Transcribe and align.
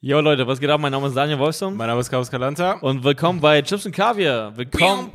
Jo 0.00 0.20
Leute, 0.20 0.46
was 0.46 0.60
geht 0.60 0.70
ab? 0.70 0.80
Mein 0.80 0.92
Name 0.92 1.08
ist 1.08 1.16
Daniel 1.16 1.38
Wolfson 1.40 1.76
Mein 1.76 1.88
Name 1.88 2.00
ist 2.00 2.08
Carlos 2.08 2.30
Calanta. 2.30 2.74
und 2.82 3.02
willkommen 3.02 3.40
bei 3.40 3.60
Chips 3.62 3.84
und 3.84 3.92
Kaviar. 3.92 4.56
Willkommen. 4.56 5.10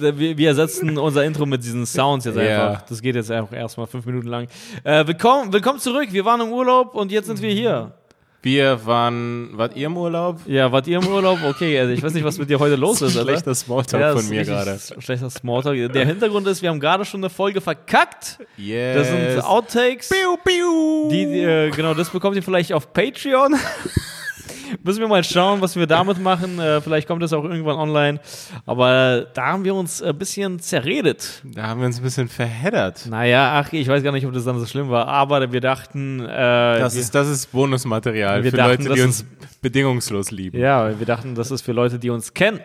Wir, 0.00 0.36
wir 0.36 0.48
ersetzen 0.48 0.96
unser 0.98 1.24
Intro 1.24 1.46
mit 1.46 1.62
diesen 1.62 1.86
Sounds 1.86 2.24
jetzt 2.24 2.36
Ja. 2.36 2.70
einfach. 2.70 2.82
Das 2.88 3.00
geht 3.00 3.14
jetzt 3.14 3.30
einfach 3.30 3.52
erstmal 3.56 3.86
fünf 3.86 4.04
Minuten 4.06 4.26
lang. 4.28 4.48
Äh, 4.84 5.06
willkommen, 5.06 5.52
willkommen 5.52 5.78
zurück. 5.78 6.08
Wir 6.10 6.24
waren 6.24 6.40
im 6.40 6.50
Urlaub 6.52 6.94
und 6.94 7.12
jetzt 7.12 7.26
sind 7.26 7.40
wir 7.40 7.50
hier. 7.52 7.92
Wir 8.40 8.86
waren, 8.86 9.50
wart 9.54 9.76
ihr 9.76 9.86
im 9.86 9.96
Urlaub? 9.96 10.40
Ja, 10.46 10.70
wart 10.70 10.86
ihr 10.86 10.98
im 10.98 11.06
Urlaub? 11.08 11.40
Okay, 11.44 11.78
also 11.80 11.92
ich 11.92 12.00
weiß 12.02 12.14
nicht, 12.14 12.24
was 12.24 12.38
mit 12.38 12.48
dir 12.48 12.60
heute 12.60 12.76
los 12.76 13.02
ist, 13.02 13.16
Alter. 13.16 13.30
Schlechter 13.32 13.54
Smalltalk 13.54 14.00
Ja, 14.00 14.16
von 14.16 14.28
mir 14.28 14.44
gerade. 14.44 14.78
Schlechter 15.00 15.28
Smalltalk. 15.28 15.92
Der 15.92 16.06
Hintergrund 16.06 16.46
ist, 16.46 16.62
wir 16.62 16.70
haben 16.70 16.78
gerade 16.78 17.04
schon 17.04 17.20
eine 17.20 17.30
Folge 17.30 17.60
verkackt. 17.60 18.38
Yes. 18.56 18.96
Das 18.96 19.08
sind 19.08 19.44
Outtakes. 19.44 20.08
Piu, 20.08 20.36
piu. 20.44 21.08
Die, 21.10 21.26
die, 21.26 21.40
äh, 21.40 21.70
genau, 21.70 21.94
das 21.94 22.10
bekommt 22.10 22.36
ihr 22.36 22.42
vielleicht 22.42 22.72
auf 22.72 22.92
Patreon. 22.92 23.56
Müssen 24.88 25.00
wir 25.00 25.08
mal 25.08 25.22
schauen, 25.22 25.60
was 25.60 25.76
wir 25.76 25.86
damit 25.86 26.18
machen. 26.18 26.58
Äh, 26.58 26.80
vielleicht 26.80 27.06
kommt 27.06 27.22
das 27.22 27.34
auch 27.34 27.44
irgendwann 27.44 27.76
online. 27.76 28.20
Aber 28.64 29.26
da 29.34 29.48
haben 29.48 29.62
wir 29.62 29.74
uns 29.74 30.00
ein 30.00 30.16
bisschen 30.16 30.60
zerredet. 30.60 31.42
da 31.44 31.64
haben 31.66 31.80
wir 31.80 31.86
uns 31.88 31.98
ein 31.98 32.02
bisschen 32.04 32.26
verheddert. 32.26 33.04
Naja, 33.04 33.60
ach, 33.62 33.70
ich 33.74 33.86
weiß 33.86 34.02
gar 34.02 34.12
nicht, 34.12 34.24
ob 34.24 34.32
das 34.32 34.46
dann 34.46 34.58
so 34.58 34.64
schlimm 34.64 34.88
war. 34.88 35.06
Aber 35.06 35.52
wir 35.52 35.60
dachten, 35.60 36.20
äh, 36.20 36.26
Das 36.78 36.94
wir, 36.94 37.02
ist, 37.02 37.14
das 37.14 37.28
ist 37.28 37.52
Bonusmaterial 37.52 38.42
Wir 38.42 38.50
für 38.50 38.56
dachten, 38.56 38.84
Leute, 38.84 38.94
die 38.94 39.02
uns 39.02 39.26
bedingungslos 39.60 40.30
lieben. 40.30 40.58
ja, 40.58 40.98
wir 40.98 41.04
dachten, 41.06 41.34
das 41.34 41.50
ist 41.50 41.60
für 41.60 41.72
Leute, 41.72 41.98
die 41.98 42.08
uns 42.08 42.32
kennen. 42.32 42.60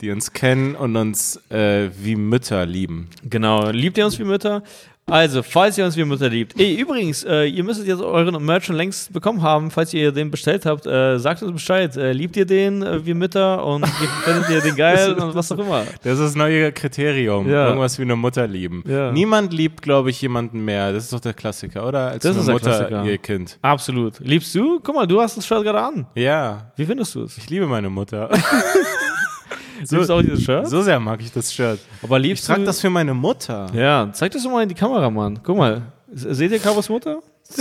Die 0.00 0.10
uns 0.10 0.32
kennen 0.32 0.74
und 0.74 0.96
uns 0.96 1.40
äh, 1.48 1.90
wie 1.96 2.16
Mütter 2.16 2.66
lieben. 2.66 3.08
Genau. 3.22 3.70
Liebt 3.70 3.98
ihr 3.98 4.04
uns 4.04 4.18
wie 4.18 4.24
Mütter? 4.24 4.64
Also, 5.10 5.42
falls 5.42 5.78
ihr 5.78 5.84
uns 5.84 5.96
wie 5.96 6.04
Mütter 6.04 6.28
liebt. 6.28 6.58
Ey, 6.60 6.74
übrigens, 6.74 7.24
äh, 7.24 7.44
ihr 7.46 7.64
müsstet 7.64 7.86
jetzt 7.86 8.00
euren 8.02 8.44
Merch 8.44 8.64
schon 8.66 8.76
längst 8.76 9.12
bekommen 9.12 9.40
haben, 9.42 9.70
falls 9.70 9.94
ihr 9.94 10.12
den 10.12 10.30
bestellt 10.30 10.66
habt. 10.66 10.86
Äh, 10.86 11.18
sagt 11.18 11.42
uns 11.42 11.52
Bescheid. 11.52 11.96
Äh, 11.96 12.12
liebt 12.12 12.36
ihr 12.36 12.44
den 12.44 12.82
äh, 12.82 13.04
wie 13.06 13.14
Mütter 13.14 13.64
und 13.64 13.86
findet 14.24 14.50
ihr 14.50 14.60
den 14.60 14.76
geil 14.76 15.14
und 15.14 15.34
was 15.34 15.50
auch 15.50 15.58
immer? 15.58 15.84
Das 16.02 16.14
ist 16.14 16.20
das 16.20 16.34
neue 16.34 16.72
Kriterium. 16.72 17.48
Ja. 17.48 17.68
Irgendwas 17.68 17.98
wie 17.98 18.02
eine 18.02 18.16
Mutter 18.16 18.46
lieben. 18.46 18.84
Ja. 18.86 19.10
Niemand 19.12 19.52
liebt, 19.52 19.80
glaube 19.82 20.10
ich, 20.10 20.20
jemanden 20.20 20.64
mehr. 20.64 20.92
Das 20.92 21.04
ist 21.04 21.12
doch 21.12 21.20
der 21.20 21.34
Klassiker, 21.34 21.86
oder? 21.86 22.08
Als 22.10 22.22
Das 22.22 22.32
eine 22.32 22.40
ist 22.42 22.48
Mutter 22.50 22.70
Klassiker. 22.86 23.04
ihr 23.04 23.18
Kind. 23.18 23.58
Absolut. 23.62 24.20
Liebst 24.20 24.54
du? 24.54 24.78
Guck 24.82 24.94
mal, 24.94 25.06
du 25.06 25.20
hast 25.20 25.36
das 25.36 25.46
Shirt 25.46 25.62
gerade 25.64 25.80
an. 25.80 26.06
Ja, 26.14 26.70
Wie 26.76 26.84
findest 26.84 27.14
du 27.14 27.22
es? 27.22 27.38
ich 27.38 27.48
liebe 27.48 27.66
meine 27.66 27.88
Mutter. 27.88 28.28
So, 29.84 29.96
liebst 29.96 30.10
du 30.10 30.14
auch 30.14 30.22
dieses 30.22 30.42
Shirt? 30.42 30.68
so 30.68 30.82
sehr 30.82 30.98
mag 31.00 31.20
ich 31.20 31.32
das 31.32 31.52
Shirt. 31.52 31.78
Aber 32.02 32.16
Ich 32.18 32.22
liebst 32.24 32.46
trage 32.46 32.60
du... 32.60 32.66
das 32.66 32.80
für 32.80 32.90
meine 32.90 33.14
Mutter. 33.14 33.66
ja, 33.72 34.08
zeig 34.12 34.32
das 34.32 34.42
doch 34.42 34.50
mal 34.50 34.62
in 34.62 34.68
die 34.68 34.74
Kamera, 34.74 35.08
Mann. 35.10 35.38
Guck 35.42 35.56
mal. 35.56 35.82
Seht 36.12 36.50
ihr 36.52 36.58
Carlos 36.58 36.88
Mutter? 36.88 37.18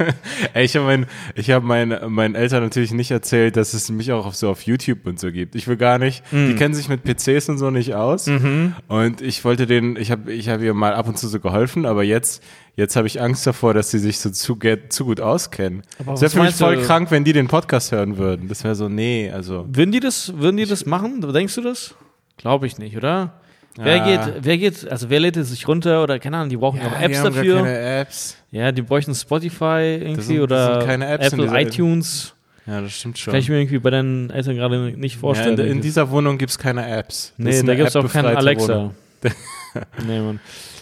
Ey, 0.54 0.64
ich 0.64 0.76
habe 0.76 0.86
mein, 0.86 1.06
ich 1.34 1.50
hab 1.50 1.62
mein, 1.62 1.96
meinen 2.08 2.34
Eltern 2.34 2.62
natürlich 2.62 2.92
nicht 2.92 3.10
erzählt, 3.10 3.56
dass 3.56 3.74
es 3.74 3.90
mich 3.90 4.12
auch 4.12 4.26
auf, 4.26 4.34
so 4.36 4.48
auf 4.50 4.62
YouTube 4.62 5.06
und 5.06 5.18
so 5.20 5.30
gibt. 5.32 5.54
Ich 5.54 5.66
will 5.68 5.76
gar 5.76 5.98
nicht, 5.98 6.22
Mm. 6.32 6.48
die 6.48 6.54
kennen 6.54 6.74
sich 6.74 6.88
mit 6.88 7.02
PCs 7.04 7.48
und 7.48 7.58
so 7.58 7.70
nicht 7.70 7.94
aus. 7.94 8.26
Mhm. 8.26 8.74
Und 8.88 9.20
ich 9.22 9.44
wollte 9.44 9.66
denen, 9.66 9.96
ich 9.96 10.10
habe 10.10 10.32
ich 10.32 10.48
hab 10.48 10.60
ihr 10.60 10.74
mal 10.74 10.94
ab 10.94 11.08
und 11.08 11.18
zu 11.18 11.28
so 11.28 11.40
geholfen, 11.40 11.86
aber 11.86 12.02
jetzt, 12.04 12.42
jetzt 12.76 12.96
habe 12.96 13.06
ich 13.06 13.20
Angst 13.20 13.46
davor, 13.46 13.74
dass 13.74 13.90
sie 13.90 13.98
sich 13.98 14.18
so 14.20 14.30
zu, 14.30 14.56
get- 14.56 14.92
zu 14.92 15.04
gut 15.04 15.20
auskennen. 15.20 15.82
Aber 15.98 16.12
Es 16.14 16.20
wäre 16.20 16.30
für 16.30 16.36
mich 16.38 16.44
meinst 16.46 16.60
du? 16.60 16.64
voll 16.64 16.76
krank, 16.82 17.10
wenn 17.10 17.24
die 17.24 17.32
den 17.32 17.48
Podcast 17.48 17.92
hören 17.92 18.16
würden. 18.18 18.48
Das 18.48 18.64
wäre 18.64 18.74
so, 18.74 18.88
nee, 18.88 19.30
also. 19.30 19.66
Würden 19.70 19.92
die 19.92 20.00
das, 20.00 20.32
würden 20.36 20.56
die 20.56 20.66
das 20.66 20.86
machen? 20.86 21.20
Denkst 21.20 21.54
du 21.56 21.60
das? 21.62 21.94
Glaube 22.36 22.66
ich 22.66 22.78
nicht, 22.78 22.96
oder? 22.96 23.34
Wer 23.76 23.96
Ja. 23.96 24.04
geht, 24.26 24.34
wer 24.44 24.58
geht, 24.58 24.90
also 24.90 25.10
wer 25.10 25.20
lädt 25.20 25.36
es 25.36 25.50
sich 25.50 25.66
runter 25.68 26.02
oder 26.02 26.18
keine 26.18 26.38
Ahnung, 26.38 26.50
die 26.50 26.56
brauchen 26.56 26.80
auch 26.80 26.98
die 26.98 27.04
Apps 27.04 27.22
dafür. 27.22 27.56
keine 27.56 27.78
Apps. 28.00 28.36
Ja, 28.50 28.72
die 28.72 28.82
bräuchten 28.82 29.14
Spotify 29.14 29.98
irgendwie 30.00 30.20
sind- 30.22 30.40
oder 30.40 30.84
keine 30.84 31.06
Apple 31.08 31.46
iTunes. 31.60 32.34
Ja, 32.66 32.80
das 32.80 32.92
stimmt 32.92 33.18
schon. 33.18 33.32
Kann 33.32 33.40
ich 33.40 33.48
mir 33.48 33.58
irgendwie 33.58 33.78
bei 33.78 33.90
deinen 33.90 34.30
Eltern 34.30 34.56
gerade 34.56 34.78
nicht 34.96 35.14
ja, 35.14 35.20
vorstellen. 35.20 35.58
in, 35.58 35.66
in 35.66 35.80
dieser 35.80 36.10
Wohnung 36.10 36.36
gibt's 36.36 36.58
keine 36.58 36.86
Apps. 36.88 37.32
Das 37.38 37.60
nee, 37.60 37.62
da 37.62 37.74
gibt 37.74 37.88
es 37.88 37.96
auch 37.96 38.10
keinen 38.10 38.26
Wohnung. 38.26 38.36
Alexa. 38.36 38.90
nee, 40.06 40.20
Mann. 40.20 40.40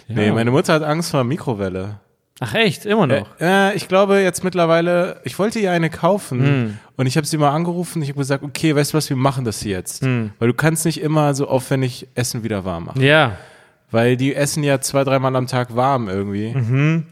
Ja. 0.08 0.14
Nee, 0.14 0.32
meine 0.32 0.50
Mutter 0.50 0.72
hat 0.74 0.82
Angst 0.82 1.10
vor 1.10 1.22
Mikrowelle. 1.24 2.00
Ach 2.40 2.54
echt, 2.54 2.86
immer 2.86 3.06
noch. 3.06 3.26
Äh, 3.40 3.74
ich 3.74 3.88
glaube 3.88 4.20
jetzt 4.20 4.44
mittlerweile, 4.44 5.20
ich 5.24 5.38
wollte 5.38 5.58
ihr 5.58 5.72
eine 5.72 5.90
kaufen 5.90 6.40
Hm. 6.40 6.78
und 6.96 7.06
ich 7.06 7.16
habe 7.16 7.26
sie 7.26 7.36
mal 7.36 7.50
angerufen. 7.50 8.00
Ich 8.02 8.08
habe 8.10 8.18
gesagt, 8.18 8.44
okay, 8.44 8.76
weißt 8.76 8.92
du 8.92 8.96
was, 8.96 9.08
wir 9.10 9.16
machen 9.16 9.44
das 9.44 9.64
jetzt. 9.64 10.02
Hm. 10.02 10.30
Weil 10.38 10.48
du 10.48 10.54
kannst 10.54 10.84
nicht 10.84 11.00
immer 11.00 11.34
so 11.34 11.48
aufwendig 11.48 12.06
Essen 12.14 12.44
wieder 12.44 12.64
warm 12.64 12.84
machen. 12.86 13.02
Ja. 13.02 13.32
Weil 13.90 14.16
die 14.16 14.34
essen 14.34 14.62
ja 14.62 14.80
zwei, 14.80 15.02
dreimal 15.02 15.34
am 15.34 15.46
Tag 15.46 15.74
warm 15.74 16.08
irgendwie. 16.08 16.54
Mhm. 16.54 17.06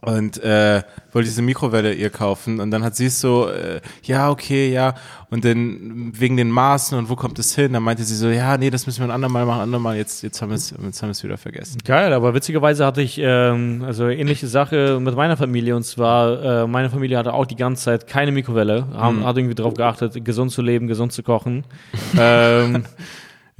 Und 0.00 0.42
äh, 0.42 0.82
wollte 1.12 1.28
diese 1.28 1.42
Mikrowelle 1.42 1.92
ihr 1.92 2.10
kaufen 2.10 2.60
und 2.60 2.70
dann 2.70 2.82
hat 2.82 2.96
sie 2.96 3.06
es 3.06 3.20
so, 3.20 3.48
äh, 3.48 3.80
ja, 4.04 4.30
okay, 4.30 4.72
ja. 4.72 4.94
Und 5.28 5.44
dann 5.44 6.12
wegen 6.14 6.36
den 6.36 6.50
Maßen 6.50 6.96
und 6.98 7.08
wo 7.08 7.16
kommt 7.16 7.38
es 7.38 7.54
hin, 7.54 7.72
dann 7.72 7.82
meinte 7.82 8.02
sie 8.04 8.16
so, 8.16 8.28
ja, 8.28 8.56
nee, 8.56 8.70
das 8.70 8.86
müssen 8.86 9.00
wir 9.00 9.04
ein 9.06 9.10
andermal 9.10 9.46
machen, 9.46 9.60
andermal, 9.60 9.96
jetzt, 9.96 10.22
jetzt 10.22 10.40
haben 10.40 10.48
wir 10.48 10.56
es 10.56 10.70
jetzt 10.70 11.02
haben 11.02 11.08
wir 11.08 11.12
es 11.12 11.22
wieder 11.22 11.38
vergessen. 11.38 11.78
Geil, 11.84 12.12
aber 12.12 12.34
witzigerweise 12.34 12.86
hatte 12.86 13.02
ich 13.02 13.18
ähm, 13.22 13.84
also 13.86 14.08
ähnliche 14.08 14.46
Sache 14.46 14.98
mit 15.00 15.14
meiner 15.14 15.36
Familie 15.36 15.76
und 15.76 15.84
zwar 15.84 16.62
äh, 16.62 16.66
meine 16.66 16.90
Familie 16.90 17.18
hatte 17.18 17.34
auch 17.34 17.46
die 17.46 17.56
ganze 17.56 17.84
Zeit 17.84 18.06
keine 18.06 18.32
Mikrowelle, 18.32 18.86
haben, 18.94 19.24
hat 19.24 19.36
irgendwie 19.36 19.54
darauf 19.54 19.74
geachtet, 19.74 20.24
gesund 20.24 20.50
zu 20.50 20.62
leben, 20.62 20.86
gesund 20.88 21.12
zu 21.12 21.22
kochen. 21.22 21.64
ähm, 22.18 22.84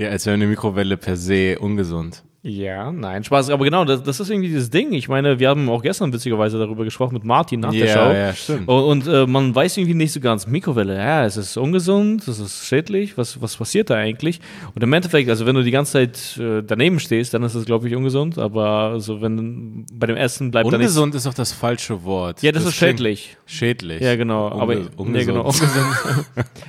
Ja, 0.00 0.08
als 0.08 0.24
wäre 0.24 0.32
eine 0.32 0.46
Mikrowelle 0.46 0.96
per 0.96 1.14
se 1.18 1.58
ungesund. 1.58 2.22
Ja, 2.42 2.90
nein, 2.90 3.22
Spaß, 3.22 3.50
aber 3.50 3.64
genau, 3.64 3.84
das, 3.84 4.02
das 4.02 4.18
ist 4.18 4.30
irgendwie 4.30 4.48
dieses 4.48 4.70
Ding. 4.70 4.94
Ich 4.94 5.10
meine, 5.10 5.38
wir 5.38 5.50
haben 5.50 5.68
auch 5.68 5.82
gestern 5.82 6.10
witzigerweise 6.10 6.58
darüber 6.58 6.84
gesprochen 6.84 7.12
mit 7.12 7.22
Martin 7.22 7.60
nach 7.60 7.70
der 7.70 7.86
Ja, 7.86 7.92
Show. 7.92 8.12
ja, 8.14 8.32
stimmt. 8.32 8.66
Und, 8.68 9.06
und 9.06 9.06
äh, 9.06 9.26
man 9.26 9.54
weiß 9.54 9.76
irgendwie 9.76 9.92
nicht 9.92 10.12
so 10.12 10.20
ganz, 10.20 10.46
Mikrowelle, 10.46 10.96
ja, 10.96 11.26
es 11.26 11.36
ist 11.36 11.58
ungesund, 11.58 12.26
es 12.26 12.38
ist 12.38 12.64
schädlich, 12.64 13.18
was, 13.18 13.42
was 13.42 13.56
passiert 13.56 13.90
da 13.90 13.96
eigentlich? 13.96 14.40
Und 14.74 14.82
im 14.82 14.90
Endeffekt, 14.90 15.28
also 15.28 15.44
wenn 15.44 15.54
du 15.54 15.62
die 15.62 15.70
ganze 15.70 15.92
Zeit 15.92 16.38
äh, 16.38 16.62
daneben 16.62 16.98
stehst, 16.98 17.34
dann 17.34 17.42
ist 17.42 17.54
es, 17.54 17.66
glaube 17.66 17.88
ich, 17.88 17.94
ungesund, 17.94 18.38
aber 18.38 19.00
so 19.00 19.20
wenn 19.20 19.84
bei 19.92 20.06
dem 20.06 20.16
Essen 20.16 20.50
bleibt. 20.50 20.66
Ungesund 20.66 21.14
ist 21.14 21.26
auch 21.26 21.34
das 21.34 21.52
falsche 21.52 22.04
Wort. 22.04 22.42
Ja, 22.42 22.52
das, 22.52 22.64
ist 22.64 22.78
klingt 22.78 22.92
schädlich. 23.00 23.36
Schädlich. 23.44 24.00
Ja, 24.00 24.16
genau. 24.16 24.46
aber 24.48 24.76
Unge 24.76 24.88
ungesund. 24.96 25.16
Ja, 25.16 25.24
genau, 25.24 25.40
ungesund. 25.44 25.86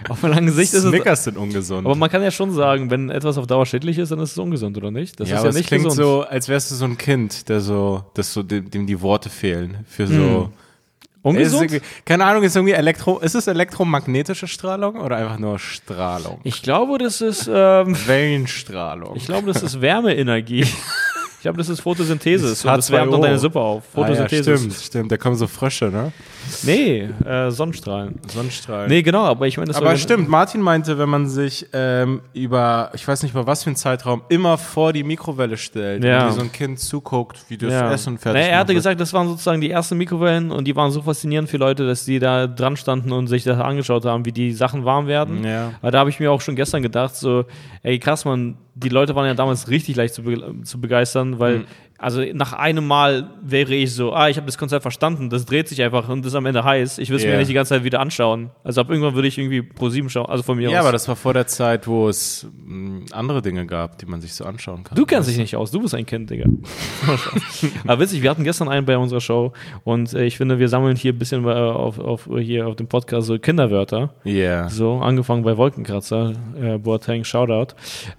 Auf 0.09 0.22
lange 0.24 0.52
Sicht 0.52 0.74
ist 0.74 0.84
es. 0.84 0.90
Snickers 0.90 1.24
sind 1.24 1.38
ungesund. 1.38 1.86
Aber 1.86 1.96
man 1.96 2.09
kann 2.09 2.22
ja 2.22 2.32
schon 2.32 2.52
sagen, 2.52 2.92
wenn 2.92 3.09
etwas 3.09 3.38
auf 3.38 3.48
Dauer 3.48 3.66
schädlich 3.66 3.98
ist, 3.98 4.12
dann 4.12 4.20
ist 4.20 4.32
es 4.32 4.38
ungesund, 4.38 4.76
oder 4.76 4.92
nicht? 4.92 5.18
Das 5.18 5.30
ja, 5.30 5.36
ist 5.36 5.40
aber 5.40 5.53
ja 5.53 5.59
es 5.61 5.61
nicht 5.62 5.68
klingt 5.68 5.86
gesund. 5.86 6.04
so, 6.06 6.22
als 6.24 6.48
wärst 6.50 6.72
du 6.72 6.76
so 6.76 6.86
ein 6.86 6.98
Kind, 6.98 7.48
der 7.50 7.62
so, 7.62 8.04
das 8.14 8.34
so, 8.34 8.44
dem, 8.44 8.70
dem 8.70 8.88
die 8.88 9.02
Worte 9.02 9.30
fehlen. 9.30 9.86
Für 9.88 10.08
so. 10.08 10.52
Es 11.24 11.54
ungesund? 11.54 11.82
keine 12.04 12.26
Ahnung, 12.26 12.42
ist 12.42 12.56
irgendwie 12.56 12.74
Elektro, 12.74 13.20
ist 13.20 13.36
es 13.36 13.46
elektromagnetische 13.46 14.48
Strahlung 14.48 15.00
oder 15.00 15.18
einfach 15.18 15.38
nur 15.38 15.60
Strahlung? 15.60 16.40
Ich 16.44 16.64
glaube, 16.64 16.98
das 16.98 17.22
ist. 17.22 17.48
Ähm, 17.48 17.96
Wellenstrahlung. 18.08 19.16
ich 19.16 19.26
glaube, 19.26 19.54
das 19.54 19.62
ist 19.62 19.82
Wärmeenergie. 19.82 20.66
Ich 21.42 21.44
glaube, 21.44 21.58
das 21.58 21.70
ist 21.70 21.80
Photosynthese. 21.80 22.48
Das 22.50 22.62
das 22.62 22.92
wärmt 22.92 23.12
H2O. 23.14 23.22
deine 23.24 23.40
Suppe 23.40 23.60
auf. 23.60 23.84
ah, 23.96 24.02
ja, 24.02 24.06
Photosynthese. 24.06 24.58
stimmt, 24.60 24.74
stimmt. 24.76 25.12
Da 25.12 25.18
kommen 25.18 25.36
so 25.36 25.48
Frösche, 25.48 25.86
ne? 25.86 26.12
Nee, 26.64 27.10
äh, 27.26 27.52
Sonnenstrahlen. 27.52 28.20
Sonnenstrahlen. 28.28 28.90
Nee, 28.90 29.02
genau, 29.02 29.24
aber 29.26 29.48
ich 29.48 29.58
meine, 29.58 29.68
das 29.68 29.78
Aber 29.78 29.96
stimmt, 29.98 30.30
Martin 30.30 30.62
meinte, 30.62 30.98
wenn 30.98 31.10
man 31.10 31.28
sich 31.28 31.66
ähm, 31.74 32.22
über, 32.34 32.92
ich 32.94 33.08
weiß 33.08 33.24
nicht 33.24 33.34
mal 33.34 33.46
was 33.48 33.64
für 33.64 33.70
einen 33.70 33.76
Zeitraum, 33.76 34.22
immer 34.30 34.58
vor 34.58 34.94
die 34.94 35.04
Mikrowelle 35.04 35.58
stellt 35.58 36.04
Ja. 36.04 36.28
wie 36.30 36.34
so 36.34 36.42
ein 36.42 36.52
Kind 36.52 36.80
zuguckt, 36.80 37.44
wie 37.50 37.58
das 37.58 37.72
Ja. 37.72 37.92
Essen 37.92 38.18
fertig 38.18 38.42
naja, 38.42 38.54
er 38.54 38.60
hatte 38.60 38.74
gesagt, 38.74 39.00
das 39.00 39.14
waren 39.14 39.28
sozusagen 39.28 39.62
die 39.62 39.70
ersten 39.72 39.98
Mikrowellen 39.98 40.52
und 40.52 40.66
die 40.66 40.76
waren 40.76 40.92
so 40.92 41.02
faszinierend 41.02 41.50
für 41.50 41.58
Leute, 41.58 41.86
dass 41.88 42.06
die 42.06 42.20
da 42.20 42.48
dran 42.48 42.78
standen 42.78 43.12
und 43.12 43.28
sich 43.28 43.44
das 43.44 43.60
angeschaut 43.60 44.06
haben, 44.06 44.26
wie 44.26 44.32
die 44.32 44.52
Sachen 44.54 44.86
warm 44.86 45.08
werden. 45.08 45.44
Ja. 45.44 45.74
Aber 45.82 45.92
da 45.92 46.00
habe 46.00 46.10
ich 46.10 46.20
mir 46.20 46.32
auch 46.32 46.42
schon 46.42 46.56
gestern 46.56 46.82
gedacht, 46.82 47.16
so, 47.16 47.46
ey 47.84 48.00
krass, 48.00 48.26
man, 48.26 48.58
die 48.76 48.90
Leute 48.90 49.16
waren 49.16 49.26
ja 49.28 49.34
damals 49.34 49.70
richtig 49.70 49.96
leicht 49.96 50.14
zu, 50.14 50.24
be 50.24 50.40
zu 50.64 50.80
begeistern, 50.80 51.40
weil, 51.40 51.60
Mhm. 51.60 51.66
Also 52.02 52.24
nach 52.34 52.54
einem 52.54 52.86
Mal 52.88 53.30
wäre 53.44 53.74
ich 53.76 53.94
so, 53.94 54.12
ah, 54.14 54.28
ich 54.28 54.38
habe 54.38 54.48
das 54.48 54.58
Konzept 54.58 54.82
verstanden, 54.82 55.30
das 55.30 55.46
dreht 55.46 55.68
sich 55.68 55.82
einfach 55.84 56.10
und 56.10 56.26
ist 56.26 56.34
am 56.36 56.46
Ende 56.48 56.64
heiß. 56.64 56.98
Ich 56.98 57.09
will 57.09 57.18
es 57.18 57.24
Ja. 57.24 57.30
mir 57.30 57.38
nicht 57.38 57.50
die 57.50 57.53
ganze 57.53 57.70
Zeit 57.76 57.84
wieder 57.84 58.00
anschauen. 58.00 58.50
Also 58.64 58.82
ab 58.82 58.90
irgendwann 58.90 59.14
würde 59.14 59.28
ich 59.28 59.38
irgendwie 59.38 59.62
pro 59.62 59.90
sieben 59.90 60.09
schauen, 60.09 60.26
also 60.26 60.42
von 60.44 60.58
mir 60.58 60.70
Ja, 60.70 60.80
aus. 60.80 60.86
aber 60.86 60.92
das 60.94 61.08
war 61.08 61.16
vor 61.16 61.34
der 61.34 61.46
Zeit, 61.48 61.88
wo 61.88 62.09
es 62.09 62.48
mh, 62.66 63.06
andere 63.12 63.42
Dinge 63.44 63.66
gab, 63.68 64.00
die 64.00 64.08
man 64.08 64.20
sich 64.20 64.34
so 64.34 64.46
anschauen 64.46 64.84
kann. 64.84 64.96
Du 64.96 65.06
kennst 65.06 65.30
dich 65.30 65.38
nicht 65.38 65.56
aus, 65.56 65.70
du 65.72 65.80
bist 65.80 65.94
ein 65.94 66.06
Kind, 66.08 66.30
Digga. 66.32 66.46
Aber 67.88 68.02
witzig, 68.02 68.22
wir 68.22 68.30
hatten 68.30 68.44
gestern 68.44 68.68
einen 68.70 68.86
bei 68.86 68.97
unserer 68.97 69.22
Show 69.22 69.54
und 69.84 70.14
äh, 70.14 70.24
ich 70.26 70.38
finde, 70.38 70.59
wir 70.59 70.70
sammeln 70.70 70.96
hier 70.96 71.14
ein 71.14 71.20
bisschen 71.20 71.46
äh, 71.46 71.50
auf, 71.52 72.00
auf, 72.00 72.30
hier 72.40 72.68
auf 72.68 72.76
dem 72.76 72.88
Podcast 72.88 73.28
so 73.28 73.38
Kinderwörter. 73.38 74.14
Ja. 74.24 74.70
So, 74.70 74.96
angefangen 74.97 75.44
bei 75.44 75.56
Wolkenkratzer, 75.58 76.34
äh, 76.59 76.78
Boateng, 76.78 77.24
Shoutout. 77.24 77.76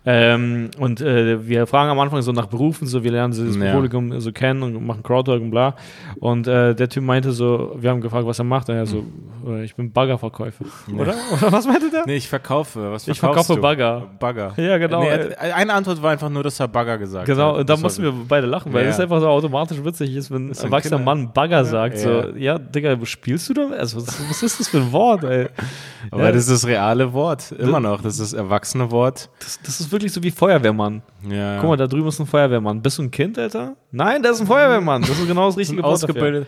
Ähm, 0.07 0.71
und 0.79 1.01
äh, 1.01 1.47
wir 1.49 1.67
fragen 1.67 1.91
am 1.91 1.99
Anfang 2.01 2.23
so 2.23 2.33
nach 2.33 2.47
Berufen, 2.47 2.87
so 2.87 3.03
wir 3.05 3.11
lernen 3.11 3.33
so 3.33 3.45
das 3.45 3.57
Ja. 3.57 3.72
Publikum 3.73 4.21
so 4.21 4.33
kennen 4.33 4.63
und 4.63 4.87
machen 4.87 5.03
Crowdwork 5.03 5.41
und 5.43 5.51
bla. 5.51 5.75
Und 6.21 6.47
äh, 6.47 6.75
der 6.75 6.89
Typ 6.89 7.03
meinte 7.05 7.33
so, 7.33 7.77
wir 7.79 7.91
haben 7.91 8.01
gefragt, 8.01 8.27
was 8.27 8.39
er 8.39 8.45
macht. 8.45 8.69
Und 8.69 8.77
er 8.77 8.87
so, 8.87 9.05
äh, 9.47 9.65
ich 9.65 9.75
bin 9.75 9.93
Baggerverkäufer. 9.93 10.65
Oder? 10.97 11.15
Oder 11.33 11.53
was 11.53 11.67
meinte 11.67 11.91
der? 11.91 12.05
Nee, 12.07 12.17
ich 12.17 12.29
verkaufe. 12.29 12.93
Was 12.93 13.09
Ich 13.09 13.19
verkaufe 13.19 13.55
du? 13.55 13.61
Bagger. 13.61 14.03
Bagger. 14.19 14.53
Ja, 14.63 14.79
genau. 14.79 15.03
Nee, 15.03 15.09
äh, 15.09 15.37
eine 15.53 15.73
Antwort 15.75 16.03
war 16.03 16.11
einfach 16.13 16.29
nur, 16.31 16.43
dass 16.43 16.59
er 16.61 16.69
Bagger 16.69 16.99
gesagt 16.99 17.27
Genau, 17.27 17.53
hat. 17.53 17.61
und 17.61 17.69
da 17.69 17.77
mussten 17.77 18.03
wir 18.03 18.13
beide 18.29 18.47
lachen, 18.47 18.73
weil 18.73 18.85
Ja. 18.85 18.91
es 18.91 19.01
einfach 19.01 19.21
so 19.21 19.29
automatisch 19.29 19.83
witzig 19.85 20.15
ist, 20.15 20.31
wenn 20.31 20.49
ein 20.49 20.53
erwachsener 20.53 20.99
Kinder- 20.99 20.99
Mann 20.99 21.33
Bagger 21.33 21.65
sagt. 21.65 21.99
So, 21.99 22.11
Ja. 22.11 22.37
ja, 22.37 22.59
Digga, 22.59 22.97
spielst 23.05 23.49
du 23.49 23.55
da? 23.55 23.69
Also, 23.71 23.97
was, 23.99 24.07
was 24.29 24.43
ist 24.43 24.61
das 24.61 24.69
für 24.69 24.79
ein 24.79 24.93
Wort, 24.93 25.25
ey? 25.25 25.49
Aber 26.11 26.25
Ja. 26.25 26.33
das 26.33 26.43
ist 26.49 26.51
das 26.51 26.67
reale 26.67 27.13
Wort. 27.13 27.53
Immer 27.53 27.81
noch. 27.81 28.01
Das 28.03 28.15
ist 28.15 28.21
das 28.21 28.33
erwachsene 28.33 28.91
Wort. 28.91 29.31
Das, 29.39 29.61
das 29.63 29.81
ist 29.81 29.93
wirklich 29.93 30.13
so 30.13 30.23
wie 30.23 30.31
Feuerwehrmann. 30.31 31.03
Ja. 31.29 31.59
Guck 31.61 31.71
mal, 31.71 31.77
da 31.77 31.87
drüben 31.87 32.09
ist 32.09 32.19
ein 32.21 32.27
Feuerwehrmann. 32.27 32.83
Bist 32.83 32.99
du 32.99 33.03
ein 33.03 33.11
Kind, 33.11 33.39
Alter? 33.39 33.62
Nein, 33.91 34.23
das 34.23 34.37
ist 34.37 34.41
ein 34.43 34.47
Feuerwehrmann. 34.47 35.03
Das 35.03 35.11
ist 35.11 35.27
genau 35.27 35.47
das 35.47 35.57
richtige 35.57 35.83
Wort 35.83 36.03
dafür. 36.03 36.47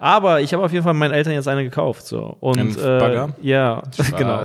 Aber 0.00 0.40
ich 0.40 0.52
habe 0.54 0.64
auf 0.64 0.72
jeden 0.72 0.82
Fall 0.82 0.94
meinen 0.94 1.12
Eltern 1.12 1.34
jetzt 1.34 1.46
eine 1.46 1.62
gekauft. 1.62 2.06
So. 2.06 2.36
Und, 2.40 2.78
äh? 2.78 3.26
Ja, 3.42 3.82
genau. 4.16 4.42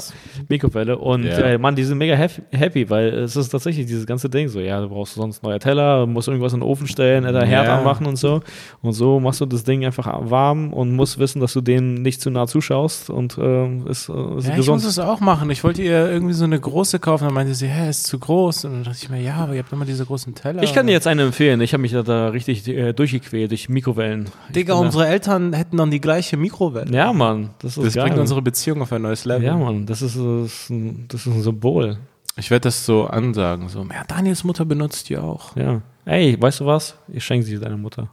Mikrowelle. 0.50 0.98
Und 0.98 1.24
Ja. 1.24 1.38
äh, 1.40 1.58
Mann, 1.58 1.76
die 1.76 1.84
sind 1.84 1.98
mega 1.98 2.16
happy, 2.16 2.90
weil 2.90 3.08
es 3.10 3.36
ist 3.36 3.50
tatsächlich 3.50 3.86
dieses 3.86 4.06
ganze 4.06 4.30
Ding 4.30 4.48
so. 4.50 4.60
Ja, 4.60 4.82
du 4.82 4.90
brauchst 4.90 5.16
sonst 5.16 5.44
neue 5.44 5.60
Teller, 5.60 6.06
musst 6.06 6.28
irgendwas 6.28 6.54
in 6.54 6.60
den 6.60 6.68
Ofen 6.68 6.88
stellen, 6.88 7.24
äh, 7.24 7.46
Herd 7.46 7.68
Ja. 7.68 7.78
anmachen 7.78 8.06
und 8.06 8.18
so. 8.18 8.42
Und 8.82 8.94
so 8.94 9.20
machst 9.20 9.42
du 9.42 9.46
das 9.46 9.64
Ding 9.64 9.86
einfach 9.86 10.08
warm 10.30 10.74
und 10.74 10.92
musst 10.94 11.20
wissen, 11.20 11.40
dass 11.40 11.54
du 11.54 11.62
denen 11.62 12.02
nicht 12.02 12.22
zu 12.22 12.30
nah 12.30 12.48
zuschaust 12.48 13.10
und 13.10 13.38
äh, 13.38 13.68
ist, 13.90 14.10
ist 14.10 14.48
Ja, 14.48 14.58
ich 14.58 14.68
muss 14.68 14.84
es 14.84 15.00
auch 15.00 15.20
machen. 15.22 15.50
Ich 15.50 15.64
wollte 15.64 15.82
ihr 15.82 16.12
irgendwie 16.12 16.34
so 16.34 16.44
eine 16.44 16.60
große 16.60 17.00
kaufen. 17.00 17.26
Dann 17.26 17.34
meinte 17.34 17.54
sie, 17.56 17.68
hä, 17.68 17.90
ist 17.90 18.08
zu 18.08 18.20
groß. 18.20 18.66
Und 18.66 18.72
dann 18.74 18.84
dachte 18.84 18.98
ich 19.02 19.10
mir, 19.10 19.22
ja, 19.22 19.36
aber 19.36 19.54
ihr 19.54 19.60
habt 19.60 19.72
immer 19.72 19.86
diese 19.86 20.06
großen 20.06 20.36
Teller. 20.36 20.64
Ich 20.64 20.74
kann 20.74 20.86
dir 20.88 20.94
jetzt 20.94 21.08
eine 21.08 21.24
empfehlen. 21.24 21.62
Ich 21.62 21.74
habe 21.74 21.82
mich 21.82 21.94
da, 21.94 22.04
da 22.04 22.28
richtig 22.30 22.68
äh, 22.68 22.94
durchgequält 22.94 23.52
durch 23.52 23.70
Mikrowellen. 23.70 24.26
Digga, 24.54 24.74
da- 24.74 24.80
unsere 24.80 25.08
Eltern 25.08 25.45
hätten 25.54 25.78
dann 25.78 25.92
die 25.92 26.02
gleiche 26.02 26.38
Mikrowelle. 26.38 26.96
Ja, 26.96 27.14
Mann. 27.14 27.52
Das 27.60 27.78
ist 27.78 27.86
das 27.86 27.94
geil. 27.94 28.06
bringt 28.06 28.20
unsere 28.20 28.42
Beziehung 28.42 28.82
auf 28.82 28.92
ein 28.92 29.02
neues 29.02 29.26
Level. 29.26 29.44
ja, 29.46 29.56
Mann. 29.56 29.86
Das 29.86 30.02
ist, 30.02 30.16
das 30.16 30.46
ist, 30.46 30.70
ein, 30.70 31.06
das 31.08 31.26
ist 31.26 31.34
ein 31.34 31.42
Symbol. 31.42 31.98
Ich 32.38 32.52
werde 32.52 32.64
das 32.64 32.86
so 32.86 33.06
ansagen. 33.06 33.70
So, 33.70 33.84
ja, 33.84 34.04
Daniels 34.08 34.44
Mutter 34.44 34.66
benutzt 34.66 35.10
die 35.10 35.18
auch. 35.18 35.56
Ja. 35.56 35.82
Ey, 36.06 36.40
weißt 36.40 36.60
du 36.60 36.66
was? 36.66 36.96
Ich 37.08 37.24
schenke 37.24 37.46
sie 37.46 37.58
deiner 37.58 37.78
Mutter. 37.78 38.10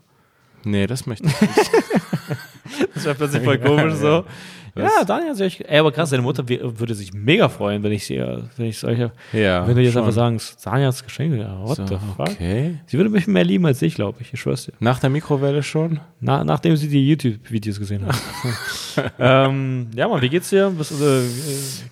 Nee, 0.64 0.86
das 0.86 1.06
möchte 1.06 1.26
ich 1.26 1.40
nicht. 1.40 1.70
Das 2.94 3.04
wäre 3.04 3.14
plötzlich 3.14 3.42
voll 3.42 3.58
komisch 3.58 3.94
so. 3.94 4.24
Ja, 4.74 4.84
Was? 4.84 5.06
Daniel, 5.06 5.34
sehr- 5.34 5.50
ey, 5.70 5.78
aber 5.80 5.92
krass, 5.92 6.10
deine 6.10 6.22
Mutter 6.22 6.48
würde 6.48 6.94
sich 6.94 7.12
mega 7.12 7.48
freuen, 7.50 7.82
wenn 7.82 7.92
ich 7.92 8.06
sie, 8.06 8.16
äh, 8.16 8.38
wenn 8.56 8.66
ich 8.66 8.78
solche, 8.78 9.12
ja. 9.32 9.66
wenn 9.66 9.76
du 9.76 9.82
jetzt 9.82 9.92
schon. 9.92 10.02
einfach 10.02 10.14
sagen, 10.14 10.40
Daniels 10.64 11.04
Geschenk, 11.04 11.34
ja, 11.36 11.58
what 11.62 11.76
so, 11.76 11.86
the 11.86 11.96
fuck? 12.16 12.28
Okay. 12.30 12.76
Sie 12.86 12.96
würde 12.96 13.10
mich 13.10 13.26
mehr 13.26 13.44
lieben 13.44 13.66
als 13.66 13.82
ich, 13.82 13.94
glaube 13.94 14.18
ich, 14.22 14.32
ich 14.32 14.40
schwör's 14.40 14.64
dir. 14.66 14.72
Nach 14.80 14.98
der 14.98 15.10
Mikrowelle 15.10 15.62
schon? 15.62 16.00
Na, 16.20 16.42
nachdem 16.44 16.76
sie 16.76 16.88
die 16.88 17.06
YouTube-Videos 17.06 17.78
gesehen 17.78 18.06
hat. 18.06 18.14
ähm, 19.18 19.88
ja, 19.94 20.08
Mann, 20.08 20.22
wie 20.22 20.28
geht's 20.28 20.50
dir? 20.50 20.70
Bist, 20.70 20.92
du, 20.92 21.04
äh, 21.04 21.22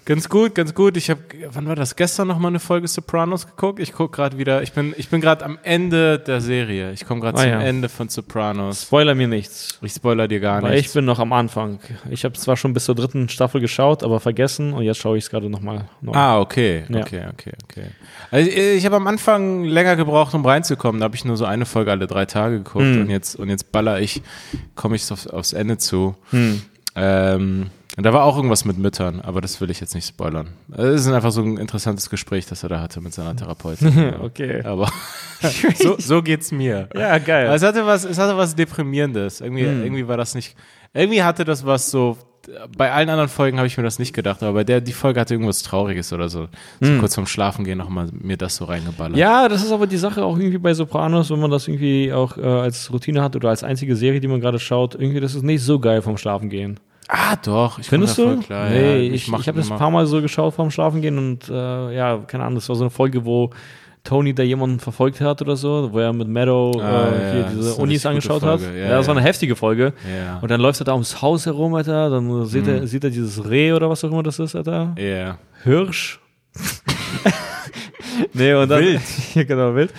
Ganz 0.05 0.29
gut, 0.29 0.55
ganz 0.55 0.75
gut. 0.75 0.97
Ich 0.97 1.11
habe, 1.11 1.21
wann 1.53 1.67
war 1.67 1.77
das? 1.77 1.97
Gestern 1.97 2.29
noch 2.29 2.39
mal 2.39 2.49
eine 2.49 2.61
Folge 2.61 2.89
Sopranos 2.89 3.47
geguckt. 3.47 3.79
Ich 3.81 3.93
gucke 3.93 4.17
gerade 4.17 4.39
wieder. 4.39 4.63
Ich 4.63 4.73
bin, 4.73 4.95
ich 4.97 5.09
bin 5.09 5.21
gerade 5.21 5.45
am 5.45 5.59
Ende 5.63 6.19
der 6.19 6.41
Serie. 6.41 6.93
Ich 6.93 7.05
komme 7.07 7.21
gerade 7.21 7.39
Ah, 7.39 7.43
zum 7.43 7.51
ja. 7.51 7.61
Ende 7.61 7.89
von 7.89 8.09
Sopranos. 8.09 8.83
Spoiler 8.83 9.15
mir 9.15 9.29
nichts. 9.29 9.79
Ich 9.83 9.93
spoiler 9.93 10.27
dir 10.29 10.41
gar 10.41 10.63
Weil 10.63 10.77
nicht. 10.77 10.87
ich 10.87 10.93
bin 10.93 11.05
noch 11.05 11.19
am 11.19 11.33
Anfang. 11.33 11.79
Ich 12.11 12.25
habe 12.25 12.35
zwar 12.35 12.57
schon 12.57 12.70
bis 12.73 12.85
zur 12.85 12.95
dritten 12.95 13.29
Staffel 13.29 13.61
geschaut, 13.61 14.03
aber 14.03 14.21
vergessen 14.21 14.73
und 14.73 14.83
jetzt 14.83 14.99
schaue 14.99 15.17
ich 15.19 15.25
es 15.25 15.31
gerade 15.31 15.49
nochmal. 15.51 15.87
neu. 16.01 16.13
Ah, 16.13 16.41
okay, 16.41 16.85
Ja. 16.89 17.01
okay, 17.01 17.23
okay, 17.33 17.53
okay. 17.65 17.85
Also 18.31 18.51
ich, 18.51 18.57
ich 18.57 18.85
habe 18.87 18.97
am 18.97 19.07
Anfang 19.07 19.65
länger 19.65 19.97
gebraucht, 19.97 20.35
um 20.35 20.45
reinzukommen. 20.45 21.01
Da 21.01 21.05
habe 21.05 21.17
ich 21.17 21.25
nur 21.25 21.37
so 21.37 21.45
eine 21.45 21.67
Folge 21.67 21.91
alle 21.91 22.07
drei 22.07 22.27
Tage 22.27 22.59
geguckt 22.59 22.85
Hm. 22.85 23.01
und 23.03 23.11
jetzt 23.11 23.37
und 23.37 23.49
jetzt 23.49 23.73
baller 23.73 24.01
ich, 24.01 24.23
komme 24.75 24.97
ich 24.97 25.11
auf, 25.13 25.27
aufs 25.27 25.53
Ende 25.53 25.79
zu. 25.79 26.15
Hm. 26.31 26.63
Ähm, 26.97 27.71
und 27.97 28.05
da 28.07 28.13
war 28.13 28.23
auch 28.25 28.37
irgendwas 28.37 28.65
mit 28.65 28.79
Müttern, 28.79 29.21
aber 29.21 29.41
das 29.41 29.61
will 29.61 29.69
ich 29.69 29.81
jetzt 29.81 29.95
nicht 29.97 30.07
spoilern. 30.07 30.51
Es 30.73 31.03
ist 31.03 31.09
einfach 31.09 31.33
so 31.33 31.43
ein 31.43 31.57
interessantes 31.59 32.09
Gespräch, 32.09 32.47
das 32.47 32.63
er 32.63 32.69
da 32.69 32.81
hatte 32.81 33.01
mit 33.01 33.13
seiner 33.13 33.35
Therapeutin. 33.35 34.15
Okay. 34.23 34.63
Aber 34.65 34.89
so, 35.75 35.97
so 35.99 36.23
geht's 36.23 36.53
mir. 36.53 36.89
Ja, 36.95 37.19
geil. 37.19 37.47
Aber 37.47 37.57
es 37.57 37.63
hatte 37.65 37.85
was, 37.87 38.05
es 38.05 38.17
hatte 38.19 38.37
was 38.37 38.55
Deprimierendes. 38.55 39.41
Irgendwie, 39.41 39.65
Hm. 39.67 39.83
irgendwie 39.83 40.07
war 40.07 40.17
das 40.17 40.35
nicht. 40.35 40.57
Irgendwie 40.95 41.23
hatte 41.23 41.45
das 41.45 41.67
was 41.67 41.91
so. 41.91 42.17
Bei 42.77 42.93
allen 42.93 43.09
anderen 43.09 43.29
Folgen 43.29 43.59
habe 43.59 43.67
ich 43.67 43.77
mir 43.77 43.83
das 43.83 43.99
nicht 43.99 44.13
gedacht, 44.13 44.43
aber 44.43 44.53
bei 44.55 44.65
der 44.65 44.81
die 44.81 44.93
Folge 44.93 45.21
hatte 45.21 45.35
irgendwas 45.35 45.63
Trauriges 45.63 46.13
oder 46.13 46.29
so. 46.29 46.49
So 46.81 46.99
kurz 46.99 47.15
vorm 47.15 47.27
Schlafen 47.27 47.65
gehen 47.65 47.79
nochmal 47.79 48.09
mir 48.13 48.37
das 48.37 48.57
so 48.57 48.65
reingeballert. 48.65 49.15
Hm. 49.15 49.19
Ja, 49.19 49.49
das 49.49 49.63
ist 49.63 49.73
aber 49.73 49.87
die 49.87 49.97
Sache 49.97 50.25
auch 50.25 50.37
irgendwie 50.39 50.59
bei 50.59 50.75
Sopranos, 50.75 51.31
wenn 51.31 51.41
man 51.41 51.51
das 51.51 51.69
irgendwie 51.69 52.13
auch 52.13 52.37
äh, 52.37 52.43
als 52.43 52.93
Routine 52.93 53.23
hat 53.23 53.37
oder 53.37 53.51
als 53.51 53.63
einzige 53.63 53.97
Serie, 53.97 54.21
die 54.21 54.29
man 54.29 54.41
gerade 54.41 54.59
schaut, 54.59 54.95
irgendwie 54.95 55.21
das 55.21 55.35
ist 55.35 55.43
nicht 55.43 55.63
so 55.63 55.79
geil 55.79 56.03
vom 56.03 56.17
Schlafen 56.17 56.49
gehen. 56.49 56.81
Ah, 57.13 57.35
doch. 57.45 57.79
Ich 57.81 57.89
Findest 57.89 58.19
du? 58.19 58.39
Klar, 58.39 58.71
nee, 58.71 59.09
ja. 59.09 59.13
ich, 59.15 59.27
mach 59.27 59.41
ich 59.41 59.49
habe 59.49 59.59
das 59.59 59.71
ein 59.71 59.79
paar 59.79 59.91
Mal 59.91 60.07
so 60.07 60.23
geschaut 60.23 60.55
vorm 60.55 60.71
Schlafen 60.71 61.01
gehen 61.01 61.19
und 61.19 61.49
äh, 61.49 61.97
ja, 61.97 62.19
keine 62.19 62.45
Ahnung, 62.45 62.55
das 62.57 62.69
war 62.69 62.77
so 62.77 62.85
eine 62.85 62.91
Folge, 62.91 63.25
wo 63.25 63.51
Tony 64.05 64.35
da 64.35 64.43
jemanden 64.43 64.81
verfolgt 64.81 65.21
hat 65.21 65.43
oder 65.43 65.57
so, 65.57 65.91
wo 65.93 65.99
er 65.99 66.13
mit 66.13 66.29
Meadow 66.29 66.81
Ah, 66.81 67.09
äh, 67.09 67.27
ja, 67.27 67.33
hier 67.33 67.43
das 67.43 67.55
diese 67.55 67.75
Unis 67.77 68.07
angeschaut 68.07 68.43
hat. 68.43 68.61
Ja, 68.61 68.73
Ja, 68.73 68.89
das 68.97 69.07
war 69.07 69.15
ja. 69.15 69.19
eine 69.21 69.29
heftige 69.29 69.57
Folge. 69.57 69.93
Ja. 70.09 70.39
Und 70.41 70.51
dann 70.51 70.61
läuft 70.61 70.81
er 70.81 70.85
da 70.85 70.93
ums 70.93 71.21
Haus 71.21 71.47
herum, 71.47 71.75
Alter. 71.75 72.11
Dann 72.11 72.47
sieht, 72.47 72.67
er, 72.67 72.87
sieht 72.87 73.05
er 73.05 73.11
dieses 73.11 73.49
Reh 73.49 73.73
oder 73.73 73.91
was 73.91 74.03
auch 74.05 74.11
immer 74.11 74.23
das 74.23 74.39
ist, 74.39 74.57
Alter. 74.57 74.95
Ja. 74.99 75.39
Hirsch. 75.65 76.21
nee, 78.33 78.55
und 78.55 78.69
dann. 78.69 78.81
Wild. 78.81 79.01
ja, 79.35 79.45
genau, 79.45 79.75
wild. 79.75 79.93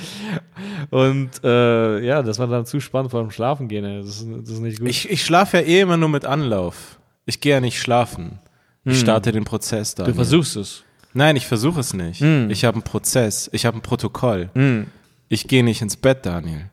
Und 0.89 1.30
äh, 1.44 2.00
ja, 2.06 2.21
das 2.24 2.39
war 2.39 2.48
dann 2.48 2.65
zu 2.65 2.80
spannend 2.80 3.12
vor 3.12 3.21
dem 3.21 3.31
Schlafen 3.31 3.68
gehen, 3.68 3.86
ey. 3.86 4.01
Das 4.01 4.21
ist, 4.21 4.27
das 4.42 4.50
ist 4.50 4.59
nicht 4.59 4.80
gut. 4.80 4.89
Ich, 4.89 5.09
ich 5.09 5.24
schlafe 5.24 5.57
ja 5.57 5.63
eh 5.63 5.81
immer 5.81 5.98
nur 5.98 6.09
mit 6.09 6.25
Anlauf. 6.25 7.00
Ich 7.25 7.39
gehe 7.39 7.53
ja 7.53 7.59
nicht 7.62 7.80
schlafen. 7.80 8.39
Ich 8.83 9.00
starte 9.00 9.31
den 9.31 9.44
Prozess 9.44 9.94
da. 9.94 10.03
Hm. 10.06 10.12
du 10.12 10.15
versuchst 10.15 10.56
es. 10.56 10.83
Nein, 11.13 11.35
ich 11.35 11.47
versuche 11.47 11.79
es 11.79 11.93
nicht. 11.93 12.21
Hm. 12.21 12.49
Ich 12.49 12.65
habe 12.65 12.75
einen 12.75 12.83
Prozess. 12.83 13.49
Ich 13.53 13.65
habe 13.65 13.77
ein 13.77 13.81
Protokoll. 13.81 14.49
Hm. 14.53 14.87
Ich 15.29 15.47
gehe 15.47 15.63
nicht 15.63 15.81
ins 15.81 15.97
Bett, 15.97 16.25
Daniel. 16.25 16.69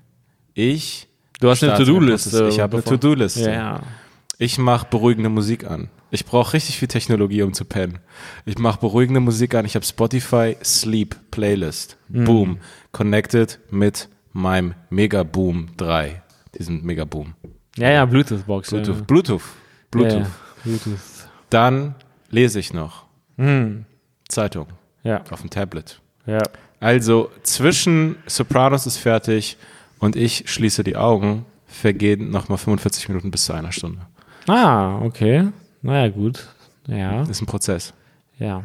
Ich. 0.54 1.08
Du 1.40 1.48
hast 1.48 1.62
eine 1.62 1.76
To-Do-Liste. 1.76 2.48
Ich 2.48 2.60
habe 2.60 2.76
eine 2.76 2.84
To-Do-Liste. 2.84 3.50
Ja. 3.50 3.82
Ich 4.38 4.58
mache 4.58 4.86
beruhigende 4.90 5.28
Musik 5.28 5.68
an. 5.68 5.88
Ich 6.10 6.24
brauche 6.24 6.54
richtig 6.54 6.78
viel 6.78 6.88
Technologie, 6.88 7.42
um 7.42 7.52
zu 7.52 7.64
pennen. 7.64 7.98
Ich 8.46 8.58
mache 8.58 8.80
beruhigende 8.80 9.20
Musik 9.20 9.54
an. 9.54 9.64
Ich 9.64 9.74
habe 9.74 9.84
Spotify 9.84 10.56
Sleep 10.64 11.16
Playlist. 11.30 11.96
Hm. 12.10 12.24
Boom. 12.24 12.58
Connected 12.92 13.58
mit 13.70 14.08
meinem 14.32 14.74
Mega 14.90 15.22
Boom 15.22 15.68
3. 15.76 16.22
Diesen 16.58 16.82
Mega 16.84 17.04
Boom. 17.04 17.34
Ja, 17.76 17.90
ja, 17.90 18.04
Bluetooth-Box. 18.04 18.70
Bluetooth. 18.70 19.06
Bluetooth. 19.06 19.42
Bluetooth. 19.90 20.12
Ja, 20.12 20.18
ja. 20.20 20.30
Bluetooth. 20.64 21.00
Dann 21.50 21.94
lese 22.30 22.58
ich 22.58 22.72
noch 22.72 23.06
Hm. 23.36 23.84
Zeitung 24.28 24.66
Ja, 25.02 25.22
auf 25.30 25.40
dem 25.40 25.50
Tablet. 25.50 26.00
ja. 26.26 26.42
Also 26.80 27.30
zwischen 27.42 28.14
Sopranos 28.26 28.86
ist 28.86 28.98
fertig 28.98 29.56
und 29.98 30.14
ich 30.14 30.44
schließe 30.48 30.84
die 30.84 30.96
Augen, 30.96 31.44
vergehen 31.66 32.30
nochmal 32.30 32.56
45 32.56 33.08
Minuten 33.08 33.32
bis 33.32 33.46
zu 33.46 33.52
einer 33.52 33.72
Stunde. 33.72 34.02
Ah, 34.46 35.00
okay. 35.02 35.48
Naja, 35.82 36.08
gut. 36.08 36.46
Ja, 36.86 37.22
ist 37.22 37.42
ein 37.42 37.46
Prozess. 37.46 37.92
ja. 38.38 38.62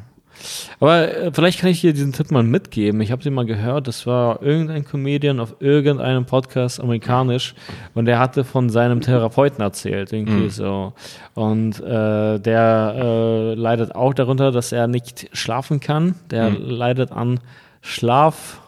Aber 0.80 1.16
äh, 1.16 1.32
vielleicht 1.34 1.60
kann 1.60 1.70
ich 1.70 1.82
dir 1.82 1.94
diesen 1.94 2.14
Tipp 2.14 2.32
mal 2.32 2.44
mitgeben. 2.44 3.02
Ich 3.02 3.12
habe 3.12 3.24
den 3.24 3.34
mal 3.34 3.46
gehört, 3.46 3.88
das 3.88 4.06
war 4.08 4.42
irgendein 4.42 4.86
Comedian 4.86 5.40
auf 5.40 5.56
irgendeinem 5.60 6.26
Podcast, 6.26 6.80
amerikanisch, 6.80 7.56
und 7.94 8.06
der 8.06 8.20
hatte 8.20 8.44
von 8.44 8.70
seinem 8.70 9.02
Therapeuten 9.02 9.62
erzählt, 9.62 10.12
irgendwie 10.14 10.50
so. 10.50 10.94
Und 11.34 11.80
äh, 11.80 12.40
der 12.40 12.96
äh, 12.98 13.54
leidet 13.56 13.96
auch 13.96 14.14
darunter, 14.14 14.52
dass 14.52 14.72
er 14.72 14.88
nicht 14.88 15.30
schlafen 15.34 15.80
kann. 15.80 16.16
Der 16.32 16.50
leidet 16.50 17.12
an 17.12 17.40
Schlaf. 17.82 18.63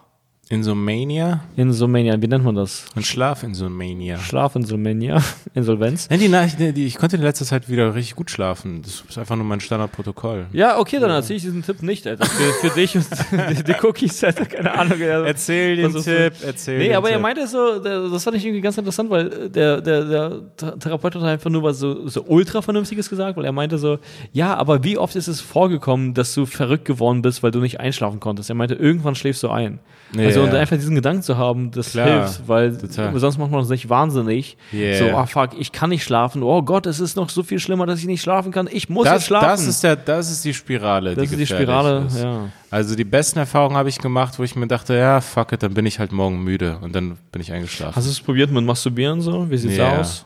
Insomania 0.48 1.42
Insomnia, 1.58 2.22
wie 2.22 2.28
nennt 2.28 2.44
man 2.46 2.54
das? 2.56 2.86
und 2.96 3.06
Schlafinsomania. 3.06 4.20
Schlafinsomnia, 4.20 5.22
Insolvenz. 5.56 6.08
Nein, 6.10 6.52
die 6.60 6.72
die, 6.72 6.86
ich 6.86 6.96
konnte 6.98 7.16
in 7.16 7.24
letzter 7.24 7.46
Zeit 7.46 7.68
wieder 7.68 7.96
richtig 7.96 8.16
gut 8.16 8.30
schlafen. 8.30 8.82
Das 8.84 9.04
ist 9.10 9.18
einfach 9.18 9.36
nur 9.36 9.46
mein 9.46 9.60
Standardprotokoll. 9.60 10.46
Ja, 10.54 10.78
okay, 10.78 11.00
dann 11.00 11.10
erzähle 11.10 11.38
ich 11.38 11.44
diesen 11.44 11.64
Tipp 11.64 11.82
nicht, 11.82 12.06
Alter. 12.06 12.26
Für, 12.26 12.68
für 12.70 12.76
dich 12.76 12.96
und 12.96 13.08
die, 13.50 13.64
die 13.64 13.74
Cookies, 13.82 14.24
Alter, 14.24 14.46
keine 14.46 14.72
Ahnung. 14.78 15.00
Ja. 15.00 15.24
Erzähl 15.26 15.78
den 15.78 15.92
Tipp, 15.94 16.34
erzähl 16.44 16.78
Nee, 16.78 16.88
den 16.90 16.96
aber 16.98 17.10
er 17.10 17.16
Tipp. 17.16 17.22
meinte 17.24 17.48
so, 17.48 17.80
das 17.80 18.24
fand 18.24 18.38
ich 18.38 18.46
irgendwie 18.46 18.62
ganz 18.62 18.78
interessant, 18.78 19.10
weil 19.10 19.50
der, 19.50 19.82
der, 19.82 20.06
der 20.06 20.32
Th- 20.60 20.80
Therapeut 20.80 21.16
hat 21.16 21.24
einfach 21.24 21.50
nur 21.50 21.64
was 21.64 21.80
so, 21.80 22.08
so 22.08 22.24
ultra 22.24 22.62
Vernünftiges 22.62 23.10
gesagt, 23.10 23.36
weil 23.38 23.46
er 23.46 23.52
meinte 23.52 23.78
so, 23.80 23.98
ja, 24.32 24.56
aber 24.56 24.84
wie 24.84 24.98
oft 25.00 25.16
ist 25.16 25.28
es 25.28 25.42
vorgekommen, 25.42 26.14
dass 26.14 26.34
du 26.36 26.46
verrückt 26.46 26.86
geworden 26.86 27.22
bist, 27.24 27.42
weil 27.42 27.52
du 27.52 27.60
nicht 27.62 27.80
einschlafen 27.80 28.20
konntest? 28.20 28.50
Er 28.50 28.56
meinte, 28.56 28.76
irgendwann 28.76 29.16
schläfst 29.16 29.42
du 29.42 29.50
ein. 29.50 29.80
Ja, 30.14 30.26
Also 30.28 30.44
und 30.44 30.54
einfach 30.54 30.76
diesen 30.78 30.96
Gedanken 30.96 31.24
zu 31.24 31.36
haben, 31.38 31.72
das 31.72 31.92
Klar, 31.92 32.08
hilft, 32.26 32.48
weil 32.48 32.78
total. 32.78 33.18
sonst 33.20 33.38
macht 33.38 33.52
man 33.52 33.66
sich 33.66 33.90
wahnsinnig. 33.90 34.56
Yeah. 34.72 34.98
So, 35.10 35.16
ah 35.18 35.26
fuck, 35.26 35.50
ich 35.60 35.72
kann 35.72 35.90
nicht 35.90 36.04
schlafen. 36.04 36.44
Oh 36.44 36.62
Gott, 36.62 36.86
es 36.86 37.00
ist 37.00 37.16
noch 37.18 37.28
so 37.30 37.42
viel 37.44 37.60
schlimmer, 37.60 37.86
dass 37.86 38.00
ich 38.00 38.06
nicht 38.06 38.22
schlafen 38.22 38.52
kann. 38.52 38.70
Ich 38.72 38.88
muss 38.88 39.06
das, 39.06 39.14
jetzt 39.16 39.26
schlafen. 39.28 39.48
das 39.48 39.66
ist 39.66 39.84
der, 39.84 39.96
das 39.96 40.30
ist 40.32 40.46
die 40.46 40.54
Spirale. 40.54 41.16
Das 41.16 41.32
ist 41.32 41.38
die 41.40 41.46
Spirale, 41.48 42.06
ist. 42.08 42.20
ja. 42.22 42.50
Also 42.70 42.96
die 42.96 43.04
besten 43.04 43.40
Erfahrungen 43.40 43.76
habe 43.76 43.90
ich 43.90 43.98
gemacht, 43.98 44.38
wo 44.38 44.44
ich 44.44 44.56
mir 44.56 44.68
dachte, 44.68 44.94
ja, 44.96 45.22
fuck 45.22 45.52
it, 45.54 45.64
dann 45.64 45.74
bin 45.74 45.86
ich 45.86 46.00
halt 46.00 46.12
morgen 46.12 46.44
müde 46.44 46.78
und 46.82 46.94
dann 46.96 47.18
bin 47.32 47.42
ich 47.42 47.52
eingeschlafen. 47.52 47.96
Hast 47.96 48.06
du 48.06 48.12
es 48.12 48.20
probiert 48.22 48.52
mit 48.52 48.64
Masturbieren 48.64 49.22
so? 49.22 49.50
Wie 49.50 49.58
sieht's 49.58 49.78
Ja. 49.78 50.00
aus? 50.00 50.26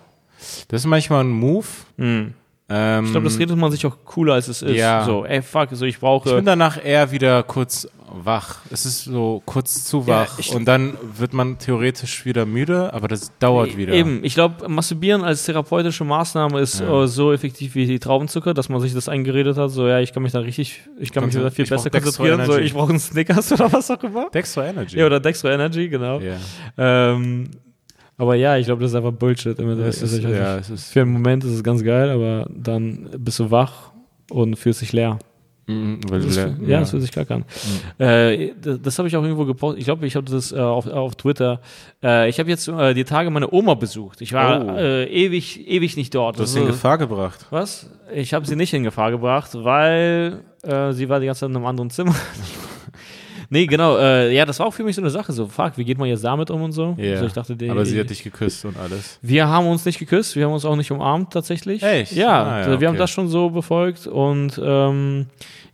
Das 0.67 0.81
ist 0.81 0.87
manchmal 0.87 1.23
ein 1.23 1.29
Move. 1.31 1.65
Hm. 1.97 2.33
Ähm, 2.71 3.05
Ich 3.05 3.11
glaube, 3.11 3.23
das 3.25 3.39
redet 3.39 3.57
man 3.57 3.71
sich 3.71 3.85
auch 3.85 3.97
cooler, 4.05 4.33
als 4.35 4.47
es 4.47 4.61
ist. 4.61 4.75
Ja. 4.75 5.03
So, 5.05 5.25
ey, 5.25 5.41
fuck, 5.41 5.69
so 5.71 5.85
ich 5.85 5.95
ich 5.95 5.99
brauche. 5.99 6.35
bin 6.35 6.45
danach 6.45 6.83
eher 6.83 7.11
wieder 7.11 7.41
kurz 7.43 7.87
wach. 8.11 8.59
Es 8.71 8.85
ist 8.87 9.03
so 9.03 9.41
kurz 9.45 9.85
zu 9.85 9.99
Ja, 10.01 10.21
wach 10.21 10.39
ich- 10.39 10.53
und 10.55 10.65
dann 10.65 10.93
wird 11.17 11.31
man 11.33 11.57
theoretisch 11.59 12.25
wieder 12.25 12.45
müde, 12.45 12.91
aber 12.93 13.07
das 13.07 13.31
dauert 13.37 13.77
wieder. 13.77 13.93
Eben, 13.93 14.23
ich 14.23 14.33
glaube, 14.33 14.67
Masturbieren 14.67 15.23
als 15.23 15.45
therapeutische 15.45 16.03
Maßnahme 16.03 16.59
ist 16.59 16.79
Ja. 16.79 17.03
äh, 17.03 17.07
so 17.07 17.31
effektiv 17.31 17.75
wie 17.75 17.85
die 17.85 17.99
Traubenzucker, 17.99 18.53
dass 18.55 18.67
man 18.69 18.79
sich 18.81 18.93
das 18.95 19.09
eingeredet 19.09 19.57
hat, 19.57 19.69
so 19.69 19.87
ja, 19.87 19.99
ich 19.99 20.11
kann 20.11 20.23
mich 20.23 20.31
da 20.31 20.39
richtig, 20.39 20.81
ich 20.99 21.11
kann 21.11 21.23
mich 21.25 21.33
Konzen- 21.35 21.43
da 21.43 21.51
viel 21.51 21.63
ich 21.65 21.69
besser 21.69 21.89
konzentrieren, 21.91 22.45
so 22.47 22.57
ich 22.57 22.73
brauche 22.73 22.89
einen 22.89 22.99
Snickers 22.99 23.51
oder 23.51 23.71
was 23.71 23.91
auch 23.91 24.01
immer. 24.03 24.29
Dextro 24.31 24.61
Energy. 24.63 24.97
Ja, 24.97 25.05
oder 25.05 25.19
Dextro 25.19 25.49
Energy, 25.49 25.87
genau. 25.89 26.19
Ja. 26.19 26.37
Ähm, 26.77 27.49
aber 28.19 28.35
ja, 28.35 28.57
ich 28.57 28.67
glaube, 28.67 28.83
das 28.83 28.91
ist 28.91 28.95
einfach 28.95 29.11
Bullshit. 29.13 29.57
Immer, 29.57 29.77
Es 29.79 30.01
ist, 30.03 30.21
ja, 30.21 30.57
es 30.57 30.69
ist 30.69 30.91
Für 30.93 31.01
einen 31.01 31.13
Moment 31.13 31.43
ist 31.43 31.51
es 31.53 31.63
ganz 31.63 31.83
geil, 31.83 32.11
aber 32.11 32.47
dann 32.53 33.09
bist 33.17 33.39
du 33.39 33.49
wach 33.49 33.91
und 34.29 34.55
fühlst 34.59 34.81
dich 34.81 34.93
leer. 34.93 35.17
Mhm, 35.67 35.99
weil 36.09 36.21
Das, 36.21 36.33
du 36.33 36.41
ja, 36.41 36.47
ja, 36.67 36.79
das 36.79 36.89
fühlt 36.89 37.03
sich 37.03 37.11
klar 37.11 37.25
an. 37.29 37.45
Äh, 37.99 38.53
das 38.59 38.81
das 38.81 38.97
habe 38.97 39.07
ich 39.07 39.15
auch 39.15 39.21
irgendwo 39.23 39.45
gepostet. 39.45 39.79
Ich 39.79 39.85
glaube, 39.85 40.05
ich 40.07 40.15
habe 40.15 40.29
das 40.29 40.51
äh, 40.51 40.57
auf, 40.59 40.87
auf 40.87 41.15
Twitter. 41.15 41.61
Äh, 42.03 42.27
ich 42.27 42.39
habe 42.39 42.49
jetzt 42.49 42.67
äh, 42.67 42.95
die 42.95 43.03
Tage 43.03 43.29
meine 43.29 43.51
Oma 43.53 43.75
besucht. 43.75 44.21
Ich 44.21 44.33
war 44.33 44.65
Oh. 44.65 44.77
äh, 44.77 45.05
ewig, 45.05 45.67
ewig 45.67 45.95
nicht 45.95 46.15
dort. 46.15 46.39
Du 46.39 46.41
hast 46.43 46.55
ihn 46.55 46.61
in 46.63 46.67
Gefahr 46.69 46.97
gebracht. 46.97 47.45
Was? 47.51 47.87
Ich 48.13 48.33
habe 48.33 48.47
sie 48.47 48.55
nicht 48.55 48.73
in 48.73 48.83
Gefahr 48.83 49.11
gebracht, 49.11 49.51
weil 49.53 50.39
äh, 50.63 50.91
sie 50.93 51.07
war 51.07 51.19
die 51.19 51.27
ganze 51.27 51.41
Zeit 51.41 51.49
in 51.51 51.55
einem 51.55 51.65
anderen 51.67 51.91
Zimmer. 51.91 52.15
nee, 53.49 53.65
genau. 53.65 53.97
Äh, 53.97 54.33
ja, 54.33 54.45
das 54.45 54.59
war 54.59 54.67
auch 54.67 54.73
für 54.73 54.83
mich 54.83 54.95
so 54.95 55.01
eine 55.01 55.09
Sache. 55.09 55.31
So, 55.33 55.47
fuck, 55.47 55.73
wie 55.77 55.83
geht 55.85 55.97
man 55.97 56.07
jetzt 56.07 56.23
damit 56.23 56.49
um 56.51 56.61
und 56.63 56.71
so? 56.71 56.95
Ja. 56.97 57.13
Also 57.13 57.25
ich 57.25 57.33
dachte, 57.33 57.55
die, 57.55 57.69
aber 57.69 57.85
sie 57.85 57.99
hat 57.99 58.09
dich 58.09 58.23
geküsst 58.23 58.65
und 58.65 58.77
alles. 58.77 59.19
wir 59.21 59.47
haben 59.47 59.67
uns 59.67 59.85
nicht 59.85 59.99
geküsst, 59.99 60.35
wir 60.35 60.45
haben 60.45 60.53
uns 60.53 60.65
auch 60.65 60.75
nicht 60.75 60.91
umarmt 60.91 61.31
tatsächlich. 61.33 61.83
Echt? 61.83 62.13
Ja, 62.13 62.27
Ah, 62.43 62.59
ja, 62.61 62.65
also 62.65 62.79
wir 62.79 62.87
haben 62.87 62.95
okay. 62.95 63.03
das 63.03 63.09
schon 63.11 63.27
so 63.27 63.49
befolgt 63.49 64.07
und 64.07 64.59
ähm, 64.63 65.27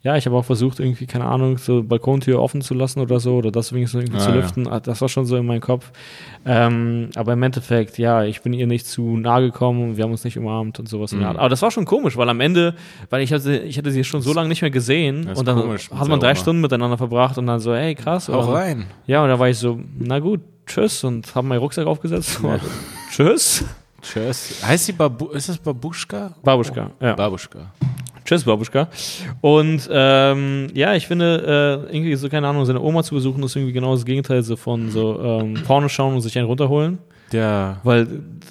ja, 0.06 0.16
ich 0.16 0.26
habe 0.28 0.36
auch 0.38 0.46
versucht, 0.46 0.80
irgendwie, 0.80 1.08
keine 1.08 1.26
Ahnung, 1.26 1.58
so 1.58 1.82
Balkontür 1.84 2.40
offen 2.40 2.62
zu 2.62 2.74
lassen 2.76 3.00
oder 3.02 3.20
so, 3.20 3.36
oder 3.38 3.52
das 3.52 3.74
wenigstens 3.74 4.04
irgendwie 4.04 4.18
Ah, 4.20 4.22
zu 4.24 4.30
ja. 4.30 4.36
lüften. 4.36 4.68
Ah, 4.68 4.80
Das 4.80 5.02
war 5.02 5.10
schon 5.10 5.26
so 5.26 5.36
in 5.36 5.46
meinem 5.48 5.62
Kopf. 5.62 5.92
Ähm, 6.46 7.10
aber 7.16 7.34
im 7.34 7.42
Endeffekt, 7.44 7.98
ja, 7.98 8.24
ich 8.24 8.42
bin 8.44 8.54
ihr 8.54 8.68
nicht 8.68 8.86
zu 8.86 9.18
nahe 9.18 9.42
gekommen 9.42 9.82
und 9.90 9.98
wir 9.98 10.04
haben 10.04 10.12
uns 10.12 10.24
nicht 10.24 10.38
umarmt 10.38 10.78
und 10.80 10.88
sowas. 10.88 11.12
Mhm. 11.12 11.24
Aber 11.24 11.50
das 11.50 11.62
war 11.64 11.72
schon 11.72 11.86
komisch, 11.86 12.16
weil 12.18 12.30
am 12.30 12.40
Ende, 12.40 12.76
weil 13.10 13.22
ich 13.24 13.34
hatte, 13.34 13.58
ich 13.58 13.78
hatte 13.80 13.90
sie 13.92 14.04
schon 14.04 14.22
so 14.22 14.32
lange 14.32 14.48
nicht 14.48 14.62
mehr 14.62 14.72
gesehen 14.72 15.28
und 15.28 15.48
dann 15.48 15.60
komisch 15.60 15.90
hat 15.92 16.08
man 16.08 16.20
drei 16.20 16.30
Oma. 16.32 16.36
Stunden 16.36 16.62
miteinander 16.62 16.98
verbracht 17.00 17.38
und 17.40 17.48
dann 17.48 17.60
so, 17.60 17.74
hey, 17.76 17.96
krass. 17.96 18.28
Dann- 18.28 18.40
rein. 18.42 18.86
Ja, 19.08 19.24
und 19.24 19.30
da 19.30 19.40
war 19.40 19.50
ich 19.50 19.58
so, 19.58 19.80
na 19.98 20.20
gut, 20.20 20.42
tschüss 20.68 21.04
und 21.04 21.34
habe 21.34 21.48
meinen 21.48 21.60
Rucksack 21.60 21.88
aufgesetzt. 21.88 22.40
tschüss. 23.12 23.66
Tschüss. 24.04 24.62
Heißt 24.64 24.88
die 24.88 24.92
Babu 24.92 25.30
ist 25.30 25.50
das 25.50 25.58
Babuschka? 25.58 26.36
Babuschka, 26.44 26.92
ja. 27.02 27.16
Babuschka. 27.16 27.72
Tschüss, 28.26 28.44
Babuschka. 28.44 28.88
Und 29.42 29.88
ähm, 29.92 30.68
ja, 30.74 30.96
ich 30.96 31.08
finde, 31.08 31.86
äh, 31.90 31.96
irgendwie 31.96 32.16
so, 32.16 32.28
keine 32.28 32.48
Ahnung, 32.48 32.66
seine 32.66 32.82
Oma 32.82 33.04
zu 33.04 33.16
besuchen, 33.16 33.44
ist 33.44 33.56
irgendwie 33.56 33.74
genau 33.74 33.94
das 33.94 34.04
Gegenteil 34.04 34.42
so 34.42 34.56
von 34.56 34.90
so 34.90 35.22
ähm, 35.22 35.54
Porno 35.66 35.88
schauen 35.88 36.16
und 36.16 36.22
sich 36.22 36.38
einen 36.38 36.48
runterholen. 36.48 36.98
Ja. 37.32 37.80
Weil 37.84 38.08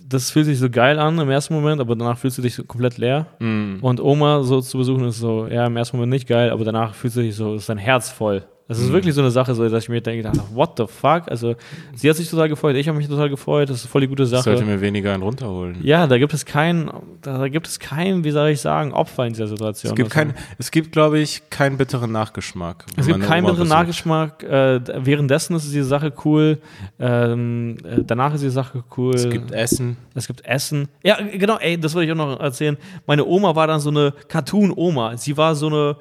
das 0.09 0.31
fühlt 0.31 0.47
sich 0.47 0.59
so 0.59 0.71
geil 0.71 0.99
an 0.99 1.19
im 1.19 1.31
ersten 1.31 1.55
Moment, 1.55 1.81
aber 1.81 1.97
danach 1.97 2.19
fühlst 2.19 2.39
du 2.39 2.43
dich 2.43 2.55
so 2.55 2.65
komplett 2.65 2.99
leer. 2.99 3.27
Mhm. 3.41 3.79
Und 3.81 4.01
Oma 4.01 4.43
so 4.43 4.61
zu 4.61 4.79
besuchen 4.79 5.07
ist 5.07 5.19
so, 5.19 5.47
ja, 5.49 5.67
im 5.67 5.77
ersten 5.77 5.97
Moment 5.97 6.13
nicht 6.13 6.29
geil, 6.29 6.51
aber 6.51 6.65
danach 6.65 6.95
fühlst 6.95 7.17
du 7.17 7.23
dich 7.23 7.35
so, 7.35 7.55
ist 7.55 7.69
dein 7.69 7.79
Herz 7.79 8.11
voll. 8.11 8.45
Das 8.67 8.79
ist 8.79 8.91
wirklich 8.93 9.15
so 9.15 9.21
eine 9.21 9.31
Sache, 9.31 9.55
so, 9.55 9.69
dass 9.69 9.83
ich 9.83 9.89
mir 9.91 10.01
denke, 10.01 10.31
what 10.55 10.71
the 10.79 10.85
fuck? 10.87 11.25
Also, 11.29 11.55
sie 11.95 12.09
hat 12.09 12.17
sich 12.17 12.31
total 12.31 12.49
gefreut, 12.49 12.77
ich 12.77 12.89
habe 12.89 12.97
mich 12.97 13.09
total 13.09 13.29
gefreut, 13.29 13.69
das 13.69 13.79
ist 13.85 13.87
voll 13.91 14.01
die 14.01 14.07
gute 14.09 14.23
Ich 14.23 14.31
Sache. 14.31 14.43
sollte 14.45 14.65
mir 14.65 14.81
weniger 14.81 15.13
einen 15.13 15.23
runterholen. 15.23 15.77
Ja, 15.83 16.07
da 16.07 16.17
gibt 16.17 16.33
es 16.33 16.47
keinen, 16.47 16.91
da, 17.21 17.49
gibt 17.49 17.67
es 17.67 17.79
keinen, 17.79 18.25
wie 18.25 18.31
soll 18.31 18.49
ich 18.49 18.63
sagen, 18.63 18.95
Opfer 18.95 19.27
in 19.27 19.35
dieser 19.35 19.49
Situation. 19.49 19.93
Es 19.93 19.97
gibt 19.97 20.17
Also, 20.17 20.29
kein, 20.31 20.35
es 20.57 20.71
gibt, 20.71 20.93
glaube 20.93 21.19
ich, 21.19 21.43
keinen 21.51 21.77
bitteren 21.77 22.11
Nachgeschmack. 22.11 22.87
es 22.97 23.05
gibt 23.07 23.17
eine 23.17 23.25
keinen 23.27 23.45
Oma 23.45 23.53
bitteren 23.53 23.69
besucht. 23.69 23.79
Nachgeschmack. 23.81 24.43
Äh, 24.45 24.81
währenddessen 25.05 25.57
ist 25.57 25.65
diese 25.71 25.85
Sache 25.85 26.11
cool. 26.25 26.59
Ähm, 26.99 27.77
äh, 27.85 28.03
danach 28.07 28.33
ist 28.35 28.43
die 28.43 28.49
Sache 28.51 28.83
cool. 28.97 29.15
Es 29.15 29.29
gibt 29.29 29.51
Essen. 29.53 29.97
es 30.15 30.27
gibt 30.27 30.45
Essen. 30.47 30.89
Ja, 31.03 31.19
genau, 31.21 31.59
ey, 31.59 31.79
das 31.79 31.95
wollte 31.95 32.07
ich 32.07 32.13
auch 32.13 32.17
noch 32.17 32.41
erzählen. 32.41 32.79
Meine 33.07 33.27
Oma 33.27 33.55
war 33.55 33.67
dann 33.67 33.81
so 33.81 33.91
eine 33.91 34.15
Cartoon-Oma. 34.29 35.17
Sie 35.19 35.37
war 35.37 35.55
so 35.55 35.67
eine, 35.67 35.97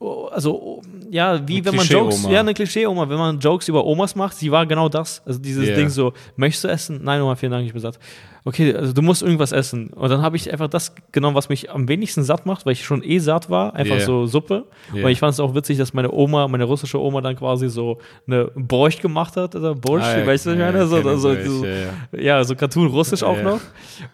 also, 0.00 0.80
ja, 1.10 1.46
wie 1.46 1.56
Eine 1.56 1.66
wenn 1.66 1.76
man. 1.76 1.86
Jokes, 1.86 2.26
ja, 2.28 2.40
eine 2.40 2.54
Klischee-Oma, 2.54 3.08
wenn 3.08 3.18
man 3.18 3.38
Jokes 3.38 3.68
über 3.68 3.84
Omas 3.84 4.14
macht, 4.14 4.36
sie 4.36 4.50
war 4.50 4.64
genau 4.66 4.88
das. 4.88 5.22
Also 5.26 5.38
dieses 5.38 5.68
Ja. 5.68 5.74
Ding 5.74 5.88
so, 5.90 6.12
möchtest 6.36 6.64
du 6.64 6.68
essen? 6.68 7.00
Nein, 7.02 7.20
Oma, 7.20 7.34
vielen 7.36 7.52
Dank, 7.52 7.66
ich 7.66 7.72
bin 7.72 7.82
satt. 7.82 7.98
Okay, 8.44 8.74
also 8.74 8.92
du 8.92 9.02
musst 9.02 9.22
irgendwas 9.22 9.52
essen. 9.52 9.88
Und 9.88 10.08
dann 10.10 10.22
habe 10.22 10.36
ich 10.36 10.50
einfach 10.52 10.68
das 10.68 10.94
genommen, 11.12 11.36
was 11.36 11.48
mich 11.50 11.70
am 11.70 11.88
wenigsten 11.88 12.22
satt 12.22 12.46
macht, 12.46 12.64
weil 12.64 12.72
ich 12.72 12.84
schon 12.84 13.02
eh 13.04 13.18
satt 13.18 13.50
war, 13.50 13.74
einfach 13.74 13.96
Ja. 13.98 14.04
so 14.06 14.26
Suppe. 14.26 14.64
Ja. 14.94 15.04
Und 15.04 15.10
ich 15.10 15.18
fand 15.18 15.34
es 15.34 15.40
auch 15.40 15.54
witzig, 15.54 15.76
dass 15.78 15.92
meine 15.92 16.10
Oma, 16.12 16.48
meine 16.48 16.64
russische 16.64 16.98
Oma 17.00 17.20
dann 17.20 17.36
quasi 17.36 17.68
so 17.68 17.98
eine 18.26 18.46
Borscht 18.54 19.02
gemacht 19.02 19.36
hat, 19.36 19.54
oder 19.54 19.74
Borscht, 19.74 20.06
Ah, 20.06 20.18
ja, 20.20 20.26
weißt 20.26 20.46
du, 20.46 20.50
ja, 20.50 20.56
meine? 20.72 20.86
So, 20.86 21.02
so, 21.02 21.16
so, 21.18 21.64
ja, 21.64 21.70
ja. 22.12 22.20
ja, 22.38 22.44
so 22.44 22.54
Cartoon-Russisch 22.56 23.22
auch 23.22 23.36
Ja. 23.36 23.42
noch. 23.42 23.60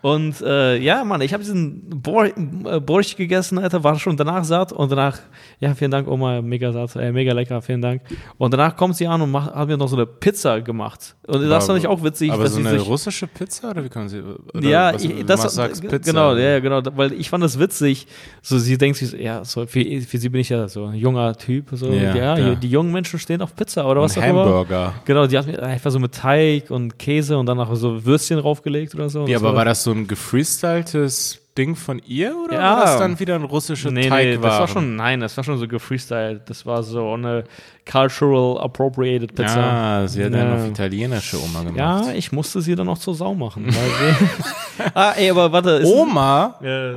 Und 0.02 0.40
äh, 0.42 0.76
ja, 0.78 1.04
Mann, 1.04 1.20
ich 1.20 1.32
habe 1.32 1.42
diesen 1.44 1.88
Bor 2.02 2.26
äh, 2.26 2.80
Borscht 2.80 3.16
gegessen, 3.16 3.58
Alter, 3.58 3.82
war 3.84 3.98
schon 3.98 4.16
danach 4.16 4.44
satt 4.44 4.72
und 4.72 4.90
danach, 4.90 5.18
ja, 5.60 5.74
vielen 5.74 5.90
Dank, 5.92 6.08
Oma, 6.08 6.42
mega 6.42 6.72
satt, 6.72 6.96
äh, 6.96 7.12
mega 7.12 7.32
lecker, 7.32 7.62
vielen 7.62 7.80
Dank. 7.82 8.02
Und 8.38 8.52
danach 8.52 8.76
kommt 8.76 8.96
sie 8.96 9.06
an 9.06 9.20
und 9.22 9.30
macht, 9.30 9.54
hat 9.54 9.68
mir 9.68 9.76
noch 9.76 9.88
so 9.88 9.96
eine 9.96 10.06
Pizza 10.06 10.60
gemacht. 10.60 11.14
Und 11.26 11.48
das 11.48 11.66
fand 11.66 11.78
ich 11.78 11.86
auch 11.86 12.02
witzig, 12.02 12.32
Aber 12.32 12.42
dass 12.44 12.54
so 12.54 12.60
eine 12.60 12.80
russische 12.80 13.26
Pizza 13.26 13.70
oder 13.70 13.84
wie 13.84 13.88
kann 13.88 14.02
man 14.02 14.08
sie? 14.08 14.15
Oder 14.54 14.68
ja, 14.68 14.94
ich, 14.94 15.24
das 15.26 15.42
sagst 15.54 15.82
g- 15.82 15.88
Pizza. 15.88 16.10
genau, 16.12 16.34
ja, 16.36 16.60
genau, 16.60 16.80
weil 16.96 17.12
ich 17.12 17.30
fand 17.30 17.42
das 17.44 17.58
witzig. 17.58 18.06
So, 18.42 18.58
sie 18.58 18.76
denkt 18.78 18.98
sich, 18.98 19.08
so, 19.10 19.16
ja, 19.16 19.44
so 19.44 19.66
für, 19.66 19.82
für 20.02 20.18
sie 20.18 20.28
bin 20.28 20.40
ich 20.40 20.48
ja 20.48 20.68
so 20.68 20.84
ein 20.86 20.94
junger 20.94 21.34
Typ, 21.36 21.66
so, 21.72 21.90
Ja, 21.92 22.14
ja, 22.14 22.38
ja. 22.38 22.54
die 22.54 22.68
jungen 22.68 22.92
Menschen 22.92 23.18
stehen 23.18 23.42
auf 23.42 23.54
Pizza 23.56 23.86
oder 23.88 24.00
was 24.02 24.16
Und 24.16 24.22
auch 24.22 24.28
immer. 24.28 24.44
Hamburger. 24.44 24.94
Genau, 25.04 25.26
die 25.26 25.36
hat 25.38 25.46
mir 25.46 25.62
einfach 25.62 25.90
so 25.90 25.98
mit 25.98 26.12
Teig 26.14 26.70
und 26.70 26.98
Käse 26.98 27.36
und 27.38 27.46
dann 27.46 27.56
noch 27.56 27.74
so 27.76 28.04
Würstchen 28.04 28.38
draufgelegt 28.38 28.94
oder 28.94 29.08
so. 29.08 29.26
Ja, 29.26 29.38
aber 29.38 29.54
war 29.54 29.64
das 29.64 29.82
so 29.84 29.92
ein 29.92 30.06
gefreestyltes 30.06 31.40
Ding 31.56 31.74
von 31.76 32.00
ihr 32.06 32.34
oder 32.44 32.54
Ja. 32.54 32.76
war 32.76 32.80
das 32.82 32.98
dann 32.98 33.18
wieder 33.18 33.34
ein 33.34 33.44
russischer 33.44 33.90
Nee, 33.90 34.02
nee, 34.02 34.08
Teigwaren? 34.08 34.42
das 34.42 34.58
war 34.60 34.68
schon, 34.68 34.96
nein, 34.96 35.20
das 35.20 35.36
war 35.36 35.44
schon 35.44 35.58
so 35.58 35.66
gefreestylt. 35.66 36.42
Das 36.46 36.66
war 36.66 36.82
so 36.82 37.12
eine 37.14 37.44
cultural 37.90 38.58
appropriated 38.62 39.34
Pizza. 39.34 39.58
Ah, 39.60 40.06
sie 40.08 40.24
hat 40.24 40.32
Ja. 40.32 40.40
eine 40.40 40.54
auf 40.54 40.66
italienische 40.68 41.40
Oma 41.42 41.60
gemacht. 41.62 41.76
Ja, 42.06 42.12
ich 42.12 42.32
musste 42.32 42.60
sie 42.60 42.74
dann 42.74 42.88
auch 42.88 42.98
zur 42.98 43.14
Sau 43.14 43.34
machen. 43.34 43.66
Weil 43.66 43.74
sie 43.74 44.26
ah, 44.94 45.12
ey, 45.16 45.30
aber 45.30 45.50
warte. 45.52 45.70
ist- 45.70 45.92
Oma? 45.92 46.58
Äh, 46.62 46.94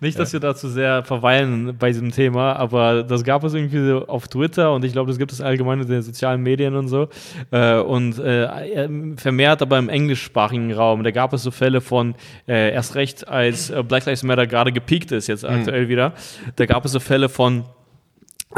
nicht, 0.00 0.18
dass 0.18 0.32
wir 0.32 0.40
da 0.40 0.54
zu 0.54 0.68
sehr 0.68 1.02
verweilen 1.04 1.76
bei 1.78 1.88
diesem 1.88 2.10
Thema, 2.10 2.54
aber 2.54 3.02
das 3.02 3.24
gab 3.24 3.44
es 3.44 3.54
irgendwie 3.54 3.86
so 3.86 4.06
auf 4.06 4.28
Twitter 4.28 4.72
und 4.72 4.84
ich 4.84 4.92
glaube, 4.92 5.08
das 5.10 5.18
gibt 5.18 5.32
es 5.32 5.40
allgemein 5.40 5.80
in 5.80 5.88
den 5.88 6.02
sozialen 6.02 6.42
Medien 6.42 6.74
und 6.76 6.88
so. 6.88 7.08
Äh, 7.50 7.78
und 7.78 8.18
äh, 8.18 8.88
vermehrt 9.16 9.62
aber 9.62 9.78
im 9.78 9.88
englischsprachigen 9.88 10.72
Raum. 10.72 11.04
Da 11.04 11.10
gab 11.10 11.32
es 11.32 11.42
so 11.42 11.50
Fälle 11.50 11.80
von, 11.80 12.14
äh, 12.48 12.72
erst 12.72 12.94
recht, 12.94 13.26
als 13.28 13.70
äh, 13.70 13.82
Black 13.82 14.06
Lives 14.06 14.22
Matter 14.22 14.46
gerade 14.46 14.72
gepiekt 14.72 15.12
ist, 15.12 15.26
jetzt 15.26 15.44
aktuell 15.44 15.88
wieder, 15.88 16.12
da 16.56 16.66
gab 16.66 16.84
es 16.84 16.92
so 16.92 17.00
Fälle 17.00 17.28
von, 17.28 17.64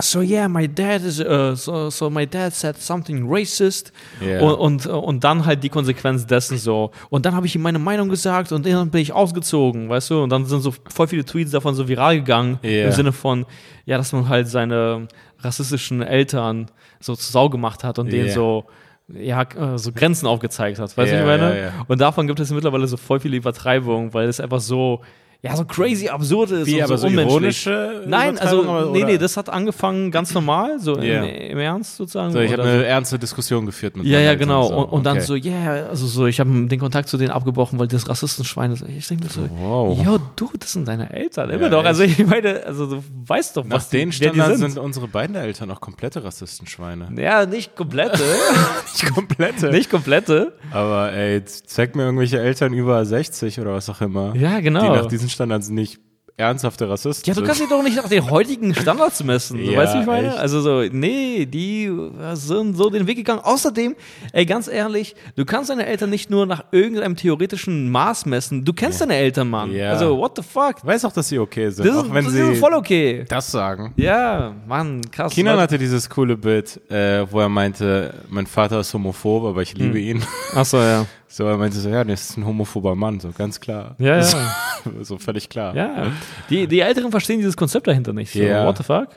So 0.00 0.20
yeah, 0.20 0.48
my 0.48 0.68
dad 0.68 1.02
is 1.02 1.18
uh, 1.20 1.54
so, 1.56 1.90
so 1.90 2.08
my 2.08 2.24
dad 2.26 2.52
said 2.54 2.76
something 2.76 3.26
racist 3.28 3.92
Ja. 4.20 4.40
und, 4.40 4.54
und 4.54 4.86
und 4.86 5.24
dann 5.24 5.44
halt 5.44 5.64
die 5.64 5.68
Konsequenz 5.68 6.24
dessen 6.26 6.56
so 6.58 6.92
und 7.10 7.26
dann 7.26 7.34
habe 7.34 7.46
ich 7.46 7.54
ihm 7.56 7.62
meine 7.62 7.78
Meinung 7.80 8.08
gesagt 8.08 8.52
und 8.52 8.64
dann 8.64 8.90
bin 8.90 9.00
ich 9.00 9.12
ausgezogen, 9.12 9.88
weißt 9.88 10.10
du 10.10 10.22
und 10.22 10.30
dann 10.30 10.44
sind 10.46 10.60
so 10.60 10.72
voll 10.88 11.08
viele 11.08 11.24
Tweets 11.24 11.50
davon 11.50 11.74
so 11.74 11.88
viral 11.88 12.16
gegangen 12.16 12.58
Ja. 12.62 12.84
im 12.86 12.92
Sinne 12.92 13.12
von 13.12 13.44
ja, 13.86 13.96
dass 13.98 14.12
man 14.12 14.28
halt 14.28 14.46
seine 14.48 15.08
rassistischen 15.40 16.02
Eltern 16.02 16.70
so 17.00 17.14
zur 17.16 17.32
Sau 17.32 17.48
gemacht 17.48 17.82
hat 17.82 17.98
und 17.98 18.12
denen 18.12 18.30
so 18.30 18.66
ja, 19.08 19.42
äh, 19.42 19.78
so 19.78 19.90
Grenzen 19.92 20.26
aufgezeigt 20.26 20.78
hat, 20.78 20.94
weißt 20.96 21.12
du, 21.12 21.18
ich 21.18 21.24
meine? 21.24 21.72
Und 21.88 21.98
davon 22.00 22.26
gibt 22.26 22.40
es 22.40 22.50
mittlerweile 22.50 22.86
so 22.86 22.98
voll 22.98 23.18
viele 23.20 23.38
Übertreibungen, 23.38 24.12
weil 24.12 24.28
es 24.28 24.38
einfach 24.38 24.60
so, 24.60 25.00
ja, 25.40 25.54
so 25.54 25.64
crazy 25.64 26.08
absurd 26.08 26.50
ist 26.50 26.66
Wie, 26.66 26.76
und 26.78 26.82
aber 26.82 26.98
so 26.98 27.08
so 27.08 27.16
unmenschlich. 27.20 27.68
Nein, 28.06 28.38
also, 28.38 28.68
aber- 28.68 28.90
nee, 28.90 29.04
nee, 29.04 29.10
oder? 29.10 29.18
das 29.18 29.36
hat 29.36 29.48
angefangen 29.48 30.10
ganz 30.10 30.34
normal, 30.34 30.80
so 30.80 30.98
Ja. 30.98 31.22
im, 31.22 31.52
im 31.52 31.58
Ernst 31.58 31.96
sozusagen. 31.96 32.32
So, 32.32 32.40
ich 32.40 32.50
habe 32.52 32.62
oder 32.62 32.72
eine 32.72 32.84
ernste 32.84 33.20
Diskussion 33.20 33.64
geführt 33.64 33.96
mit 33.96 34.04
Ja, 34.06 34.18
ja, 34.18 34.30
Eltern, 34.30 34.38
genau. 34.48 34.66
so. 34.66 34.74
Und, 34.78 34.84
und 34.90 35.04
dann 35.06 35.18
Okay. 35.18 35.26
so, 35.26 35.34
yeah, 35.36 35.86
also 35.88 36.06
so, 36.08 36.26
ich 36.26 36.40
habe 36.40 36.50
den 36.66 36.80
Kontakt 36.80 37.08
zu 37.08 37.16
denen 37.18 37.30
abgebrochen, 37.30 37.78
weil 37.78 37.86
das 37.86 38.08
Rassistenschwein 38.08 38.72
ist. 38.72 38.84
Ich 38.88 39.06
denke 39.06 39.28
so, 39.28 39.48
Wow. 39.60 39.96
ja, 40.04 40.18
du, 40.34 40.50
das 40.58 40.72
sind 40.72 40.88
deine 40.88 41.12
Eltern, 41.12 41.50
immer 41.50 41.62
Ja, 41.62 41.68
doch. 41.68 41.84
Also 41.84 42.02
ich 42.02 42.18
meine, 42.26 42.64
also 42.64 42.86
du 42.86 43.04
weißt 43.26 43.56
doch, 43.56 43.64
Nach 43.64 43.76
was 43.76 43.90
den 43.90 44.10
wer 44.18 44.32
die 44.32 44.40
sind. 44.40 44.56
sind 44.72 44.78
unsere 44.78 45.06
beiden 45.06 45.36
Eltern 45.36 45.70
auch 45.70 45.80
komplette 45.80 46.24
Rassistenschweine. 46.24 47.10
Ja, 47.16 47.46
nicht 47.46 47.76
komplette, 47.76 48.22
Nicht 48.92 49.14
komplette. 49.14 49.70
nicht 49.70 49.88
komplette. 49.90 50.52
Aber 50.72 51.12
ey, 51.12 51.44
zeig 51.44 51.94
mir 51.94 52.02
irgendwelche 52.02 52.40
Eltern 52.40 52.72
über 52.72 53.04
60 53.04 53.60
oder 53.60 53.74
was 53.74 53.88
auch 53.88 54.00
immer. 54.00 54.34
Ja, 54.34 54.58
genau. 54.60 54.82
Die 54.82 54.88
nach 54.88 55.06
diesen 55.06 55.27
Standards 55.28 55.68
nicht 55.70 55.98
ernsthafte 56.36 56.88
Rassisten 56.88 57.34
Ja, 57.34 57.34
du 57.40 57.44
kannst 57.44 57.60
dich 57.60 57.68
doch 57.68 57.82
nicht 57.82 57.96
nach 57.96 58.08
den 58.08 58.30
heutigen 58.30 58.72
Standards 58.72 59.24
messen. 59.24 59.58
Ja, 59.58 59.76
weißt 59.76 59.94
du, 59.94 59.96
wie 59.98 60.00
ich 60.02 60.06
meine? 60.06 60.28
echt. 60.28 60.38
Also 60.38 60.60
so, 60.60 60.82
nee, 60.88 61.46
die 61.46 61.90
sind 62.34 62.76
so 62.76 62.90
den 62.90 63.08
Weg 63.08 63.16
gegangen. 63.16 63.40
Außerdem, 63.42 63.96
ey, 64.32 64.46
ganz 64.46 64.68
ehrlich, 64.68 65.16
du 65.34 65.44
kannst 65.44 65.68
deine 65.68 65.86
Eltern 65.86 66.10
nicht 66.10 66.30
nur 66.30 66.46
nach 66.46 66.62
irgendeinem 66.70 67.16
theoretischen 67.16 67.90
Maß 67.90 68.26
messen. 68.26 68.64
Du 68.64 68.72
kennst 68.72 69.00
deine 69.00 69.16
Eltern, 69.16 69.50
Mann. 69.50 69.72
Ja. 69.72 69.90
Also, 69.90 70.16
what 70.16 70.36
the 70.36 70.42
fuck? 70.44 70.76
Ich 70.78 70.84
weiß 70.86 71.06
auch, 71.06 71.12
dass 71.12 71.28
sie 71.28 71.40
okay 71.40 71.70
sind, 71.70 71.84
Das, 71.88 71.96
auch 71.96 72.04
ist, 72.04 72.14
wenn 72.14 72.24
das 72.24 72.32
sie 72.34 72.54
voll 72.54 72.74
okay. 72.74 73.24
das 73.28 73.50
sagen. 73.50 73.92
Ja, 73.96 74.54
Mann, 74.68 75.00
krass. 75.10 75.32
Kinan 75.34 75.58
hatte 75.58 75.76
dieses 75.76 76.08
coole 76.08 76.36
Bild, 76.36 76.80
äh, 76.88 77.26
wo 77.32 77.40
er 77.40 77.48
meinte, 77.48 78.14
mein 78.28 78.46
Vater 78.46 78.78
ist 78.78 78.94
homophob, 78.94 79.42
aber 79.44 79.62
ich 79.62 79.72
Hm. 79.72 79.78
liebe 79.80 79.98
ihn. 79.98 80.22
Ach 80.54 80.64
so, 80.64 80.76
ja. 80.76 81.04
So, 81.30 81.44
er 81.46 81.58
meinte 81.58 81.78
so, 81.78 81.88
ja, 81.90 82.04
das 82.04 82.30
ist 82.30 82.36
ein 82.38 82.46
homophober 82.46 82.94
Mann, 82.94 83.20
so 83.20 83.30
ganz 83.36 83.60
klar. 83.60 83.94
Ja, 83.98 84.16
ja. 84.16 84.22
So, 84.22 84.38
so 85.02 85.18
völlig 85.18 85.48
klar. 85.48 85.74
Ja, 85.76 86.12
die, 86.48 86.66
die 86.66 86.80
Älteren 86.80 87.10
verstehen 87.10 87.38
dieses 87.38 87.56
Konzept 87.56 87.86
dahinter 87.86 88.12
nicht. 88.12 88.32
So, 88.32 88.38
Ja. 88.40 88.66
What 88.66 88.78
the 88.78 88.82
fuck? 88.84 89.08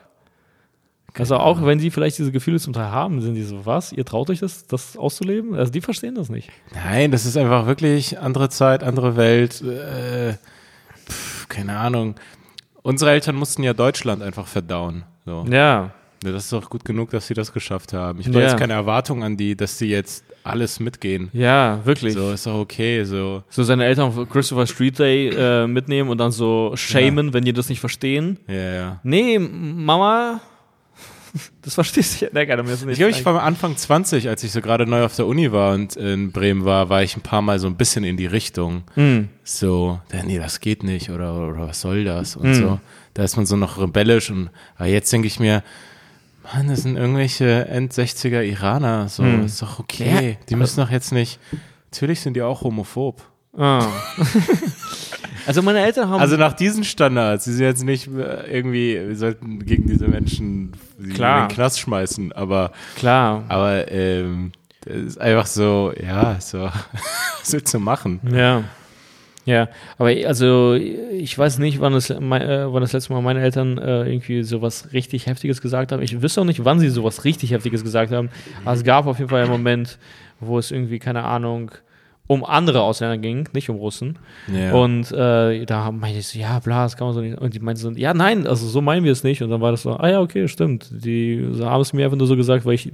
Also 1.17 1.35
auch 1.37 1.65
wenn 1.65 1.79
sie 1.79 1.91
vielleicht 1.91 2.17
diese 2.19 2.31
Gefühle 2.31 2.57
zum 2.59 2.71
Teil 2.71 2.89
haben, 2.89 3.21
sind 3.21 3.35
die 3.35 3.43
so, 3.43 3.65
was? 3.65 3.91
Ihr 3.91 4.05
traut 4.05 4.29
euch 4.29 4.39
das, 4.39 4.65
das 4.67 4.95
auszuleben? 4.95 5.55
Also 5.55 5.69
die 5.71 5.81
verstehen 5.81 6.15
das 6.15 6.29
nicht. 6.29 6.49
Nein, 6.73 7.11
das 7.11 7.25
ist 7.25 7.35
einfach 7.35 7.65
wirklich 7.67 8.17
andere 8.19 8.47
Zeit, 8.49 8.81
andere 8.83 9.17
Welt. 9.17 9.61
Äh, 9.61 10.35
pf, 11.09 11.49
keine 11.49 11.77
Ahnung. 11.77 12.15
Unsere 12.81 13.11
Eltern 13.11 13.35
mussten 13.35 13.61
ja 13.63 13.73
Deutschland 13.73 14.21
einfach 14.23 14.47
verdauen. 14.47 15.03
So. 15.25 15.45
Ja, 15.49 15.91
Ja, 16.23 16.31
Das 16.31 16.45
ist 16.45 16.53
doch 16.53 16.69
gut 16.69 16.85
genug, 16.85 17.09
dass 17.09 17.27
sie 17.27 17.33
das 17.33 17.51
geschafft 17.51 17.91
haben. 17.93 18.19
Ich 18.21 18.27
habe 18.27 18.39
Ja. 18.39 18.47
jetzt 18.47 18.57
keine 18.57 18.73
Erwartung 18.73 19.21
an 19.23 19.35
die, 19.35 19.55
dass 19.57 19.77
sie 19.77 19.87
jetzt 19.89 20.23
alles 20.43 20.79
mitgehen. 20.79 21.29
ja, 21.33 21.79
wirklich. 21.85 22.13
So, 22.13 22.31
ist 22.31 22.45
doch 22.45 22.59
okay. 22.59 23.03
So, 23.03 23.43
So 23.49 23.63
seine 23.63 23.85
Eltern 23.85 24.07
auf 24.07 24.29
Christopher 24.29 24.65
Street 24.67 24.97
Day 24.99 25.29
äh, 25.29 25.67
mitnehmen 25.67 26.09
und 26.09 26.17
dann 26.17 26.31
so 26.31 26.71
shamen, 26.75 27.33
wenn 27.33 27.43
die 27.45 27.53
das 27.53 27.69
nicht 27.69 27.79
verstehen. 27.79 28.37
ja, 28.47 28.73
ja. 28.73 28.99
Nee, 29.03 29.37
Mama, 29.39 30.41
das 31.61 31.75
verstehst 31.75 32.21
du 32.21 32.25
ja. 32.25 32.55
Das 32.55 32.65
nicht 32.85 32.91
Ich 32.93 32.97
glaube, 32.97 33.11
ich 33.11 33.23
war 33.25 33.41
Anfang 33.43 33.77
20, 33.77 34.27
als 34.27 34.43
ich 34.43 34.51
so 34.51 34.61
gerade 34.61 34.85
neu 34.85 35.03
auf 35.05 35.15
der 35.15 35.27
Uni 35.27 35.51
war 35.51 35.73
und 35.73 35.95
in 35.95 36.31
Bremen 36.31 36.65
war, 36.65 36.89
war 36.89 37.03
ich 37.03 37.15
ein 37.15 37.21
paar 37.21 37.41
Mal 37.41 37.59
so 37.59 37.67
ein 37.67 37.75
bisschen 37.75 38.03
in 38.03 38.17
die 38.17 38.25
Richtung. 38.25 38.83
Hm. 38.95 39.29
So, 39.43 39.99
ja, 40.13 40.23
nee, 40.23 40.39
das 40.39 40.59
geht 40.59 40.83
nicht 40.83 41.09
oder, 41.09 41.35
oder 41.37 41.67
was 41.67 41.81
soll 41.81 42.03
das 42.03 42.35
und 42.35 42.49
Mhm. 42.49 42.53
so. 42.55 42.79
Da 43.13 43.23
ist 43.23 43.35
man 43.35 43.45
so 43.45 43.55
noch 43.57 43.77
rebellisch 43.77 44.29
und 44.31 44.49
aber 44.77 44.87
jetzt 44.87 45.11
denke 45.11 45.27
ich 45.27 45.39
mir, 45.39 45.63
Mann, 46.53 46.67
das 46.67 46.81
sind 46.83 46.97
irgendwelche 46.97 47.67
End-60er 47.67 48.41
Iraner, 48.43 49.07
so, 49.09 49.23
Mhm. 49.23 49.45
ist 49.45 49.61
doch 49.61 49.79
okay. 49.79 50.31
Ja. 50.31 50.45
Die 50.49 50.55
müssen 50.55 50.79
doch 50.79 50.89
jetzt 50.89 51.11
nicht, 51.11 51.39
natürlich 51.91 52.19
sind 52.21 52.35
die 52.35 52.41
auch 52.41 52.61
homophob. 52.61 53.21
Ah. 53.57 53.85
also 55.45 55.61
meine 55.61 55.79
Eltern 55.81 56.09
haben 56.09 56.21
Also 56.21 56.37
nach 56.37 56.53
diesen 56.53 56.83
Standards, 56.83 57.45
sie 57.45 57.53
sind 57.53 57.65
jetzt 57.65 57.83
nicht 57.83 58.07
äh, 58.07 58.49
irgendwie, 58.51 58.95
wir 59.09 59.15
sollten 59.15 59.65
gegen 59.65 59.87
diese 59.87 60.07
Menschen 60.07 60.71
sie 60.99 61.09
Klar. 61.09 61.43
in 61.43 61.47
den 61.49 61.55
Knast 61.55 61.79
schmeißen, 61.79 62.31
aber, 62.31 62.71
klar. 62.95 63.43
aber 63.49 63.91
ähm, 63.91 64.51
das 64.85 64.95
ist 64.95 65.21
einfach 65.21 65.45
so, 65.47 65.93
ja, 66.01 66.39
so, 66.39 66.59
was 67.41 67.51
willst 67.53 67.73
du 67.73 67.79
machen? 67.79 68.19
Ja. 68.31 68.63
Ja, 69.51 69.67
aber 69.97 70.11
also 70.27 70.75
ich 70.75 71.37
weiß 71.37 71.59
nicht, 71.59 71.81
wann 71.81 71.91
das, 71.91 72.09
äh, 72.09 72.15
wann 72.21 72.81
das 72.81 72.93
letzte 72.93 73.11
Mal 73.11 73.21
meine 73.21 73.41
Eltern 73.41 73.77
äh, 73.77 74.09
irgendwie 74.09 74.43
sowas 74.43 74.93
richtig 74.93 75.25
Heftiges 75.25 75.59
gesagt 75.59 75.91
haben. 75.91 76.01
Ich 76.01 76.21
wüsste 76.21 76.39
auch 76.39 76.45
nicht, 76.45 76.63
wann 76.63 76.79
sie 76.79 76.87
sowas 76.87 77.25
richtig 77.25 77.51
Heftiges 77.51 77.83
gesagt 77.83 78.13
haben. 78.13 78.29
Aber 78.63 78.75
es 78.75 78.85
gab 78.85 79.07
auf 79.07 79.19
jeden 79.19 79.29
Fall 79.29 79.41
einen 79.41 79.51
Moment, 79.51 79.97
wo 80.39 80.57
es 80.57 80.71
irgendwie, 80.71 80.99
keine 80.99 81.25
Ahnung, 81.25 81.71
um 82.31 82.45
andere 82.45 82.81
Ausländer 82.81 83.17
ging, 83.17 83.49
nicht 83.51 83.69
um 83.69 83.75
Russen. 83.75 84.17
Ja. 84.47 84.71
Und 84.71 85.11
äh, 85.11 85.65
da 85.65 85.91
meinte 85.91 86.19
ich 86.19 86.27
so, 86.27 86.39
ja, 86.39 86.59
bla, 86.59 86.83
das 86.83 86.95
kann 86.95 87.07
man 87.07 87.13
so 87.13 87.19
nicht. 87.19 87.37
Und 87.37 87.53
die 87.53 87.59
meinten 87.59 87.81
so, 87.81 87.91
ja, 87.91 88.13
nein, 88.13 88.47
also 88.47 88.67
so 88.67 88.79
meinen 88.79 89.03
wir 89.03 89.11
es 89.11 89.25
nicht. 89.25 89.41
Und 89.41 89.49
dann 89.49 89.59
war 89.59 89.71
das 89.71 89.81
so, 89.81 89.97
ah 89.97 90.07
ja, 90.07 90.21
okay, 90.21 90.47
stimmt. 90.47 90.89
Die 90.91 91.45
so, 91.51 91.69
haben 91.69 91.81
es 91.81 91.91
mir 91.91 92.05
einfach 92.05 92.17
nur 92.17 92.27
so 92.27 92.37
gesagt, 92.37 92.65
weil 92.65 92.75
ich 92.75 92.89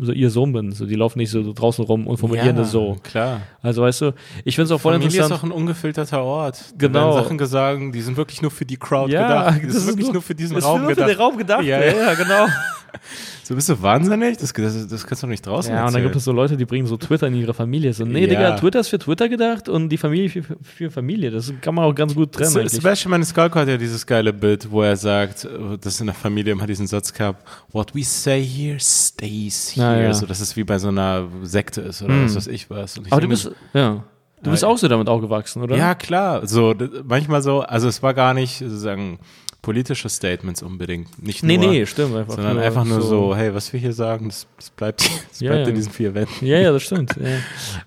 so 0.00 0.10
ihr 0.12 0.30
Sohn 0.30 0.54
bin. 0.54 0.72
So, 0.72 0.86
die 0.86 0.94
laufen 0.94 1.18
nicht 1.18 1.28
so 1.30 1.52
draußen 1.52 1.84
rum 1.84 2.06
und 2.06 2.16
formulieren 2.16 2.56
das 2.56 2.70
so. 2.70 2.96
Klar. 3.02 3.42
Also 3.60 3.82
weißt 3.82 4.00
du, 4.00 4.14
ich 4.46 4.54
finde 4.54 4.64
es 4.66 4.70
auch 4.72 4.80
voll 4.80 4.94
Familie 4.94 5.16
interessant. 5.18 5.32
ist 5.32 5.38
auch 5.38 5.44
ein 5.44 5.52
ungefilterter 5.52 6.22
Ort. 6.24 6.58
Da 6.72 6.86
Genau. 6.86 7.10
werden 7.10 7.24
Sachen 7.24 7.36
gesagt, 7.36 7.80
die 7.94 8.00
sind 8.00 8.16
wirklich 8.16 8.40
nur 8.40 8.50
für 8.50 8.64
die 8.64 8.78
Crowd 8.78 9.12
ja, 9.12 9.50
gedacht. 9.50 9.60
Das, 9.66 9.74
ist 9.76 9.86
wirklich 9.88 10.12
nur, 10.12 10.22
für 10.22 10.34
diesen 10.34 10.56
ist 10.56 10.64
Raum 10.64 10.80
nur 10.80 10.88
gedacht. 10.88 11.08
für 11.10 11.14
den 11.14 11.20
Raum 11.20 11.36
gedacht. 11.36 11.62
Ja, 11.64 11.78
Ja, 11.78 11.86
ja. 11.92 12.02
ja, 12.04 12.14
genau. 12.14 12.46
So 13.48 13.54
bist 13.54 13.70
du 13.70 13.80
wahnsinnig? 13.80 14.36
Das, 14.36 14.52
das, 14.52 14.88
das 14.88 15.06
kannst 15.06 15.22
du 15.22 15.26
doch 15.26 15.30
nicht 15.30 15.46
draußen 15.46 15.72
ja, 15.72 15.78
und 15.78 15.86
dann 15.86 15.86
erzählen. 15.94 16.04
gibt 16.04 16.16
es 16.16 16.24
so 16.24 16.32
Leute, 16.32 16.58
die 16.58 16.66
bringen 16.66 16.86
so 16.86 16.98
Twitter 16.98 17.28
in 17.28 17.34
ihre 17.34 17.54
Familie. 17.54 17.94
So, 17.94 18.04
nee, 18.04 18.20
Ja. 18.20 18.26
Digga, 18.26 18.56
Twitter 18.56 18.80
ist 18.80 18.88
für 18.88 18.98
Twitter 18.98 19.26
gedacht 19.30 19.70
und 19.70 19.88
die 19.88 19.96
Familie 19.96 20.28
für, 20.28 20.42
für 20.62 20.90
Familie. 20.90 21.30
Das 21.30 21.50
kann 21.62 21.74
man 21.74 21.86
auch 21.86 21.94
ganz 21.94 22.14
gut 22.14 22.32
trennen. 22.32 22.54
Eigentlich. 22.54 22.72
Sebastian 22.72 23.10
Maniscalco 23.12 23.58
hat 23.58 23.68
ja 23.68 23.78
dieses 23.78 24.06
geile 24.06 24.34
Bild, 24.34 24.70
wo 24.70 24.82
er 24.82 24.96
sagt, 24.96 25.48
dass 25.80 25.98
in 25.98 26.08
der 26.08 26.14
Familie 26.14 26.52
immer 26.52 26.66
diesen 26.66 26.86
Satz 26.86 27.10
gab, 27.14 27.42
what 27.72 27.94
we 27.94 28.02
say 28.04 28.44
here 28.44 28.78
stays 28.78 29.70
here. 29.74 29.96
Ja, 29.96 30.02
ja. 30.08 30.12
So, 30.12 30.26
dass 30.26 30.40
es 30.40 30.54
wie 30.54 30.64
bei 30.64 30.78
so 30.78 30.88
einer 30.88 31.26
Sekte 31.42 31.80
ist 31.80 32.02
oder 32.02 32.12
Mhm. 32.12 32.24
was 32.26 32.36
weiß 32.36 32.46
ich 32.48 32.68
was. 32.68 32.98
Ich 32.98 33.10
Aber 33.10 33.22
du 33.22 33.28
bist, 33.28 33.50
ja. 33.72 34.04
Du 34.42 34.50
bist 34.50 34.62
auch 34.64 34.76
so 34.76 34.88
damit 34.88 35.08
aufgewachsen, 35.08 35.62
oder? 35.62 35.74
Ja, 35.74 35.94
klar. 35.94 36.46
So, 36.46 36.74
manchmal 37.04 37.40
so, 37.40 37.62
also 37.62 37.88
es 37.88 38.02
war 38.02 38.12
gar 38.12 38.34
nicht 38.34 38.58
sozusagen 38.58 39.18
politische 39.62 40.08
Statements 40.08 40.62
unbedingt. 40.62 41.20
Nicht 41.22 41.42
Nee, 41.42 41.58
nur, 41.58 41.70
nee, 41.70 41.84
stimmt. 41.84 42.14
Einfach 42.14 42.34
sondern 42.34 42.54
nur 42.56 42.64
einfach 42.64 42.84
nur 42.84 43.00
so, 43.02 43.34
hey, 43.34 43.52
was 43.54 43.72
wir 43.72 43.80
hier 43.80 43.92
sagen, 43.92 44.28
das, 44.28 44.46
das 44.56 44.70
bleibt, 44.70 45.00
das 45.30 45.40
Ja, 45.40 45.50
bleibt 45.50 45.64
ja. 45.66 45.68
in 45.70 45.74
diesen 45.74 45.92
vier 45.92 46.14
Wänden. 46.14 46.46
Ja, 46.46 46.58
ja, 46.58 46.72
das 46.72 46.82
stimmt. 46.84 47.16
Ja. 47.16 47.38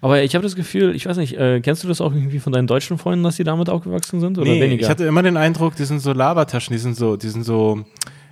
Aber 0.02 0.22
ich 0.22 0.36
habe 0.36 0.44
das 0.44 0.56
Gefühl, 0.56 0.96
ich 0.96 1.06
weiß 1.06 1.18
nicht, 1.18 1.38
äh, 1.38 1.62
kennst 1.62 1.84
du 1.84 1.88
das 1.88 2.02
auch 2.02 2.14
irgendwie 2.14 2.40
von 2.40 2.52
deinen 2.54 2.68
deutschen 2.68 2.98
Freunden, 2.98 3.24
dass 3.24 3.38
die 3.38 3.44
damit 3.46 3.70
aufgewachsen 3.70 4.20
sind 4.20 4.38
oder 4.38 4.52
Nee, 4.52 4.62
weniger? 4.62 4.84
ich 4.84 4.90
hatte 4.90 5.06
immer 5.06 5.24
den 5.24 5.38
Eindruck, 5.38 5.76
die 5.76 5.86
sind 5.86 6.00
so 6.02 6.12
Labertaschen, 6.14 6.74
die 6.74 6.80
sind 6.80 6.96
so, 6.98 7.16
die 7.16 7.30
sind 7.30 7.44
so, 7.44 7.86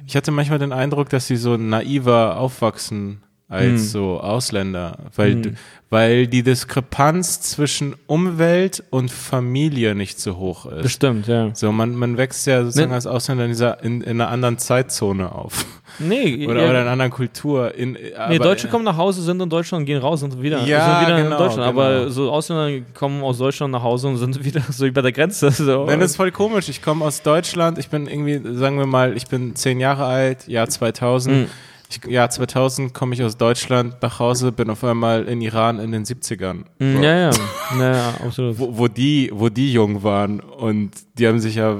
ich 0.06 0.15
hatte 0.15 0.32
manchmal 0.32 0.60
den 0.60 0.73
Eindruck, 0.73 1.10
dass 1.10 1.28
sie 1.28 1.38
so 1.38 1.56
naiver 1.56 2.38
aufwachsen 2.38 3.21
als 3.49 3.63
Hm. 3.65 3.77
so 3.79 4.19
Ausländer, 4.19 4.97
weil, 5.15 5.31
Hm. 5.33 5.41
d- 5.41 5.53
weil 5.89 6.27
die 6.27 6.43
Diskrepanz 6.43 7.41
zwischen 7.41 7.95
Umwelt 8.05 8.83
und 8.91 9.09
Familie 9.09 9.95
nicht 9.95 10.19
so 10.19 10.38
hoch 10.38 10.67
ist. 10.67 10.83
Bestimmt, 10.83 11.25
ja. 11.27 11.49
So, 11.55 11.71
man, 11.71 11.95
man 11.95 12.15
wächst 12.17 12.45
ja 12.45 12.63
sozusagen 12.63 12.89
Ne- 12.89 12.95
als 12.95 13.07
Ausländer 13.07 13.45
in, 13.45 13.49
dieser, 13.49 13.83
in, 13.83 14.01
in 14.01 14.21
einer 14.21 14.29
anderen 14.29 14.59
Zeitzone 14.59 15.31
auf. 15.33 15.65
Nee, 15.97 16.47
Oder, 16.47 16.62
ja, 16.62 16.69
oder 16.69 16.75
in 16.75 16.81
einer 16.81 16.91
anderen 16.91 17.12
Kultur. 17.12 17.73
In, 17.73 17.93
nee 17.93 18.13
aber- 18.15 18.38
Deutsche 18.38 18.67
kommen 18.67 18.85
nach 18.85 18.97
Hause, 18.97 19.23
sind 19.23 19.41
in 19.41 19.49
Deutschland, 19.49 19.88
gehen 19.88 19.99
raus 19.99 20.21
und 20.21 20.39
wieder, 20.41 20.63
Ja, 20.65 20.99
sind 20.99 21.07
wieder 21.07 21.17
genau, 21.23 21.31
in 21.35 21.38
Deutschland. 21.43 21.71
genau. 21.75 21.81
Aber 21.88 22.12
so 22.12 22.31
Ausländer 22.31 22.85
kommen 22.93 23.23
aus 23.23 23.39
Deutschland 23.39 23.71
nach 23.71 23.81
Hause 23.81 24.09
und 24.09 24.17
sind 24.17 24.43
wieder 24.45 24.62
so 24.69 24.85
über 24.85 25.01
der 25.01 25.12
Grenze. 25.12 25.49
So. 25.49 25.85
Nein, 25.85 25.99
das 25.99 26.12
ist 26.12 26.17
voll 26.17 26.31
komisch. 26.31 26.69
Ich 26.69 26.83
komme 26.83 27.03
aus 27.03 27.23
Deutschland. 27.23 27.79
Ich 27.79 27.89
bin 27.89 28.05
irgendwie, 28.07 28.39
sagen 28.57 28.77
wir 28.77 28.85
mal, 28.85 29.17
ich 29.17 29.25
bin 29.25 29.55
zehn 29.55 29.79
Jahre 29.79 30.05
alt, 30.05 30.47
Jahr 30.47 30.69
2000. 30.69 31.35
Mhm. 31.35 31.45
Ich, 31.89 32.06
Jahr 32.06 32.30
2000 32.30 32.93
komme 32.93 33.15
ich 33.15 33.23
aus 33.23 33.36
Deutschland 33.38 33.95
nach 34.02 34.19
Hause, 34.19 34.52
bin 34.52 34.69
auf 34.69 34.84
einmal 34.84 35.25
in 35.25 35.41
Iran 35.41 35.80
in 35.80 35.91
den 35.91 36.06
70ern. 36.06 36.65
Mm, 36.78 36.95
So. 36.97 37.02
ja, 37.04 37.15
ja, 37.17 37.32
ja, 37.80 37.93
ja, 37.93 38.13
absolut. 38.23 38.60
Wo, 38.60 38.78
wo, 38.78 38.88
die, 38.88 39.32
wo 39.34 39.49
die 39.49 39.73
jung 39.73 40.04
waren 40.04 40.39
und 40.39 40.91
die 41.17 41.28
haben 41.28 41.39
sich 41.39 41.56
ja 41.56 41.78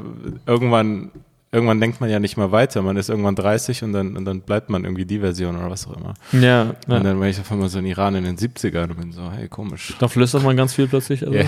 irgendwann, 0.48 1.12
irgendwann 1.52 1.80
denkt 1.80 2.02
man 2.02 2.10
ja 2.10 2.20
nicht 2.20 2.38
mehr 2.38 2.52
weiter. 2.52 2.82
Man 2.82 2.98
ist 2.98 3.10
irgendwann 3.10 3.36
30 3.36 3.84
und 3.84 3.94
dann, 3.94 4.18
und 4.18 4.26
dann 4.26 4.42
bleibt 4.42 4.72
man 4.72 4.84
irgendwie 4.84 5.06
die 5.06 5.20
Version 5.20 5.56
oder 5.56 5.70
was 5.70 5.86
auch 5.88 5.96
immer. 5.96 6.16
Ja, 6.32 6.64
Und 6.88 6.94
ja. 6.94 7.00
dann 7.02 7.20
war 7.20 7.28
ich 7.28 7.40
auf 7.40 7.52
einmal 7.52 7.70
so 7.70 7.78
in 7.78 7.86
Iran 7.86 8.16
in 8.16 8.24
den 8.24 8.36
70ern 8.38 8.90
und 8.90 8.98
bin 9.00 9.12
so, 9.12 9.32
hey, 9.32 9.48
komisch. 9.48 9.94
Da 10.00 10.08
flüstert 10.08 10.42
man 10.44 10.58
ganz 10.58 10.74
viel 10.74 10.88
plötzlich. 10.88 11.22
Also. 11.22 11.38
Ja. 11.38 11.46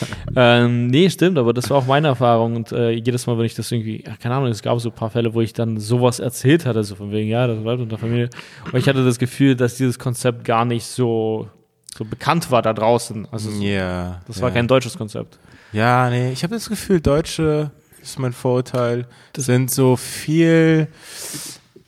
Ähm, 0.38 0.88
nee, 0.88 1.08
stimmt, 1.08 1.38
aber 1.38 1.54
das 1.54 1.70
war 1.70 1.78
auch 1.78 1.86
meine 1.86 2.08
Erfahrung. 2.08 2.56
Und 2.56 2.70
äh, 2.70 2.90
jedes 2.90 3.26
Mal, 3.26 3.38
wenn 3.38 3.46
ich 3.46 3.54
das 3.54 3.72
irgendwie, 3.72 4.04
ja, 4.06 4.16
keine 4.16 4.34
Ahnung, 4.34 4.50
es 4.50 4.60
gab 4.60 4.78
so 4.80 4.90
ein 4.90 4.94
paar 4.94 5.08
Fälle, 5.08 5.32
wo 5.32 5.40
ich 5.40 5.54
dann 5.54 5.78
sowas 5.80 6.18
erzählt 6.20 6.66
hatte, 6.66 6.84
so 6.84 6.94
von 6.94 7.10
wegen, 7.10 7.30
ja, 7.30 7.46
das 7.46 7.58
bleibt 7.62 7.80
unter 7.80 7.96
Familie. 7.96 8.28
Und 8.70 8.78
ich 8.78 8.86
hatte 8.86 9.02
das 9.02 9.18
Gefühl, 9.18 9.54
dass 9.56 9.76
dieses 9.76 9.98
Konzept 9.98 10.44
gar 10.44 10.66
nicht 10.66 10.84
so, 10.84 11.48
so 11.96 12.04
bekannt 12.04 12.50
war 12.50 12.60
da 12.60 12.74
draußen. 12.74 13.26
Also 13.32 13.50
so, 13.50 13.62
Ja. 13.62 14.20
das 14.26 14.42
war 14.42 14.50
kein 14.50 14.68
deutsches 14.68 14.98
Konzept. 14.98 15.38
Ja, 15.72 16.10
nee, 16.10 16.32
ich 16.32 16.42
habe 16.42 16.54
das 16.54 16.68
Gefühl, 16.68 17.00
Deutsche, 17.00 17.70
das 18.00 18.10
ist 18.10 18.18
mein 18.18 18.34
Vorurteil, 18.34 19.06
sind 19.38 19.70
so 19.70 19.96
viel 19.96 20.88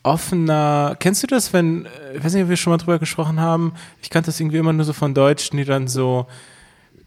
offener. 0.03 0.97
Kennst 0.99 1.23
du 1.23 1.27
das, 1.27 1.53
wenn, 1.53 1.85
äh, 1.85 2.16
ich 2.16 2.25
weiß 2.25 2.35
nicht, 2.35 2.44
ob 2.44 2.49
wir 2.49 2.57
schon 2.57 2.71
mal 2.73 2.79
drüber 2.79 2.99
gesprochen 2.99 3.40
haben, 3.40 3.75
ich 4.03 4.11
kannte 4.11 4.27
das 4.29 4.40
irgendwie 4.40 4.57
immer 4.59 4.73
nur 4.73 4.85
so 4.85 4.92
von 4.92 5.12
Deutschen, 5.14 5.57
die 5.59 5.64
dann 5.64 5.87
so 5.88 6.27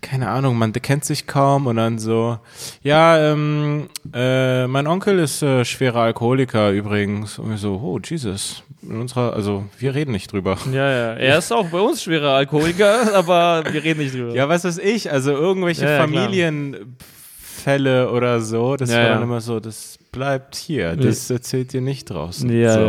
keine 0.01 0.29
Ahnung, 0.29 0.57
man 0.57 0.73
kennt 0.73 1.05
sich 1.05 1.27
kaum 1.27 1.67
und 1.67 1.77
dann 1.77 1.99
so, 1.99 2.39
ja, 2.81 3.31
ähm, 3.31 3.87
äh, 4.13 4.65
mein 4.67 4.87
Onkel 4.87 5.19
ist 5.19 5.43
äh, 5.43 5.63
schwerer 5.63 6.01
Alkoholiker 6.01 6.71
übrigens. 6.71 7.37
Und 7.37 7.53
ich 7.53 7.61
so, 7.61 7.79
oh 7.83 7.99
Jesus, 8.03 8.63
in 8.81 8.99
unserer, 8.99 9.33
also 9.33 9.65
wir 9.77 9.93
reden 9.93 10.11
nicht 10.11 10.33
drüber. 10.33 10.57
Ja, 10.71 10.89
ja. 10.89 11.13
Er 11.13 11.37
ist 11.37 11.53
auch 11.53 11.67
bei 11.67 11.79
uns 11.79 12.01
schwerer 12.03 12.31
Alkoholiker, 12.31 13.13
aber 13.17 13.63
wir 13.71 13.83
reden 13.83 13.99
nicht 14.01 14.15
drüber. 14.15 14.33
Ja, 14.33 14.49
was 14.49 14.63
weiß 14.63 14.79
ich, 14.79 15.11
also 15.11 15.31
irgendwelche 15.31 15.85
Ja, 15.85 15.91
ja. 15.91 16.01
Familienfälle 16.01 18.11
oder 18.11 18.41
so, 18.41 18.75
das 18.75 18.91
Ja, 18.91 18.97
war 18.97 19.09
dann 19.09 19.23
immer 19.23 19.41
so, 19.41 19.59
das 19.59 19.99
bleibt 20.11 20.55
hier, 20.55 20.97
das 20.97 21.29
erzählt 21.29 21.73
ihr 21.73 21.81
nicht 21.81 22.09
draußen. 22.09 22.51
Ja, 22.51 22.73
so. 22.73 22.79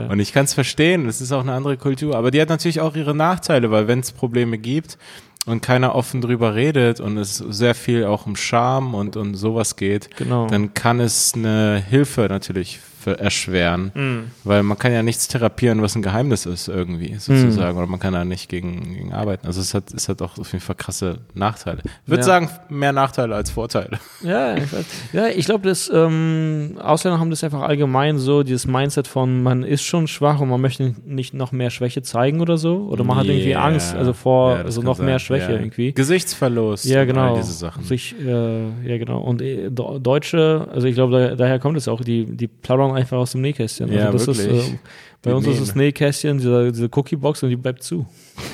ja. 0.00 0.06
Und 0.08 0.18
ich 0.18 0.32
kann 0.32 0.44
es 0.44 0.54
verstehen, 0.54 1.06
das 1.06 1.20
ist 1.20 1.30
auch 1.30 1.42
eine 1.42 1.52
andere 1.52 1.76
Kultur, 1.76 2.16
aber 2.16 2.30
die 2.30 2.40
hat 2.40 2.48
natürlich 2.48 2.80
auch 2.80 2.96
ihre 2.96 3.14
Nachteile, 3.14 3.70
weil 3.70 3.86
wenn 3.86 4.00
es 4.00 4.12
Probleme 4.12 4.58
gibt 4.58 4.98
und 5.46 5.62
keiner 5.62 5.94
offen 5.94 6.20
drüber 6.20 6.54
redet 6.54 7.00
und 7.00 7.16
es 7.16 7.36
sehr 7.38 7.74
viel 7.74 8.04
auch 8.04 8.26
um 8.26 8.36
Scham 8.36 8.94
und, 8.94 9.16
und 9.16 9.34
sowas 9.34 9.76
geht, 9.76 10.14
Genau. 10.16 10.46
dann 10.46 10.74
kann 10.74 11.00
es 11.00 11.32
eine 11.34 11.82
Hilfe 11.88 12.26
natürlich 12.28 12.80
erschweren, 13.16 13.92
Mhm. 13.94 14.24
weil 14.44 14.62
man 14.62 14.78
kann 14.78 14.92
ja 14.92 15.02
nichts 15.02 15.28
therapieren, 15.28 15.82
was 15.82 15.94
ein 15.96 16.02
Geheimnis 16.02 16.46
ist 16.46 16.68
irgendwie 16.68 17.12
Mhm. 17.14 17.18
sozusagen 17.18 17.76
oder 17.78 17.86
man 17.86 18.00
kann 18.00 18.12
da 18.12 18.24
nicht 18.24 18.48
gegen, 18.48 18.94
gegen 18.94 19.12
arbeiten. 19.12 19.46
Also 19.46 19.60
es 19.60 19.74
hat, 19.74 19.92
es 19.94 20.08
hat 20.08 20.20
auch 20.22 20.38
auf 20.38 20.52
jeden 20.52 20.64
Fall 20.64 20.76
krasse 20.76 21.18
Nachteile. 21.34 21.78
Ich 22.04 22.10
würde 22.10 22.20
Ja. 22.20 22.26
sagen, 22.26 22.50
mehr 22.68 22.92
Nachteile 22.92 23.34
als 23.34 23.50
Vorteile. 23.50 23.98
Ja, 24.22 24.56
ich. 24.56 24.64
Ja, 25.12 25.28
ich 25.28 25.46
glaube, 25.46 25.68
dass 25.68 25.90
ähm, 25.94 26.76
Ausländer 26.82 27.18
haben 27.20 27.30
das 27.30 27.42
einfach 27.44 27.62
allgemein 27.62 28.18
so, 28.18 28.42
dieses 28.42 28.66
Mindset 28.66 29.06
von, 29.06 29.42
man 29.42 29.62
ist 29.62 29.82
schon 29.82 30.06
schwach 30.08 30.40
und 30.40 30.48
man 30.48 30.60
möchte 30.60 30.94
nicht 31.06 31.34
noch 31.34 31.52
mehr 31.52 31.70
Schwäche 31.70 32.02
zeigen 32.02 32.40
oder 32.40 32.58
so. 32.58 32.88
Oder 32.90 33.04
man 33.04 33.16
hat 33.16 33.26
irgendwie 33.26 33.48
Yeah. 33.50 33.64
Angst, 33.64 33.94
also 33.94 34.12
vor 34.12 34.56
Ja, 34.56 34.62
also 34.62 34.82
noch 34.82 34.96
sein. 34.96 35.06
mehr 35.06 35.18
Schwäche 35.18 35.52
Ja. 35.52 35.58
irgendwie. 35.58 35.92
Gesichtsverlust 35.92 36.84
Ja, 36.86 37.04
genau. 37.04 37.34
all 37.34 37.40
diese 37.40 37.52
Sachen. 37.52 37.84
Sich, 37.84 38.14
äh, 38.20 38.62
ja, 38.86 38.98
genau. 38.98 39.20
Und 39.20 39.40
äh, 39.42 39.70
Deutsche, 39.70 40.66
also 40.72 40.86
ich 40.86 40.94
glaube, 40.94 41.28
da, 41.30 41.34
daher 41.36 41.58
kommt 41.58 41.76
es 41.76 41.88
auch, 41.88 42.00
die, 42.02 42.24
die 42.26 42.46
plaudern 42.48 42.90
einfach 42.98 43.16
aus 43.18 43.32
dem 43.32 43.40
Nähkästchen. 43.40 43.92
Ja, 43.92 44.10
also 44.10 44.26
das 44.26 44.38
wirklich. 44.38 44.58
Ist, 44.58 44.72
äh, 44.74 44.78
bei 45.22 45.34
uns 45.34 45.46
ist 45.46 45.52
nähen. 45.52 45.66
das 45.66 45.74
Nähkästchen, 45.74 46.38
diese, 46.38 46.72
diese 46.72 46.88
Cookie-Box 46.92 47.42
und 47.42 47.50
die 47.50 47.56
bleibt 47.56 47.82
zu. 47.82 48.06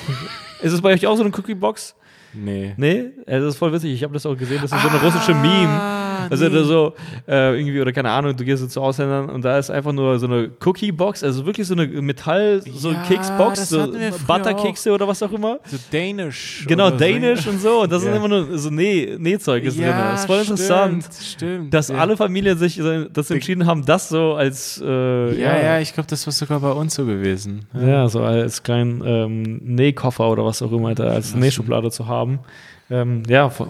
ist 0.61 0.73
es 0.73 0.81
bei 0.81 0.93
euch 0.93 1.05
auch 1.05 1.15
so 1.15 1.23
eine 1.23 1.31
Cookie-Box? 1.35 1.95
Nee. 2.33 2.73
Nee, 2.77 3.11
das 3.25 3.43
ist 3.43 3.57
voll 3.57 3.71
witzig. 3.71 3.93
Ich 3.93 4.03
habe 4.03 4.13
das 4.13 4.25
auch 4.25 4.37
gesehen. 4.37 4.59
Das 4.61 4.71
ist 4.71 4.81
so 4.81 4.89
eine 4.89 5.01
russische 5.01 5.33
Meme. 5.33 5.94
Also 6.29 6.49
da 6.49 6.63
so 6.63 6.93
äh, 7.27 7.57
irgendwie 7.57 7.79
oder 7.81 7.91
keine 7.93 8.09
Ahnung, 8.11 8.35
du 8.35 8.43
gehst 8.43 8.61
so 8.61 8.67
zu 8.67 8.81
Ausländern 8.81 9.29
und 9.29 9.43
da 9.43 9.57
ist 9.57 9.69
einfach 9.69 9.91
nur 9.91 10.17
so 10.19 10.27
eine 10.27 10.49
Cookie-Box, 10.63 11.23
also 11.23 11.45
wirklich 11.45 11.67
so 11.67 11.73
eine 11.75 11.87
Metall, 11.87 12.61
so 12.61 12.91
Ja, 12.91 13.03
Keksbox, 13.03 13.69
so 13.69 13.87
Butterkekse 14.27 14.91
oder 14.91 15.07
was 15.07 15.21
auch 15.23 15.31
immer. 15.31 15.59
So 15.65 15.77
Danish. 15.91 16.65
Genau, 16.67 16.89
so. 16.89 16.97
Danish 16.97 17.47
und 17.47 17.59
so. 17.61 17.81
Und 17.83 17.91
das 17.91 18.03
Ja. 18.03 18.11
ist 18.11 18.17
immer 18.17 18.27
nur 18.27 18.57
so 18.57 18.69
Näh 18.69 19.15
Nähzeug 19.17 19.63
ist 19.63 19.77
drin. 19.77 19.87
Das 19.87 20.21
ist 20.21 20.25
voll 20.25 20.39
interessant. 20.39 21.03
Stimmt, 21.03 21.23
stimmt. 21.25 21.73
Dass 21.73 21.89
ja. 21.89 21.95
alle 21.97 22.17
Familien 22.17 22.57
sich 22.57 22.81
das 23.13 23.31
entschieden 23.31 23.65
haben, 23.65 23.85
das 23.85 24.09
so 24.09 24.33
als 24.33 24.81
äh, 24.85 25.39
Ja, 25.41 25.59
ja, 25.61 25.79
ich 25.79 25.93
glaube, 25.93 26.07
das 26.09 26.25
war 26.25 26.33
sogar 26.33 26.59
bei 26.59 26.71
uns 26.71 26.95
so 26.95 27.05
gewesen. 27.05 27.65
ja, 27.73 28.07
so 28.07 28.21
als 28.21 28.63
kleinen 28.63 29.01
ähm, 29.05 29.61
Nähkoffer 29.63 30.29
oder 30.29 30.45
was 30.45 30.61
auch 30.61 30.71
immer, 30.71 30.99
als 30.99 31.35
Nähschublade 31.35 31.91
zu 31.91 32.07
haben. 32.07 32.39
Ähm, 32.89 33.23
ja, 33.27 33.49
voll- 33.49 33.67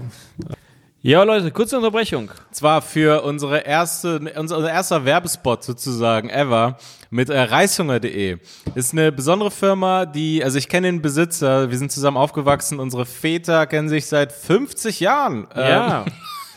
ja, 1.07 1.21
Leute, 1.21 1.51
kurze 1.51 1.77
Unterbrechung. 1.77 2.31
Zwar 2.49 2.81
für 2.81 3.21
unsere 3.21 3.59
erste, 3.59 4.19
unser 4.35 4.67
erster 4.67 5.05
Werbespot 5.05 5.63
sozusagen 5.63 6.31
ever 6.31 6.77
mit 7.11 7.29
äh, 7.29 7.39
Reishunger.de. 7.39 8.39
Ist 8.73 8.93
eine 8.93 9.11
besondere 9.11 9.51
Firma, 9.51 10.07
die, 10.07 10.43
also 10.43 10.57
ich 10.57 10.67
kenne 10.67 10.87
den 10.87 11.03
Besitzer, 11.03 11.69
wir 11.69 11.77
sind 11.77 11.91
zusammen 11.91 12.17
aufgewachsen, 12.17 12.79
unsere 12.79 13.05
Väter 13.05 13.67
kennen 13.67 13.87
sich 13.87 14.07
seit 14.07 14.31
50 14.31 14.99
Jahren. 14.99 15.47
Ja, 15.55 16.05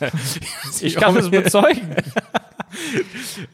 Ähm, 0.01 0.09
ich 0.81 0.95
kann 0.95 1.15
es 1.15 1.29
bezeugen. 1.29 1.95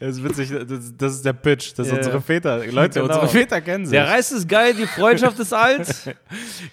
Das 0.00 0.16
ist 0.16 0.24
witzig, 0.24 0.50
das, 0.68 0.92
das 0.96 1.12
ist 1.14 1.24
der 1.24 1.32
Pitch, 1.32 1.72
dass 1.76 1.88
Ja. 1.88 1.96
unsere 1.96 2.20
Väter, 2.20 2.58
Leute, 2.66 3.00
Genau. 3.00 3.04
unsere 3.14 3.28
Väter 3.28 3.60
kennen 3.60 3.86
sich. 3.86 3.92
Der 3.92 4.08
Reis 4.08 4.32
ist 4.32 4.48
geil, 4.48 4.74
die 4.74 4.86
Freundschaft 4.86 5.38
ist 5.38 5.52
alt. 5.52 5.86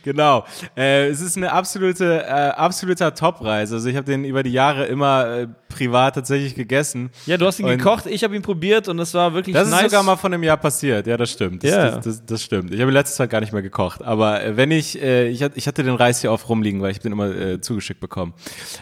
Genau. 0.04 0.46
Äh, 0.76 1.08
es 1.08 1.22
ist 1.22 1.38
eine 1.38 1.52
absolute, 1.52 2.24
äh, 2.24 2.30
absoluter 2.30 3.14
Top-Reis. 3.14 3.72
Also 3.72 3.88
ich 3.90 3.96
habe 3.96 4.06
den 4.06 4.26
über 4.26 4.44
die 4.44 4.52
Jahre 4.52 4.86
immer 4.86 5.28
äh, 5.28 5.48
privat 5.70 6.16
tatsächlich 6.16 6.56
gegessen. 6.56 7.10
Ja, 7.26 7.38
du 7.38 7.46
hast 7.46 7.60
ihn 7.60 7.66
Und- 7.66 7.78
gekocht, 7.78 8.06
ich 8.06 8.24
habe 8.24 8.36
ihn 8.36 8.42
probiert 8.42 8.88
und 8.90 8.98
das 8.98 9.14
war 9.14 9.34
wirklich 9.34 9.54
Das 9.56 9.70
nice. 9.70 9.84
ist 9.86 9.92
sogar 9.92 10.04
mal 10.04 10.16
von 10.18 10.34
einem 10.34 10.44
Jahr 10.44 10.58
passiert. 10.58 11.08
Ja, 11.08 11.18
das 11.18 11.32
stimmt. 11.32 11.64
Das, 11.64 11.72
Ja. 11.72 11.92
das, 11.92 12.04
das, 12.06 12.26
das 12.26 12.44
stimmt. 12.44 12.74
Ich 12.74 12.82
habe 12.82 12.92
letztes 12.92 13.18
Jahr 13.18 13.28
gar 13.28 13.40
nicht 13.42 13.54
mehr 13.54 13.62
gekocht. 13.62 14.02
Aber 14.04 14.44
äh, 14.44 14.58
wenn 14.58 14.72
ich, 14.72 15.02
äh, 15.02 15.28
ich, 15.30 15.42
ich 15.56 15.68
hatte 15.68 15.84
den 15.84 15.96
Reis 15.96 16.22
hier 16.22 16.32
oft 16.32 16.48
rumliegen, 16.50 16.82
weil 16.82 16.92
ich 16.92 17.00
den 17.00 17.12
immer 17.12 17.28
äh, 17.34 17.62
zugeschickt 17.62 18.00
bekommen. 18.00 18.34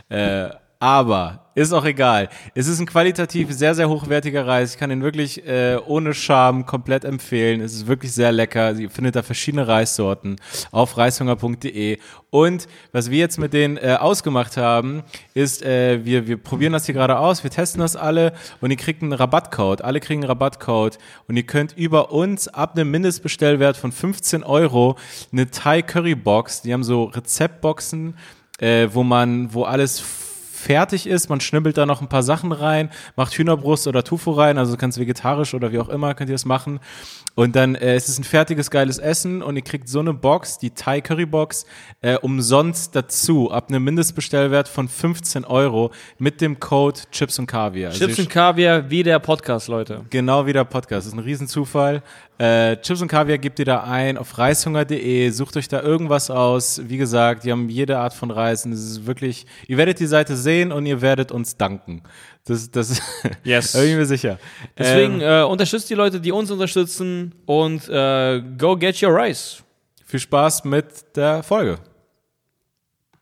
Äh, 0.09 0.49
aber 0.81 1.45
ist 1.53 1.73
auch 1.73 1.85
egal. 1.85 2.27
Es 2.55 2.67
ist 2.67 2.79
ein 2.79 2.87
qualitativ 2.87 3.51
sehr, 3.51 3.75
sehr 3.75 3.87
hochwertiger 3.87 4.47
Reis. 4.47 4.73
Ich 4.73 4.79
kann 4.79 4.89
ihn 4.89 5.03
wirklich 5.03 5.45
äh, 5.45 5.77
ohne 5.85 6.15
Scham 6.15 6.65
komplett 6.65 7.05
empfehlen. 7.05 7.61
Es 7.61 7.75
ist 7.75 7.85
wirklich 7.85 8.13
sehr 8.13 8.31
lecker. 8.31 8.71
Ihr 8.71 8.89
findet 8.89 9.15
da 9.15 9.21
verschiedene 9.21 9.67
Reissorten 9.67 10.37
auf 10.71 10.97
reishunger.de. 10.97 11.99
Und 12.31 12.67
was 12.93 13.11
wir 13.11 13.19
jetzt 13.19 13.37
mit 13.37 13.53
denen 13.53 13.77
äh, 13.77 13.97
ausgemacht 13.99 14.57
haben, 14.57 15.03
ist, 15.35 15.61
äh, 15.61 16.03
wir, 16.03 16.25
wir 16.25 16.37
probieren 16.37 16.73
das 16.73 16.87
hier 16.87 16.95
gerade 16.95 17.19
aus, 17.19 17.43
wir 17.43 17.51
testen 17.51 17.81
das 17.81 17.95
alle 17.95 18.33
und 18.59 18.71
ihr 18.71 18.77
kriegt 18.77 19.03
einen 19.03 19.13
Rabattcode. 19.13 19.83
Alle 19.83 19.99
kriegen 19.99 20.21
einen 20.23 20.29
Rabattcode 20.29 20.97
und 21.27 21.37
ihr 21.37 21.45
könnt 21.45 21.77
über 21.77 22.11
uns 22.11 22.47
ab 22.47 22.75
einem 22.75 22.89
Mindestbestellwert 22.89 23.77
von 23.77 23.91
15 23.91 24.43
Euro 24.43 24.97
eine 25.31 25.51
Thai 25.51 25.83
Curry 25.83 26.15
Box, 26.15 26.63
die 26.63 26.73
haben 26.73 26.83
so 26.83 27.03
Rezeptboxen, 27.03 28.15
äh, 28.57 28.87
wo 28.91 29.03
man, 29.03 29.53
wo 29.53 29.63
alles 29.63 30.01
fertig 30.61 31.07
ist, 31.07 31.29
man 31.29 31.41
schnibbelt 31.41 31.77
da 31.77 31.85
noch 31.85 32.01
ein 32.01 32.07
paar 32.07 32.23
Sachen 32.23 32.51
rein, 32.51 32.89
macht 33.15 33.33
Hühnerbrust 33.33 33.87
oder 33.87 34.03
Tofu 34.03 34.31
rein, 34.31 34.57
also 34.57 34.77
kannst 34.77 34.99
vegetarisch 34.99 35.53
oder 35.53 35.71
wie 35.71 35.79
auch 35.79 35.89
immer, 35.89 36.13
könnt 36.13 36.29
ihr 36.29 36.35
das 36.35 36.45
machen. 36.45 36.79
Und 37.35 37.55
dann 37.55 37.75
äh, 37.75 37.95
es 37.95 38.09
ist 38.09 38.19
ein 38.19 38.23
fertiges, 38.23 38.69
geiles 38.71 38.97
Essen 38.97 39.41
und 39.41 39.55
ihr 39.55 39.61
kriegt 39.61 39.89
so 39.89 39.99
eine 39.99 40.13
Box, 40.13 40.57
die 40.57 40.71
Thai 40.71 41.01
Curry 41.01 41.25
Box, 41.25 41.65
äh, 42.01 42.17
umsonst 42.17 42.95
dazu, 42.95 43.51
ab 43.51 43.69
einem 43.69 43.83
Mindestbestellwert 43.83 44.67
von 44.67 44.87
15 44.87 45.45
Euro 45.45 45.91
mit 46.17 46.41
dem 46.41 46.59
Code 46.59 46.99
Chips 47.11 47.39
und 47.39 47.47
Kaviar. 47.47 47.91
Also 47.91 48.05
Chips 48.05 48.19
ihr 48.19 48.25
und 48.25 48.29
Kaviar, 48.29 48.89
wie 48.89 49.03
der 49.03 49.19
Podcast, 49.19 49.67
Leute. 49.67 50.05
Genau 50.09 50.45
wie 50.45 50.53
der 50.53 50.65
Podcast. 50.65 51.07
Das 51.07 51.13
ist 51.13 51.13
ein 51.13 51.19
Riesenzufall. 51.19 52.03
Äh, 52.41 52.77
Chips 52.81 53.03
und 53.03 53.07
Kaviar 53.07 53.37
gebt 53.37 53.59
ihr 53.59 53.65
da 53.65 53.83
ein 53.83 54.17
auf 54.17 54.35
reishunger.de, 54.35 55.29
sucht 55.29 55.57
euch 55.57 55.67
da 55.67 55.81
irgendwas 55.83 56.31
aus. 56.31 56.81
Wie 56.85 56.97
gesagt, 56.97 57.43
die 57.43 57.51
haben 57.51 57.69
jede 57.69 57.99
Art 57.99 58.15
von 58.15 58.31
Reis 58.31 58.65
und 58.65 58.71
es 58.71 58.79
ist 58.83 59.05
wirklich, 59.05 59.45
ihr 59.67 59.77
werdet 59.77 59.99
die 59.99 60.07
Seite 60.07 60.35
sehen 60.35 60.71
und 60.71 60.87
ihr 60.87 61.01
werdet 61.01 61.31
uns 61.31 61.55
danken. 61.57 62.01
Das, 62.45 62.71
das 62.71 62.99
Yes. 63.43 63.73
da 63.73 63.81
bin 63.81 63.89
ich 63.91 63.95
mir 63.95 64.05
sicher. 64.07 64.39
Deswegen 64.75 65.21
Ähm, 65.21 65.41
äh, 65.41 65.43
unterstützt 65.43 65.87
die 65.91 65.93
Leute, 65.93 66.19
die 66.19 66.31
uns 66.31 66.49
unterstützen 66.49 67.35
und 67.45 67.87
äh, 67.89 68.41
go 68.57 68.75
get 68.75 69.03
your 69.03 69.15
rice. 69.15 69.61
viel 70.07 70.19
Spaß 70.19 70.63
mit 70.63 70.85
der 71.15 71.43
Folge. 71.43 71.77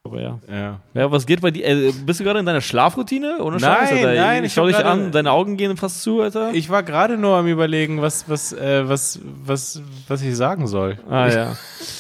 Aber 0.10 0.22
ja. 0.22 0.39
Ja. 0.52 0.80
Ja, 0.95 1.12
was 1.12 1.26
geht 1.28 1.41
bei 1.41 1.52
dir? 1.52 1.65
Äh, 1.67 1.91
bist 2.06 2.19
du 2.19 2.24
gerade 2.24 2.39
in 2.39 2.45
deiner 2.45 2.62
Schlafroutine? 2.62 3.38
Ohne 3.41 3.58
Nein, 3.58 3.62
Scheiß, 3.88 3.91
Alter? 3.91 4.15
nein, 4.15 4.43
Ich 4.43 4.54
schau 4.54 4.65
dich 4.65 4.76
an, 4.78 5.12
deine 5.12 5.32
Augen 5.32 5.56
gehen 5.56 5.78
fast 5.78 6.02
zu, 6.02 6.22
Alter. 6.22 6.52
Ich 6.54 6.69
war 6.69 6.82
gerade 6.84 7.15
nur 7.17 7.36
am 7.38 7.45
überlegen, 7.48 8.02
was, 8.02 8.28
was, 8.28 8.54
äh, 8.54 8.88
was, 8.89 9.19
was, 9.45 9.82
was 10.08 10.22
ich 10.24 10.36
sagen 10.36 10.65
soll. 10.67 10.98
ah, 11.10 11.28
ja. 11.28 11.56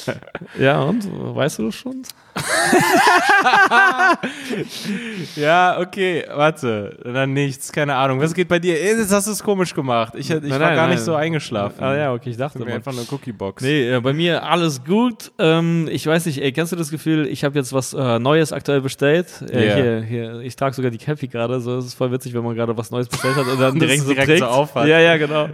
ja, 0.59 0.81
und? 0.81 1.07
Weißt 1.35 1.59
du 1.59 1.65
das 1.67 1.75
schon? 1.75 2.01
Ja, 5.35 5.79
okay, 5.79 6.25
warte. 6.33 6.97
Dann 7.03 7.33
nichts, 7.33 7.71
keine 7.71 7.95
Ahnung. 7.95 8.19
Was 8.19 8.33
geht 8.33 8.47
bei 8.47 8.59
dir? 8.59 8.79
Äh, 8.79 8.97
Jetzt 8.97 9.11
hast 9.13 9.27
du 9.27 9.31
es 9.31 9.43
komisch 9.43 9.73
gemacht. 9.73 10.13
Ich, 10.15 10.29
ich 10.29 10.41
Nein, 10.41 10.51
war 10.51 10.59
nein, 10.59 10.75
gar 10.75 10.87
nicht 10.87 11.01
so 11.01 11.15
eingeschlafen. 11.15 11.83
Ah, 11.83 11.95
ja, 11.95 12.13
okay, 12.13 12.29
ich 12.31 12.37
dachte 12.37 12.59
Mir 12.59 12.73
einfach 12.73 12.91
eine 12.91 13.01
Cookie-Box. 13.09 13.63
Nee, 13.63 13.95
äh, 13.95 13.99
bei 13.99 14.13
mir 14.13 14.43
alles 14.43 14.83
gut. 14.83 15.31
Ähm, 15.37 15.87
ich 15.91 16.05
weiß 16.05 16.25
nicht, 16.25 16.41
ey, 16.41 16.51
kennst 16.51 16.71
du 16.71 16.75
das 16.75 16.89
Gefühl, 16.91 17.27
ich 17.27 17.43
habe 17.43 17.57
jetzt 17.57 17.73
was 17.73 17.93
äh, 17.99 18.17
Neues 18.19 18.53
aktuell 18.53 18.81
bestellt? 18.81 19.27
Äh, 19.51 19.67
Ja. 19.67 19.75
hier, 19.75 20.01
hier, 20.01 20.39
ich 20.39 20.55
trage 20.55 20.73
sogar 20.73 20.89
die 20.91 20.97
Cappy 20.97 21.27
gerade, 21.27 21.59
so 21.59 21.77
es 21.77 21.85
ist 21.85 21.93
voll 21.95 22.11
witzig, 22.11 22.33
wenn 22.33 22.43
man 22.43 22.55
gerade 22.55 22.75
was 22.77 22.91
Neues 22.91 23.07
bestellt 23.09 23.35
hat 23.35 23.45
und 23.47 23.59
dann 23.59 23.73
Das 23.79 23.87
direkt 23.87 24.01
so 24.03 24.07
direkt 24.09 24.27
trägt. 24.27 24.39
so 24.39 24.45
aufhat. 24.45 24.87
Ja, 24.87 24.99
ja, 24.99 25.17
genau. 25.17 25.49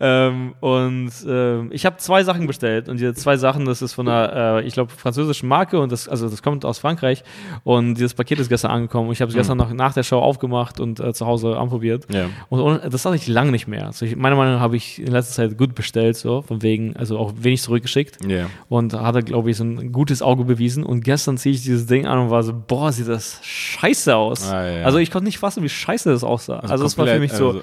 ähm, 0.00 0.54
und 0.60 1.10
ähm, 1.28 1.68
ich 1.72 1.86
habe 1.86 1.96
zwei 1.98 2.24
Sachen 2.24 2.46
bestellt 2.46 2.88
und 2.88 2.98
diese 2.98 3.14
zwei 3.14 3.36
Sachen, 3.36 3.64
das 3.66 3.82
ist 3.82 3.92
von 3.92 4.08
einer, 4.08 4.58
äh, 4.60 4.66
ich 4.66 4.74
glaube, 4.74 4.90
französischen 4.92 5.48
Marke 5.48 5.78
und 5.78 5.92
das, 5.92 6.08
also 6.08 6.28
das 6.28 6.42
kommt 6.42 6.64
aus 6.64 6.78
Frankreich 6.78 7.22
und 7.64 7.94
dieses 7.94 8.14
Paket 8.14 8.38
ist 8.40 8.48
gestern 8.48 8.70
angekommen. 8.70 9.10
Ich 9.12 9.20
habe 9.20 9.28
es 9.30 9.36
gestern 9.36 9.58
noch 9.58 9.72
nach 9.72 9.94
der 9.94 10.02
Show 10.02 10.18
aufgemacht 10.18 10.80
und 10.80 11.00
äh, 11.00 11.12
zu 11.12 11.26
Hause 11.26 11.56
anprobiert. 11.56 12.06
Ja. 12.12 12.26
Und, 12.48 12.60
und 12.60 12.92
das 12.92 13.04
hatte 13.04 13.16
ich 13.16 13.26
lange 13.28 13.50
nicht 13.52 13.68
mehr. 13.68 13.86
Also 13.86 14.06
ich, 14.06 14.16
meiner 14.16 14.36
Meinung 14.36 14.54
nach 14.54 14.60
habe 14.60 14.76
ich 14.76 15.00
in 15.00 15.12
letzter 15.12 15.34
Zeit 15.34 15.58
gut 15.58 15.74
bestellt, 15.74 16.16
so 16.16 16.42
von 16.42 16.62
wegen, 16.62 16.96
also 16.96 17.18
auch 17.18 17.32
wenig 17.38 17.62
zurückgeschickt 17.62 18.18
Ja. 18.26 18.46
und 18.68 18.94
hatte, 18.94 19.22
glaube 19.22 19.50
ich, 19.50 19.56
so 19.56 19.64
ein 19.64 19.92
gutes 19.92 20.22
Auge 20.22 20.44
bewiesen. 20.44 20.84
Und 20.84 21.04
gestern 21.04 21.36
ziehe 21.38 21.54
ich 21.54 21.62
dieses 21.74 21.86
Ding 21.86 22.06
an 22.06 22.18
und 22.18 22.30
war 22.30 22.42
so, 22.42 22.52
boah, 22.54 22.90
sieht 22.92 23.08
das 23.08 23.38
scheiße 23.42 24.14
aus. 24.16 24.50
Ah, 24.50 24.66
ja. 24.66 24.84
Also 24.84 24.98
ich 24.98 25.10
konnte 25.10 25.26
nicht 25.26 25.38
fassen, 25.38 25.62
wie 25.62 25.68
scheiße 25.68 26.10
das 26.10 26.24
aussah. 26.24 26.60
Also, 26.60 26.84
es 26.84 26.96
war 26.98 27.06
für 27.06 27.18
mich 27.18 27.32
so, 27.32 27.48
also- 27.48 27.62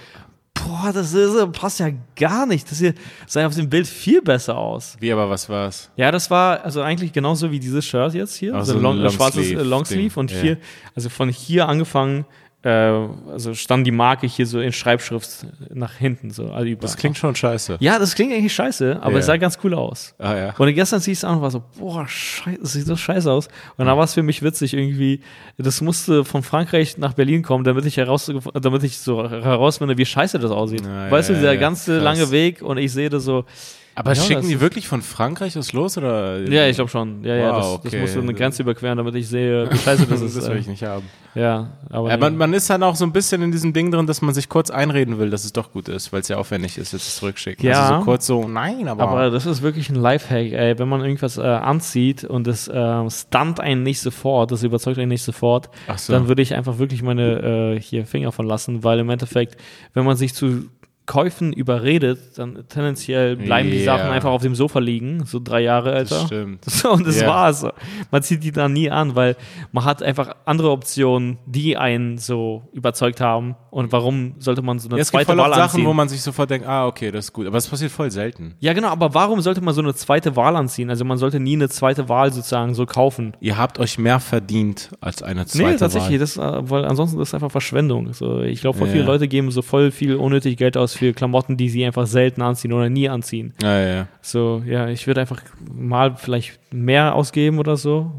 boah, 0.54 0.92
das 0.94 1.14
ist, 1.14 1.52
passt 1.54 1.80
ja 1.80 1.90
gar 2.16 2.46
nicht. 2.46 2.70
Das 2.70 2.78
hier 2.80 2.94
sah 3.26 3.46
auf 3.48 3.56
dem 3.56 3.70
Bild 3.70 3.88
viel 3.88 4.22
besser 4.22 4.58
aus. 4.58 4.96
Wie, 5.00 5.12
aber 5.12 5.30
was 5.30 5.50
war's? 5.50 5.90
Ja, 5.96 6.12
das 6.12 6.30
war 6.30 6.64
also 6.64 6.82
eigentlich 6.82 7.14
genauso 7.14 7.52
wie 7.52 7.60
dieses 7.60 7.86
Shirt 7.86 8.14
jetzt 8.14 8.36
hier. 8.36 8.54
Also 8.56 8.74
so 8.74 8.80
ein 8.80 8.84
long, 8.84 9.00
äh, 9.04 9.10
schwarzes 9.10 9.36
Longsleeve 9.52 9.62
äh, 9.62 9.64
Longsleeve 9.64 10.20
und 10.20 10.32
Ja. 10.32 10.42
hier, 10.42 10.58
also 10.96 11.10
von 11.10 11.30
hier 11.30 11.68
angefangen, 11.68 12.26
äh, 12.64 12.70
also 12.70 13.54
stand 13.56 13.88
die 13.88 13.92
Marke 13.92 14.28
hier 14.28 14.46
so 14.46 14.60
in 14.60 14.72
Schreibschrift 14.72 15.46
nach 15.74 15.94
hinten. 15.94 16.30
So, 16.30 16.44
überall. 16.44 16.76
Das 16.76 16.96
klingt 16.96 17.18
schon 17.18 17.36
scheiße. 17.36 17.78
Ja, 17.80 17.98
das 17.98 18.14
klingt 18.14 18.34
eigentlich 18.34 18.54
scheiße, 18.54 19.00
aber 19.02 19.14
Ja. 19.14 19.20
es 19.20 19.26
sah 19.26 19.38
ganz 19.38 19.58
cool 19.64 19.74
aus. 19.74 20.14
Ah 20.20 20.36
ja. 20.36 20.54
Und 20.58 20.74
gestern 20.74 21.00
siehst 21.00 21.08
ich 21.12 21.18
es 21.20 21.24
an 21.24 21.38
und 21.38 21.42
war 21.42 21.50
so, 21.52 21.64
boah, 21.80 22.08
scheiße, 22.08 22.60
das 22.62 22.74
sieht 22.74 22.86
so 22.86 22.96
scheiße 22.96 23.32
aus. 23.32 23.48
Und 23.78 23.86
dann 23.86 23.98
war 23.98 24.04
es 24.04 24.14
für 24.14 24.24
mich 24.24 24.44
witzig 24.44 24.74
irgendwie, 24.74 25.22
das 25.58 25.82
musste 25.82 26.24
von 26.24 26.44
Frankreich 26.44 26.98
nach 26.98 27.14
Berlin 27.14 27.42
kommen, 27.42 27.64
damit 27.64 27.86
ich 27.86 27.98
heraus, 27.98 28.32
damit 28.54 28.84
ich 28.84 29.00
so 29.00 29.28
herausfinde, 29.30 29.98
wie 29.98 30.06
scheiße 30.06 30.38
das 30.38 30.52
aussieht. 30.52 30.86
Ja, 30.86 31.10
weißt 31.10 31.30
ja, 31.30 31.36
du, 31.36 31.42
dieser 31.42 31.54
ja, 31.54 31.60
ganze 31.60 31.96
krass. 31.96 32.04
lange 32.04 32.32
Weg 32.32 32.62
und 32.62 32.78
ich 32.78 32.92
sehe 32.94 33.10
das 33.10 33.24
so, 33.24 33.46
Aber 33.94 34.14
Ja, 34.14 34.22
schicken 34.22 34.48
die 34.48 34.62
wirklich 34.62 34.88
von 34.88 35.02
Frankreich 35.02 35.58
aus 35.58 35.74
los 35.74 35.98
oder? 35.98 36.40
ja, 36.50 36.66
ich 36.68 36.76
glaube 36.78 36.90
schon. 36.90 37.24
Ja, 37.26 37.36
ja, 37.36 37.52
Wow, 37.52 37.58
das, 37.58 37.82
das 37.84 37.86
okay. 37.94 38.02
musste 38.02 38.20
eine 38.20 38.34
Grenze 38.34 38.62
überqueren, 38.64 38.98
damit 38.98 39.16
ich 39.16 39.28
sehe, 39.28 39.70
wie 39.72 39.78
scheiße 39.78 40.06
das 40.08 40.22
ist. 40.22 40.38
das 40.38 40.48
will 40.48 40.56
äh, 40.56 40.60
ich 40.60 40.68
nicht 40.68 40.84
haben. 40.84 41.06
ja, 41.36 41.72
aber 41.90 42.10
Ja, 42.10 42.16
nee. 42.16 42.22
man, 42.22 42.38
man 42.38 42.54
ist 42.54 42.70
dann 42.70 42.84
auch 42.84 42.96
so 42.96 43.04
ein 43.06 43.12
bisschen 43.12 43.42
in 43.42 43.52
diesem 43.52 43.74
Ding 43.74 43.92
drin, 43.92 44.08
dass 44.08 44.22
man 44.22 44.34
sich 44.34 44.48
kurz 44.48 44.70
einreden 44.72 45.20
will, 45.20 45.30
dass 45.30 45.44
es 45.44 45.52
doch 45.52 45.74
gut 45.74 45.90
ist, 45.90 46.14
weil 46.14 46.22
es 46.22 46.30
ja 46.30 46.38
aufwendig 46.38 46.78
ist, 46.78 46.94
jetzt 46.94 47.18
zurückschicken. 47.18 47.66
Ja. 47.68 47.82
Also 47.82 47.96
so 48.00 48.02
kurz 48.06 48.26
so, 48.28 48.48
nein, 48.48 48.88
aber. 48.88 49.04
Aber 49.10 49.30
das 49.30 49.46
ist 49.46 49.62
wirklich 49.62 49.90
ein 49.90 49.96
Lifehack, 49.96 50.54
ey. 50.54 50.80
Wenn 50.80 50.88
man 50.88 51.02
irgendwas 51.02 51.38
äh, 51.38 51.42
anzieht 51.42 52.24
und 52.24 52.48
das 52.48 52.70
äh, 52.70 53.10
stunt 53.10 53.60
einen 53.60 53.84
nicht 53.84 54.00
sofort, 54.00 54.52
das 54.52 54.64
überzeugt 54.64 55.00
einen 55.00 55.10
nicht 55.10 55.24
sofort, 55.24 55.70
so. 55.98 56.14
dann 56.14 56.30
würde 56.30 56.42
ich 56.42 56.54
einfach 56.56 56.78
wirklich 56.80 57.04
meine 57.04 57.76
äh, 57.76 57.82
hier 57.82 58.06
Finger 58.06 58.32
von 58.32 58.46
lassen, 58.48 58.86
weil 58.86 59.00
im 59.00 59.10
Endeffekt, 59.10 59.58
wenn 59.94 60.06
man 60.06 60.16
sich 60.16 60.34
zu 60.34 60.66
Käufen 61.08 61.52
überredet, 61.52 62.38
dann 62.38 62.64
tendenziell 62.70 63.36
bleiben 63.36 63.70
die 63.70 63.80
Ja. 63.84 63.98
Sachen 63.98 64.12
einfach 64.12 64.30
auf 64.30 64.42
dem 64.44 64.56
Sofa 64.56 64.80
liegen, 64.80 65.26
so 65.26 65.40
drei 65.44 65.62
Jahre 65.62 65.92
das 65.92 66.12
älter. 66.12 66.26
stimmt. 66.28 66.66
So, 66.66 66.92
und 66.94 67.06
das 67.06 67.20
Ja. 67.20 67.28
war's. 67.28 67.66
Man 68.12 68.24
zieht 68.24 68.44
die 68.44 68.52
dann 68.52 68.74
nie 68.74 68.90
an, 68.90 69.16
weil 69.16 69.36
man 69.72 69.84
hat 69.84 70.04
einfach 70.04 70.36
andere 70.46 70.70
Optionen, 70.72 71.38
die 71.46 71.76
einen 71.76 72.18
so 72.18 72.64
überzeugt 72.72 73.20
haben. 73.20 73.56
Und 73.72 73.92
warum 73.92 74.36
sollte 74.40 74.62
man 74.62 74.80
so 74.80 74.90
eine 74.90 74.98
Ja, 74.98 75.02
es 75.02 75.12
gibt 75.12 75.24
zweite 75.26 75.38
Wahl 75.38 75.50
oft 75.50 75.56
Sachen, 75.58 75.70
anziehen? 75.72 75.86
wo 75.86 75.94
man 75.94 76.08
sich 76.10 76.22
sofort 76.22 76.50
denkt, 76.50 76.68
ah, 76.68 76.88
okay, 76.88 77.10
das 77.12 77.26
ist 77.26 77.34
gut. 77.34 77.48
Aber 77.48 77.58
es 77.58 77.68
passiert 77.68 77.92
voll 77.92 78.12
selten. 78.12 78.56
Ja, 78.60 78.74
genau, 78.74 78.90
aber 78.90 79.14
warum 79.14 79.42
sollte 79.42 79.62
man 79.62 79.74
so 79.74 79.82
eine 79.82 79.94
zweite 79.96 80.36
Wahl 80.36 80.56
anziehen? 80.56 80.90
Also 80.90 81.04
man 81.04 81.18
sollte 81.18 81.40
nie 81.40 81.54
eine 81.56 81.68
zweite 81.70 82.08
Wahl 82.10 82.32
sozusagen 82.32 82.74
so 82.74 82.86
kaufen. 82.86 83.36
Ihr 83.40 83.58
habt 83.58 83.80
euch 83.80 83.98
mehr 83.98 84.20
verdient 84.20 84.92
als 85.02 85.24
eine 85.24 85.46
zweite 85.46 85.72
nee, 85.72 85.78
tatsächlich, 85.78 86.20
Wahl. 86.20 86.20
das, 86.20 86.38
äh, 86.38 86.70
weil 86.70 86.86
ansonsten 86.86 87.18
das 87.18 87.30
ist 87.30 87.34
einfach 87.34 87.52
Verschwendung. 87.52 88.14
So, 88.14 88.42
ich 88.42 88.62
glaube, 88.62 88.78
voll 88.78 88.88
Ja. 88.88 88.94
viele 88.94 89.06
Leute 89.06 89.28
geben 89.28 89.52
so 89.52 89.62
voll 89.62 89.92
viel 89.92 90.16
unnötig 90.16 90.58
Geld 90.58 90.78
aus 90.78 90.91
für 90.94 91.14
Klamotten, 91.14 91.58
die 91.58 91.70
sie 91.70 91.86
einfach 91.86 92.08
selten 92.08 92.42
anziehen 92.42 92.74
oder 92.74 92.90
nie 92.90 93.10
anziehen. 93.10 93.54
Ja, 93.62 93.80
ja, 93.80 93.88
ja. 93.96 94.08
So, 94.22 94.62
ja, 94.66 94.88
ich 94.88 95.08
würde 95.08 95.22
einfach 95.22 95.42
mal 95.74 96.16
vielleicht 96.16 96.60
mehr 96.74 97.16
ausgeben 97.16 97.60
oder 97.60 97.78
so. 97.78 98.12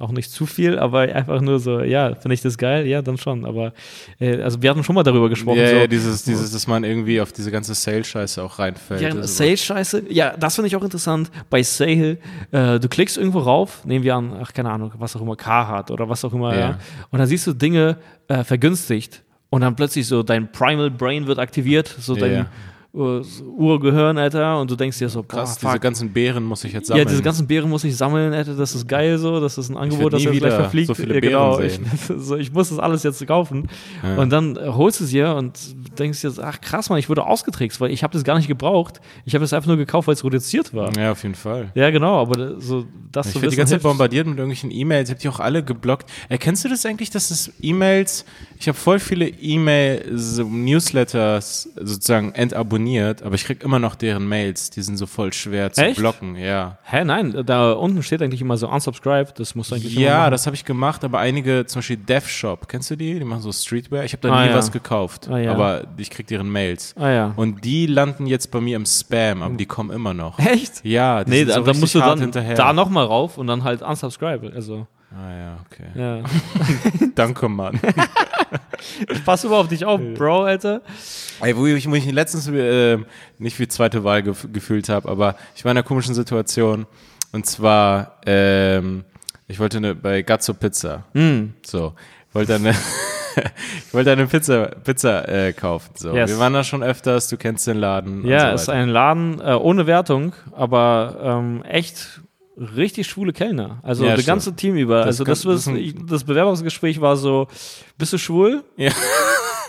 Auch 0.00 0.12
nicht 0.12 0.30
zu 0.30 0.46
viel, 0.46 0.78
aber 0.78 1.00
einfach 1.00 1.40
nur 1.40 1.58
so, 1.58 1.80
ja, 1.80 2.14
finde 2.14 2.34
ich 2.34 2.40
das 2.40 2.56
geil? 2.56 2.86
Ja, 2.86 3.02
dann 3.02 3.18
schon. 3.18 3.44
Aber 3.44 3.72
äh, 4.20 4.40
also 4.42 4.62
wir 4.62 4.70
hatten 4.70 4.84
schon 4.84 4.94
mal 4.94 5.02
darüber 5.02 5.28
gesprochen. 5.28 5.58
Ja, 5.58 5.70
so, 5.70 5.76
ja, 5.76 5.86
dieses, 5.88 6.22
dieses, 6.22 6.52
dass 6.52 6.68
man 6.68 6.84
irgendwie 6.84 7.20
auf 7.20 7.32
diese 7.32 7.50
ganze 7.50 7.74
Sale-Scheiße 7.74 8.40
auch 8.40 8.60
reinfällt. 8.60 9.00
Ja, 9.00 9.08
Also, 9.08 9.22
Sale-Scheiße. 9.22 10.04
Ja, 10.08 10.36
das 10.38 10.54
finde 10.54 10.68
ich 10.68 10.76
auch 10.76 10.84
interessant. 10.84 11.32
Bei 11.50 11.64
Sale, 11.64 12.18
äh, 12.52 12.78
du 12.78 12.88
klickst 12.88 13.16
irgendwo 13.18 13.40
rauf, 13.40 13.84
nehmen 13.84 14.04
wir 14.04 14.14
an, 14.14 14.36
ach, 14.40 14.52
keine 14.52 14.70
Ahnung, 14.70 14.92
was 14.98 15.16
auch 15.16 15.20
immer, 15.20 15.34
Carhartt 15.34 15.90
oder 15.90 16.08
was 16.08 16.24
auch 16.24 16.32
immer, 16.32 16.54
ja. 16.54 16.60
Ja. 16.60 16.78
Und 17.10 17.18
dann 17.18 17.26
siehst 17.26 17.48
du 17.48 17.52
Dinge 17.52 17.96
äh, 18.28 18.44
vergünstigt. 18.44 19.24
Und 19.50 19.62
dann 19.62 19.76
plötzlich 19.76 20.06
so 20.06 20.22
dein 20.22 20.50
Primal 20.52 20.90
Brain 20.90 21.26
wird 21.26 21.38
aktiviert, 21.38 21.88
so 21.88 22.14
Ja, 22.14 22.20
dein 22.20 22.32
ja. 22.32 22.46
Uh, 22.98 23.22
Urgehirn, 23.56 24.18
Alter. 24.18 24.60
Und 24.60 24.70
du 24.70 24.76
denkst 24.76 24.98
dir 24.98 25.08
so, 25.08 25.22
boah, 25.22 25.38
Krass, 25.38 25.58
fuck. 25.58 25.70
diese 25.70 25.80
ganzen 25.80 26.12
Beeren 26.12 26.44
muss 26.44 26.64
ich 26.64 26.72
jetzt 26.72 26.88
sammeln. 26.88 27.06
Ja, 27.06 27.10
diese 27.10 27.22
ganzen 27.22 27.46
Beeren 27.46 27.70
muss 27.70 27.84
ich 27.84 27.96
sammeln, 27.96 28.32
Alter, 28.32 28.54
das 28.54 28.74
ist 28.74 28.88
geil 28.88 29.18
so, 29.18 29.40
das 29.40 29.58
ist 29.58 29.68
ein 29.68 29.76
Angebot, 29.76 30.12
das 30.12 30.24
jetzt 30.24 30.38
gleich 30.38 30.54
verfliegt. 30.54 30.88
so 30.88 30.94
viele 30.94 31.14
ja, 31.14 31.20
genau, 31.20 31.60
ich, 31.60 31.80
so, 32.16 32.36
ich 32.36 32.52
muss 32.52 32.70
das 32.70 32.78
alles 32.78 33.02
jetzt 33.02 33.24
kaufen. 33.26 33.68
Ja. 34.02 34.16
Und 34.16 34.30
dann 34.30 34.58
holst 34.58 35.00
du 35.00 35.04
es 35.04 35.10
dir 35.10 35.34
und 35.34 35.58
denkst 35.98 36.20
dir, 36.20 36.32
ach 36.42 36.60
krass, 36.60 36.90
Mann, 36.90 36.98
ich 36.98 37.08
wurde 37.08 37.24
ausgetrickst, 37.24 37.80
weil 37.80 37.90
ich 37.90 38.02
habe 38.02 38.12
das 38.12 38.24
gar 38.24 38.36
nicht 38.36 38.48
gebraucht. 38.48 39.00
Ich 39.24 39.34
habe 39.34 39.44
es 39.44 39.52
einfach 39.52 39.68
nur 39.68 39.76
gekauft, 39.76 40.08
weil 40.08 40.14
es 40.14 40.24
reduziert 40.24 40.74
war. 40.74 40.96
ja, 40.96 41.12
auf 41.12 41.22
jeden 41.22 41.34
Fall. 41.34 41.70
Ja, 41.74 41.90
genau, 41.90 42.20
aber 42.20 42.60
so 42.60 42.86
das 43.12 43.28
Ich 43.28 43.36
werde 43.36 43.50
die 43.50 43.56
ganze 43.56 43.74
Zeit 43.74 43.82
bombardiert 43.82 44.26
mit 44.26 44.38
irgendwelchen 44.38 44.70
E-Mails. 44.70 45.08
Ich 45.08 45.14
habe 45.14 45.20
die 45.20 45.28
auch 45.28 45.40
alle 45.40 45.64
geblockt. 45.64 46.10
Erkennst 46.28 46.64
du 46.64 46.68
das 46.68 46.84
eigentlich, 46.84 47.08
dass 47.10 47.30
es 47.30 47.52
E-Mails, 47.60 48.26
ich 48.58 48.66
habe 48.68 48.76
voll 48.76 48.98
viele 48.98 49.28
E-Mail-Newsletters 49.28 51.70
sozusagen 51.76 52.32
entabonniert, 52.32 52.87
aber 52.96 53.34
ich 53.34 53.44
krieg 53.44 53.62
immer 53.62 53.78
noch 53.78 53.94
deren 53.94 54.26
Mails. 54.28 54.70
Die 54.70 54.82
sind 54.82 54.96
so 54.96 55.06
voll 55.06 55.32
schwer 55.32 55.72
zu 55.72 55.84
Echt? 55.84 55.98
blocken. 55.98 56.36
Ja. 56.36 56.78
Hä, 56.84 57.04
nein, 57.04 57.42
da 57.44 57.72
unten 57.72 58.02
steht 58.02 58.22
eigentlich 58.22 58.40
immer 58.40 58.56
so 58.56 58.68
unsubscribe, 58.68 59.32
das 59.36 59.54
musst 59.54 59.70
du 59.70 59.74
eigentlich 59.76 59.94
Ja, 59.94 60.30
das 60.30 60.46
habe 60.46 60.56
ich 60.56 60.64
gemacht, 60.64 61.04
aber 61.04 61.18
einige, 61.18 61.66
zum 61.66 61.78
Beispiel 61.80 61.96
DevShop, 61.98 62.68
kennst 62.68 62.90
du 62.90 62.96
die? 62.96 63.18
Die 63.18 63.24
machen 63.24 63.42
so 63.42 63.52
Streetwear. 63.52 64.04
Ich 64.04 64.12
habe 64.12 64.26
da 64.26 64.32
Ah, 64.34 64.42
nie 64.44 64.50
ja. 64.50 64.56
was 64.56 64.72
gekauft, 64.72 65.28
Ah, 65.30 65.38
ja. 65.38 65.52
aber 65.52 65.84
ich 65.96 66.10
krieg 66.10 66.26
deren 66.26 66.50
Mails. 66.50 66.94
Ah 66.98 67.10
ja. 67.10 67.32
Und 67.36 67.64
die 67.64 67.86
landen 67.86 68.26
jetzt 68.26 68.50
bei 68.50 68.60
mir 68.60 68.76
im 68.76 68.86
Spam, 68.86 69.42
aber 69.42 69.54
die 69.54 69.66
kommen 69.66 69.90
immer 69.90 70.14
noch. 70.14 70.38
Echt? 70.38 70.84
Ja, 70.84 71.24
die 71.24 71.30
Nee, 71.30 71.38
sind 71.40 71.48
da, 71.50 71.54
so 71.54 71.62
da 71.62 71.74
musst 71.74 71.94
du 71.94 71.98
dann 72.00 72.20
hinterher. 72.20 72.54
da 72.54 72.72
nochmal 72.72 73.04
rauf 73.06 73.38
und 73.38 73.46
dann 73.46 73.64
halt 73.64 73.82
unsubscribe. 73.82 74.52
Also, 74.54 74.86
Ah 75.10 75.32
ja, 75.32 75.56
okay. 75.64 75.86
ja. 75.94 76.22
Danke, 77.14 77.48
Mann. 77.48 77.80
Ich 79.12 79.24
passe 79.24 79.46
über 79.46 79.58
auf 79.58 79.68
dich 79.68 79.84
auf, 79.84 80.00
Bro, 80.14 80.44
Alter. 80.44 80.82
Ey, 81.40 81.56
wo 81.56 81.66
ich 81.66 81.86
mich 81.86 82.10
letztens 82.10 82.48
äh, 82.48 82.98
nicht 83.38 83.58
wie 83.58 83.68
zweite 83.68 84.04
Wahl 84.04 84.22
gef 84.22 84.46
gefühlt 84.52 84.88
habe, 84.88 85.08
aber 85.08 85.34
ich 85.54 85.64
war 85.64 85.72
in 85.72 85.78
einer 85.78 85.84
komischen 85.86 86.14
Situation. 86.14 86.86
Und 87.32 87.46
zwar, 87.46 88.16
ähm, 88.26 89.04
ich 89.46 89.58
wollte 89.58 89.76
eine, 89.78 89.94
bei 89.94 90.22
Gazzo 90.22 90.54
Pizza. 90.54 91.04
Hm. 91.12 91.54
So, 91.64 91.94
wollte 92.32 92.54
eine, 92.54 92.70
ich 93.86 93.92
wollte 93.94 94.12
eine 94.12 94.26
Pizza, 94.26 94.66
Pizza 94.82 95.28
äh, 95.28 95.52
kaufen. 95.52 95.90
So, 95.94 96.14
Yes. 96.14 96.30
wir 96.30 96.38
waren 96.38 96.54
da 96.54 96.64
schon 96.64 96.82
öfters. 96.82 97.28
Du 97.28 97.36
kennst 97.36 97.66
den 97.66 97.76
Laden. 97.78 98.26
Ja, 98.26 98.48
und 98.48 98.54
ist 98.54 98.64
so 98.64 98.72
weiter. 98.72 98.82
ein 98.82 98.88
Laden 98.88 99.40
äh, 99.40 99.52
ohne 99.54 99.86
Wertung, 99.86 100.32
aber 100.52 101.16
ähm, 101.22 101.62
echt 101.64 102.20
richtig 102.76 103.06
schwule 103.06 103.32
Kellner. 103.32 103.78
Also 103.82 104.04
Ja, 104.04 104.10
das 104.10 104.20
stimmt. 104.22 104.26
ganze 104.34 104.56
Team 104.56 104.76
über. 104.76 104.98
Das 104.98 105.06
also 105.06 105.24
kann- 105.24 105.32
das, 105.32 105.42
das 105.42 105.64
das, 105.64 105.66
ein- 105.68 106.06
das 106.08 106.24
Bewerbungsgespräch 106.24 107.00
war 107.00 107.16
so, 107.16 107.46
bist 107.96 108.12
du 108.12 108.18
schwul? 108.18 108.64
Ja. 108.76 108.90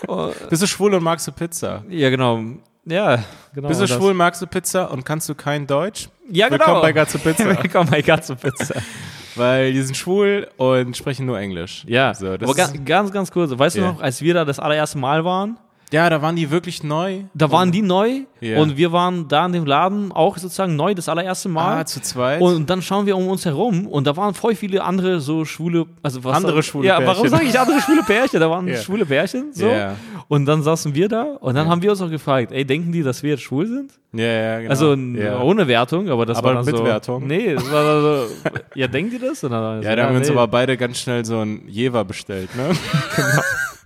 Oh, 0.08 0.30
Bist 0.48 0.62
du 0.62 0.66
schwul 0.66 0.94
und 0.94 1.02
magst 1.02 1.28
du 1.28 1.32
Pizza? 1.32 1.84
ja, 1.90 2.08
genau. 2.08 2.40
Ja, 2.86 3.22
genau. 3.54 3.68
Bist 3.68 3.82
du 3.82 3.86
das. 3.86 3.94
schwul, 3.94 4.14
magst 4.14 4.40
du 4.40 4.46
Pizza 4.46 4.90
und 4.90 5.04
kannst 5.04 5.28
du 5.28 5.34
kein 5.34 5.66
Deutsch? 5.66 6.08
Ja, 6.30 6.48
genau. 6.48 6.58
Willkommen 6.60 6.80
bei 6.80 6.92
Gazzo 6.94 7.18
Pizza. 7.18 7.44
Willkommen 7.62 7.90
bei 7.90 8.00
Gatzo 8.00 8.34
Pizza. 8.34 8.76
Weil 9.36 9.74
die 9.74 9.82
sind 9.82 9.94
schwul 9.98 10.48
und 10.56 10.96
sprechen 10.96 11.26
nur 11.26 11.38
Englisch. 11.38 11.84
Ja, 11.86 12.14
So, 12.14 12.34
das 12.38 12.48
aber 12.48 12.56
ga, 12.56 12.64
ist- 12.64 12.86
ganz, 12.86 13.12
ganz 13.12 13.30
kurz. 13.30 13.50
Weißt 13.56 13.76
Ja. 13.76 13.82
du 13.88 13.92
noch, 13.92 14.00
als 14.00 14.22
wir 14.22 14.32
da 14.32 14.46
das 14.46 14.58
allererste 14.58 14.96
Mal 14.96 15.22
waren, 15.22 15.58
Ja, 15.92 16.08
da 16.08 16.22
waren 16.22 16.36
die 16.36 16.50
wirklich 16.50 16.82
neu. 16.84 17.24
da 17.34 17.50
waren 17.50 17.72
die 17.72 17.82
neu 17.82 18.20
Ja. 18.40 18.58
und 18.60 18.76
wir 18.76 18.92
waren 18.92 19.26
da 19.28 19.46
in 19.46 19.52
dem 19.52 19.66
Laden 19.66 20.12
auch 20.12 20.38
sozusagen 20.38 20.76
neu, 20.76 20.94
das 20.94 21.08
allererste 21.08 21.48
Mal. 21.48 21.80
Ah, 21.80 21.84
zu 21.84 22.00
zweit. 22.00 22.40
Und 22.40 22.70
dann 22.70 22.80
schauen 22.80 23.06
wir 23.06 23.16
um 23.16 23.26
uns 23.28 23.44
herum 23.44 23.86
und 23.86 24.06
da 24.06 24.16
waren 24.16 24.34
voll 24.34 24.54
viele 24.54 24.84
andere 24.84 25.20
so 25.20 25.44
schwule, 25.44 25.86
also 26.02 26.22
was 26.24 26.36
Andere 26.36 26.62
schwule 26.62 26.86
Ja, 26.88 26.98
warum 27.04 27.22
Pärchen. 27.22 27.30
sage 27.30 27.44
ich 27.46 27.58
andere 27.58 27.80
schwule 27.80 28.02
Pärchen? 28.04 28.38
Da 28.40 28.48
waren 28.50 28.68
Ja. 28.68 28.76
schwule 28.76 29.04
Pärchen 29.04 29.52
so. 29.52 29.66
Ja. 29.66 29.96
Und 30.28 30.46
dann 30.46 30.62
saßen 30.62 30.94
wir 30.94 31.08
da 31.08 31.22
und 31.40 31.56
dann 31.56 31.68
haben 31.68 31.82
wir 31.82 31.90
uns 31.90 32.00
auch 32.00 32.10
gefragt, 32.10 32.52
ey, 32.52 32.64
denken 32.64 32.92
die, 32.92 33.02
dass 33.02 33.22
wir 33.24 33.30
jetzt 33.30 33.42
schwul 33.42 33.66
sind? 33.66 33.92
ja, 34.12 34.24
ja, 34.24 34.58
genau. 34.58 34.70
Also 34.70 34.94
ja. 34.94 35.40
ohne 35.40 35.66
Wertung, 35.68 36.08
aber 36.08 36.24
das 36.26 36.38
Aber 36.38 36.48
war 36.48 36.54
dann 36.54 36.64
mit 36.66 36.76
so. 36.76 36.84
Wertung. 36.84 37.26
Nee, 37.26 37.54
das 37.54 37.70
war 37.72 38.00
so, 38.00 38.26
ja, 38.74 38.86
denkt 38.86 39.12
ihr 39.12 39.20
das? 39.20 39.42
Ja, 39.42 39.48
da 39.48 40.04
haben 40.04 40.12
wir 40.12 40.18
uns 40.18 40.30
aber 40.30 40.46
beide 40.46 40.76
ganz 40.76 40.98
schnell 41.00 41.24
so 41.24 41.40
ein 41.40 41.62
Jever 41.66 42.04
bestellt, 42.04 42.50
ne? 42.56 42.70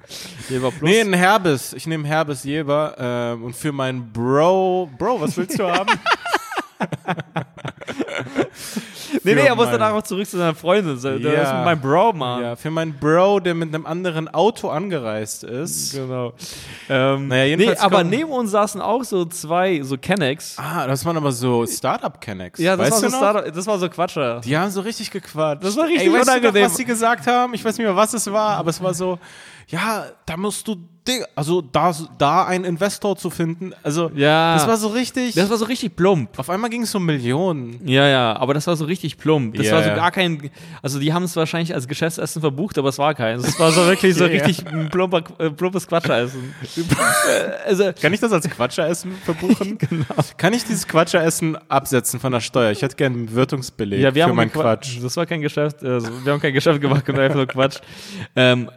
Jever 0.48 0.70
Plus. 0.70 0.82
nee, 0.82 1.00
ein 1.00 1.12
Herbes. 1.12 1.72
Ich 1.72 1.86
nehme 1.86 2.06
Herbes 2.06 2.44
Jever 2.44 2.94
ähm, 2.98 3.44
und 3.44 3.56
für 3.56 3.72
meinen 3.72 4.10
Bro. 4.12 4.90
Bro, 4.98 5.20
was 5.20 5.36
willst 5.36 5.58
du 5.58 5.64
haben? 5.70 5.90
nee, 9.22 9.34
nee, 9.34 9.40
er 9.46 9.54
muss 9.54 9.68
danach 9.70 9.92
auch 9.92 10.02
zurück 10.02 10.26
zu 10.26 10.36
seiner 10.36 10.54
Freundin. 10.54 11.00
Der 11.00 11.18
Ja. 11.18 11.42
ist 11.42 11.64
mein 11.64 11.80
Bro, 11.80 12.12
Mann. 12.12 12.42
ja, 12.42 12.56
für 12.56 12.70
meinen 12.70 12.92
Bro, 12.98 13.40
der 13.40 13.54
mit 13.54 13.74
einem 13.74 13.86
anderen 13.86 14.28
Auto 14.28 14.68
angereist 14.68 15.44
ist. 15.44 15.92
Genau. 15.94 16.32
Ähm, 16.88 17.28
Naja, 17.28 17.56
nee, 17.56 17.74
aber 17.76 18.04
neben 18.04 18.30
uns 18.30 18.50
saßen 18.50 18.80
auch 18.80 19.02
so 19.04 19.24
zwei, 19.24 19.80
so 19.82 19.96
Kennex. 19.96 20.56
Ah, 20.58 20.86
das 20.86 21.04
waren 21.04 21.16
aber 21.16 21.32
so 21.32 21.66
Startup-Kennex. 21.66 22.58
Ja, 22.60 22.76
das 22.76 22.90
weißt 22.90 22.92
war, 22.92 23.10
so 23.10 23.16
du? 23.16 23.22
Startup, 23.22 23.54
das 23.54 23.66
war 23.66 23.78
so 23.78 23.88
Quatscher. 23.88 24.40
Die 24.40 24.56
haben 24.56 24.70
so 24.70 24.80
richtig 24.80 25.10
gequatscht. 25.10 25.64
Das 25.64 25.76
war 25.76 25.84
richtig 25.86 26.02
Ey, 26.08 26.12
weißt 26.12 26.28
du 26.28 26.32
unangenehm. 26.32 26.62
noch, 26.62 26.70
was 26.70 26.76
sie 26.76 26.84
gesagt 26.84 27.26
haben? 27.26 27.54
Ich 27.54 27.64
weiß 27.64 27.78
nicht 27.78 27.86
mehr, 27.86 27.96
was 27.96 28.12
es 28.14 28.30
war, 28.30 28.56
aber 28.58 28.70
es 28.70 28.82
war 28.82 28.92
so, 28.94 29.18
ja, 29.68 30.06
da 30.26 30.36
musst 30.36 30.66
du, 30.68 30.76
Ding- 31.06 31.22
also 31.36 31.60
da, 31.60 31.94
da 32.16 32.44
einen 32.46 32.64
Investor 32.64 33.14
zu 33.16 33.28
finden, 33.28 33.72
also 33.82 34.10
Ja. 34.14 34.54
das 34.54 34.66
war 34.66 34.78
so 34.78 34.88
richtig, 34.88 35.34
Das 35.34 35.50
war 35.50 35.58
so 35.58 35.66
richtig 35.66 35.94
plump. 35.96 36.38
auf 36.38 36.48
einmal 36.48 36.70
ging 36.70 36.82
es 36.82 36.94
um 36.94 37.04
Millionen. 37.04 37.86
Ja, 37.86 38.08
ja, 38.08 38.36
aber 38.38 38.54
das 38.54 38.66
war 38.66 38.74
so 38.74 38.86
richtig 38.86 39.18
plump. 39.18 39.54
Das 39.56 39.66
Ja, 39.66 39.74
war 39.74 39.82
so 39.84 39.90
gar 39.90 40.10
kein, 40.10 40.50
also 40.80 40.98
die 40.98 41.12
haben 41.12 41.24
es 41.24 41.36
wahrscheinlich 41.36 41.74
als 41.74 41.86
Geschäftsessen 41.88 42.40
verbucht, 42.40 42.78
aber 42.78 42.88
es 42.88 42.96
war 42.98 43.12
kein. 43.14 43.38
Es 43.38 43.60
war 43.60 43.70
so 43.70 43.84
wirklich 43.86 44.14
so 44.16 44.24
ja. 44.28 44.30
richtig 44.42 44.64
plumper, 44.90 45.22
äh, 45.38 45.50
plumpes 45.50 45.86
Quatscheressen. 45.86 46.54
Also, 47.66 47.92
Kann 48.00 48.12
ich 48.12 48.20
das 48.20 48.32
als 48.32 48.48
Quatscheressen 48.48 49.12
verbuchen? 49.24 49.78
genau. 49.90 50.04
Kann 50.36 50.52
ich 50.52 50.64
dieses 50.64 50.86
Quatscheressen 50.86 51.56
absetzen 51.70 52.20
von 52.20 52.32
der 52.32 52.40
Steuer? 52.40 52.70
Ich 52.70 52.82
hätte 52.82 52.96
gerne 52.96 53.16
einen 53.16 53.34
Wirtungsbeleg 53.34 54.00
ja, 54.00 54.14
wir 54.14 54.24
für 54.24 54.28
haben 54.30 54.36
meinen 54.36 54.52
Qua- 54.52 54.62
Quatsch. 54.76 54.98
Das 55.02 55.16
war 55.16 55.26
kein 55.26 55.40
Geschäft, 55.40 55.82
also 55.82 56.08
wir 56.24 56.32
haben 56.32 56.40
kein 56.40 56.52
Geschäft 56.52 56.80
gemacht, 56.80 57.08
und 57.08 57.18
einfach 57.18 57.36
nur 57.36 57.46
Quatsch. 57.46 57.78
Ähm, 58.36 58.70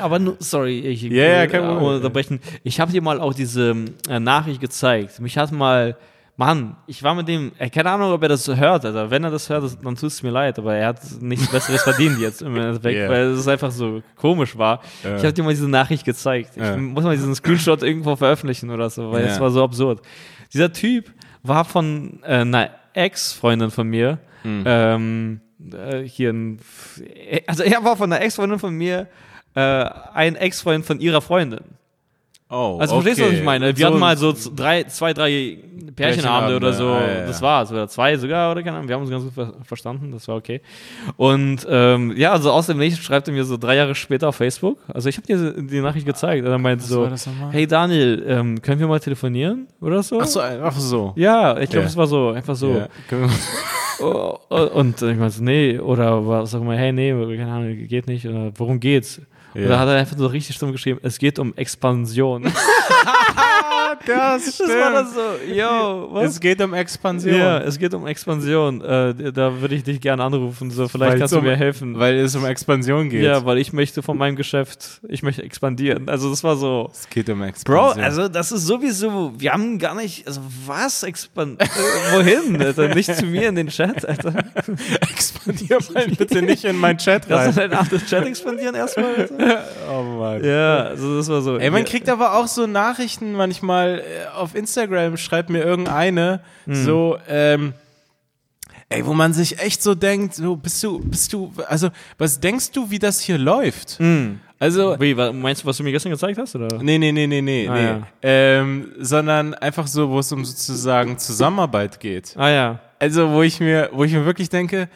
aber 0.00 0.18
sorry, 0.38 0.80
ich 0.80 1.02
Ja, 1.02 1.24
ja, 1.24 1.46
kein 1.46 1.62
äh, 1.64 1.66
unterbrechen. 1.66 2.40
Ich 2.64 2.80
habe 2.80 2.92
dir 2.92 3.02
mal 3.02 3.20
auch 3.20 3.34
diese 3.34 3.74
äh, 4.08 4.20
Nachricht 4.20 4.60
gezeigt. 4.60 5.20
Mich 5.20 5.36
hat 5.38 5.52
mal, 5.52 5.96
Mann, 6.36 6.76
ich 6.86 7.02
war 7.02 7.14
mit 7.14 7.28
dem, 7.28 7.52
äh, 7.58 7.68
keine 7.68 7.90
Ahnung, 7.90 8.10
ob 8.12 8.22
er 8.22 8.28
das 8.30 8.48
hört, 8.48 8.84
also 8.84 9.10
wenn 9.10 9.22
er 9.22 9.30
das 9.30 9.48
hört, 9.50 9.64
das, 9.64 9.78
dann 9.78 9.94
tut 9.96 10.08
es 10.10 10.22
mir 10.22 10.30
leid, 10.30 10.58
aber 10.58 10.74
er 10.74 10.88
hat 10.88 11.00
nichts 11.20 11.48
Besseres 11.50 11.82
verdient 11.82 12.18
jetzt 12.20 12.42
im 12.42 12.56
Endeffekt, 12.56 12.96
Yeah. 12.96 13.08
weil 13.10 13.26
es 13.32 13.46
einfach 13.46 13.70
so 13.70 14.02
komisch 14.16 14.56
war. 14.56 14.80
Ja. 15.04 15.16
Ich 15.16 15.22
habe 15.22 15.32
dir 15.34 15.42
mal 15.42 15.50
diese 15.50 15.68
Nachricht 15.68 16.04
gezeigt. 16.04 16.52
Ich 16.56 16.76
muss 16.78 17.04
mal 17.04 17.14
diesen 17.14 17.34
Screenshot 17.34 17.82
irgendwo 17.82 18.16
veröffentlichen 18.16 18.70
oder 18.70 18.88
so, 18.90 19.12
weil 19.12 19.24
es 19.24 19.38
war 19.40 19.50
so 19.50 19.62
absurd. 19.62 20.00
Dieser 20.52 20.72
Typ 20.72 21.10
war 21.42 21.64
von 21.64 22.20
äh, 22.22 22.36
einer 22.38 22.70
Ex-Freundin 22.94 23.70
von 23.70 23.86
mir, 23.88 24.18
Hm. 24.42 24.64
ähm, 24.66 25.40
äh, 25.72 26.02
hier 26.02 26.30
ein, 26.30 26.58
also 27.46 27.62
er 27.62 27.84
war 27.84 27.96
von 27.96 28.12
einer 28.12 28.20
Ex-Freundin 28.24 28.58
von 28.58 28.74
mir, 28.74 29.06
äh, 29.54 29.60
ein 30.14 30.36
Ex-Freund 30.36 30.84
von 30.84 31.00
ihrer 31.00 31.20
Freundin. 31.20 31.60
Oh, 32.54 32.76
Also 32.78 32.96
verstehst 33.00 33.18
du, 33.20 33.24
was 33.24 33.32
ich 33.38 33.42
meine? 33.42 33.66
Wir 33.68 33.74
So- 33.76 33.86
hatten 33.86 33.98
mal 33.98 34.14
so 34.18 34.34
drei, 34.54 34.82
zwei, 34.84 35.14
drei 35.14 35.56
Pärchenabende 35.96 36.56
oder 36.56 36.74
so. 36.74 36.84
Ja, 36.86 37.00
ja. 37.20 37.26
Das 37.26 37.40
war's. 37.40 37.72
Oder 37.72 37.88
zwei 37.88 38.14
sogar, 38.18 38.52
oder 38.52 38.62
keine 38.62 38.76
Ahnung. 38.76 38.88
Wir 38.88 38.94
haben 38.94 39.00
uns 39.02 39.10
ganz 39.10 39.24
gut 39.24 39.32
ver 39.32 39.54
verstanden. 39.64 40.12
Das 40.12 40.28
war 40.28 40.36
okay. 40.36 40.60
Und 41.16 41.66
ähm, 41.66 42.12
ja, 42.14 42.32
also 42.32 42.50
aus 42.52 42.66
dem 42.66 42.76
Nichts 42.76 42.98
schreibt 43.02 43.26
er 43.28 43.32
mir 43.32 43.44
so 43.44 43.56
drei 43.56 43.76
Jahre 43.76 43.94
später 43.94 44.28
auf 44.28 44.36
Facebook. 44.36 44.76
Also 44.92 45.08
ich 45.08 45.16
habe 45.16 45.26
dir 45.26 45.62
die 45.62 45.80
Nachricht 45.80 46.04
gezeigt. 46.04 46.44
Und 46.44 46.50
er 46.52 46.58
meinte 46.58 46.84
so, 46.84 47.08
hey 47.52 47.66
Daniel, 47.66 48.22
ähm, 48.28 48.60
können 48.60 48.80
wir 48.80 48.86
mal 48.86 49.00
telefonieren? 49.00 49.66
Oder 49.80 50.02
so? 50.02 50.20
Ach 50.20 50.26
so, 50.26 50.40
einfach 50.40 50.76
so. 50.78 51.14
Ja, 51.16 51.58
ich 51.58 51.70
glaube, 51.70 51.86
es 51.86 51.96
war 51.96 52.06
so, 52.06 52.30
einfach 52.32 52.54
so. 52.54 52.74
Wir- 52.74 52.88
Oh, 54.00 54.36
oh, 54.50 54.56
Und 54.74 55.00
ich 55.00 55.16
meinte 55.16 55.30
so, 55.30 55.44
nee, 55.44 55.78
oder 55.78 56.26
was 56.26 56.50
sag 56.50 56.62
mal, 56.64 56.76
hey, 56.76 56.92
nee, 56.92 57.12
keine 57.36 57.52
Ahnung, 57.52 57.76
geht 57.86 58.08
nicht. 58.08 58.26
Oder 58.26 58.50
worum 58.56 58.80
geht's? 58.80 59.20
Und 59.54 59.62
Ja. 59.62 59.68
dann 59.68 59.78
hat 59.80 59.88
er 59.88 59.94
einfach 59.96 60.16
so 60.16 60.26
richtig 60.26 60.56
stumm 60.56 60.72
geschrieben, 60.72 61.00
es 61.02 61.18
geht 61.18 61.38
um 61.38 61.54
Expansion. 61.56 62.44
Das 64.06 64.58
Das 64.58 64.68
war 64.68 64.92
das 64.92 65.14
so, 65.14 65.20
yo, 65.52 66.08
was? 66.12 66.30
Es 66.32 66.40
geht 66.40 66.60
um 66.60 66.74
Expansion. 66.74 67.34
ja, 67.36 67.58
es 67.58 67.78
geht 67.78 67.94
um 67.94 68.06
Expansion. 68.06 68.80
Äh, 68.80 69.32
da 69.32 69.60
würde 69.60 69.74
ich 69.74 69.84
dich 69.84 70.00
gerne 70.00 70.22
anrufen. 70.24 70.70
So, 70.70 70.88
vielleicht 70.88 71.12
Weil 71.12 71.18
kannst 71.18 71.34
du 71.34 71.38
um- 71.38 71.44
mir 71.44 71.56
helfen. 71.56 71.98
Weil 71.98 72.16
es 72.18 72.34
um 72.36 72.44
Expansion 72.46 73.08
geht. 73.10 73.22
ja, 73.22 73.44
weil 73.44 73.58
ich 73.58 73.72
möchte 73.72 74.02
von 74.02 74.16
meinem 74.18 74.36
Geschäft, 74.36 75.00
ich 75.08 75.22
möchte 75.22 75.42
expandieren. 75.42 76.08
Also 76.08 76.30
das 76.30 76.42
war 76.44 76.56
so. 76.56 76.90
Es 76.92 77.08
geht 77.08 77.28
um 77.30 77.38
Bro, 77.38 77.46
Expansion. 77.48 78.04
also 78.04 78.28
das 78.28 78.52
ist 78.52 78.66
sowieso, 78.66 79.32
wir 79.36 79.52
haben 79.52 79.78
gar 79.78 79.94
nicht, 79.94 80.26
also 80.26 80.40
was, 80.66 81.02
Expan 81.02 81.56
äh, 81.58 81.66
wohin, 82.12 82.60
Alter, 82.62 82.94
nicht 82.94 83.14
zu 83.14 83.26
mir 83.26 83.48
in 83.48 83.54
den 83.56 83.68
Chat, 83.68 84.06
Alter. 84.08 84.34
expandier 85.00 85.78
mal 85.92 86.06
bitte 86.08 86.42
nicht 86.42 86.64
in 86.64 86.76
meinen 86.76 86.98
Chat 86.98 87.28
Lass 87.28 87.40
rein. 87.40 87.48
uns 87.48 87.56
halt 87.56 87.72
nach 87.72 87.88
dem 87.88 88.04
Chat 88.06 88.26
expandieren 88.26 88.74
erstmal, 88.74 89.14
Alter. 89.16 89.64
Oh 89.90 90.02
Mann. 90.02 90.44
Ja, 90.44 90.78
also 90.84 91.16
das 91.16 91.28
war 91.28 91.42
so. 91.42 91.58
Ey, 91.58 91.70
man 91.70 91.84
kriegt 91.84 92.08
aber 92.08 92.34
auch 92.34 92.46
so 92.46 92.66
Nachrichten 92.66 93.32
manchmal 93.32 93.81
äh, 93.90 94.02
auf 94.36 94.54
Instagram, 94.54 95.16
schreibt 95.16 95.50
mir 95.50 95.62
irgendeine, 95.62 96.40
Hm. 96.64 96.74
so, 96.84 97.18
ähm, 97.28 97.74
ey, 98.88 99.04
wo 99.06 99.14
man 99.14 99.32
sich 99.32 99.58
echt 99.58 99.82
so 99.82 99.94
denkt, 99.94 100.34
so, 100.34 100.56
bist 100.56 100.82
du, 100.82 100.98
bist 101.00 101.32
du, 101.32 101.52
also, 101.68 101.88
was 102.18 102.40
denkst 102.40 102.72
du, 102.72 102.90
wie 102.90 102.98
das 102.98 103.20
hier 103.20 103.38
läuft? 103.38 103.98
Hm. 103.98 104.40
Also, 104.58 104.94
Wie, 105.00 105.12
meinst 105.14 105.62
du, 105.64 105.66
was 105.66 105.76
du 105.76 105.82
mir 105.82 105.90
gestern 105.90 106.12
gezeigt 106.12 106.38
hast, 106.38 106.54
oder? 106.54 106.68
nee, 106.80 106.96
nee, 106.96 107.10
nee, 107.10 107.26
nee, 107.26 107.40
nee, 107.42 107.66
Ah, 107.68 107.74
nee. 107.74 107.82
ja. 107.84 108.06
Ähm, 108.22 108.92
sondern 109.00 109.54
einfach 109.54 109.88
so, 109.88 110.08
wo 110.08 110.20
es 110.20 110.30
um 110.30 110.44
sozusagen 110.44 111.18
Zusammenarbeit 111.18 111.98
geht. 111.98 112.34
Ah 112.36 112.48
ja. 112.48 112.78
Also, 113.00 113.30
wo 113.32 113.42
ich 113.42 113.58
mir, 113.58 113.88
wo 113.92 114.04
ich 114.04 114.12
mir 114.12 114.24
wirklich 114.24 114.48
denke, 114.50 114.88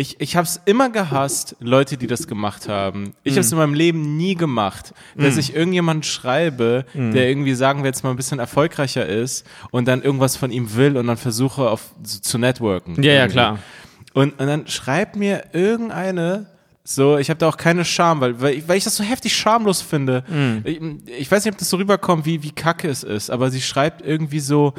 ich, 0.00 0.18
ich 0.18 0.34
habe 0.34 0.46
es 0.46 0.58
immer 0.64 0.88
gehasst, 0.88 1.56
Leute, 1.60 1.98
die 1.98 2.06
das 2.06 2.26
gemacht 2.26 2.70
haben. 2.70 3.12
Ich 3.22 3.34
habe 3.34 3.40
es 3.40 3.52
in 3.52 3.58
meinem 3.58 3.74
Leben 3.74 4.16
nie 4.16 4.34
gemacht, 4.34 4.94
dass 5.14 5.36
ich 5.36 5.54
irgendjemanden 5.54 6.04
schreibe, 6.04 6.86
der 6.94 7.28
irgendwie, 7.28 7.54
sagen 7.54 7.82
wir 7.82 7.88
jetzt 7.88 8.02
mal, 8.02 8.10
ein 8.10 8.16
bisschen 8.16 8.38
erfolgreicher 8.38 9.04
ist 9.04 9.46
und 9.70 9.86
dann 9.86 10.02
irgendwas 10.02 10.36
von 10.36 10.50
ihm 10.50 10.74
will 10.74 10.96
und 10.96 11.06
dann 11.06 11.18
versuche 11.18 11.68
auf, 11.68 11.92
zu, 12.02 12.38
networken. 12.38 13.02
Ja, 13.02 13.12
ja, 13.12 13.18
Irgendwie. 13.20 13.32
klar. 13.32 13.58
Und, 14.14 14.40
und 14.40 14.46
dann 14.46 14.66
schreibt 14.68 15.16
mir 15.16 15.44
irgendeine, 15.52 16.46
so, 16.82 17.18
ich 17.18 17.28
habe 17.28 17.38
da 17.38 17.48
auch 17.48 17.58
keine 17.58 17.84
Scham, 17.84 18.22
weil, 18.22 18.40
weil, 18.40 18.54
ich, 18.54 18.68
weil 18.68 18.78
ich 18.78 18.84
das 18.84 18.96
so 18.96 19.04
heftig 19.04 19.36
schamlos 19.36 19.82
finde. 19.82 20.24
Mhm. 20.28 20.62
Ich, 20.64 20.80
ich 21.20 21.30
weiß 21.30 21.44
nicht, 21.44 21.52
ob 21.52 21.58
das 21.58 21.68
so 21.68 21.76
rüberkommt, 21.76 22.24
wie, 22.24 22.42
wie 22.42 22.52
kacke 22.52 22.88
es 22.88 23.02
ist, 23.02 23.30
aber 23.30 23.50
sie 23.50 23.60
schreibt 23.60 24.00
irgendwie 24.00 24.40
so, 24.40 24.72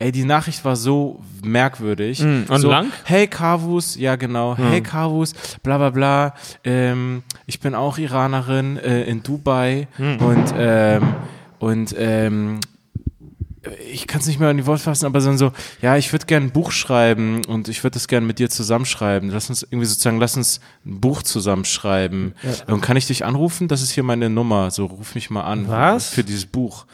ey, 0.00 0.10
die 0.10 0.24
Nachricht 0.24 0.64
war 0.64 0.74
so 0.74 1.20
merkwürdig. 1.44 2.20
Mhm. 2.20 2.46
Und 2.48 2.60
so, 2.60 2.70
lang? 2.70 2.90
Hey 3.04 3.28
Kavus, 3.28 3.94
ja 3.96 4.16
genau, 4.16 4.56
hey 4.56 4.80
Kavus, 4.80 5.34
bla 5.62 5.78
bla 5.78 5.90
bla, 5.90 6.34
ähm, 6.64 7.22
ich 7.46 7.60
bin 7.60 7.74
auch 7.76 7.96
Iranerin 7.98 8.76
äh, 8.78 9.04
in 9.04 9.22
Dubai 9.22 9.86
Mhm. 9.98 10.16
und, 10.18 10.54
ähm, 10.56 11.02
und 11.60 11.94
ähm, 11.98 12.60
ich 13.92 14.06
kann 14.06 14.22
es 14.22 14.26
nicht 14.26 14.40
mehr 14.40 14.50
in 14.50 14.56
die 14.56 14.64
Worte 14.66 14.82
fassen, 14.82 15.04
aber 15.04 15.20
so, 15.20 15.52
ja, 15.82 15.96
ich 15.98 16.10
würde 16.12 16.24
gerne 16.24 16.46
ein 16.46 16.50
Buch 16.50 16.70
schreiben 16.72 17.44
und 17.44 17.68
ich 17.68 17.84
würde 17.84 17.94
das 17.94 18.08
gerne 18.08 18.26
mit 18.26 18.38
dir 18.38 18.48
zusammenschreiben. 18.48 19.28
Lass 19.28 19.50
uns 19.50 19.62
irgendwie 19.62 19.84
sozusagen, 19.84 20.18
lass 20.18 20.34
uns 20.34 20.60
ein 20.86 20.98
Buch 21.00 21.22
zusammenschreiben. 21.22 22.34
Und 22.68 22.80
kann 22.80 22.96
ich 22.96 23.06
dich 23.06 23.26
anrufen? 23.26 23.68
Das 23.68 23.82
ist 23.82 23.90
hier 23.90 24.02
meine 24.02 24.30
Nummer. 24.30 24.70
So, 24.70 24.86
ruf 24.86 25.14
mich 25.14 25.28
mal 25.28 25.42
an. 25.42 25.68
Was? 25.68 26.08
Für 26.08 26.24
dieses 26.24 26.46
Buch. 26.46 26.86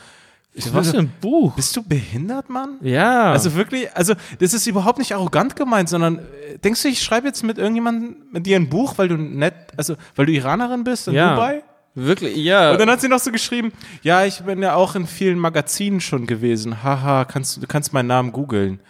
Ich 0.58 0.72
Was 0.72 0.90
für 0.90 0.98
ein 0.98 1.12
Buch? 1.20 1.52
Bist 1.54 1.76
du 1.76 1.82
behindert, 1.82 2.48
Mann? 2.48 2.78
Ja. 2.80 3.30
Also 3.32 3.54
wirklich, 3.54 3.94
also 3.94 4.14
das 4.38 4.54
ist 4.54 4.66
überhaupt 4.66 4.98
nicht 4.98 5.14
arrogant 5.14 5.54
gemeint, 5.54 5.90
sondern 5.90 6.18
äh, 6.18 6.58
denkst 6.64 6.80
du, 6.82 6.88
ich 6.88 7.02
schreibe 7.02 7.26
jetzt 7.26 7.44
mit 7.44 7.58
irgendjemandem 7.58 8.16
mit 8.32 8.46
dir 8.46 8.56
ein 8.56 8.68
Buch, 8.70 8.94
weil 8.96 9.08
du 9.08 9.16
nett, 9.18 9.54
also 9.76 9.96
weil 10.14 10.24
du 10.24 10.32
Iranerin 10.32 10.82
bist 10.82 11.08
in 11.08 11.14
ja. 11.14 11.34
Dubai? 11.34 11.62
Wirklich, 11.94 12.36
ja. 12.36 12.72
Und 12.72 12.80
dann 12.80 12.90
hat 12.90 13.02
sie 13.02 13.08
noch 13.08 13.18
so 13.18 13.30
geschrieben, 13.30 13.70
ja, 14.02 14.24
ich 14.24 14.40
bin 14.40 14.62
ja 14.62 14.74
auch 14.74 14.94
in 14.94 15.06
vielen 15.06 15.38
Magazinen 15.38 16.00
schon 16.00 16.26
gewesen. 16.26 16.82
Haha, 16.82 17.24
kannst 17.26 17.62
du 17.62 17.66
kannst 17.66 17.92
meinen 17.92 18.06
Namen 18.08 18.32
googeln. 18.32 18.80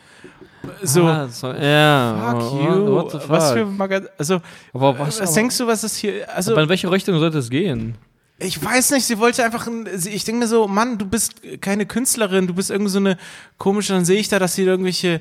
So, 0.82 1.04
Ah, 1.04 1.28
so, 1.28 1.52
ja. 1.52 2.32
fuck 2.32 2.52
Oh, 2.52 2.60
you. 2.60 2.92
what 2.92 3.10
the 3.12 3.18
fuck? 3.18 3.28
Was 3.30 3.52
für 3.52 3.64
Magazin, 3.66 4.08
also 4.18 4.40
Aber 4.72 4.98
was, 4.98 5.20
was, 5.20 5.32
denkst 5.34 5.56
du, 5.58 5.66
was 5.66 5.84
ist 5.84 5.96
hier, 5.96 6.28
also 6.34 6.52
aber 6.52 6.62
in 6.64 6.68
welche 6.68 6.90
Richtung 6.90 7.18
sollte 7.20 7.38
es 7.38 7.50
gehen? 7.50 7.96
Ich 8.38 8.62
weiß 8.62 8.90
nicht, 8.92 9.04
sie 9.06 9.18
wollte 9.18 9.42
einfach, 9.44 9.66
ein, 9.66 9.88
ich 10.06 10.24
denke 10.24 10.40
mir 10.40 10.46
so, 10.48 10.68
Mann, 10.68 10.98
du 10.98 11.06
bist 11.06 11.34
keine 11.60 11.86
Künstlerin, 11.86 12.46
du 12.46 12.54
bist 12.54 12.70
irgendwie 12.70 12.90
so 12.92 12.98
eine 12.98 13.16
komische, 13.58 13.92
dann 13.94 14.04
sehe 14.04 14.18
ich 14.20 14.28
da, 14.28 14.38
dass 14.38 14.54
sie 14.54 14.62
irgendwelche, 14.64 15.20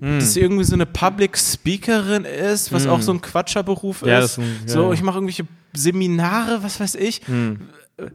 Hm. 0.00 0.18
dass 0.18 0.32
sie 0.34 0.40
irgendwie 0.40 0.64
so 0.64 0.74
eine 0.74 0.86
Public 0.86 1.38
Speakerin 1.38 2.24
ist, 2.24 2.72
was 2.72 2.86
auch 2.86 3.00
so 3.00 3.12
ein 3.12 3.20
Quatscherberuf 3.20 4.02
Ja, 4.04 4.18
ist. 4.20 4.38
ein- 4.38 4.60
ja, 4.66 4.72
so, 4.72 4.86
ja. 4.88 4.92
ich 4.92 5.02
mache 5.02 5.18
irgendwelche 5.18 5.46
Seminare, 5.72 6.62
was 6.62 6.80
weiß 6.80 6.96
ich. 6.96 7.20
Hm. 7.26 7.60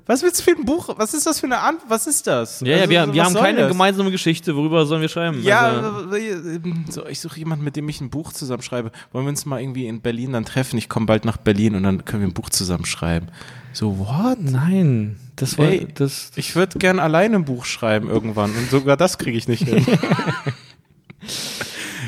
Was 0.06 0.22
willst 0.24 0.42
du 0.42 0.44
für 0.44 0.58
ein 0.60 0.66
Buch? 0.66 0.90
Was 0.98 1.14
ist 1.14 1.26
das 1.26 1.40
für 1.40 1.46
eine 1.46 1.60
Ant? 1.60 1.80
Was 1.88 2.06
ist 2.06 2.28
das? 2.28 2.60
Ja, 2.60 2.68
ja, 2.68 2.76
Also, 2.80 2.90
wir, 2.90 3.06
so, 3.06 3.14
wir 3.14 3.22
was 3.22 3.28
haben 3.34 3.42
keine 3.42 3.60
das? 3.62 3.68
gemeinsame 3.70 4.12
Geschichte. 4.12 4.54
Worüber 4.58 4.86
sollen 4.86 5.00
wir 5.02 5.08
schreiben? 5.08 5.42
Ja, 5.42 5.62
Also, 5.62 6.16
äh, 6.16 6.60
so, 6.90 7.06
ich 7.08 7.22
suche 7.22 7.40
jemanden, 7.40 7.64
mit 7.64 7.78
dem 7.78 7.88
ich 7.88 8.02
ein 8.02 8.10
Buch 8.10 8.34
zusammenschreibe. 8.34 8.92
Wollen 9.14 9.24
wir 9.26 9.30
uns 9.30 9.46
mal 9.46 9.62
irgendwie 9.62 9.88
in 9.88 10.02
Berlin 10.02 10.34
dann 10.34 10.44
treffen? 10.44 10.78
Ich 10.78 10.90
komme 10.90 11.06
bald 11.06 11.24
nach 11.24 11.38
Berlin 11.38 11.76
und 11.76 11.84
dann 11.84 12.04
können 12.04 12.24
wir 12.24 12.28
ein 12.28 12.34
Buch 12.34 12.50
zusammenschreiben. 12.50 13.30
So, 13.72 13.98
what? 14.00 14.38
nein. 14.42 15.18
Das 15.36 15.58
war, 15.58 15.68
Ey, 15.68 15.88
das, 15.94 16.32
Ich 16.36 16.56
würde 16.56 16.78
gern 16.80 17.00
alleine 17.00 17.38
ein 17.38 17.46
Buch 17.46 17.64
schreiben 17.66 18.10
irgendwann 18.10 18.52
und 18.52 18.70
sogar 18.70 18.98
das 18.98 19.18
kriege 19.18 19.38
ich 19.38 19.48
nicht 19.48 19.64
hin. 19.64 19.86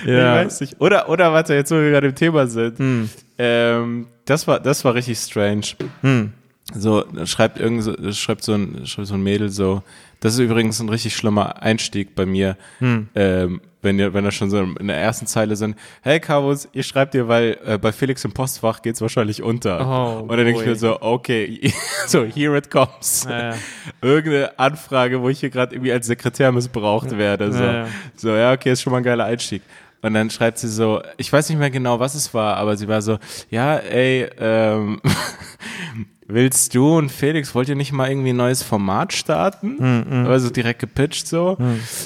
ja. 0.05 0.41
Ich 0.41 0.45
weiß 0.47 0.61
nicht. 0.61 0.81
Oder, 0.81 1.07
oder 1.09 1.31
warte, 1.31 1.53
jetzt 1.53 1.71
wo 1.71 1.75
wir 1.75 1.91
gerade 1.91 2.07
im 2.07 2.15
Thema 2.15 2.47
sind. 2.47 2.79
Hm. 2.79 3.09
Ähm, 3.37 4.07
das 4.25 4.47
war, 4.47 4.59
das 4.59 4.83
war 4.83 4.95
richtig 4.95 5.17
strange. 5.17 5.67
Hm. 6.01 6.33
So, 6.73 7.05
schreibt 7.25 7.59
irgend 7.59 7.83
so, 7.83 8.11
schreibt 8.13 8.43
so 8.43 8.53
ein, 8.53 8.85
schreibt 8.85 9.07
so 9.07 9.13
ein 9.13 9.23
Mädel 9.23 9.49
so, 9.49 9.83
das 10.19 10.33
ist 10.33 10.39
übrigens 10.39 10.79
ein 10.79 10.89
richtig 10.89 11.15
schlimmer 11.15 11.61
Einstieg 11.61 12.15
bei 12.15 12.25
mir, 12.25 12.57
Hm. 12.79 13.09
ähm, 13.15 13.61
wenn 13.81 13.99
ihr, 13.99 14.13
wenn 14.13 14.25
er 14.25 14.31
schon 14.31 14.49
so 14.49 14.59
in 14.61 14.87
der 14.87 14.97
ersten 14.97 15.27
Zeile 15.27 15.55
sind, 15.55 15.75
hey 16.01 16.19
Carvus, 16.19 16.67
ihr 16.73 16.83
schreibt 16.83 17.13
dir, 17.13 17.27
weil 17.27 17.57
äh, 17.65 17.77
bei 17.77 17.91
Felix 17.91 18.23
im 18.25 18.31
Postfach 18.31 18.81
geht's 18.81 19.01
wahrscheinlich 19.01 19.41
unter. 19.41 19.79
Oh, 19.85 20.21
Und 20.21 20.29
dann 20.29 20.45
denke 20.45 20.61
ich 20.61 20.67
mir 20.67 20.75
so, 20.75 21.01
okay, 21.01 21.73
so, 22.07 22.23
here 22.23 22.57
it 22.57 22.69
comes. 22.69 23.25
Ja, 23.29 23.51
ja. 23.51 23.55
Irgendeine 24.01 24.57
Anfrage, 24.59 25.21
wo 25.21 25.29
ich 25.29 25.39
hier 25.39 25.49
gerade 25.49 25.75
irgendwie 25.75 25.91
als 25.91 26.07
Sekretär 26.07 26.51
missbraucht 26.51 27.17
werde. 27.17 27.51
So. 27.51 27.63
Ja, 27.63 27.73
ja. 27.73 27.87
so, 28.15 28.29
ja, 28.29 28.53
okay, 28.53 28.71
ist 28.71 28.81
schon 28.81 28.91
mal 28.91 28.97
ein 28.97 29.03
geiler 29.03 29.25
Einstieg. 29.25 29.61
Und 30.01 30.15
dann 30.15 30.29
schreibt 30.29 30.57
sie 30.57 30.67
so, 30.67 31.01
ich 31.17 31.31
weiß 31.31 31.49
nicht 31.49 31.59
mehr 31.59 31.69
genau, 31.69 31.99
was 31.99 32.15
es 32.15 32.33
war, 32.33 32.57
aber 32.57 32.75
sie 32.75 32.87
war 32.87 33.01
so, 33.01 33.19
ja, 33.49 33.77
ey, 33.77 34.27
ähm, 34.39 34.99
willst 36.33 36.75
du 36.75 36.97
und 36.97 37.11
Felix, 37.11 37.53
wollt 37.55 37.69
ihr 37.69 37.75
nicht 37.75 37.91
mal 37.91 38.09
irgendwie 38.09 38.29
ein 38.29 38.37
neues 38.37 38.63
Format 38.63 39.13
starten? 39.13 40.03
Mhm. 40.09 40.27
Also 40.27 40.49
direkt 40.49 40.79
gepitcht 40.79 41.27
so. 41.27 41.57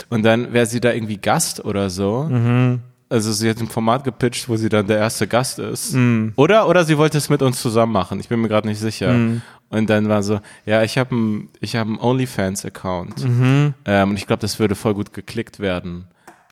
Und 0.10 0.24
dann 0.24 0.54
wäre 0.54 0.66
sie 0.66 0.80
da 0.80 0.92
irgendwie 0.92 1.18
Gast 1.18 1.64
oder 1.64 1.90
so. 1.90 2.28
Mhm. 2.30 2.80
Also 3.08 3.32
sie 3.32 3.50
hat 3.50 3.60
ein 3.60 3.68
Format 3.68 4.04
gepitcht, 4.04 4.50
wo 4.50 4.56
sie 4.56 4.70
dann 4.70 4.88
der 4.88 4.98
erste 4.98 5.28
Gast 5.28 5.60
ist. 5.60 5.94
Mhm. 5.94 6.34
Oder, 6.36 6.68
oder 6.68 6.84
sie 6.86 6.98
wollte 6.98 7.18
es 7.18 7.30
mit 7.30 7.42
uns 7.42 7.62
zusammen 7.62 7.94
machen. 7.94 8.20
Ich 8.20 8.30
bin 8.30 8.42
mir 8.42 8.48
gerade 8.48 8.68
nicht 8.68 8.80
sicher. 8.80 9.14
Mhm. 9.14 9.42
Und 9.70 9.90
dann 9.90 10.10
war 10.10 10.24
so, 10.24 10.40
ja, 10.66 10.84
ich 10.84 10.98
habe 10.98 11.12
einen 11.16 11.50
ich 11.60 11.76
hab 11.76 11.88
einen 11.88 12.00
OnlyFans-Account. 12.00 13.24
Mhm. 13.24 13.74
Ähm, 13.86 14.10
und 14.10 14.16
ich 14.18 14.28
glaube, 14.28 14.42
das 14.42 14.60
würde 14.60 14.76
voll 14.76 14.94
gut 14.96 15.14
geklickt 15.14 15.60
werden. 15.60 16.08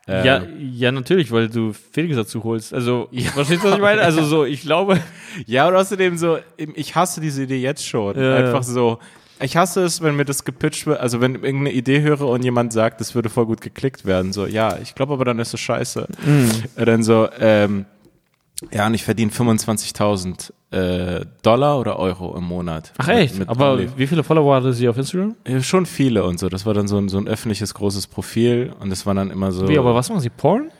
Ähm, 0.06 0.24
Ja, 0.26 0.42
ja, 0.58 0.92
natürlich, 0.92 1.30
weil 1.32 1.48
du 1.48 1.72
Felix 1.92 2.16
dazu 2.16 2.44
holst. 2.44 2.74
Also, 2.74 3.08
verstehst 3.32 3.64
du, 3.64 3.68
was 3.68 3.74
ich 3.76 3.80
meine? 3.80 4.02
Also 4.02 4.24
so, 4.24 4.44
ich 4.44 4.62
glaube, 4.62 5.00
Ja, 5.46 5.66
und 5.68 5.74
außerdem 5.76 6.16
so, 6.18 6.38
ich 6.56 6.94
hasse 6.94 7.20
diese 7.20 7.42
Idee 7.44 7.60
jetzt 7.60 7.86
schon. 7.86 8.18
Ja, 8.20 8.36
Einfach 8.36 8.54
ja. 8.60 8.62
so. 8.62 8.98
Ich 9.40 9.56
hasse 9.56 9.82
es, 9.82 10.00
wenn 10.00 10.14
mir 10.14 10.24
das 10.24 10.44
gepitcht 10.44 10.86
wird, 10.86 11.00
also 11.00 11.20
wenn 11.20 11.34
ich 11.34 11.42
irgendeine 11.42 11.72
Idee 11.72 12.02
höre 12.02 12.22
und 12.22 12.44
jemand 12.44 12.72
sagt, 12.72 13.00
das 13.00 13.14
würde 13.16 13.28
voll 13.28 13.46
gut 13.46 13.60
geklickt 13.60 14.04
werden. 14.04 14.32
So, 14.32 14.46
ja, 14.46 14.78
ich 14.80 14.94
glaube 14.94 15.12
aber 15.14 15.24
dann 15.24 15.38
ist 15.40 15.52
es 15.52 15.60
scheiße. 15.60 16.06
Mhm. 16.24 16.50
Dann 16.76 17.02
so, 17.02 17.28
ähm, 17.40 17.84
ja, 18.72 18.86
und 18.86 18.94
ich 18.94 19.04
verdiene 19.04 19.30
25.000 19.30 20.52
äh, 20.70 21.24
Dollar 21.42 21.78
oder 21.78 21.98
Euro 21.98 22.36
im 22.36 22.44
Monat. 22.44 22.92
ach 22.98 23.06
Mit- 23.08 23.16
echt? 23.16 23.38
mit 23.38 23.48
Aber 23.48 23.74
Only- 23.74 23.90
wie 23.96 24.06
viele 24.06 24.24
Follower 24.24 24.56
hatte 24.56 24.72
sie 24.72 24.88
auf 24.88 24.96
Instagram? 24.96 25.34
Ja, 25.46 25.62
schon 25.62 25.86
viele 25.86 26.24
und 26.24 26.38
so. 26.38 26.48
Das 26.48 26.64
war 26.66 26.74
dann 26.74 26.88
so 26.88 26.96
ein, 26.98 27.08
so 27.08 27.18
ein 27.18 27.28
öffentliches 27.28 27.74
großes 27.74 28.06
Profil 28.06 28.72
und 28.80 28.90
das 28.90 29.06
war 29.06 29.14
dann 29.14 29.30
immer 29.30 29.52
so. 29.52 29.68
Wie, 29.68 29.78
aber 29.78 29.94
was 29.94 30.08
machen 30.08 30.20
sie? 30.20 30.30
Porn? 30.30 30.70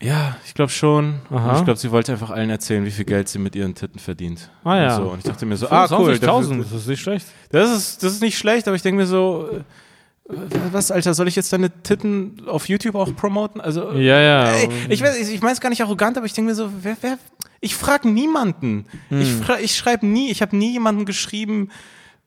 Ja, 0.00 0.36
ich 0.46 0.54
glaube 0.54 0.70
schon. 0.70 1.16
Ich 1.24 1.64
glaube, 1.64 1.74
sie 1.76 1.90
wollte 1.90 2.12
einfach 2.12 2.30
allen 2.30 2.50
erzählen, 2.50 2.84
wie 2.84 2.90
viel 2.92 3.04
Geld 3.04 3.28
sie 3.28 3.40
mit 3.40 3.56
ihren 3.56 3.74
Titten 3.74 3.98
verdient. 3.98 4.48
Ah, 4.62 4.76
ja. 4.76 4.96
Und, 4.98 5.02
so. 5.04 5.10
und 5.10 5.18
ich 5.18 5.24
dachte 5.24 5.44
mir 5.44 5.56
so, 5.56 5.68
ah 5.70 5.88
cool. 5.90 6.12
25.000, 6.12 6.20
dafür- 6.20 6.56
das 6.70 6.72
ist 6.72 6.86
nicht 6.86 7.00
schlecht. 7.02 7.26
Das 7.50 7.76
ist, 7.76 8.02
das 8.04 8.12
ist 8.12 8.22
nicht 8.22 8.38
schlecht, 8.38 8.68
aber 8.68 8.76
ich 8.76 8.82
denke 8.82 9.00
mir 9.00 9.06
so, 9.08 9.48
äh, 9.52 9.60
was, 10.72 10.90
Alter, 10.90 11.14
soll 11.14 11.26
ich 11.28 11.36
jetzt 11.36 11.52
deine 11.52 11.70
Titten 11.82 12.42
auf 12.46 12.68
YouTube 12.68 12.94
auch 12.94 13.14
promoten? 13.16 13.60
Also, 13.60 13.92
Ja, 13.92 14.20
ja. 14.20 14.50
ey, 14.52 14.68
ich 14.90 15.02
weiß, 15.02 15.18
ich, 15.18 15.34
ich 15.34 15.40
meine 15.40 15.54
es 15.54 15.60
gar 15.60 15.70
nicht 15.70 15.80
arrogant, 15.82 16.16
aber 16.18 16.26
ich 16.26 16.34
denke 16.34 16.50
mir 16.50 16.54
so, 16.54 16.70
wer, 16.82 16.96
wer, 17.00 17.18
ich 17.60 17.74
frage 17.74 18.08
niemanden. 18.08 18.84
Ich, 19.10 19.28
Hm. 19.28 19.42
fra 19.42 19.58
ich 19.58 19.74
schreibe 19.76 20.06
nie, 20.06 20.30
ich 20.30 20.42
habe 20.42 20.54
nie 20.56 20.72
jemanden 20.72 21.06
geschrieben, 21.06 21.70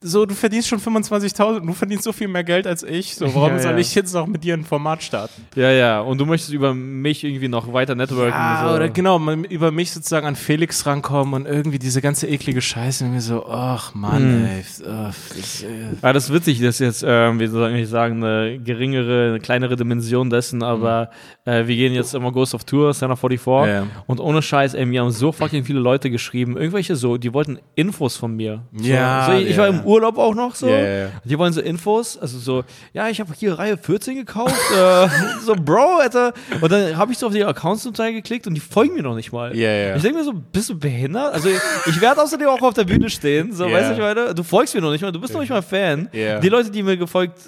so, 0.03 0.25
du 0.25 0.33
verdienst 0.33 0.67
schon 0.67 0.79
25.000, 0.79 1.65
du 1.65 1.73
verdienst 1.73 2.03
so 2.05 2.11
viel 2.11 2.27
mehr 2.27 2.43
Geld 2.43 2.65
als 2.65 2.81
ich, 2.81 3.15
so, 3.15 3.25
warum 3.35 3.51
Ja, 3.51 3.59
soll 3.59 3.71
ja. 3.73 3.77
ich 3.77 3.93
jetzt 3.93 4.13
noch 4.15 4.25
mit 4.25 4.43
dir 4.43 4.55
ein 4.55 4.63
Format 4.63 5.03
starten? 5.03 5.45
ja, 5.55 5.69
ja. 5.71 5.99
Und 6.01 6.17
du 6.19 6.25
möchtest 6.25 6.51
über 6.53 6.73
mich 6.73 7.23
irgendwie 7.23 7.47
noch 7.47 7.71
weiter 7.71 7.93
networken. 7.93 8.33
Ah, 8.33 8.69
so. 8.69 8.75
oder 8.77 8.89
genau, 8.89 9.19
über 9.49 9.71
mich 9.71 9.91
sozusagen 9.91 10.25
an 10.25 10.35
Felix 10.35 10.85
rankommen 10.87 11.33
und 11.35 11.45
irgendwie 11.45 11.77
diese 11.77 12.01
ganze 12.01 12.27
eklige 12.27 12.61
Scheiße 12.61 13.05
und 13.05 13.13
mir 13.13 13.21
so, 13.21 13.45
ach 13.45 13.93
Mann, 13.93 14.21
Hm. 14.21 14.45
ey, 14.45 14.63
ach, 14.89 15.13
das, 15.37 15.61
äh, 15.63 15.67
Ja, 16.01 16.13
das 16.13 16.25
ist 16.25 16.33
witzig, 16.33 16.59
das 16.61 16.75
ist 16.75 16.79
jetzt, 16.79 17.05
ähm, 17.07 17.39
wie 17.39 17.45
soll 17.47 17.71
ich 17.75 17.87
sagen, 17.87 18.23
eine 18.23 18.59
geringere, 18.59 19.29
eine 19.29 19.39
kleinere 19.39 19.75
Dimension 19.75 20.29
dessen, 20.31 20.63
aber 20.63 21.11
äh, 21.45 21.67
wir 21.67 21.75
gehen 21.75 21.93
jetzt 21.93 22.15
im 22.15 22.25
August 22.25 22.55
auf 22.55 22.63
Tour, 22.63 22.91
Center 22.93 23.15
44 23.15 23.71
Ja. 23.71 23.87
und 24.07 24.19
ohne 24.19 24.41
Scheiß, 24.41 24.73
ey, 24.73 24.85
mir 24.85 25.01
haben 25.01 25.11
so 25.11 25.31
fucking 25.31 25.63
viele 25.63 25.79
Leute 25.79 26.09
geschrieben, 26.09 26.57
irgendwelche 26.57 26.95
so, 26.95 27.17
die 27.17 27.31
wollten 27.33 27.59
Infos 27.75 28.17
von 28.17 28.35
mir. 28.35 28.63
So, 28.73 28.83
Ja, 28.87 29.27
so, 29.27 29.37
ich, 29.37 29.49
ich 29.49 29.55
ja. 29.57 29.61
war 29.61 29.67
im 29.67 29.81
Urlaub 29.91 30.17
auch 30.17 30.35
noch 30.35 30.55
so, 30.55 30.67
ja. 30.67 31.09
die 31.23 31.37
wollen 31.37 31.53
so 31.53 31.61
Infos, 31.61 32.17
also 32.17 32.39
so, 32.39 32.63
ja, 32.93 33.09
ich 33.09 33.19
habe 33.19 33.31
hier 33.37 33.57
Reihe 33.57 33.77
14 33.77 34.15
gekauft, 34.15 34.55
äh, 34.75 35.07
so, 35.43 35.55
Bro, 35.55 35.99
Alter, 36.01 36.33
und 36.61 36.71
dann 36.71 36.97
habe 36.97 37.11
ich 37.11 37.17
so 37.17 37.27
auf 37.27 37.33
die 37.33 37.43
Accounts-Datei 37.43 38.13
geklickt 38.13 38.47
und 38.47 38.53
die 38.53 38.61
folgen 38.61 38.95
mir 38.95 39.03
noch 39.03 39.15
nicht 39.15 39.31
mal. 39.31 39.55
Ja, 39.55 39.71
ja. 39.71 39.95
Ich 39.95 40.01
denke 40.01 40.19
mir 40.19 40.23
so, 40.23 40.33
bist 40.33 40.69
du 40.69 40.79
behindert? 40.79 41.33
Also 41.33 41.49
ich 41.49 42.01
werde 42.01 42.21
außerdem 42.21 42.47
auch 42.47 42.61
auf 42.61 42.73
der 42.73 42.85
Bühne 42.85 43.09
stehen, 43.09 43.53
so, 43.53 43.65
weißt 43.65 43.89
du, 43.89 43.93
ich 43.93 43.99
meine, 43.99 44.33
du 44.33 44.43
folgst 44.43 44.73
mir 44.73 44.81
noch 44.81 44.91
nicht 44.91 45.01
mal, 45.01 45.11
du 45.11 45.19
bist 45.19 45.33
noch 45.33 45.41
nicht 45.41 45.49
mal 45.49 45.61
Fan. 45.61 46.09
Die 46.13 46.49
Leute, 46.49 46.71
die 46.71 46.83
mir 46.83 46.97
gefolgt 46.97 47.39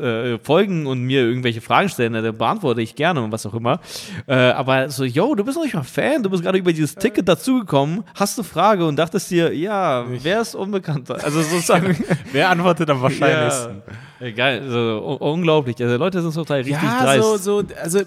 äh, 0.00 0.38
folgen 0.38 0.86
und 0.86 1.02
mir 1.02 1.20
irgendwelche 1.20 1.60
Fragen 1.60 1.88
stellen, 1.88 2.14
äh, 2.14 2.32
beantworte 2.32 2.82
ich 2.82 2.94
gerne 2.94 3.22
und 3.22 3.32
was 3.32 3.46
auch 3.46 3.54
immer. 3.54 3.80
Äh, 4.26 4.34
aber 4.34 4.90
so, 4.90 5.04
yo, 5.04 5.34
du 5.34 5.44
bist 5.44 5.56
noch 5.56 5.64
nicht 5.64 5.74
mal 5.74 5.82
Fan, 5.82 6.22
du 6.22 6.30
bist 6.30 6.42
gerade 6.42 6.58
über 6.58 6.72
dieses 6.72 6.94
Ticket 6.94 7.28
dazugekommen, 7.28 8.04
hast 8.14 8.38
eine 8.38 8.44
Frage 8.44 8.86
und 8.86 8.96
dachtest 8.96 9.30
dir, 9.30 9.54
ja, 9.54 10.04
wer 10.08 10.40
ist 10.40 10.54
unbekannter? 10.54 11.22
Also 11.22 11.42
sozusagen. 11.42 11.89
Wer 12.32 12.48
antwortet 12.50 12.88
am 12.90 13.00
wahrscheinlichsten? 13.02 13.82
ja. 14.20 14.30
Geil, 14.30 14.60
also, 14.62 15.02
un- 15.04 15.16
unglaublich. 15.38 15.76
Also 15.82 15.96
Leute 15.96 16.20
sind 16.22 16.34
total 16.34 16.58
richtig 16.58 16.82
Ja, 16.82 17.04
dreist. 17.04 17.22
so, 17.24 17.36
so, 17.36 17.62
also 17.82 18.00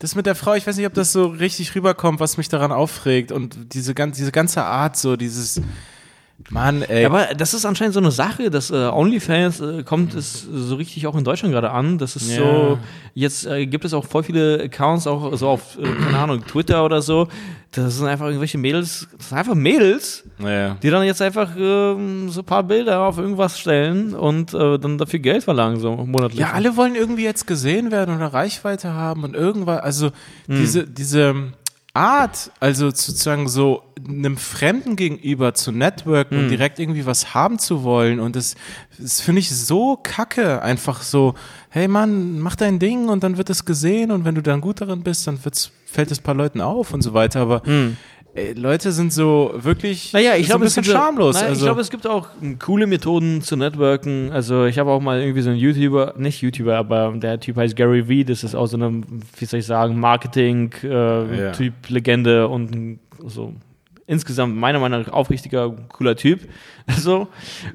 das 0.00 0.14
mit 0.14 0.26
der 0.26 0.34
Frau, 0.34 0.54
ich 0.54 0.66
weiß 0.66 0.76
nicht, 0.76 0.86
ob 0.86 0.94
das 0.94 1.12
so 1.12 1.26
richtig 1.28 1.74
rüberkommt, 1.74 2.20
was 2.20 2.36
mich 2.36 2.48
daran 2.48 2.72
aufregt 2.72 3.30
und 3.32 3.72
diese, 3.74 3.94
diese 3.94 4.32
ganze 4.32 4.64
Art, 4.64 4.96
so 4.96 5.16
dieses, 5.16 5.60
Mann, 6.50 6.82
ey. 6.82 7.06
Aber 7.06 7.28
das 7.36 7.54
ist 7.54 7.64
anscheinend 7.64 7.94
so 7.94 8.00
eine 8.00 8.10
Sache, 8.10 8.50
dass 8.50 8.70
äh, 8.70 8.74
OnlyFans 8.74 9.60
äh, 9.60 9.82
kommt 9.82 10.14
es 10.14 10.42
so 10.42 10.74
richtig 10.74 11.06
auch 11.06 11.16
in 11.16 11.24
Deutschland 11.24 11.52
gerade 11.54 11.70
an. 11.70 11.96
Das 11.96 12.16
ist 12.16 12.28
Ja. 12.30 12.36
so, 12.38 12.78
jetzt 13.14 13.46
äh, 13.46 13.66
gibt 13.66 13.84
es 13.84 13.94
auch 13.94 14.04
voll 14.04 14.24
viele 14.24 14.60
Accounts, 14.62 15.06
auch 15.06 15.34
so 15.36 15.48
auf, 15.48 15.78
äh, 15.78 15.82
keine 15.84 16.18
Ahnung, 16.18 16.44
Twitter 16.46 16.84
oder 16.84 17.00
so. 17.00 17.28
Das 17.70 17.96
sind 17.96 18.06
einfach 18.06 18.26
irgendwelche 18.26 18.58
Mädels, 18.58 19.08
das 19.16 19.30
sind 19.30 19.38
einfach 19.38 19.54
Mädels, 19.54 20.24
ja. 20.38 20.74
die 20.82 20.90
dann 20.90 21.04
jetzt 21.04 21.22
einfach 21.22 21.50
ähm, 21.56 22.28
so 22.30 22.40
ein 22.40 22.46
paar 22.46 22.62
Bilder 22.62 23.00
auf 23.00 23.16
irgendwas 23.18 23.58
stellen 23.58 24.14
und 24.14 24.52
äh, 24.54 24.78
dann 24.78 24.98
dafür 24.98 25.20
Geld 25.20 25.44
verlangen, 25.44 25.80
so 25.80 25.96
monatlich. 25.96 26.40
Ja, 26.40 26.52
alle 26.52 26.76
wollen 26.76 26.94
irgendwie 26.94 27.24
jetzt 27.24 27.46
gesehen 27.46 27.90
werden 27.90 28.14
oder 28.14 28.26
Reichweite 28.32 28.92
haben 28.92 29.24
und 29.24 29.34
irgendwas, 29.34 29.80
also 29.80 30.10
diese, 30.46 30.84
diese 30.86 31.52
Art, 31.94 32.50
also 32.60 32.86
sozusagen 32.86 33.48
so 33.48 33.82
einem 34.06 34.36
Fremden 34.36 34.96
gegenüber 34.96 35.54
zu 35.54 35.72
networken 35.72 36.38
und 36.38 36.48
direkt 36.48 36.78
irgendwie 36.78 37.06
was 37.06 37.34
haben 37.34 37.58
zu 37.58 37.82
wollen 37.84 38.20
und 38.20 38.36
das, 38.36 38.54
das 38.98 39.20
finde 39.20 39.40
ich 39.40 39.50
so 39.50 39.98
kacke, 40.02 40.62
einfach 40.62 41.02
so, 41.02 41.34
hey 41.70 41.88
Mann, 41.88 42.40
mach 42.40 42.56
dein 42.56 42.78
Ding 42.78 43.08
und 43.08 43.24
dann 43.24 43.36
wird 43.36 43.50
es 43.50 43.64
gesehen 43.64 44.10
und 44.10 44.24
wenn 44.24 44.34
du 44.34 44.42
dann 44.42 44.60
gut 44.60 44.80
darin 44.80 45.02
bist, 45.02 45.26
dann 45.26 45.42
wird's, 45.44 45.70
fällt 45.86 46.10
es 46.10 46.20
ein 46.20 46.22
paar 46.22 46.34
Leuten 46.34 46.60
auf 46.60 46.92
und 46.92 47.02
so 47.02 47.14
weiter, 47.14 47.40
aber 47.40 47.62
ey, 48.34 48.52
Leute 48.54 48.92
sind 48.92 49.12
so 49.12 49.54
wirklich 49.56 50.12
Naja, 50.12 50.34
ich 50.34 50.46
so 50.46 50.50
glaube, 50.50 50.64
ein 50.64 50.66
es 50.66 50.74
bisschen 50.74 50.92
gibt, 50.92 50.96
schamlos. 50.96 51.36
Naja, 51.36 51.46
also. 51.48 51.60
Ich 51.60 51.64
glaube, 51.64 51.80
es 51.80 51.90
gibt 51.90 52.06
auch 52.06 52.28
coole 52.58 52.86
Methoden 52.86 53.42
zu 53.42 53.56
networken. 53.56 54.32
Also 54.32 54.64
ich 54.64 54.78
habe 54.78 54.90
auch 54.90 55.00
mal 55.00 55.20
irgendwie 55.20 55.42
so 55.42 55.50
einen 55.50 55.58
YouTuber, 55.58 56.14
nicht 56.18 56.42
YouTuber, 56.42 56.76
aber 56.76 57.12
der 57.16 57.38
Typ 57.38 57.56
heißt 57.56 57.76
Gary 57.76 58.08
Vee. 58.08 58.24
Das 58.24 58.42
ist 58.42 58.54
auch 58.54 58.66
so 58.66 58.76
eine, 58.76 59.02
wie 59.38 59.44
soll 59.44 59.60
ich 59.60 59.66
sagen, 59.66 60.00
Marketing-Typ, 60.00 60.82
Ja. 60.90 61.52
Legende 61.88 62.48
und 62.48 62.98
so 63.24 63.54
insgesamt 64.06 64.56
meiner 64.56 64.78
Meinung 64.78 65.02
nach 65.02 65.12
aufrichtiger, 65.12 65.70
cooler 65.88 66.16
Typ. 66.16 66.40
So. 66.98 67.28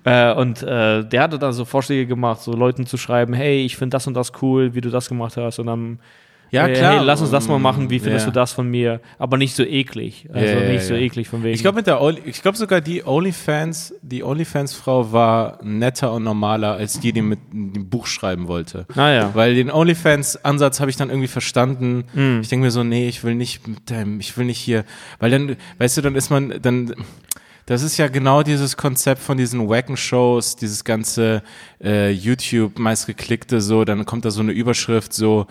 Äh, 0.03 0.33
und 0.33 0.61
äh, 0.61 1.03
der 1.03 1.23
hatte 1.23 1.39
da 1.39 1.51
so 1.51 1.65
Vorschläge 1.65 2.05
gemacht, 2.05 2.41
so 2.41 2.53
Leuten 2.53 2.85
zu 2.85 2.95
schreiben, 2.95 3.33
hey, 3.33 3.65
ich 3.65 3.75
finde 3.75 3.95
das 3.95 4.05
und 4.05 4.13
das 4.13 4.31
cool, 4.41 4.75
wie 4.75 4.81
du 4.81 4.91
das 4.91 5.09
gemacht 5.09 5.35
hast. 5.35 5.57
Und 5.57 5.65
dann 5.65 5.99
Ja, 6.51 6.63
hey, 6.65 6.73
klar. 6.73 6.97
Hey, 6.99 7.05
lass 7.05 7.21
uns 7.21 7.31
das 7.31 7.47
mal 7.47 7.59
machen, 7.59 7.89
wie 7.89 7.99
findest 7.99 8.25
Ja. 8.25 8.31
du 8.31 8.35
das 8.39 8.51
von 8.53 8.69
mir? 8.69 9.01
Aber 9.17 9.37
nicht 9.37 9.55
so 9.55 9.63
eklig. 9.63 10.27
Also 10.33 10.45
Ja, 10.45 10.59
ja, 10.61 10.71
nicht 10.71 10.83
so 10.83 10.93
ja. 10.95 10.99
eklig 11.01 11.27
von 11.29 11.43
wegen. 11.43 11.53
Ich 11.53 11.61
glaube 11.61 11.75
mit 11.77 11.87
der 11.87 12.01
Only, 12.01 12.21
ich 12.25 12.41
glaube 12.41 12.57
sogar 12.57 12.81
die 12.81 13.05
OnlyFans, 13.05 13.93
die 14.01 14.23
OnlyFans 14.23 14.73
Frau 14.73 15.11
war 15.11 15.59
netter 15.63 16.11
und 16.13 16.23
normaler 16.23 16.73
als 16.73 16.99
die, 16.99 17.13
die 17.13 17.21
mit 17.21 17.39
dem 17.51 17.89
Buch 17.89 18.07
schreiben 18.07 18.47
wollte. 18.47 18.85
naja. 18.95 19.31
Weil 19.33 19.55
den 19.55 19.71
OnlyFans 19.71 20.43
Ansatz 20.43 20.79
habe 20.79 20.89
ich 20.89 20.97
dann 20.97 21.09
irgendwie 21.09 21.27
verstanden. 21.27 22.05
Hm. 22.13 22.39
Ich 22.41 22.49
denke 22.49 22.65
mir 22.65 22.71
so, 22.71 22.83
nee, 22.83 23.07
ich 23.07 23.23
will 23.23 23.35
nicht 23.35 23.67
mit 23.67 23.89
deinem, 23.91 24.19
ich 24.19 24.37
will 24.37 24.45
nicht 24.45 24.59
hier, 24.59 24.85
weil 25.19 25.31
dann, 25.31 25.55
weißt 25.77 25.97
du, 25.97 26.01
dann 26.01 26.15
ist 26.15 26.29
man 26.29 26.53
dann 26.61 26.93
das 27.65 27.83
ist 27.83 27.97
ja 27.97 28.07
genau 28.07 28.41
dieses 28.41 28.77
Konzept 28.77 29.21
von 29.21 29.37
diesen 29.37 29.69
wacken 29.69 29.95
Shows, 29.95 30.55
dieses 30.55 30.83
ganze 30.83 31.43
äh, 31.83 32.09
YouTube 32.09 32.79
meistgeklickte 32.79 33.61
so, 33.61 33.85
dann 33.85 34.07
kommt 34.07 34.25
da 34.25 34.31
so 34.31 34.41
eine 34.41 34.53
Überschrift 34.53 35.13
so 35.13 35.45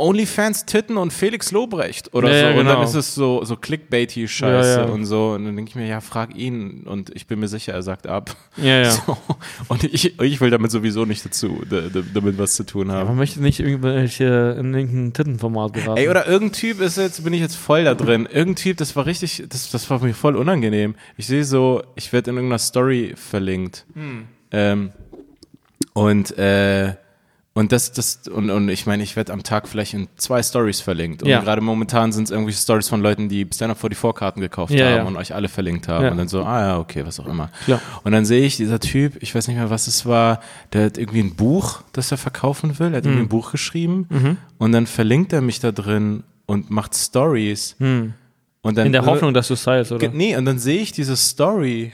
OnlyFans 0.00 0.66
Titten 0.66 0.96
und 0.96 1.12
Felix 1.12 1.52
Lobrecht 1.52 2.12
oder 2.14 2.28
Ja, 2.30 2.34
so. 2.40 2.44
ja, 2.46 2.50
Und 2.60 2.66
dann 2.66 2.76
genau. 2.76 2.82
ist 2.88 2.94
es 2.94 3.14
so, 3.14 3.44
so 3.44 3.56
clickbaity 3.56 4.26
Scheiße 4.26 4.80
Ja, 4.80 4.84
und 4.86 5.04
so. 5.04 5.32
Und 5.32 5.44
dann 5.44 5.56
denke 5.56 5.68
ich 5.70 5.74
mir, 5.76 5.86
ja, 5.86 6.00
frag 6.00 6.34
ihn. 6.36 6.82
Und 6.86 7.14
ich 7.14 7.26
bin 7.26 7.38
mir 7.40 7.48
sicher, 7.48 7.72
er 7.72 7.82
sagt 7.82 8.06
ab. 8.06 8.34
Ja, 8.56 8.82
ja. 8.82 8.90
So. 9.06 9.16
Und 9.68 9.84
ich, 9.84 10.18
ich 10.20 10.40
will 10.40 10.50
damit 10.50 10.70
sowieso 10.70 11.04
nicht 11.04 11.24
dazu, 11.24 11.62
da- 11.68 11.82
da- 11.92 12.02
damit 12.14 12.38
was 12.38 12.54
zu 12.54 12.64
tun 12.64 12.90
haben. 12.90 13.06
Man 13.08 13.16
möchte 13.16 13.40
nicht 13.40 13.60
irgendwelche 13.60 14.56
in 14.58 14.74
irgendein 14.74 15.12
Tittenformat 15.12 15.72
geraten. 15.74 15.96
Ey, 15.98 16.08
oder 16.08 16.26
irgendein 16.26 16.52
Typ 16.58 16.80
ist 16.80 16.96
jetzt, 16.96 17.22
bin 17.22 17.32
ich 17.32 17.40
jetzt 17.40 17.56
voll 17.56 17.84
da 17.84 17.94
drin. 17.94 18.26
Irgendein 18.30 18.56
Typ, 18.56 18.76
das 18.78 18.96
war 18.96 19.06
richtig, 19.06 19.44
das, 19.48 19.70
das 19.70 19.88
war 19.90 19.98
mir 20.02 20.14
voll 20.14 20.36
unangenehm. 20.36 20.94
Ich 21.16 21.26
sehe 21.26 21.44
so, 21.44 21.82
ich 21.94 22.12
werde 22.12 22.30
in 22.30 22.36
irgendeiner 22.36 22.58
Story 22.58 23.12
verlinkt. 23.16 23.86
Ähm, 24.52 24.90
und, 25.92 26.36
äh, 26.38 26.94
und 27.60 27.70
das, 27.72 27.92
das, 27.92 28.22
und, 28.26 28.50
und 28.50 28.68
ich 28.68 28.86
meine, 28.86 29.02
ich 29.04 29.14
werde 29.14 29.32
am 29.32 29.42
Tag 29.44 29.68
vielleicht 29.68 29.94
in 29.94 30.08
zwei 30.16 30.42
Stories 30.42 30.80
verlinkt. 30.80 31.22
Und 31.22 31.28
Ja. 31.28 31.40
gerade 31.40 31.60
momentan 31.60 32.10
sind 32.10 32.24
es 32.24 32.30
irgendwelche 32.30 32.58
Stories 32.60 32.88
von 32.88 33.00
Leuten, 33.00 33.28
die 33.28 33.46
Stand-Up 33.52 33.78
44 33.78 34.18
Karten 34.18 34.40
gekauft 34.40 34.72
Ja, 34.72 34.86
haben 34.86 34.96
ja. 34.96 35.02
und 35.04 35.16
euch 35.16 35.34
alle 35.34 35.48
verlinkt 35.48 35.86
haben. 35.86 36.08
Und 36.08 36.16
dann 36.16 36.26
so, 36.28 36.42
ah 36.42 36.60
ja, 36.60 36.78
okay, 36.78 37.06
was 37.06 37.20
auch 37.20 37.26
immer. 37.26 37.50
Klar. 37.66 37.80
Und 38.02 38.12
dann 38.12 38.24
sehe 38.24 38.44
ich, 38.44 38.56
dieser 38.56 38.80
Typ, 38.80 39.22
ich 39.22 39.34
weiß 39.34 39.46
nicht 39.46 39.56
mehr, 39.58 39.70
was 39.70 39.86
es 39.86 40.06
war, 40.06 40.40
der 40.72 40.86
hat 40.86 40.98
irgendwie 40.98 41.20
ein 41.20 41.34
Buch, 41.36 41.82
das 41.92 42.10
er 42.10 42.18
verkaufen 42.18 42.78
will. 42.78 42.88
Er 42.92 42.96
hat 42.96 43.04
Mhm. 43.04 43.10
irgendwie 43.10 43.26
ein 43.26 43.28
Buch 43.28 43.52
geschrieben. 43.52 44.36
Und 44.58 44.72
dann 44.72 44.86
verlinkt 44.86 45.32
er 45.32 45.40
mich 45.40 45.60
da 45.60 45.70
drin 45.70 46.24
und 46.46 46.70
macht 46.70 46.96
Stories. 46.96 47.76
Und 47.78 48.76
dann, 48.76 48.86
in 48.86 48.92
der 48.92 49.06
Hoffnung, 49.06 49.32
dass 49.34 49.48
du 49.48 49.54
es 49.54 49.62
teilst, 49.64 49.92
oder? 49.92 50.08
Nee, 50.08 50.36
und 50.36 50.44
dann 50.44 50.58
sehe 50.58 50.80
ich 50.80 50.92
diese 50.92 51.16
Story 51.16 51.92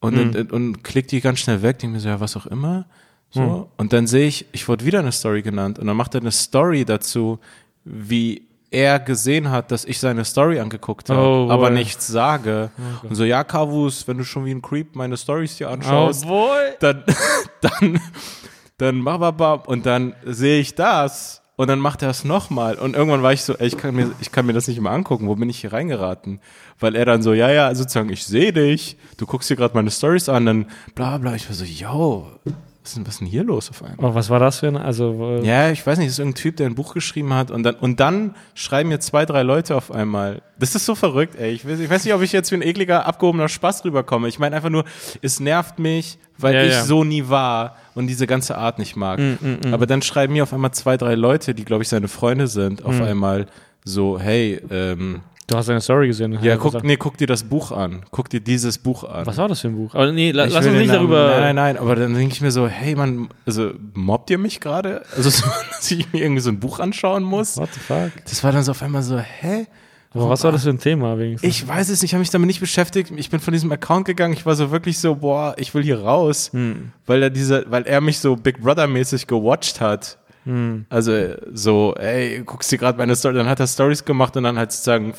und, 0.00 0.36
und, 0.36 0.52
und 0.52 0.82
klick 0.84 1.08
die 1.08 1.20
ganz 1.20 1.38
schnell 1.40 1.62
weg, 1.62 1.78
denke 1.78 1.94
mir 1.94 2.00
so, 2.00 2.08
ja, 2.08 2.20
was 2.20 2.36
auch 2.36 2.46
immer. 2.46 2.86
So. 3.30 3.68
Und 3.76 3.92
dann 3.92 4.06
sehe 4.06 4.26
ich, 4.28 4.46
ich 4.52 4.66
wurde 4.68 4.84
wieder 4.84 5.00
eine 5.00 5.12
Story 5.12 5.42
genannt 5.42 5.78
und 5.78 5.86
dann 5.86 5.96
macht 5.96 6.14
er 6.14 6.20
eine 6.20 6.32
Story 6.32 6.84
dazu, 6.84 7.38
wie 7.84 8.46
er 8.70 8.98
gesehen 8.98 9.50
hat, 9.50 9.70
dass 9.70 9.84
ich 9.84 10.00
seine 10.00 10.24
Story 10.24 10.58
angeguckt 10.58 11.08
habe, 11.08 11.20
Oh, 11.20 11.50
aber 11.50 11.70
nichts 11.70 12.06
sage. 12.06 12.70
Und 13.02 13.14
so, 13.14 13.24
ja, 13.24 13.44
Kavus, 13.44 14.06
wenn 14.08 14.18
du 14.18 14.24
schon 14.24 14.44
wie 14.44 14.50
ein 14.52 14.62
Creep 14.62 14.96
meine 14.96 15.16
Stories 15.16 15.56
dir 15.56 15.68
Oh, 15.68 15.72
anschaust, 15.72 16.26
boy. 16.26 16.58
dann, 16.80 17.04
dann, 17.60 18.00
dann 18.78 19.04
bam, 19.04 19.60
und 19.66 19.86
dann 19.86 20.14
sehe 20.24 20.60
ich 20.60 20.74
das 20.74 21.42
und 21.56 21.68
dann 21.68 21.78
macht 21.78 22.02
er 22.02 22.10
es 22.10 22.24
nochmal. 22.24 22.76
Und 22.76 22.96
irgendwann 22.96 23.22
war 23.22 23.32
ich 23.32 23.42
so, 23.42 23.54
ey, 23.54 23.66
ich 23.66 23.76
kann 23.78 23.94
mir, 23.94 24.10
ich 24.20 24.30
kann 24.32 24.46
mir 24.46 24.52
das 24.52 24.68
nicht 24.68 24.80
mehr 24.80 24.92
angucken, 24.92 25.28
wo 25.28 25.36
bin 25.36 25.48
ich 25.48 25.60
hier 25.60 25.72
reingeraten? 25.72 26.40
Weil 26.78 26.96
er 26.96 27.06
dann 27.06 27.22
so, 27.22 27.32
ja, 27.32 27.50
ja, 27.50 27.74
sozusagen, 27.74 28.10
ich 28.10 28.26
sehe 28.26 28.52
dich, 28.52 28.98
du 29.16 29.26
guckst 29.26 29.48
dir 29.48 29.56
gerade 29.56 29.74
meine 29.74 29.90
Stories 29.90 30.28
an, 30.28 30.44
dann 30.44 30.66
bla 30.94 31.16
bla, 31.18 31.34
ich 31.34 31.48
war 31.48 31.54
so, 31.54 31.64
yo, 31.64 32.26
was 32.86 32.90
ist 32.92 32.96
denn, 32.98 33.06
was 33.06 33.14
ist 33.14 33.20
denn 33.20 33.26
hier 33.26 33.42
los 33.42 33.68
auf 33.70 33.82
einmal? 33.82 34.10
Oh, 34.10 34.14
was 34.14 34.30
war 34.30 34.38
das 34.38 34.60
für 34.60 34.68
ein, 34.68 34.76
also, 34.76 35.40
Ja, 35.42 35.70
ich 35.70 35.84
weiß 35.84 35.98
nicht, 35.98 36.06
das 36.06 36.14
ist 36.14 36.18
irgendein 36.20 36.40
Typ, 36.40 36.56
der 36.56 36.66
ein 36.66 36.76
Buch 36.76 36.94
geschrieben 36.94 37.34
hat 37.34 37.50
und 37.50 37.64
dann, 37.64 37.74
und 37.74 37.98
dann 37.98 38.36
schreiben 38.54 38.90
mir 38.90 39.00
zwei, 39.00 39.26
drei 39.26 39.42
Leute 39.42 39.74
auf 39.74 39.90
einmal. 39.90 40.40
Das 40.58 40.76
ist 40.76 40.86
so 40.86 40.94
verrückt, 40.94 41.34
ey. 41.34 41.50
Ich 41.50 41.66
weiß, 41.66 41.80
ich 41.80 41.90
weiß 41.90 42.04
nicht, 42.04 42.14
ob 42.14 42.22
ich 42.22 42.30
jetzt 42.30 42.52
wie 42.52 42.54
ein 42.54 42.62
ekliger, 42.62 43.04
abgehobener 43.06 43.48
Spaß 43.48 43.84
rüberkomme. 43.84 44.28
Ich 44.28 44.38
meine 44.38 44.54
einfach 44.54 44.70
nur, 44.70 44.84
es 45.20 45.40
nervt 45.40 45.80
mich, 45.80 46.18
weil 46.38 46.54
Ja, 46.54 46.62
ich 46.62 46.72
ja. 46.74 46.84
so 46.84 47.02
nie 47.02 47.28
war 47.28 47.76
und 47.96 48.06
diese 48.06 48.28
ganze 48.28 48.56
Art 48.56 48.78
nicht 48.78 48.94
mag. 48.94 49.20
Aber 49.72 49.86
dann 49.86 50.00
schreiben 50.02 50.34
mir 50.34 50.44
auf 50.44 50.52
einmal 50.54 50.70
zwei, 50.70 50.96
drei 50.96 51.16
Leute, 51.16 51.54
die, 51.54 51.64
glaube 51.64 51.82
ich, 51.82 51.88
seine 51.88 52.06
Freunde 52.08 52.46
sind, 52.46 52.84
auf 52.84 53.00
einmal 53.00 53.46
so, 53.84 54.18
hey, 54.20 54.60
ähm, 54.70 55.22
du 55.46 55.56
hast 55.56 55.68
eine 55.70 55.80
Story 55.80 56.08
gesehen. 56.08 56.38
ja, 56.42 56.56
guck, 56.56 56.72
gesagt. 56.72 56.84
nee, 56.84 56.96
guck 56.96 57.16
dir 57.16 57.26
das 57.26 57.44
Buch 57.44 57.70
an. 57.72 58.04
Guck 58.10 58.28
dir 58.30 58.40
dieses 58.40 58.78
Buch 58.78 59.04
an. 59.04 59.26
Was 59.26 59.36
war 59.36 59.48
das 59.48 59.60
für 59.60 59.68
ein 59.68 59.76
Buch? 59.76 59.94
Aber 59.94 60.10
nee, 60.12 60.32
la, 60.32 60.46
Ich 60.46 60.52
lass 60.54 60.66
uns 60.66 60.74
nicht 60.74 60.86
Namen- 60.88 60.98
darüber. 61.10 61.28
Nein, 61.30 61.40
nein, 61.40 61.54
nein, 61.56 61.78
aber 61.78 61.94
dann 61.96 62.14
denke 62.14 62.34
ich 62.34 62.40
mir 62.40 62.50
so, 62.50 62.66
hey 62.68 62.94
man, 62.94 63.28
also 63.46 63.72
mobbt 63.94 64.30
ihr 64.30 64.38
mich 64.38 64.60
gerade? 64.60 65.02
Also, 65.16 65.30
so, 65.30 65.44
dass 65.70 65.90
ich 65.90 66.12
mir 66.12 66.22
irgendwie 66.22 66.40
so 66.42 66.50
ein 66.50 66.58
Buch 66.60 66.80
anschauen 66.80 67.22
muss? 67.22 67.56
What 67.56 67.70
the 67.74 67.80
fuck? 67.80 68.10
Das 68.24 68.42
war 68.44 68.52
dann 68.52 68.62
so 68.62 68.72
auf 68.72 68.82
einmal 68.82 69.02
so, 69.02 69.18
hä? 69.18 69.66
Aber 70.14 70.30
was 70.30 70.44
war 70.44 70.52
das 70.52 70.62
für 70.64 70.70
ein 70.70 70.78
Thema 70.78 71.18
wenigstens? 71.18 71.46
Ich 71.50 71.68
weiß 71.68 71.90
es 71.90 72.00
nicht, 72.00 72.10
ich 72.10 72.14
habe 72.14 72.20
mich 72.20 72.30
damit 72.30 72.46
nicht 72.46 72.60
beschäftigt. 72.60 73.12
Ich 73.16 73.28
bin 73.28 73.38
von 73.38 73.52
diesem 73.52 73.70
Account 73.70 74.06
gegangen. 74.06 74.32
Ich 74.32 74.46
war 74.46 74.54
so 74.54 74.70
wirklich 74.70 74.98
so, 74.98 75.16
boah, 75.16 75.54
ich 75.58 75.74
will 75.74 75.82
hier 75.82 76.00
raus, 76.00 76.48
Hm. 76.54 76.92
weil 77.04 77.22
er 77.22 77.28
diese, 77.28 77.66
weil 77.68 77.82
er 77.82 78.00
mich 78.00 78.18
so 78.20 78.34
Big 78.34 78.62
Brother 78.62 78.86
mäßig 78.86 79.26
gewatcht 79.26 79.80
hat. 79.82 80.16
Hm. 80.46 80.86
Also 80.88 81.12
so, 81.52 81.94
ey, 81.98 82.42
guckst 82.44 82.70
dir 82.70 82.78
gerade 82.78 82.96
meine 82.96 83.14
Story, 83.16 83.34
dann 83.34 83.48
hat 83.48 83.60
er 83.60 83.66
Stories 83.66 84.04
gemacht 84.04 84.36
und 84.36 84.44
dann 84.44 84.56
halt 84.56 84.72
sozusagen 84.72 85.12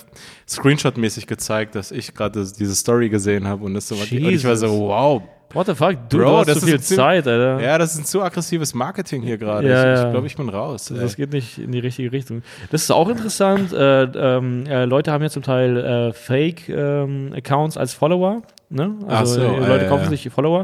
Screenshot-mäßig 0.48 1.28
gezeigt, 1.28 1.76
dass 1.76 1.92
ich 1.92 2.14
gerade 2.14 2.46
diese 2.58 2.76
Story 2.76 3.10
gesehen 3.10 3.48
habe 3.48 3.66
und 3.66 3.74
das 3.74 3.90
so 3.90 3.96
und 3.96 4.12
ich 4.12 4.46
war 4.46 4.56
so, 4.56 4.68
Jesus. 4.68 4.80
wow, 4.80 5.22
What 5.54 5.68
the 5.68 5.76
fuck? 5.76 6.10
Du, 6.10 6.18
Bro, 6.18 6.26
du 6.26 6.38
hast 6.40 6.48
das 6.48 6.60
zu 6.60 6.66
viel 6.66 6.82
Zeit, 6.82 7.26
Alter. 7.26 7.62
ja, 7.62 7.78
das 7.78 7.94
ist 7.94 8.00
ein 8.00 8.06
zu 8.06 8.22
aggressives 8.22 8.74
Marketing 8.74 9.22
hier 9.22 9.38
gerade. 9.38 9.70
Ja, 9.70 9.94
ich 9.94 10.06
ich 10.06 10.12
glaube, 10.12 10.28
ich 10.28 10.36
bin 10.36 10.50
raus. 10.50 10.92
ey. 10.92 11.00
Das 11.00 11.16
geht 11.16 11.32
nicht 11.32 11.58
in 11.58 11.72
die 11.72 11.80
richtige 11.80 12.12
Richtung. 12.12 12.44
Das 12.70 12.84
ist 12.84 12.92
auch 12.92 13.08
interessant. 13.08 13.72
Äh, 13.72 14.04
ähm, 14.04 14.66
äh, 14.68 14.84
Leute 14.84 15.12
haben 15.12 15.24
ja 15.24 15.30
zum 15.30 15.44
Teil 15.44 15.78
äh, 15.78 16.14
Fake-Accounts 16.14 17.78
als 17.78 17.94
Follower. 17.94 18.42
Ne? 18.70 18.96
Also 19.08 19.36
so, 19.36 19.42
äh, 19.42 19.60
Leute 19.66 19.86
ja, 19.86 19.90
kaufen 19.90 20.10
sich 20.10 20.24
die 20.24 20.30
Follower. 20.30 20.64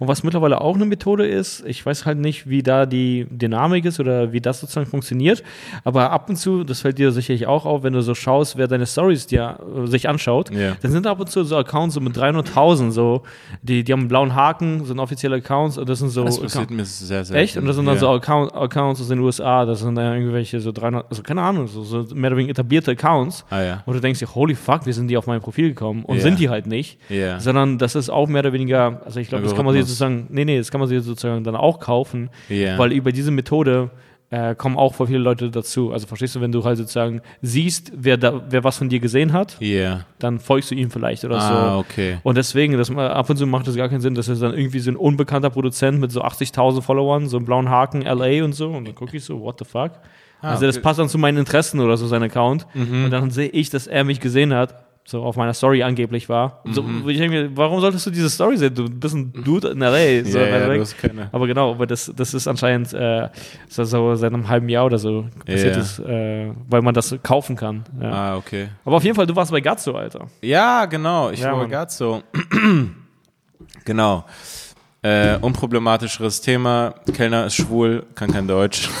Und 0.00 0.08
was 0.08 0.24
mittlerweile 0.24 0.60
auch 0.60 0.74
eine 0.74 0.86
Methode 0.86 1.24
ist, 1.24 1.64
ich 1.66 1.86
weiß 1.86 2.04
halt 2.04 2.18
nicht, 2.18 2.48
wie 2.48 2.64
da 2.64 2.84
die 2.84 3.28
Dynamik 3.30 3.84
ist 3.84 4.00
oder 4.00 4.32
wie 4.32 4.40
das 4.40 4.58
sozusagen 4.58 4.86
funktioniert, 4.86 5.44
aber 5.84 6.10
ab 6.10 6.28
und 6.28 6.34
zu, 6.34 6.64
das 6.64 6.80
fällt 6.80 6.98
dir 6.98 7.12
sicherlich 7.12 7.46
auch 7.46 7.64
auf, 7.64 7.84
wenn 7.84 7.92
du 7.92 8.02
so 8.02 8.16
schaust, 8.16 8.56
wer 8.56 8.66
deine 8.66 8.86
Stories 8.86 9.28
dir 9.28 9.58
äh, 9.84 9.86
sich 9.86 10.08
anschaut, 10.08 10.50
Ja. 10.50 10.72
dann 10.82 10.90
sind 10.90 11.06
ab 11.06 11.20
und 11.20 11.30
zu 11.30 11.44
so 11.44 11.56
Accounts 11.56 11.94
so 11.94 12.00
mit 12.00 12.16
300.000 12.16 12.90
so, 12.90 13.22
die, 13.62 13.84
die 13.84 13.92
haben 13.92 14.00
einen 14.00 14.08
blauen 14.08 14.34
Haken, 14.34 14.84
sind 14.84 14.98
offizielle 14.98 15.36
Accounts 15.36 15.78
und 15.78 15.88
das 15.88 16.00
sind 16.00 16.08
so 16.08 16.24
das 16.24 16.40
passiert 16.40 16.72
mir 16.72 16.84
sehr, 16.84 17.24
sehr 17.24 17.36
Echt? 17.36 17.56
Und 17.56 17.66
das 17.66 17.76
sind 17.76 17.86
dann 17.86 17.94
ja. 17.94 18.00
so 18.00 18.08
Account, 18.10 18.52
Accounts 18.52 19.00
aus 19.00 19.06
den 19.06 19.20
USA, 19.20 19.64
das 19.64 19.78
sind 19.78 19.94
dann 19.94 20.14
irgendwelche 20.14 20.58
so 20.58 20.72
300, 20.72 21.08
also 21.08 21.22
keine 21.22 21.42
Ahnung, 21.42 21.68
so, 21.68 21.84
so 21.84 22.04
mehr 22.16 22.30
oder 22.30 22.36
weniger 22.38 22.50
etablierte 22.50 22.90
Accounts. 22.90 23.44
Ah 23.48 23.62
ja. 23.62 23.82
Wo 23.86 23.92
du 23.92 24.00
denkst 24.00 24.20
holy 24.34 24.56
fuck, 24.56 24.86
wie 24.86 24.92
sind 24.92 25.06
die 25.06 25.16
auf 25.16 25.28
mein 25.28 25.40
Profil 25.40 25.68
gekommen? 25.68 26.04
Und 26.04 26.16
Ja. 26.16 26.22
sind 26.22 26.40
die 26.40 26.48
halt 26.48 26.66
nicht. 26.66 26.98
Ja. 27.08 27.38
Sondern 27.44 27.78
das 27.78 27.94
ist 27.94 28.10
auch 28.10 28.26
mehr 28.28 28.40
oder 28.40 28.52
weniger, 28.52 29.00
also 29.04 29.20
ich 29.20 29.28
glaube, 29.28 29.44
das 29.44 29.54
kann 29.54 29.64
man 29.64 29.74
sich 29.74 29.82
sozusagen, 29.84 30.26
nee, 30.30 30.44
nee, 30.44 30.58
das 30.58 30.70
kann 30.70 30.80
man 30.80 30.88
sich 30.88 31.02
sozusagen 31.02 31.44
dann 31.44 31.54
auch 31.56 31.78
kaufen, 31.80 32.30
Ja. 32.48 32.76
weil 32.78 32.92
über 32.92 33.12
diese 33.12 33.30
Methode 33.30 33.90
äh, 34.30 34.54
kommen 34.56 34.76
auch 34.76 34.94
voll 34.94 35.06
viele 35.06 35.18
Leute 35.20 35.48
dazu. 35.50 35.92
Also 35.92 36.06
verstehst 36.08 36.34
du, 36.34 36.40
wenn 36.40 36.50
du 36.50 36.64
halt 36.64 36.78
sozusagen 36.78 37.20
siehst, 37.40 37.92
wer 37.94 38.16
da, 38.16 38.42
wer 38.48 38.64
was 38.64 38.78
von 38.78 38.88
dir 38.88 38.98
gesehen 38.98 39.32
hat, 39.32 39.56
Ja. 39.60 40.06
dann 40.18 40.40
folgst 40.40 40.70
du 40.72 40.74
ihm 40.74 40.90
vielleicht 40.90 41.24
oder 41.24 41.36
Ah, 41.38 41.72
so. 41.74 41.78
okay. 41.80 42.18
Und 42.24 42.36
deswegen, 42.36 42.76
das, 42.76 42.90
ab 42.90 43.30
und 43.30 43.36
zu 43.36 43.46
macht 43.46 43.68
das 43.68 43.76
gar 43.76 43.88
keinen 43.88 44.00
Sinn, 44.00 44.14
dass 44.16 44.26
es 44.26 44.40
dann 44.40 44.54
irgendwie 44.54 44.80
so 44.80 44.90
ein 44.90 44.96
unbekannter 44.96 45.50
Produzent 45.50 46.00
mit 46.00 46.10
so 46.10 46.22
80.000 46.22 46.80
Followern, 46.82 47.28
so 47.28 47.36
einem 47.36 47.46
blauen 47.46 47.68
Haken, 47.68 48.02
LA 48.02 48.42
und 48.44 48.54
so. 48.54 48.70
Und 48.70 48.86
dann 48.88 48.94
gucke 48.96 49.16
ich 49.16 49.24
so, 49.24 49.40
what 49.40 49.58
the 49.60 49.64
fuck? 49.64 49.92
also 50.40 50.66
das 50.66 50.76
okay. 50.76 50.82
passt 50.82 50.98
dann 50.98 51.08
zu 51.08 51.16
meinen 51.18 51.38
Interessen 51.38 51.80
oder 51.80 51.96
so, 51.96 52.06
sein 52.06 52.22
Account. 52.22 52.66
Und 52.74 53.10
dann 53.10 53.30
sehe 53.30 53.48
ich, 53.48 53.70
dass 53.70 53.86
er 53.86 54.04
mich 54.04 54.20
gesehen 54.20 54.52
hat, 54.52 54.74
so 55.06 55.22
auf 55.22 55.36
meiner 55.36 55.52
Story 55.52 55.82
angeblich 55.82 56.30
war. 56.30 56.62
So, 56.70 56.82
wo 57.02 57.08
ich 57.10 57.18
denke 57.18 57.42
mir, 57.42 57.56
warum 57.56 57.80
solltest 57.80 58.06
du 58.06 58.10
diese 58.10 58.30
Story 58.30 58.56
sehen? 58.56 58.74
Du 58.74 58.88
bist 58.88 59.14
ein 59.14 59.32
Dude 59.32 59.68
in 59.68 59.80
LA. 59.80 60.24
So, 60.24 60.38
Ja, 60.38 60.74
ja, 60.74 60.82
aber 61.30 61.46
genau, 61.46 61.72
aber 61.72 61.86
das, 61.86 62.10
das 62.16 62.32
ist 62.32 62.48
anscheinend 62.48 62.92
äh, 62.94 63.28
so, 63.68 63.84
so 63.84 64.14
seit 64.14 64.32
einem 64.32 64.48
halben 64.48 64.68
Jahr 64.70 64.86
oder 64.86 64.98
so 64.98 65.26
passiert 65.44 65.76
Ja. 65.76 65.82
ist, 65.82 65.98
äh, 65.98 66.50
weil 66.70 66.80
man 66.80 66.94
das 66.94 67.14
kaufen 67.22 67.54
kann. 67.54 67.84
Ah, 68.00 68.36
okay. 68.36 68.68
Aber 68.86 68.96
auf 68.96 69.04
jeden 69.04 69.14
Fall, 69.14 69.26
du 69.26 69.36
warst 69.36 69.50
bei 69.50 69.60
Gazzo, 69.60 69.94
Alter. 69.94 70.26
Ja, 70.40 70.86
genau. 70.86 71.30
Ich 71.30 71.44
war 71.44 71.68
gerade 71.68 71.92
so. 71.92 72.22
genau. 73.84 74.24
Äh, 75.02 75.36
unproblematischeres 75.36 76.40
Thema. 76.40 76.94
Kellner 77.12 77.44
ist 77.44 77.56
schwul, 77.56 78.06
kann 78.14 78.32
kein 78.32 78.48
Deutsch. 78.48 78.88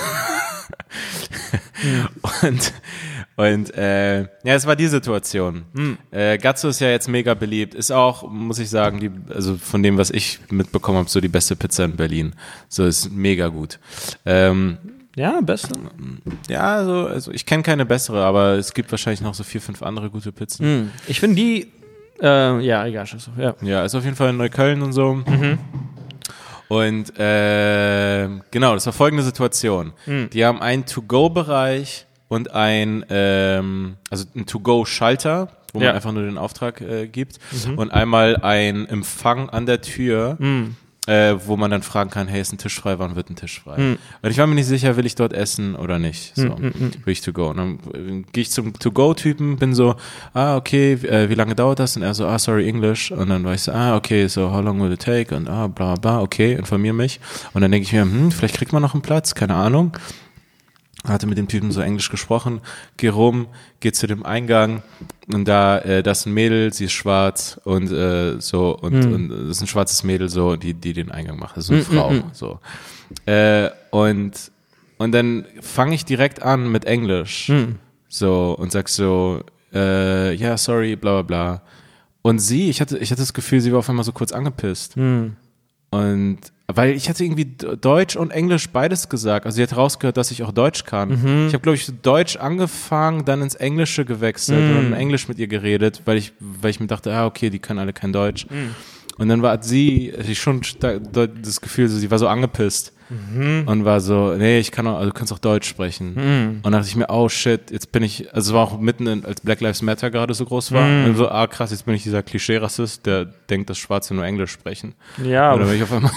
und 2.42 2.72
und 3.36 3.74
äh, 3.76 4.20
ja, 4.22 4.28
es 4.54 4.66
war 4.66 4.76
die 4.76 4.86
Situation. 4.86 5.64
Äh, 6.10 6.38
Gazzo 6.38 6.68
ist 6.68 6.80
ja 6.80 6.88
jetzt 6.90 7.08
mega 7.08 7.34
beliebt. 7.34 7.74
Ist 7.74 7.90
auch, 7.90 8.30
muss 8.30 8.58
ich 8.58 8.70
sagen, 8.70 9.00
die, 9.00 9.10
also 9.34 9.56
von 9.56 9.82
dem, 9.82 9.98
was 9.98 10.10
ich 10.10 10.38
mitbekommen 10.50 10.98
habe, 10.98 11.08
so 11.08 11.20
die 11.20 11.28
beste 11.28 11.56
Pizza 11.56 11.84
in 11.84 11.96
Berlin. 11.96 12.34
So 12.68 12.84
ist 12.84 13.10
mega 13.10 13.48
gut. 13.48 13.78
Ähm, 14.24 14.78
Ja, 15.16 15.40
beste. 15.40 15.74
ja, 16.48 16.76
also, 16.76 17.06
also 17.06 17.30
ich 17.32 17.44
kenne 17.46 17.62
keine 17.62 17.84
bessere, 17.86 18.24
aber 18.24 18.52
es 18.54 18.72
gibt 18.74 18.90
wahrscheinlich 18.90 19.20
noch 19.20 19.34
so 19.34 19.42
vier, 19.44 19.60
fünf 19.60 19.82
andere 19.82 20.10
gute 20.10 20.32
Pizzen. 20.32 20.64
Hm. 20.66 20.90
Ich 21.08 21.20
finde 21.20 21.36
die, 21.36 21.72
äh, 22.22 22.60
ja, 22.60 22.86
egal, 22.86 23.06
scheiße. 23.06 23.30
Ja. 23.38 23.54
Ja, 23.62 23.84
ist 23.84 23.94
auf 23.94 24.04
jeden 24.04 24.16
Fall 24.16 24.30
in 24.30 24.36
Neukölln 24.36 24.82
und 24.82 24.92
so. 24.92 25.22
Und 26.68 27.18
äh, 27.18 28.28
genau, 28.50 28.74
das 28.74 28.86
war 28.86 28.92
folgende 28.92 29.22
Situation. 29.22 29.92
Die 30.32 30.44
haben 30.44 30.60
einen 30.62 30.86
To-Go-Bereich 30.86 32.06
und 32.28 32.52
ein, 32.52 33.04
ähm, 33.10 33.96
also 34.10 34.24
ein 34.34 34.46
To-Go-Schalter, 34.46 35.48
wo 35.72 35.80
Ja. 35.80 35.86
man 35.88 35.96
einfach 35.96 36.12
nur 36.12 36.22
den 36.22 36.38
Auftrag 36.38 36.80
äh, 36.80 37.06
gibt. 37.08 37.38
Und 37.76 37.90
einmal 37.92 38.36
ein 38.38 38.86
Empfang 38.88 39.48
an 39.50 39.66
der 39.66 39.80
Tür, 39.80 40.38
äh, 41.06 41.34
wo 41.44 41.56
man 41.58 41.70
dann 41.70 41.82
fragen 41.82 42.08
kann, 42.10 42.28
hey, 42.28 42.40
ist 42.40 42.52
ein 42.52 42.58
Tisch 42.58 42.80
frei, 42.80 42.98
wann 42.98 43.14
wird 43.14 43.28
ein 43.28 43.36
Tisch 43.36 43.60
frei? 43.60 43.96
Und 44.22 44.30
ich 44.30 44.38
war 44.38 44.46
mir 44.46 44.54
nicht 44.54 44.66
sicher, 44.68 44.96
will 44.96 45.04
ich 45.04 45.16
dort 45.16 45.32
essen 45.34 45.74
oder 45.76 45.98
nicht. 45.98 46.34
So, 46.34 46.44
will 46.58 47.12
ich 47.12 47.20
To-Go. 47.20 47.50
Und 47.50 47.56
dann 47.58 47.78
äh, 47.92 48.22
gehe 48.32 48.42
ich 48.42 48.50
zum 48.50 48.72
To-Go-Typen, 48.78 49.56
bin 49.56 49.74
so, 49.74 49.96
ah, 50.32 50.56
okay, 50.56 50.96
wie, 51.02 51.08
äh, 51.08 51.28
wie 51.28 51.34
lange 51.34 51.54
dauert 51.54 51.78
das? 51.80 51.96
Und 51.96 52.04
er 52.04 52.14
so, 52.14 52.26
ah, 52.26 52.38
sorry, 52.38 52.66
English. 52.66 53.10
Und 53.10 53.28
dann 53.28 53.44
war 53.44 53.52
ich 53.54 53.62
so, 53.62 53.72
ah, 53.72 53.96
okay, 53.96 54.28
so, 54.28 54.50
how 54.50 54.64
long 54.64 54.80
will 54.82 54.92
it 54.92 55.02
take? 55.02 55.34
Und 55.36 55.46
ah, 55.48 55.66
bla, 55.66 55.96
bla, 55.96 56.20
okay, 56.22 56.54
informier 56.54 56.94
mich. 56.94 57.20
Und 57.52 57.60
dann 57.60 57.70
denke 57.72 57.84
ich 57.86 57.92
mir, 57.92 58.02
hm, 58.02 58.30
vielleicht 58.32 58.56
kriegt 58.56 58.72
man 58.72 58.80
noch 58.80 58.94
einen 58.94 59.02
Platz, 59.02 59.34
keine 59.34 59.56
Ahnung. 59.56 59.92
Hatte 61.04 61.26
mit 61.26 61.36
dem 61.36 61.48
Typen 61.48 61.70
so 61.70 61.82
Englisch 61.82 62.10
gesprochen, 62.10 62.60
geh 62.96 63.08
rum, 63.08 63.46
geh 63.80 63.92
zu 63.92 64.06
dem 64.06 64.24
Eingang. 64.24 64.82
Und 65.32 65.46
da, 65.46 65.78
äh, 65.78 66.02
das 66.02 66.20
ist 66.20 66.26
ein 66.26 66.32
Mädel, 66.34 66.72
sie 66.72 66.84
ist 66.86 66.92
schwarz 66.92 67.60
und 67.64 67.90
äh, 67.92 68.40
so 68.40 68.76
und, 68.78 68.94
und 69.12 69.28
das 69.28 69.56
ist 69.56 69.60
ein 69.62 69.66
schwarzes 69.66 70.02
Mädel 70.02 70.28
so, 70.28 70.56
die, 70.56 70.74
die 70.74 70.92
den 70.94 71.10
Eingang 71.10 71.38
macht, 71.38 71.56
das 71.56 71.64
ist 71.64 71.70
eine 71.70 71.82
Frau, 71.82 72.12
so. 72.32 72.58
Äh, 73.26 73.70
und, 73.90 74.50
und 74.98 75.12
dann 75.12 75.44
fange 75.60 75.94
ich 75.94 76.04
direkt 76.04 76.42
an 76.42 76.70
mit 76.72 76.84
Englisch, 76.86 77.50
so 78.08 78.56
und 78.58 78.72
sag 78.72 78.88
so, 78.88 79.42
äh, 79.74 80.32
ja, 80.34 80.56
sorry, 80.56 80.96
bla 80.96 81.22
bla 81.22 81.22
bla. 81.22 81.62
Und 82.22 82.38
sie, 82.38 82.70
ich 82.70 82.80
hatte, 82.80 82.96
ich 82.98 83.10
hatte 83.10 83.20
das 83.22 83.34
Gefühl, 83.34 83.60
sie 83.60 83.72
war 83.72 83.80
auf 83.80 83.90
einmal 83.90 84.04
so 84.04 84.12
kurz 84.12 84.32
angepisst. 84.32 84.96
Und 85.90 86.38
weil 86.66 86.94
ich 86.94 87.08
hatte 87.08 87.24
irgendwie 87.24 87.44
Deutsch 87.44 88.16
und 88.16 88.30
Englisch 88.30 88.70
beides 88.70 89.08
gesagt. 89.08 89.44
Also 89.44 89.56
sie 89.56 89.62
hat 89.62 89.76
rausgehört, 89.76 90.16
dass 90.16 90.30
ich 90.30 90.42
auch 90.42 90.52
Deutsch 90.52 90.84
kann. 90.84 91.46
Ich 91.48 91.54
habe, 91.54 91.62
glaube 91.62 91.76
ich, 91.76 91.90
Deutsch 92.02 92.36
angefangen, 92.36 93.24
dann 93.24 93.42
ins 93.42 93.54
Englische 93.54 94.04
gewechselt 94.04 94.58
und 94.70 94.74
dann 94.74 94.86
in 94.86 94.92
Englisch 94.94 95.28
mit 95.28 95.38
ihr 95.38 95.46
geredet, 95.46 96.02
weil 96.06 96.16
ich, 96.16 96.32
weil 96.40 96.70
ich 96.70 96.80
mir 96.80 96.86
dachte, 96.86 97.12
ah, 97.14 97.26
okay, 97.26 97.50
die 97.50 97.58
können 97.58 97.78
alle 97.78 97.92
kein 97.92 98.12
Deutsch. 98.12 98.46
Und 99.16 99.28
dann 99.28 99.42
war 99.42 99.62
sie 99.62 100.10
ich 100.10 100.40
schon 100.40 100.62
das 100.80 101.60
Gefühl, 101.60 101.88
sie 101.88 102.10
war 102.10 102.18
so 102.18 102.28
angepisst 102.28 102.92
und 103.66 103.84
war 103.84 104.00
so, 104.00 104.34
nee, 104.34 104.58
ich 104.58 104.72
kann 104.72 104.86
auch, 104.86 104.96
also 104.96 105.10
du 105.10 105.14
kannst 105.14 105.32
auch 105.32 105.38
Deutsch 105.38 105.68
sprechen. 105.68 106.16
Und 106.62 106.72
dachte 106.72 106.88
ich 106.88 106.96
mir, 106.96 107.08
oh 107.10 107.28
shit, 107.28 107.70
jetzt 107.70 107.92
bin 107.92 108.02
ich, 108.02 108.34
also 108.34 108.50
es 108.50 108.54
war 108.54 108.62
auch 108.62 108.80
mitten, 108.80 109.06
in, 109.06 109.24
als 109.24 109.42
Black 109.42 109.60
Lives 109.60 109.82
Matter 109.82 110.10
gerade 110.10 110.32
so 110.32 110.46
groß 110.46 110.72
war. 110.72 110.86
Und 111.04 111.14
so, 111.16 111.28
ah 111.28 111.46
krass, 111.46 111.70
jetzt 111.70 111.84
bin 111.84 111.94
ich 111.94 112.02
dieser 112.02 112.22
Klischee-Rassist, 112.22 113.04
der 113.04 113.26
denkt, 113.26 113.68
dass 113.68 113.76
Schwarze 113.76 114.14
nur 114.14 114.24
Englisch 114.24 114.50
sprechen. 114.50 114.94
Ja, 115.22 115.52
Oder 115.52 115.64
aber, 115.64 115.64
bin 115.66 115.76
ich 115.76 115.82
auf 115.82 115.92
einmal, 115.92 116.10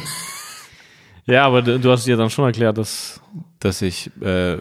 ja, 1.28 1.46
aber 1.46 1.62
du, 1.62 1.92
hast 1.92 2.08
dir 2.08 2.18
dann 2.18 2.30
schon 2.30 2.46
erklärt, 2.46 2.78
dass, 2.78 3.22
dass 3.60 3.82
ich, 3.82 4.10
äh, 4.22 4.58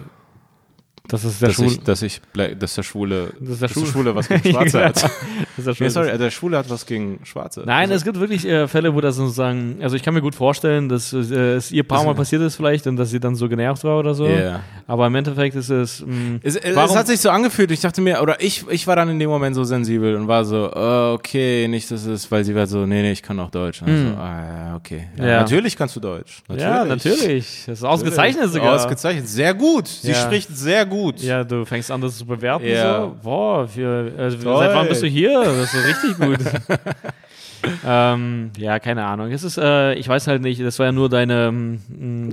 dass 1.09 1.25
es 1.25 1.39
der 1.39 1.49
dass 1.49 1.57
Schwul, 1.57 1.67
ich, 1.67 1.81
dass 1.83 2.03
ich, 2.03 2.21
dass 2.59 2.75
der 2.75 2.83
Schwule, 2.83 3.33
Das 3.41 3.51
ist 3.51 3.63
der 3.63 3.69
Schwule. 3.69 3.87
Schwule 3.87 4.15
was 4.15 4.29
gegen 4.29 4.43
Schwarze 4.51 4.85
hat. 4.85 5.03
der 5.03 5.11
Nee, 5.59 5.75
Schwul 5.75 5.91
sorry, 5.91 6.11
ist. 6.11 6.21
der 6.21 6.31
Schwule 6.31 6.59
hat 6.59 6.69
was 6.71 6.85
gegen 6.87 7.21
Schwarze. 7.25 7.63
Nein, 7.65 7.85
Also, 7.85 7.95
es 7.95 8.05
gibt 8.05 8.21
wirklich 8.21 8.47
äh, 8.47 8.69
Fälle, 8.69 8.95
wo 8.95 9.01
das 9.01 9.17
sozusagen, 9.17 9.77
also 9.81 9.97
ich 9.97 10.03
kann 10.03 10.15
mir 10.15 10.21
gut 10.21 10.35
vorstellen, 10.35 10.89
dass 10.89 11.13
äh, 11.13 11.17
es 11.55 11.71
ihr 11.73 11.83
paar 11.85 12.05
Mal 12.05 12.15
passiert 12.15 12.43
ist 12.43 12.57
vielleicht 12.57 12.87
und 12.87 12.97
dass 12.97 13.11
sie 13.11 13.21
dann 13.21 13.35
so 13.37 13.49
genervt 13.49 13.85
war 13.85 13.99
oder 13.99 14.15
so. 14.15 14.27
Ja. 14.27 14.61
Aber 14.87 15.07
im 15.07 15.15
Endeffekt 15.15 15.57
ist 15.57 15.71
es, 15.71 16.01
mh, 16.07 16.41
Es, 16.43 16.57
es, 16.57 16.75
Warum- 16.77 16.91
es 16.91 16.97
hat 16.97 17.07
sich 17.07 17.21
so 17.21 17.31
angefühlt, 17.31 17.71
ich 17.71 17.81
dachte 17.81 18.01
mir, 18.01 18.21
oder 18.21 18.41
ich, 18.43 18.65
ich 18.69 18.87
war 18.87 18.97
dann 18.97 19.09
in 19.09 19.19
dem 19.19 19.31
Moment 19.31 19.55
so 19.57 19.65
sensibel 19.65 20.15
und 20.17 20.29
war 20.29 20.45
so, 20.45 20.71
oh, 20.75 21.13
okay, 21.15 21.67
nicht, 21.69 21.91
dass 21.91 22.05
es, 22.07 22.31
weil 22.31 22.45
sie 22.45 22.55
war 22.55 22.67
so, 22.67 22.85
nee, 22.87 23.03
nee, 23.03 23.13
ich 23.13 23.23
kann 23.23 23.39
auch 23.41 23.51
Deutsch. 23.51 23.83
Und 23.83 23.89
so, 23.89 24.15
ah, 24.17 24.43
ja, 24.71 24.77
okay. 24.77 25.07
Ja, 25.17 25.23
Hm. 25.23 25.29
Ja. 25.29 25.41
Natürlich 25.41 25.77
kannst 25.77 25.95
du 25.97 26.01
Deutsch. 26.01 26.43
Natürlich. 26.49 26.63
ja, 26.69 26.85
natürlich. 26.85 27.63
Das 27.67 27.79
ist 27.79 27.85
ausgezeichnet 27.85 28.53
sogar. 28.53 28.75
Ausgezeichnet. 28.75 29.29
Sehr 29.29 29.55
gut. 29.55 29.87
Sie 29.89 30.15
spricht 30.15 30.49
sehr 30.57 30.85
gut. 30.87 30.96
Ja, 31.23 31.45
du 31.45 31.65
fängst 31.65 31.91
an, 31.91 32.01
das 32.01 32.19
zu 32.19 32.27
bewerten. 32.27 32.67
Ja. 32.67 33.01
So. 33.01 33.17
Boah, 33.23 33.69
für, 33.69 34.13
also, 34.19 34.39
seit 34.39 34.75
wann 34.75 34.89
bist 34.89 35.03
du 35.03 35.07
hier? 35.07 35.43
Das 35.43 35.75
ist 35.75 35.87
richtig 35.87 36.19
gut. 36.19 36.39
ähm, 37.87 38.51
ja, 38.59 38.79
keine 38.79 39.05
Ahnung. 39.05 39.31
Es 39.31 39.43
ist, 39.43 39.59
äh, 39.59 39.95
ich 39.95 40.09
weiß 40.09 40.27
halt 40.27 40.43
nicht, 40.43 40.61
das 40.61 40.79
war 40.79 40.87
ja 40.87 40.93
nur 40.93 41.09
deine, 41.09 41.47
ähm, 41.47 41.81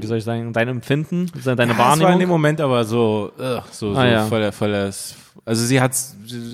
wie 0.02 0.06
soll 0.06 0.18
ich 0.18 0.24
sagen, 0.24 0.54
dein 0.54 0.68
Empfinden, 0.68 1.32
deine 1.44 1.46
Ja, 1.46 1.54
es 1.72 1.78
war 1.78 1.94
in 1.94 2.00
dem 2.00 2.00
Wahrnehmung. 2.04 2.28
Moment 2.28 2.62
aber 2.62 2.84
so, 2.84 3.32
ugh, 3.38 3.64
so, 3.72 3.94
so 3.94 4.00
Ah, 4.00 4.06
ja. 4.08 4.26
voll, 4.26 4.52
voll 4.52 4.72
das, 4.72 5.16
also 5.46 5.66
sie 5.66 5.82
hat, 5.82 5.94
sie 5.94 6.54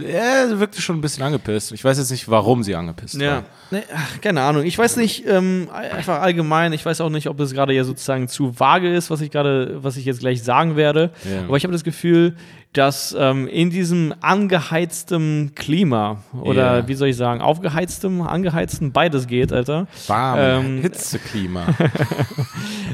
wirkte 0.59 0.81
schon 0.81 0.97
ein 0.97 1.01
bisschen 1.01 1.23
angepisst. 1.23 1.71
Ich 1.73 1.83
weiß 1.83 1.97
jetzt 1.99 2.09
nicht, 2.09 2.27
warum 2.27 2.63
sie 2.63 2.75
angepisst 2.75 3.15
Ja, 3.21 3.31
war. 3.35 3.43
nee, 3.69 3.83
ach, 3.93 4.19
keine 4.21 4.41
Ahnung. 4.41 4.63
Ich 4.63 4.77
weiß 4.77 4.95
nicht, 4.97 5.25
ähm, 5.27 5.69
einfach 5.71 6.21
allgemein, 6.21 6.73
ich 6.73 6.85
weiß 6.85 7.01
auch 7.01 7.09
nicht, 7.11 7.27
ob 7.27 7.39
es 7.39 7.53
gerade 7.53 7.73
ja 7.73 7.83
sozusagen 7.83 8.27
zu 8.27 8.59
vage 8.59 8.91
ist, 8.93 9.11
was 9.11 9.21
ich 9.21 9.29
gerade, 9.29 9.77
was 9.83 9.95
ich 9.97 10.05
jetzt 10.05 10.21
gleich 10.21 10.41
sagen 10.43 10.75
werde. 10.75 11.11
Ja. 11.23 11.43
Aber 11.47 11.57
ich 11.57 11.63
habe 11.63 11.73
das 11.73 11.83
Gefühl, 11.83 12.35
dass 12.74 13.15
ähm, 13.17 13.47
in 13.47 13.72
diesem 13.72 14.13
angeheiztem 14.22 15.53
Klima 15.55 16.24
oder 16.39 16.78
Ja. 16.82 16.88
wie 16.88 16.93
soll 16.93 17.07
ich 17.07 17.15
sagen, 17.17 17.41
aufgeheiztem, 17.41 18.22
angeheiztem, 18.22 18.91
beides 18.91 19.26
geht, 19.26 19.51
Alter. 19.51 19.88
Warm, 20.07 20.38
Ähm, 20.39 20.82
Hitzeklima. 20.84 21.65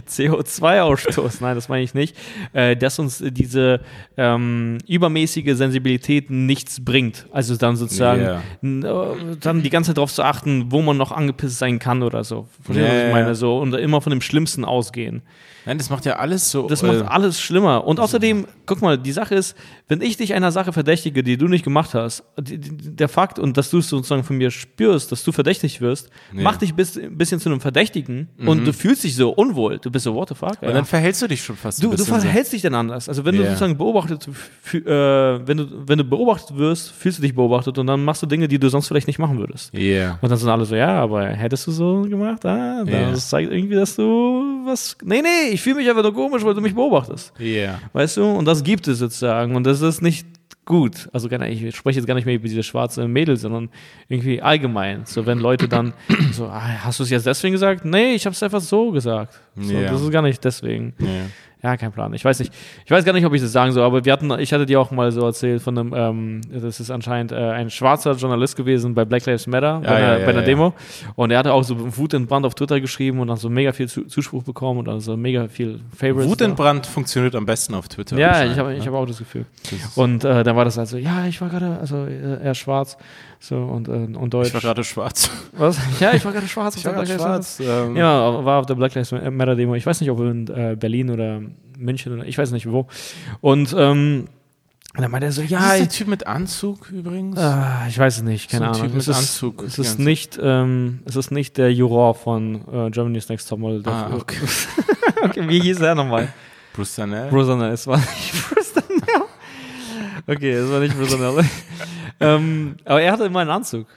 CO2-Ausstoß, 0.08 1.38
nein, 1.42 1.56
das 1.56 1.70
meine 1.70 1.84
ich 1.84 1.94
nicht, 1.94 2.16
äh, 2.54 2.76
dass 2.76 3.00
uns 3.00 3.24
diese 3.26 3.82
ähm, 4.18 4.78
übermäßige 4.88 5.56
Sensibilität 5.56 6.30
nichts 6.30 6.84
bringt. 6.84 7.26
Also 7.32 7.56
dann 7.58 7.76
sozusagen 7.76 8.42
n- 8.64 8.84
äh, 8.84 9.36
dann 9.40 9.62
die 9.64 9.70
ganze 9.70 9.90
Zeit 9.90 9.98
darauf 9.98 10.14
zu 10.14 10.24
achten, 10.24 10.72
wo 10.72 10.82
man 10.82 10.98
noch 10.98 11.12
angepisst 11.12 11.60
sein 11.60 11.80
kann 11.80 12.04
oder 12.04 12.24
so. 12.24 12.48
Verstehst 12.64 12.90
du, 12.90 12.94
Ja, 12.94 13.02
was 13.02 13.08
ich 13.08 13.14
meine? 13.14 13.36
So, 13.36 13.60
und 13.60 13.74
immer 13.74 14.02
von 14.02 14.12
dem 14.12 14.22
Schlimmsten 14.22 14.64
ausgehen. 14.66 15.22
Nein, 15.66 15.78
das 15.78 15.90
macht 15.90 16.06
ja 16.06 16.18
alles 16.18 16.52
so. 16.52 16.68
Das 16.68 16.84
äh, 16.84 16.88
macht 16.88 17.12
alles 17.12 17.40
schlimmer. 17.40 17.86
Und 17.86 18.00
außerdem, 18.00 18.48
guck 18.66 18.82
mal, 18.82 18.98
die 18.98 19.12
Sache 19.12 19.36
ist, 19.36 19.56
wenn 19.88 20.02
ich 20.02 20.18
dich 20.18 20.34
einer 20.34 20.52
Sache 20.52 20.74
verdächtige, 20.74 21.22
die 21.22 21.38
du 21.38 21.48
nicht 21.48 21.64
gemacht 21.64 21.94
hast, 21.94 22.24
die, 22.40 22.58
die, 22.60 22.96
der 22.96 23.08
Fakt 23.08 23.38
und 23.38 23.56
dass 23.56 23.70
du 23.70 23.78
es 23.78 23.90
sozusagen 23.90 24.24
von 24.24 24.36
mir 24.38 24.50
spürst, 24.50 25.12
dass 25.12 25.24
du 25.24 25.32
verdächtig 25.32 25.80
wirst, 25.80 26.10
Ja. 26.34 26.42
macht 26.42 26.62
dich 26.62 26.74
bis, 26.74 26.98
ein 26.98 27.18
bisschen 27.18 27.40
zu 27.40 27.50
einem 27.50 27.62
Verdächtigen 27.62 28.30
und 28.46 28.66
du 28.66 28.74
fühlst 28.74 29.04
dich 29.04 29.16
so 29.16 29.30
unwohl. 29.30 29.78
Du 29.78 29.92
bist 29.92 30.06
so, 30.06 30.16
what 30.16 30.30
the 30.30 30.36
fuck? 30.36 30.58
Und 30.62 30.74
dann 30.74 30.86
verhältst 30.86 31.22
du 31.22 31.28
dich 31.28 31.44
schon 31.44 31.56
fast 31.56 31.80
Du, 31.84 31.88
du 31.92 31.98
bisschen 31.98 32.16
so. 32.16 32.22
verhältst 32.22 32.54
dich 32.54 32.64
dann 32.64 32.74
anders. 32.74 33.08
Also 33.10 33.24
wenn 33.26 33.36
du 33.36 33.42
Ja. 33.44 33.50
sozusagen 33.50 33.78
beobachtet, 33.78 34.28
äh, 34.74 34.80
wenn 35.48 35.58
du, 35.58 35.68
wenn 35.88 35.98
du 36.00 36.04
beobachtet 36.04 36.58
wirst, 36.58 36.92
fühlst 36.92 37.20
du 37.20 37.22
dich 37.22 37.36
beobachtet 37.36 37.78
und 37.78 37.88
dann 37.88 38.04
machst 38.04 38.22
du 38.24 38.26
Dinge, 38.28 38.48
die 38.48 38.58
du 38.60 38.70
sonst 38.70 38.88
vielleicht 38.88 39.08
nicht 39.08 39.20
machen 39.20 39.38
würdest. 39.38 39.74
Yeah. 39.74 40.18
Und 40.22 40.30
dann 40.30 40.38
sind 40.38 40.50
alle 40.50 40.66
so, 40.66 40.76
ja, 40.76 41.00
aber 41.02 41.28
hättest 41.28 41.68
du 41.68 41.72
so 41.72 42.02
gemacht? 42.02 42.46
Ah, 42.46 42.84
das 42.84 42.92
Ja. 42.94 43.14
zeigt 43.16 43.52
irgendwie, 43.52 43.76
dass 43.76 43.96
du 43.96 44.64
was. 44.66 44.98
Nee, 45.04 45.22
nee, 45.22 45.52
ich 45.54 45.62
fühle 45.62 45.76
mich 45.76 45.90
einfach 45.90 46.02
nur 46.04 46.14
komisch, 46.14 46.44
weil 46.44 46.54
du 46.56 46.62
mich 46.62 46.74
beobachtest. 46.74 47.34
Yeah. 47.40 47.80
Weißt 47.94 48.18
du? 48.18 48.24
Und 48.26 48.46
das 48.46 48.64
gibt 48.64 48.88
es 48.88 49.00
sozusagen. 49.00 49.56
Und 49.56 49.64
das 49.66 49.75
ist 49.82 50.02
nicht 50.02 50.28
gut. 50.66 51.10
Also 51.14 51.30
ich 51.30 51.76
spreche 51.76 52.00
jetzt 52.00 52.08
gar 52.08 52.16
nicht 52.16 52.26
mehr 52.26 52.36
über 52.36 52.48
diese 52.48 52.64
schwarze 52.64 53.08
Mädel, 53.08 53.38
sondern 53.38 53.70
irgendwie 54.10 54.42
allgemein. 54.42 55.06
So 55.06 55.26
wenn 55.26 55.40
Leute 55.40 55.68
dann 55.68 55.94
so, 56.32 56.48
ah, 56.48 56.84
hast 56.84 57.00
du 57.00 57.04
es 57.04 57.10
jetzt 57.10 57.26
deswegen 57.26 57.54
gesagt? 57.54 57.86
Nee, 57.86 58.16
ich 58.16 58.26
habe 58.26 58.34
es 58.34 58.42
einfach 58.44 58.62
so 58.62 58.92
gesagt. 58.92 59.40
So, 59.56 59.74
Ja. 59.74 59.92
Das 59.92 60.02
ist 60.02 60.12
gar 60.12 60.22
nicht 60.24 60.44
deswegen. 60.44 60.94
Yeah. 61.00 61.10
Ja, 61.66 61.78
kein 61.78 61.92
Plan. 61.92 62.14
Ich 62.14 62.24
weiß 62.24 62.38
nicht. 62.38 62.54
Ich 62.86 62.92
weiß 62.92 63.04
gar 63.06 63.14
nicht, 63.14 63.26
ob 63.26 63.34
ich 63.34 63.42
das 63.42 63.52
sagen 63.52 63.72
soll, 63.72 63.84
aber 63.84 64.06
wir 64.06 64.14
hatten, 64.14 64.30
ich 64.38 64.54
hatte 64.54 64.68
dir 64.68 64.80
auch 64.80 64.92
mal 64.92 65.12
so 65.12 65.26
erzählt 65.26 65.64
von 65.64 65.76
einem, 65.76 65.94
ähm, 65.96 66.42
das 66.54 66.80
ist 66.80 66.92
anscheinend 66.92 67.32
äh, 67.32 67.38
ein 67.38 67.72
schwarzer 67.72 68.12
Journalist 68.12 68.56
gewesen 68.56 68.94
bei 68.94 69.04
Black 69.04 69.26
Lives 69.26 69.48
Matter, 69.48 69.80
bei, 69.80 69.88
Ja, 69.88 69.96
einer, 69.96 70.08
ja, 70.08 70.20
ja, 70.20 70.26
bei 70.26 70.32
einer 70.32 70.42
ja. 70.42 70.46
Demo. 70.46 70.76
Und 71.16 71.32
er 71.32 71.40
hatte 71.40 71.52
auch 71.54 71.64
so 71.64 71.98
Wut 71.98 72.14
in 72.14 72.28
Brand 72.28 72.46
auf 72.46 72.54
Twitter 72.54 72.80
geschrieben 72.80 73.20
und 73.20 73.30
dann 73.30 73.38
so 73.38 73.50
mega 73.50 73.72
viel 73.72 73.88
Zu 73.88 74.04
Zuspruch 74.04 74.44
bekommen 74.44 74.78
und 74.78 74.86
dann 74.86 75.00
so 75.00 75.18
mega 75.18 75.48
viel 75.48 75.80
Favorites. 75.98 76.30
Wut 76.30 76.42
in 76.42 76.54
Brand 76.54 76.86
funktioniert 76.86 77.34
am 77.34 77.48
besten 77.48 77.74
auf 77.74 77.88
Twitter. 77.88 78.16
Ja, 78.16 78.46
ich 78.46 78.60
habe 78.60 78.70
ne? 78.70 78.78
ich 78.78 78.86
hab 78.86 78.94
auch 78.94 79.08
das 79.08 79.18
Gefühl. 79.18 79.46
Das 79.64 79.98
Und 79.98 80.24
äh, 80.24 80.44
dann 80.44 80.56
war 80.56 80.66
das 80.66 80.78
also, 80.78 80.98
ja, 80.98 81.26
ich 81.26 81.42
war 81.42 81.50
gerade, 81.50 81.80
also 81.80 82.06
äh, 82.06 82.44
er 82.44 82.54
schwarz 82.54 82.96
so 83.48 83.58
und, 83.58 83.88
äh, 83.88 83.92
und 83.92 84.34
Deutsch. 84.34 84.48
Ich 84.50 84.54
war 84.54 84.62
gerade 84.62 84.84
schwarz. 84.84 85.30
Was? 85.54 85.78
Ja, 86.00 86.14
ich 86.14 86.24
war 86.26 86.32
gerade 86.32 86.48
schwarz. 86.48 86.76
Ich 86.78 86.86
war 86.86 86.98
auf 87.00 87.06
der 87.06 87.16
gerade 87.18 87.24
Black 87.24 87.38
Lives 87.40 87.60
Matter. 87.60 87.74
schwarz. 87.76 87.88
Ähm, 87.90 87.96
Ja, 87.98 88.46
war 88.46 88.60
auf 88.60 88.66
der 88.66 88.76
Black 88.76 88.94
Lives 88.96 89.12
Matter 89.12 89.56
Demo. 89.56 89.76
Ich 89.76 89.86
weiß 89.86 90.02
nicht, 90.02 90.10
ob 90.12 90.20
in 90.20 90.48
äh, 90.48 90.76
Berlin 90.80 91.10
oder 91.10 91.42
München 91.78 92.14
oder 92.14 92.26
ich 92.26 92.38
weiß 92.38 92.52
nicht 92.52 92.70
wo. 92.70 92.88
Und 93.42 93.76
ähm, 93.78 94.28
dann 94.98 95.12
meinte 95.12 95.26
er 95.28 95.32
so, 95.34 95.42
Ist 95.42 95.50
ja, 95.50 95.60
das 95.60 95.78
der 95.80 95.90
Typ 95.90 96.08
mit 96.08 96.26
Anzug 96.26 96.90
übrigens? 96.90 97.38
ah, 97.38 97.86
ich 97.90 98.00
weiß 98.00 98.18
es 98.18 98.24
nicht, 98.24 98.50
keine 98.50 98.66
So 98.66 98.70
ein 98.72 98.76
Ahnung. 98.76 98.88
Typ 98.92 98.98
es 99.00 99.08
mit 99.08 99.16
ist, 99.16 99.22
Anzug, 99.22 99.64
es 99.64 99.78
ist 99.80 100.00
nicht, 100.00 100.40
ähm, 100.42 101.00
es 101.06 101.18
ist 101.18 101.32
nicht 101.32 101.58
der 101.58 101.74
Juror 101.74 102.16
von 102.16 102.62
äh, 102.72 102.90
Germany's 102.92 103.28
Next 103.28 103.50
Topmodel. 103.50 103.84
Ah, 103.86 104.10
okay. 104.14 104.38
okay, 105.24 105.50
wie 105.50 105.60
hieß 105.60 105.82
er 105.82 105.96
nochmal? 105.96 106.30
Bruce 106.74 106.96
Danell? 106.96 107.30
Bruce 107.30 107.48
Danell, 107.48 107.74
es 107.74 107.86
war 107.88 107.98
nicht 107.98 108.34
Bruce 108.50 108.74
Danell. 108.74 109.22
Okay, 110.28 110.52
es 110.54 110.72
war 110.72 110.80
nicht 110.80 110.98
Bruce 110.98 111.12
Danell. 111.12 111.44
Ähm, 112.20 112.76
aber 112.86 113.02
er 113.02 113.12
hatte 113.12 113.26
immer 113.26 113.40
einen 113.40 113.50
Anzug. 113.50 113.88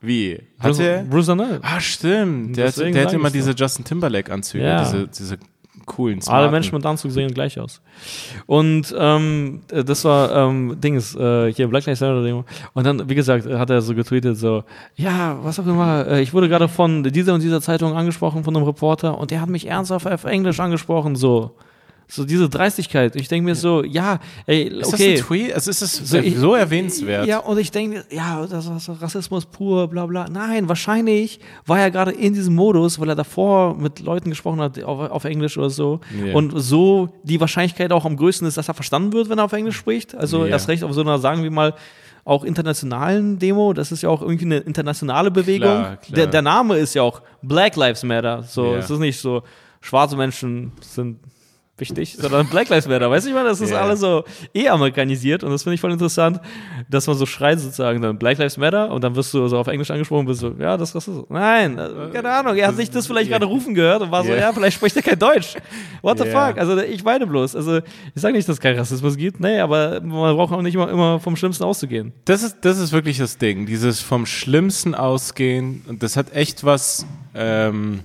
Wie? 0.00 0.34
Hat 0.58 0.70
Bruce, 0.72 0.78
er? 0.80 1.02
Bruce 1.04 1.26
Danell. 1.26 1.60
Ah, 1.62 1.80
stimmt. 1.80 2.56
Der, 2.56 2.66
hat, 2.66 2.76
Deswegen 2.76 2.92
der 2.92 3.04
hat 3.04 3.10
sag 3.10 3.18
immer 3.18 3.30
diese 3.30 3.52
Justin 3.52 3.84
Timberlake-Anzüge, 3.86 4.62
Ja. 4.64 4.84
diese, 4.84 5.08
diese 5.08 5.38
coolen, 5.86 6.16
Alle 6.18 6.22
smarten. 6.24 6.50
Menschen 6.50 6.74
mit 6.76 6.86
Anzug 6.86 7.10
sehen 7.10 7.32
gleich 7.32 7.58
aus. 7.58 7.80
Und 8.46 8.94
ähm, 8.98 9.62
äh, 9.70 9.82
das 9.82 10.04
war 10.04 10.48
ähm, 10.48 10.78
Dings, 10.80 11.14
äh, 11.14 11.52
hier 11.52 11.68
Black 11.68 11.86
Lives 11.86 12.00
Matter. 12.00 12.44
Und 12.74 12.86
dann, 12.86 13.08
wie 13.08 13.14
gesagt, 13.14 13.46
hat 13.46 13.70
er 13.70 13.80
so 13.82 13.94
getweetet, 13.94 14.36
so, 14.36 14.64
ja, 14.96 15.38
was 15.42 15.58
auch 15.58 15.66
immer, 15.66 16.06
äh, 16.06 16.22
ich 16.22 16.32
wurde 16.34 16.48
gerade 16.48 16.68
von 16.68 17.02
dieser 17.02 17.34
und 17.34 17.42
dieser 17.42 17.60
Zeitung 17.60 17.94
angesprochen, 17.96 18.44
von 18.44 18.54
einem 18.56 18.66
Reporter, 18.66 19.18
und 19.18 19.30
der 19.30 19.40
hat 19.40 19.48
mich 19.48 19.66
ernsthaft 19.66 20.06
auf 20.06 20.24
Englisch 20.24 20.60
angesprochen, 20.60 21.16
so. 21.16 21.54
So 22.06 22.24
diese 22.24 22.48
Dreistigkeit. 22.48 23.16
Ich 23.16 23.28
denke 23.28 23.46
mir 23.46 23.54
so, 23.54 23.82
ja, 23.82 24.20
ey, 24.46 24.64
Ist 24.64 24.92
okay. 24.92 25.12
das 25.12 25.20
ein 25.22 25.26
Tweet? 25.26 25.54
Also 25.54 25.70
ist 25.70 25.82
das 25.82 25.96
So, 25.96 26.20
so, 26.36 26.54
erwähnenswert? 26.54 27.26
Ja, 27.26 27.38
und 27.38 27.58
ich 27.58 27.70
denke, 27.70 28.04
ja, 28.10 28.46
das 28.46 28.66
ist 28.66 28.84
so 28.84 28.92
Rassismus 28.92 29.46
pur, 29.46 29.88
bla 29.88 30.06
bla. 30.06 30.26
Nein, 30.28 30.68
wahrscheinlich 30.68 31.40
war 31.66 31.80
er 31.80 31.90
gerade 31.90 32.12
in 32.12 32.34
diesem 32.34 32.54
Modus, 32.54 33.00
weil 33.00 33.08
er 33.08 33.14
davor 33.14 33.74
mit 33.76 34.00
Leuten 34.00 34.30
gesprochen 34.30 34.60
hat 34.60 34.82
auf, 34.82 35.10
auf 35.10 35.24
Englisch 35.24 35.56
oder 35.56 35.70
so. 35.70 36.00
Ja. 36.24 36.34
Und 36.34 36.52
so 36.60 37.08
die 37.22 37.40
Wahrscheinlichkeit 37.40 37.90
auch 37.92 38.04
am 38.04 38.16
größten 38.16 38.46
ist, 38.46 38.56
dass 38.56 38.68
er 38.68 38.74
verstanden 38.74 39.12
wird, 39.12 39.28
wenn 39.28 39.38
er 39.38 39.44
auf 39.44 39.52
Englisch 39.52 39.76
spricht. 39.76 40.14
Also 40.14 40.44
Ja. 40.44 40.52
erst 40.52 40.68
recht 40.68 40.84
auf 40.84 40.92
so 40.92 41.00
einer, 41.00 41.18
sagen 41.18 41.42
wir 41.42 41.50
mal, 41.50 41.74
auch 42.26 42.44
internationalen 42.44 43.38
Demo. 43.38 43.72
Das 43.72 43.92
ist 43.92 44.02
ja 44.02 44.08
auch 44.08 44.22
irgendwie 44.22 44.44
eine 44.46 44.58
internationale 44.58 45.30
Bewegung. 45.30 45.68
Klar, 45.68 45.96
klar. 45.96 46.16
Der, 46.16 46.26
der 46.26 46.42
Name 46.42 46.76
ist 46.78 46.94
ja 46.94 47.02
auch 47.02 47.20
Black 47.42 47.76
Lives 47.76 48.02
Matter. 48.02 48.42
So, 48.42 48.72
Ja. 48.72 48.78
es 48.78 48.88
ist 48.90 48.98
nicht 48.98 49.18
so, 49.20 49.42
schwarze 49.80 50.16
Menschen 50.16 50.72
sind 50.80 51.18
wichtig, 51.76 52.16
sondern 52.20 52.46
Black 52.46 52.68
Lives 52.68 52.86
Matter. 52.86 53.10
Weißt 53.10 53.26
du, 53.26 53.30
ich 53.30 53.34
meine, 53.34 53.48
das 53.48 53.60
ist 53.60 53.70
Ja. 53.70 53.80
alles 53.80 53.98
so 54.00 54.22
eh 54.54 54.68
amerikanisiert 54.68 55.42
und 55.42 55.50
das 55.50 55.64
finde 55.64 55.74
ich 55.74 55.80
voll 55.80 55.90
interessant, 55.92 56.40
dass 56.88 57.06
man 57.08 57.16
so 57.16 57.26
schreit 57.26 57.58
sozusagen 57.58 58.00
dann 58.00 58.16
Black 58.18 58.38
Lives 58.38 58.56
Matter 58.56 58.90
und 58.92 59.02
dann 59.02 59.16
wirst 59.16 59.34
du 59.34 59.46
so 59.48 59.58
auf 59.58 59.66
Englisch 59.66 59.90
angesprochen 59.90 60.20
und 60.20 60.26
bist 60.26 60.40
so, 60.40 60.52
ja, 60.58 60.76
das 60.76 60.94
ist 60.94 61.04
so. 61.04 61.26
Nein, 61.28 61.76
äh, 61.78 62.10
keine 62.12 62.30
Ahnung, 62.30 62.56
er 62.56 62.68
hat 62.68 62.76
sich 62.76 62.90
das 62.90 63.06
vielleicht 63.08 63.28
Ja. 63.30 63.38
gerade 63.38 63.50
rufen 63.50 63.74
gehört 63.74 64.02
und 64.02 64.10
war 64.12 64.22
so, 64.24 64.30
Ja. 64.30 64.36
ja, 64.38 64.52
vielleicht 64.52 64.76
spricht 64.76 64.94
er 64.96 65.02
kein 65.02 65.18
Deutsch. 65.18 65.54
What 66.02 66.18
the 66.18 66.24
fuck? 66.26 66.58
Also 66.58 66.78
ich 66.78 67.02
meine 67.02 67.26
bloß, 67.26 67.56
also 67.56 67.78
ich 67.78 67.82
sage 68.22 68.34
nicht, 68.34 68.48
dass 68.48 68.54
es 68.56 68.60
keinen 68.60 68.78
Rassismus 68.78 69.16
gibt, 69.16 69.40
nee, 69.40 69.58
aber 69.58 70.00
man 70.00 70.36
braucht 70.36 70.52
auch 70.52 70.62
nicht 70.62 70.74
immer, 70.74 70.88
immer 70.90 71.18
vom 71.18 71.34
Schlimmsten 71.36 71.64
auszugehen. 71.64 72.12
Das 72.24 72.42
ist, 72.44 72.58
das 72.62 72.78
ist 72.78 72.92
wirklich 72.92 73.18
das 73.18 73.38
Ding. 73.38 73.66
Dieses 73.66 74.00
vom 74.00 74.26
Schlimmsten 74.26 74.94
ausgehen. 74.94 75.82
Und 75.88 76.02
das 76.02 76.16
hat 76.16 76.32
echt 76.34 76.64
was. 76.64 77.04
Ähm, 77.34 78.00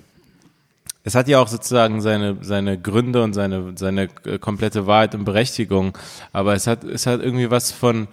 es 1.09 1.15
hat 1.15 1.27
ja 1.27 1.39
auch 1.39 1.47
sozusagen 1.47 2.01
seine, 2.01 2.37
seine 2.41 2.79
Gründe 2.79 3.23
und 3.23 3.33
seine, 3.33 3.73
seine 3.75 4.09
äh, 4.25 4.37
komplette 4.37 4.85
Wahrheit 4.85 5.15
und 5.15 5.25
Berechtigung. 5.25 5.97
Aber 6.33 6.53
es 6.53 6.67
hat, 6.67 6.83
es 6.83 7.07
hat 7.07 7.21
irgendwie 7.21 7.49
was 7.49 7.71
von, 7.71 8.07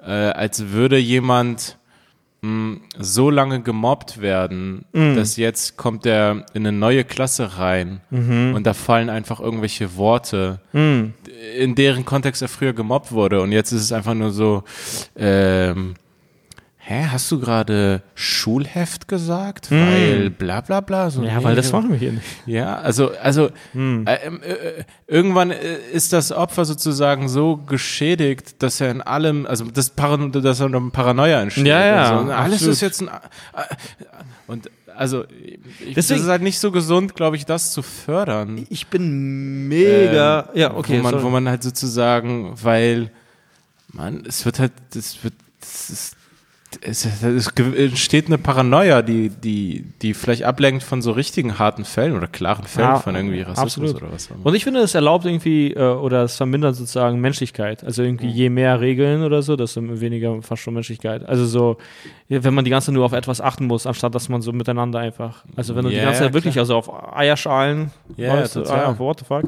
äh, 0.00 0.12
als 0.12 0.68
würde 0.70 0.98
jemand 0.98 1.78
mh, 2.42 2.76
so 2.96 3.28
lange 3.30 3.60
gemobbt 3.62 4.20
werden, 4.20 4.84
dass 5.16 5.36
jetzt 5.36 5.76
kommt 5.76 6.06
er 6.06 6.46
in 6.54 6.64
eine 6.64 6.70
neue 6.70 7.02
Klasse 7.02 7.58
rein 7.58 8.00
und 8.54 8.64
da 8.64 8.72
fallen 8.74 9.10
einfach 9.10 9.40
irgendwelche 9.40 9.96
Worte, 9.96 10.60
in 11.58 11.74
deren 11.74 12.04
Kontext 12.04 12.40
er 12.40 12.48
früher 12.48 12.72
gemobbt 12.72 13.10
wurde. 13.10 13.40
Und 13.42 13.50
jetzt 13.50 13.72
ist 13.72 13.82
es 13.82 13.90
einfach 13.92 14.14
nur 14.14 14.30
so, 14.30 14.62
ähm, 15.16 15.94
hä, 16.88 17.06
hast 17.12 17.30
du 17.30 17.38
gerade 17.38 18.02
Schulheft 18.14 19.08
gesagt? 19.08 19.70
Weil 19.70 20.30
bla 20.30 20.62
bla 20.62 20.80
bla. 20.80 21.10
So, 21.10 21.22
Ja, 21.22 21.38
nee, 21.38 21.44
weil 21.44 21.54
das 21.54 21.70
machen 21.70 21.90
wir 21.90 21.98
hier 21.98 22.12
nicht. 22.12 22.24
ja, 22.46 22.76
also, 22.76 23.10
also 23.22 23.50
Hm. 23.72 24.06
äh, 24.06 24.14
ähm, 24.24 24.40
äh, 24.42 24.52
äh, 24.52 24.84
irgendwann 25.06 25.50
äh, 25.50 25.76
ist 25.92 26.14
das 26.14 26.32
Opfer 26.32 26.64
sozusagen 26.64 27.28
so 27.28 27.58
geschädigt, 27.58 28.62
dass 28.62 28.80
er 28.80 28.90
in 28.90 29.02
allem, 29.02 29.44
also 29.46 29.66
das 29.66 29.90
Paran 29.90 30.32
dass 30.32 30.60
er 30.60 30.68
Paranoia 30.90 31.42
entsteht. 31.42 31.66
Ja, 31.66 31.84
ja, 31.84 32.10
und 32.10 32.16
so. 32.16 32.22
Und 32.24 32.30
alles 32.30 32.52
absolut. 32.54 32.72
ist 32.72 32.80
jetzt 32.80 33.02
ein 33.02 33.08
äh, 33.08 33.10
und 34.46 34.70
also 34.96 35.24
ich, 35.44 35.94
das 35.94 36.06
Deswegen- 36.06 36.22
ist 36.22 36.28
halt 36.28 36.42
nicht 36.42 36.58
so 36.58 36.72
gesund, 36.72 37.14
glaube 37.14 37.36
ich, 37.36 37.44
das 37.44 37.72
zu 37.72 37.82
fördern. 37.82 38.66
Ich 38.70 38.88
bin 38.88 39.68
mega. 39.68 40.48
ja, 40.54 40.74
okay. 40.74 40.98
wo 40.98 41.02
man, 41.02 41.10
sorry. 41.12 41.22
wo 41.24 41.28
man 41.30 41.48
halt 41.48 41.62
sozusagen, 41.62 42.54
weil 42.62 43.10
man, 43.92 44.24
es 44.26 44.44
wird 44.44 44.58
halt, 44.58 44.72
das 44.94 45.22
wird, 45.22 45.34
das 45.60 45.90
ist, 45.90 46.16
es, 46.82 47.04
es 47.22 47.48
entsteht 47.56 48.26
eine 48.26 48.36
Paranoia, 48.38 49.00
die, 49.02 49.30
die, 49.30 49.84
die 50.02 50.12
vielleicht 50.14 50.42
ablenkt 50.42 50.82
von 50.82 51.00
so 51.00 51.12
richtigen 51.12 51.58
harten 51.58 51.84
Fällen 51.84 52.14
oder 52.14 52.26
klaren 52.26 52.66
Fällen 52.66 52.88
Ja, 52.88 52.96
von 52.98 53.14
irgendwie 53.16 53.40
Rassismus 53.40 53.90
absolut. 53.90 54.02
oder 54.02 54.12
was 54.12 54.30
auch 54.30 54.36
immer. 54.36 54.46
Und 54.46 54.54
ich 54.54 54.64
finde, 54.64 54.80
es 54.80 54.94
erlaubt 54.94 55.24
irgendwie 55.24 55.72
äh, 55.72 55.78
oder 55.80 56.24
es 56.24 56.36
vermindert 56.36 56.76
sozusagen 56.76 57.20
Menschlichkeit. 57.20 57.82
Also 57.84 58.02
irgendwie 58.02 58.26
Mhm. 58.26 58.32
je 58.32 58.50
mehr 58.50 58.80
Regeln 58.80 59.22
oder 59.22 59.40
so, 59.42 59.56
desto 59.56 59.80
weniger 60.00 60.42
fast 60.42 60.62
schon 60.62 60.74
Menschlichkeit. 60.74 61.26
Also 61.26 61.46
so, 61.46 61.78
ja, 62.28 62.44
wenn 62.44 62.52
man 62.54 62.64
die 62.64 62.70
ganze 62.70 62.86
Zeit 62.86 62.94
nur 62.94 63.06
auf 63.06 63.12
etwas 63.12 63.40
achten 63.40 63.64
muss, 63.66 63.86
anstatt 63.86 64.14
dass 64.14 64.28
man 64.28 64.42
so 64.42 64.52
miteinander 64.52 64.98
einfach. 64.98 65.44
Also 65.56 65.74
wenn 65.74 65.84
du 65.84 65.90
die 65.90 65.96
Ja, 65.96 66.04
ganze 66.04 66.18
Zeit 66.20 66.28
ja, 66.28 66.34
wirklich 66.34 66.54
klar. 66.54 66.62
also 66.64 66.76
auf 66.76 67.16
Eierschalen, 67.16 67.90
Ja, 68.16 68.34
weißt 68.34 68.54
total. 68.54 68.84
ah, 68.84 68.98
what 68.98 69.20
the 69.20 69.24
fuck. 69.24 69.44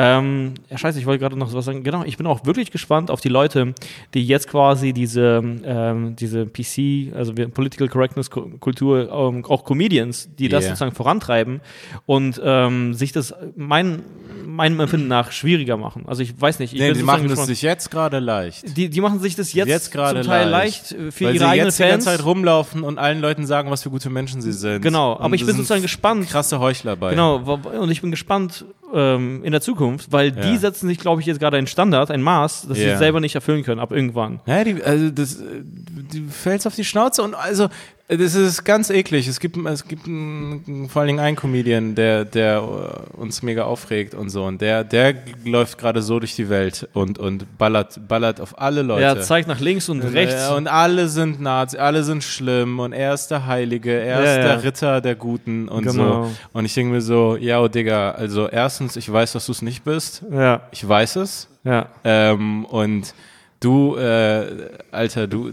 Ähm, 0.00 0.54
ja, 0.70 0.78
scheiße, 0.78 1.00
ich 1.00 1.06
wollte 1.06 1.18
gerade 1.20 1.36
noch 1.36 1.52
was 1.52 1.64
sagen. 1.64 1.82
Genau, 1.82 2.04
ich 2.04 2.16
bin 2.16 2.26
auch 2.28 2.46
wirklich 2.46 2.70
gespannt 2.70 3.10
auf 3.10 3.20
die 3.20 3.28
Leute, 3.28 3.74
die 4.14 4.24
jetzt 4.24 4.46
quasi 4.48 4.92
diese, 4.92 5.42
ähm, 5.64 6.14
diese 6.14 6.46
PC, 6.46 7.12
also 7.16 7.32
Political 7.34 7.88
Correctness 7.88 8.30
Ku- 8.30 8.48
Kultur, 8.60 9.10
ähm, 9.10 9.44
auch 9.44 9.64
Comedians, 9.64 10.28
die 10.38 10.48
das 10.48 10.62
Yeah. 10.64 10.70
sozusagen 10.76 10.94
vorantreiben 10.94 11.60
und 12.06 12.40
ähm, 12.44 12.94
sich 12.94 13.10
das 13.10 13.34
mein, 13.56 14.02
meinem 14.46 14.78
Empfinden 14.78 15.08
nach 15.08 15.32
schwieriger 15.32 15.76
machen. 15.76 16.04
Also 16.06 16.22
ich 16.22 16.40
weiß 16.40 16.60
nicht, 16.60 16.74
ich 16.74 16.78
Nee, 16.80 16.92
die 16.92 17.02
machen 17.02 17.28
es 17.28 17.46
sich 17.46 17.62
jetzt 17.62 17.90
gerade 17.90 18.20
leicht. 18.20 18.76
Die, 18.76 18.88
die 18.88 19.00
machen 19.00 19.18
sich 19.18 19.34
das 19.34 19.52
jetzt, 19.52 19.66
Jetzt 19.68 19.90
gerade 19.90 20.20
zum 20.22 20.30
Teil 20.30 20.48
leicht. 20.48 20.92
leicht, 20.92 21.12
für 21.12 21.24
weil 21.24 21.34
ihre 21.34 21.38
sie 21.44 21.50
eigenen 21.50 21.66
jetzt 21.68 21.78
die 21.80 21.82
ganze 21.82 21.92
Fans. 21.92 22.04
Zeit 22.04 22.24
rumlaufen 22.24 22.84
und 22.84 22.98
allen 22.98 23.20
Leuten 23.20 23.46
sagen, 23.46 23.70
was 23.72 23.82
für 23.82 23.90
gute 23.90 24.10
Menschen 24.10 24.42
sie 24.42 24.52
sind. 24.52 24.80
Genau, 24.82 25.14
Und 25.14 25.22
aber 25.22 25.34
ich 25.34 25.40
das 25.40 25.48
bin 25.48 25.56
sozusagen 25.56 25.82
gespannt. 25.82 26.28
Krasse 26.28 26.60
Heuchler 26.60 26.94
bei. 26.94 27.10
Genau, 27.10 27.36
und 27.80 27.90
ich 27.90 28.00
bin 28.00 28.12
gespannt 28.12 28.64
ähm, 28.94 29.42
in 29.44 29.52
der 29.52 29.60
Zukunft, 29.60 30.12
weil 30.12 30.32
die 30.32 30.52
Ja. 30.54 30.58
setzen 30.58 30.88
sich, 30.88 30.98
glaube 30.98 31.20
ich, 31.20 31.26
jetzt 31.26 31.40
gerade 31.40 31.56
einen 31.56 31.66
Standard, 31.66 32.10
ein 32.10 32.22
Maß, 32.22 32.66
das 32.68 32.78
Ja. 32.78 32.92
sie 32.92 32.98
selber 32.98 33.20
nicht 33.20 33.34
erfüllen 33.34 33.62
können, 33.64 33.80
ab 33.80 33.92
irgendwann. 33.92 34.40
Ja, 34.46 34.64
die, 34.64 34.82
also 34.82 35.10
das, 35.10 35.36
äh, 35.40 35.44
du 35.62 36.28
fällst 36.30 36.66
auf 36.66 36.74
die 36.74 36.84
Schnauze 36.84 37.22
und 37.22 37.34
also 37.34 37.68
das 38.08 38.34
ist 38.34 38.64
ganz 38.64 38.88
eklig. 38.88 39.28
Es 39.28 39.38
gibt, 39.38 39.56
es 39.66 39.86
gibt 39.86 40.06
einen, 40.06 40.88
vor 40.88 41.00
allen 41.00 41.08
Dingen 41.08 41.20
einen 41.20 41.36
Comedian, 41.36 41.94
der, 41.94 42.24
der 42.24 42.56
äh, 42.56 43.16
uns 43.20 43.42
mega 43.42 43.64
aufregt 43.64 44.14
und 44.14 44.30
so 44.30 44.44
und 44.44 44.62
der, 44.62 44.82
der 44.82 45.14
läuft 45.44 45.76
gerade 45.76 46.00
so 46.00 46.18
durch 46.18 46.34
die 46.34 46.48
Welt 46.48 46.88
und, 46.94 47.18
und 47.18 47.58
ballert, 47.58 48.00
ballert 48.08 48.40
auf 48.40 48.58
alle 48.58 48.80
Leute. 48.80 49.02
Er 49.04 49.20
zeigt 49.20 49.46
nach 49.46 49.60
links 49.60 49.90
und 49.90 50.00
rechts. 50.02 50.34
Ja, 50.34 50.54
und 50.56 50.68
alle 50.68 51.08
sind 51.08 51.38
Nazi, 51.40 51.76
alle 51.76 52.02
sind 52.02 52.24
schlimm 52.24 52.80
und 52.80 52.94
er 52.94 53.12
ist 53.12 53.28
der 53.28 53.46
Heilige, 53.46 53.92
er 53.92 54.22
Ja, 54.22 54.30
ist 54.30 54.36
ja. 54.38 54.42
der 54.42 54.62
Ritter 54.64 55.00
der 55.02 55.14
Guten 55.14 55.68
und 55.68 55.84
Genau. 55.84 56.24
so. 56.24 56.30
Und 56.54 56.64
ich 56.64 56.72
denke 56.72 56.94
mir 56.94 57.02
so, 57.02 57.36
ja, 57.36 57.60
oh 57.60 57.68
Digga, 57.68 58.12
also 58.12 58.48
erstens, 58.48 58.96
ich 58.96 59.12
weiß, 59.12 59.32
dass 59.32 59.44
du 59.46 59.52
es 59.52 59.60
nicht 59.60 59.84
bist. 59.84 60.22
ja, 60.32 60.62
Ich 60.70 60.88
weiß 60.88 61.16
es. 61.16 61.48
ja. 61.62 61.86
Ähm, 62.04 62.64
und 62.64 63.12
du, 63.60 63.96
äh, 63.96 64.46
Alter, 64.92 65.26
du, 65.26 65.52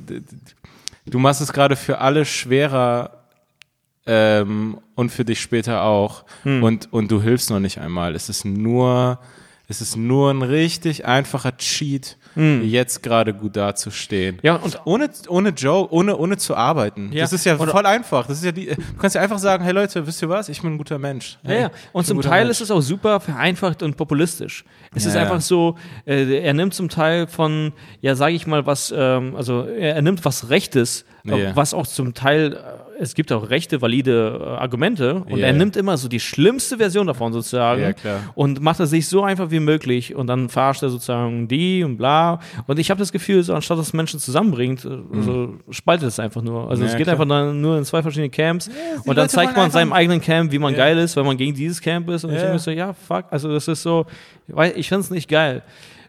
du 1.06 1.20
machst 1.20 1.42
es 1.42 1.54
gerade 1.54 1.76
für 1.76 2.00
alle 2.00 2.26
schwerer 2.26 3.24
ähm, 4.06 4.80
und 4.96 5.12
für 5.12 5.26
dich 5.26 5.42
später 5.42 5.84
auch. 5.84 6.26
Hm. 6.44 6.64
Und, 6.64 6.94
und 6.94 7.12
du 7.12 7.22
hilfst 7.22 7.50
noch 7.50 7.60
nicht 7.60 7.80
einmal. 7.80 8.16
Es 8.16 8.30
ist 8.30 8.46
nur, 8.46 9.20
es 9.68 9.82
ist 9.82 9.96
nur 9.96 10.32
ein 10.32 10.42
richtig 10.42 11.06
einfacher 11.06 11.56
Cheat, 11.58 12.18
jetzt 12.36 13.02
gerade 13.02 13.34
gut 13.34 13.56
dazustehen. 13.56 14.40
Ja, 14.44 14.56
und 14.56 14.80
Ohne, 14.84 15.10
ohne 15.30 15.50
Joe, 15.52 15.88
ohne, 15.90 16.18
ohne 16.18 16.36
zu 16.36 16.54
arbeiten. 16.56 17.10
Ja. 17.14 17.22
Das 17.24 17.32
ist 17.32 17.46
ja 17.46 17.58
Oder- 17.58 17.72
voll 17.72 17.86
einfach. 17.86 18.28
Das 18.28 18.40
ist 18.40 18.44
ja 18.44 18.52
die, 18.52 18.66
du 18.68 18.76
kannst 19.00 19.16
ja 19.16 19.22
einfach 19.22 19.40
sagen, 19.40 19.64
hey 19.64 19.72
Leute, 19.74 20.06
wisst 20.06 20.22
ihr 20.22 20.28
was? 20.28 20.50
Ich 20.50 20.62
bin 20.62 20.74
ein 20.74 20.78
guter 20.78 21.00
Mensch. 21.00 21.38
Ja, 21.44 21.54
ja. 21.54 21.72
Und 21.94 22.06
zum 22.06 22.20
Teil 22.22 22.50
ist 22.50 22.60
es 22.60 22.72
auch 22.72 22.82
super 22.82 23.22
vereinfacht 23.22 23.82
und 23.84 23.96
populistisch. 23.96 24.66
Es 24.94 25.06
ist 25.06 25.16
Ja, 25.16 25.22
einfach 25.22 25.36
ja. 25.36 25.42
so, 25.42 25.78
äh, 26.06 26.40
er 26.42 26.54
nimmt 26.54 26.74
zum 26.74 26.90
Teil 26.90 27.28
von, 27.28 27.72
ja, 28.02 28.16
sage 28.16 28.36
ich 28.36 28.46
mal, 28.48 28.66
was, 28.66 28.94
ähm, 28.96 29.36
also 29.38 29.64
er, 29.64 30.02
nimmt 30.02 30.26
was 30.26 30.50
Rechtes, 30.50 31.06
äh, 31.26 31.44
Ja. 31.44 31.56
was 31.56 31.74
auch 31.74 31.88
zum 31.88 32.14
Teil, 32.14 32.54
äh, 32.54 32.58
es 33.00 33.14
gibt 33.16 33.32
auch 33.32 33.50
rechte, 33.50 33.82
valide 33.82 34.40
äh, 34.42 34.48
Argumente 34.62 35.16
und 35.16 35.38
Ja. 35.38 35.48
er 35.48 35.54
nimmt 35.54 35.76
immer 35.76 35.98
so 35.98 36.08
die 36.08 36.20
schlimmste 36.20 36.78
Version 36.78 37.08
davon 37.08 37.34
sozusagen 37.34 37.82
Ja, 37.82 37.94
klar. 37.94 38.20
und 38.36 38.62
macht 38.62 38.80
es 38.80 38.90
sich 38.90 39.08
so 39.08 39.24
einfach 39.24 39.52
wie 39.52 39.60
möglich 39.60 40.16
und 40.16 40.28
dann 40.28 40.50
verarscht 40.50 40.84
er 40.84 40.90
sozusagen 40.90 41.48
die 41.48 41.84
und 41.84 41.98
bla. 41.98 42.40
Und 42.68 42.80
ich 42.80 42.90
habe 42.90 43.00
das 43.00 43.12
Gefühl, 43.12 43.44
so 43.44 43.54
anstatt 43.54 43.78
dass 43.80 43.88
es 43.88 43.94
Menschen 43.94 44.20
zusammenbringt, 44.20 44.86
äh, 44.86 45.22
so 45.22 45.56
spaltet 45.70 46.08
es 46.10 46.20
einfach 46.20 46.42
nur. 46.42 46.70
Also 46.70 46.82
Mhm. 46.84 46.88
Ja, 46.88 46.92
es 46.94 46.98
geht 46.98 47.06
klar. 47.08 47.16
einfach 47.20 47.28
dann 47.28 47.60
nur 47.62 47.78
in 47.78 47.84
zwei 47.86 48.02
verschiedene 48.02 48.30
Camps 48.30 48.68
und 48.68 49.08
dann 49.08 49.16
Leute 49.16 49.28
zeigt 49.30 49.56
man 49.58 49.72
seinem 49.72 49.92
eigenen 49.94 50.22
Camp, 50.22 50.52
wie 50.52 50.60
man 50.60 50.72
Ja. 50.74 50.78
geil 50.80 50.98
ist, 50.98 51.16
wenn 51.16 51.26
man 51.26 51.38
gegen 51.38 51.54
dieses 51.54 51.82
Camp 51.82 52.10
ist. 52.10 52.24
Und 52.24 52.32
ich 52.32 52.36
Ja. 52.38 52.42
denke 52.44 52.54
mir 52.54 52.60
so, 52.60 52.72
ja, 52.72 52.94
fuck, 52.94 53.26
also 53.32 53.50
das 53.52 53.68
ist 53.68 53.84
so, 53.84 54.06
weil 54.48 54.74
ich 54.78 54.88
finde 54.88 55.02
es 55.02 55.10
nicht 55.12 55.28
geil. 55.30 55.64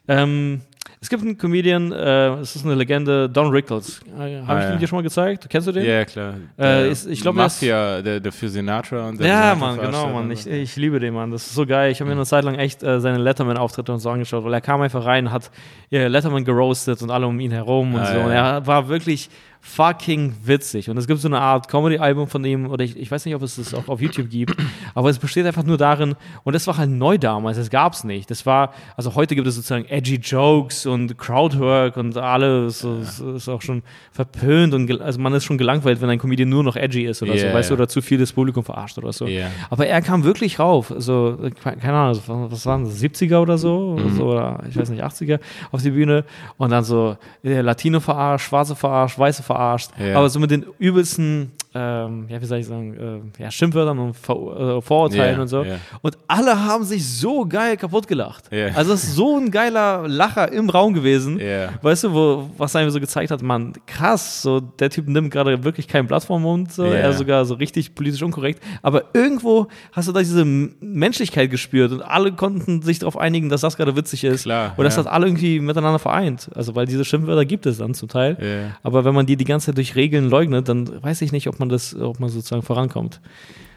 Ähm, 0.08 0.60
es 1.00 1.08
gibt 1.08 1.22
einen 1.22 1.36
Comedian, 1.36 1.92
äh, 1.92 2.34
es 2.40 2.56
ist 2.56 2.64
eine 2.64 2.74
Legende, 2.74 3.28
Don 3.28 3.48
Rickles. 3.50 4.00
Äh, 4.18 4.40
Habe 4.40 4.46
Ah, 4.48 4.58
ich 4.58 4.64
ja. 4.64 4.72
ihn 4.72 4.78
dir 4.78 4.86
schon 4.88 4.96
mal 4.98 5.02
gezeigt? 5.02 5.46
Kennst 5.48 5.68
du 5.68 5.72
den? 5.72 5.84
Ja, 5.84 6.04
klar. 6.04 6.34
Äh, 6.58 6.90
ist- 6.90 7.06
ich 7.06 7.20
glaub, 7.20 7.34
ist- 7.34 7.38
Mafia, 7.38 8.02
der, 8.02 8.20
der 8.20 8.32
für 8.32 8.48
Sinatra 8.48 9.08
und 9.08 9.20
der 9.20 9.26
Ja, 9.28 9.54
Mann, 9.54 9.78
genau, 9.78 10.08
Mann. 10.12 10.30
Ich, 10.30 10.46
ich 10.46 10.74
liebe 10.76 10.98
den, 10.98 11.14
Mann. 11.14 11.30
Das 11.30 11.46
ist 11.46 11.54
so 11.54 11.66
geil. 11.66 11.92
Ich 11.92 12.00
habe 12.00 12.08
mir 12.08 12.16
eine 12.16 12.24
Zeit 12.26 12.44
lang 12.44 12.54
echt 12.56 12.82
äh, 12.82 12.98
seine 13.00 13.18
Letterman-Auftritte 13.18 13.92
und 13.92 13.98
so 14.00 14.10
angeschaut, 14.10 14.44
weil 14.44 14.54
er 14.54 14.60
kam 14.60 14.80
einfach 14.80 15.04
rein, 15.04 15.30
hat 15.30 15.50
ja, 15.90 16.06
Letterman 16.08 16.44
geroastet 16.44 17.02
und 17.02 17.10
alle 17.10 17.26
um 17.26 17.38
ihn 17.40 17.50
herum 17.52 17.94
und 17.94 18.00
Ah, 18.00 18.06
so. 18.06 18.18
ja. 18.18 18.24
Und 18.24 18.30
er 18.32 18.66
war 18.66 18.88
wirklich 18.88 19.28
fucking 19.66 20.34
witzig. 20.44 20.88
Und 20.88 20.96
es 20.96 21.06
gibt 21.06 21.20
so 21.20 21.28
eine 21.28 21.40
Art 21.40 21.68
Comedy-Album 21.68 22.28
von 22.28 22.44
ihm, 22.44 22.70
oder 22.70 22.84
ich, 22.84 22.96
ich 22.96 23.10
weiß 23.10 23.24
nicht, 23.26 23.34
ob 23.34 23.42
es 23.42 23.56
das 23.56 23.74
auch 23.74 23.88
auf 23.88 24.00
YouTube 24.00 24.30
gibt, 24.30 24.56
aber 24.94 25.10
es 25.10 25.18
besteht 25.18 25.44
einfach 25.44 25.64
nur 25.64 25.76
darin, 25.76 26.14
und 26.44 26.52
das 26.54 26.66
war 26.66 26.78
halt 26.78 26.90
neu 26.90 27.18
damals, 27.18 27.56
das 27.56 27.68
gab 27.68 27.92
es 27.92 28.04
nicht. 28.04 28.30
Das 28.30 28.46
war, 28.46 28.72
also 28.96 29.14
heute 29.16 29.34
gibt 29.34 29.46
es 29.48 29.56
sozusagen 29.56 29.84
edgy 29.86 30.16
Jokes 30.16 30.86
und 30.86 31.18
Crowdwork 31.18 31.96
und 31.96 32.16
alles, 32.16 32.78
so, 32.78 32.96
es 32.98 33.18
ist 33.18 33.48
auch 33.48 33.60
schon 33.60 33.82
verpönt 34.12 34.72
und 34.72 35.00
also 35.00 35.20
man 35.20 35.34
ist 35.34 35.44
schon 35.44 35.58
gelangweilt, 35.58 36.00
wenn 36.00 36.10
ein 36.10 36.18
Comedian 36.18 36.48
nur 36.48 36.62
noch 36.62 36.76
edgy 36.76 37.04
ist 37.04 37.22
oder 37.22 37.36
so, 37.36 37.46
Ja, 37.46 37.52
weißt 37.52 37.70
du, 37.70 37.74
ja. 37.74 37.78
oder 37.78 37.88
zu 37.88 38.00
viel 38.00 38.18
das 38.18 38.32
Publikum 38.32 38.64
verarscht 38.64 38.96
oder 38.98 39.12
so. 39.12 39.26
Ja. 39.26 39.48
Aber 39.68 39.86
er 39.86 40.00
kam 40.00 40.22
wirklich 40.24 40.58
rauf, 40.60 40.92
also, 40.92 41.38
keine 41.62 41.92
Ahnung, 41.92 42.20
was 42.50 42.64
waren 42.66 42.84
das, 42.84 43.02
70er 43.02 43.38
oder 43.40 43.58
so, 43.58 43.96
oder, 43.98 44.10
so, 44.10 44.24
oder 44.26 44.60
ich 44.68 44.76
weiß 44.76 44.90
nicht, 44.90 45.02
80er 45.04 45.40
auf 45.72 45.82
die 45.82 45.90
Bühne 45.90 46.24
und 46.56 46.70
dann 46.70 46.84
so 46.84 47.16
äh, 47.42 47.60
Latino 47.60 48.00
verarscht, 48.00 48.46
Schwarze 48.48 48.76
verarscht, 48.76 49.18
Weiße 49.18 49.42
verarscht, 49.42 49.55
Ja. 49.98 50.16
aber 50.16 50.28
so 50.30 50.38
mit 50.40 50.50
den 50.50 50.64
übelsten, 50.78 51.52
ähm, 51.76 52.26
ja, 52.28 52.40
wie 52.40 52.46
soll 52.46 52.58
ich 52.58 52.66
sagen, 52.66 53.30
äh, 53.38 53.42
ja, 53.42 53.50
Schimpfwörtern 53.50 53.98
und 53.98 54.14
Vor 54.14 54.78
äh, 54.78 54.80
Vorurteilen 54.80 55.36
Ja, 55.36 55.42
und 55.42 55.48
so. 55.48 55.62
ja. 55.62 55.76
Und 56.00 56.16
alle 56.26 56.64
haben 56.64 56.84
sich 56.84 57.06
so 57.06 57.44
geil 57.44 57.76
kaputt 57.76 58.08
gelacht. 58.08 58.44
Ja. 58.50 58.68
Also 58.68 58.94
es 58.94 59.04
ist 59.04 59.14
so 59.14 59.36
ein 59.36 59.50
geiler 59.50 60.08
Lacher 60.08 60.50
im 60.52 60.70
Raum 60.70 60.94
gewesen. 60.94 61.38
Weißt 61.82 62.04
du, 62.04 62.12
wo, 62.12 62.50
was 62.56 62.74
einem 62.76 62.90
so 62.90 62.98
gezeigt 63.00 63.30
hat, 63.30 63.42
man, 63.42 63.74
krass, 63.86 64.42
so 64.42 64.60
der 64.60 64.88
Typ 64.90 65.08
nimmt 65.08 65.30
gerade 65.30 65.64
wirklich 65.64 65.86
kein 65.86 66.06
Blatt 66.06 66.24
vom 66.24 66.42
Mund, 66.42 66.72
so, 66.72 66.84
er 66.84 67.10
ist 67.10 67.18
sogar 67.18 67.44
so 67.44 67.54
richtig 67.54 67.94
politisch 67.94 68.22
unkorrekt. 68.22 68.62
Aber 68.82 69.04
irgendwo 69.12 69.66
hast 69.92 70.08
du 70.08 70.12
da 70.12 70.20
diese 70.20 70.44
Menschlichkeit 70.44 71.50
gespürt 71.50 71.92
und 71.92 72.02
alle 72.02 72.32
konnten 72.32 72.82
sich 72.82 73.00
darauf 73.00 73.18
einigen, 73.18 73.48
dass 73.48 73.60
das 73.60 73.76
gerade 73.76 73.96
witzig 73.96 74.24
ist. 74.24 74.44
Klar, 74.44 74.74
und 74.76 74.84
dass 74.84 74.96
ja. 74.96 75.02
das 75.02 75.12
alle 75.12 75.26
irgendwie 75.26 75.60
miteinander 75.60 75.98
vereint. 75.98 76.48
Also 76.54 76.74
weil 76.74 76.86
diese 76.86 77.04
Schimpfwörter 77.04 77.44
gibt 77.44 77.66
es 77.66 77.78
dann 77.78 77.92
zum 77.94 78.08
Teil. 78.08 78.72
Aber 78.82 79.04
wenn 79.04 79.14
man 79.14 79.26
die 79.26 79.36
die 79.36 79.44
ganze 79.44 79.66
Zeit 79.66 79.76
durch 79.76 79.94
Regeln 79.96 80.30
leugnet, 80.30 80.68
dann 80.68 81.02
weiß 81.02 81.20
ich 81.22 81.32
nicht, 81.32 81.48
ob 81.48 81.58
man 81.58 81.65
das, 81.68 81.94
ob 81.94 82.20
man 82.20 82.30
sozusagen 82.30 82.62
vorankommt. 82.62 83.20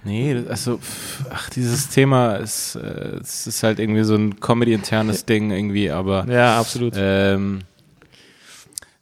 Nee, 0.05 0.43
also, 0.47 0.79
ach, 1.29 1.49
dieses 1.49 1.89
Thema 1.89 2.35
ist, 2.35 2.75
äh, 2.75 3.17
es 3.21 3.47
ist 3.47 3.63
halt 3.63 3.79
irgendwie 3.79 4.03
so 4.03 4.15
ein 4.15 4.39
Comedy-internes 4.39 5.25
Ding 5.25 5.51
irgendwie, 5.51 5.91
aber 5.91 6.25
Ja, 6.29 6.57
absolut. 6.59 6.93
ähm, 6.95 7.59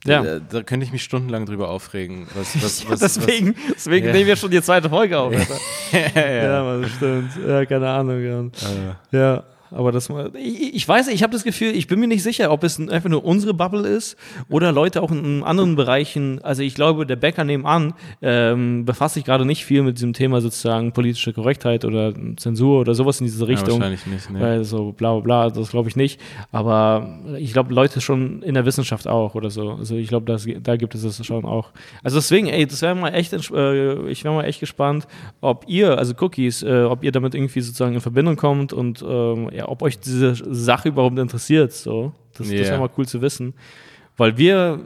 Ja. 0.05 0.23
da, 0.23 0.39
da 0.39 0.63
könnte 0.63 0.85
ich 0.85 0.91
mich 0.91 1.03
stundenlang 1.03 1.45
drüber 1.45 1.69
aufregen. 1.69 2.25
Was, 2.33 2.61
was, 2.63 2.89
was, 2.89 2.99
deswegen 3.01 3.55
deswegen 3.75 4.07
Ja. 4.07 4.13
nehmen 4.13 4.25
wir 4.27 4.35
schon 4.37 4.49
die 4.51 4.61
zweite 4.61 4.89
Folge 4.89 5.19
auf. 5.19 5.33
Ja, 5.91 5.99
Ja, 6.15 6.43
ja. 6.43 6.63
man, 6.63 6.89
stimmt. 6.89 7.31
Ja, 7.47 7.65
keine 7.65 7.89
Ahnung. 7.89 8.21
Ja. 8.23 8.41
Äh, 8.41 9.17
ja. 9.17 9.43
Aber 9.71 9.91
das 9.91 10.09
mal, 10.09 10.31
ich, 10.35 10.75
ich 10.75 10.87
weiß, 10.87 11.07
ich 11.09 11.23
habe 11.23 11.33
das 11.33 11.43
Gefühl, 11.43 11.75
ich 11.75 11.87
bin 11.87 11.99
mir 11.99 12.07
nicht 12.07 12.23
sicher, 12.23 12.51
ob 12.51 12.63
es 12.63 12.79
einfach 12.79 13.09
nur 13.09 13.23
unsere 13.23 13.53
Bubble 13.53 13.87
ist 13.87 14.17
oder 14.49 14.71
Leute 14.71 15.01
auch 15.01 15.11
in 15.11 15.43
anderen 15.43 15.75
Bereichen. 15.75 16.39
Also 16.43 16.63
ich 16.63 16.75
glaube, 16.75 17.05
der 17.05 17.15
Bäcker 17.15 17.43
nebenan 17.43 17.93
ähm, 18.21 18.85
befasst 18.85 19.15
sich 19.15 19.25
gerade 19.25 19.45
nicht 19.45 19.65
viel 19.65 19.83
mit 19.83 19.97
diesem 19.97 20.13
Thema 20.13 20.41
sozusagen 20.41 20.91
politische 20.91 21.33
Korrektheit 21.33 21.85
oder 21.85 22.13
Zensur 22.37 22.81
oder 22.81 22.93
sowas 22.93 23.19
in 23.19 23.25
diese 23.25 23.47
Richtung. 23.47 23.75
Ja, 23.75 23.79
wahrscheinlich 23.79 24.05
nicht. 24.05 24.29
Ne. 24.29 24.39
Weil 24.39 24.63
so 24.63 24.91
bla 24.91 25.13
bla 25.13 25.47
bla, 25.47 25.49
das 25.49 25.69
glaube 25.69 25.89
ich 25.89 25.95
nicht. 25.95 26.19
Aber 26.51 27.19
ich 27.37 27.53
glaube, 27.53 27.73
Leute 27.73 28.01
schon 28.01 28.41
in 28.43 28.53
der 28.53 28.65
Wissenschaft 28.65 29.07
auch 29.07 29.35
oder 29.35 29.49
so. 29.49 29.71
Also 29.71 29.95
ich 29.95 30.07
glaube, 30.07 30.37
da 30.61 30.75
gibt 30.75 30.95
es 30.95 31.03
das 31.03 31.25
schon 31.25 31.45
auch. 31.45 31.71
Also 32.03 32.17
deswegen, 32.17 32.47
ey, 32.47 32.65
das 32.65 32.81
wäre 32.81 32.95
mal 32.95 33.13
echt, 33.13 33.33
äh, 33.33 34.09
ich 34.09 34.23
wäre 34.23 34.33
mal 34.33 34.45
echt 34.45 34.59
gespannt, 34.59 35.07
ob 35.41 35.65
ihr, 35.67 35.97
also 35.97 36.13
Cookies, 36.19 36.63
äh, 36.63 36.83
ob 36.83 37.03
ihr 37.03 37.11
damit 37.11 37.35
irgendwie 37.35 37.61
sozusagen 37.61 37.93
in 37.93 38.01
Verbindung 38.01 38.35
kommt 38.35 38.73
und 38.73 39.03
ähm, 39.07 39.49
ja, 39.57 39.67
ob 39.67 39.81
euch 39.81 39.99
diese 39.99 40.35
Sache 40.35 40.89
überhaupt 40.89 41.17
interessiert. 41.17 41.73
So. 41.73 42.13
Das, 42.37 42.47
yeah. 42.47 42.59
das 42.59 42.69
wäre 42.69 42.79
mal 42.79 42.89
cool 42.95 43.07
zu 43.07 43.21
wissen. 43.21 43.55
Weil 44.15 44.37
wir, 44.37 44.81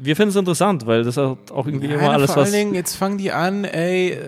wir 0.00 0.16
finden 0.16 0.30
es 0.30 0.36
interessant, 0.36 0.84
weil 0.84 1.04
das 1.04 1.16
auch 1.16 1.38
irgendwie 1.54 1.86
ja, 1.86 1.94
immer 1.94 2.10
alles 2.10 2.32
vor 2.32 2.42
was. 2.42 2.48
Vor 2.50 2.56
allen 2.58 2.64
Dingen, 2.66 2.74
jetzt 2.74 2.96
fangen 2.96 3.18
die 3.18 3.30
an, 3.30 3.64
ey 3.64 4.18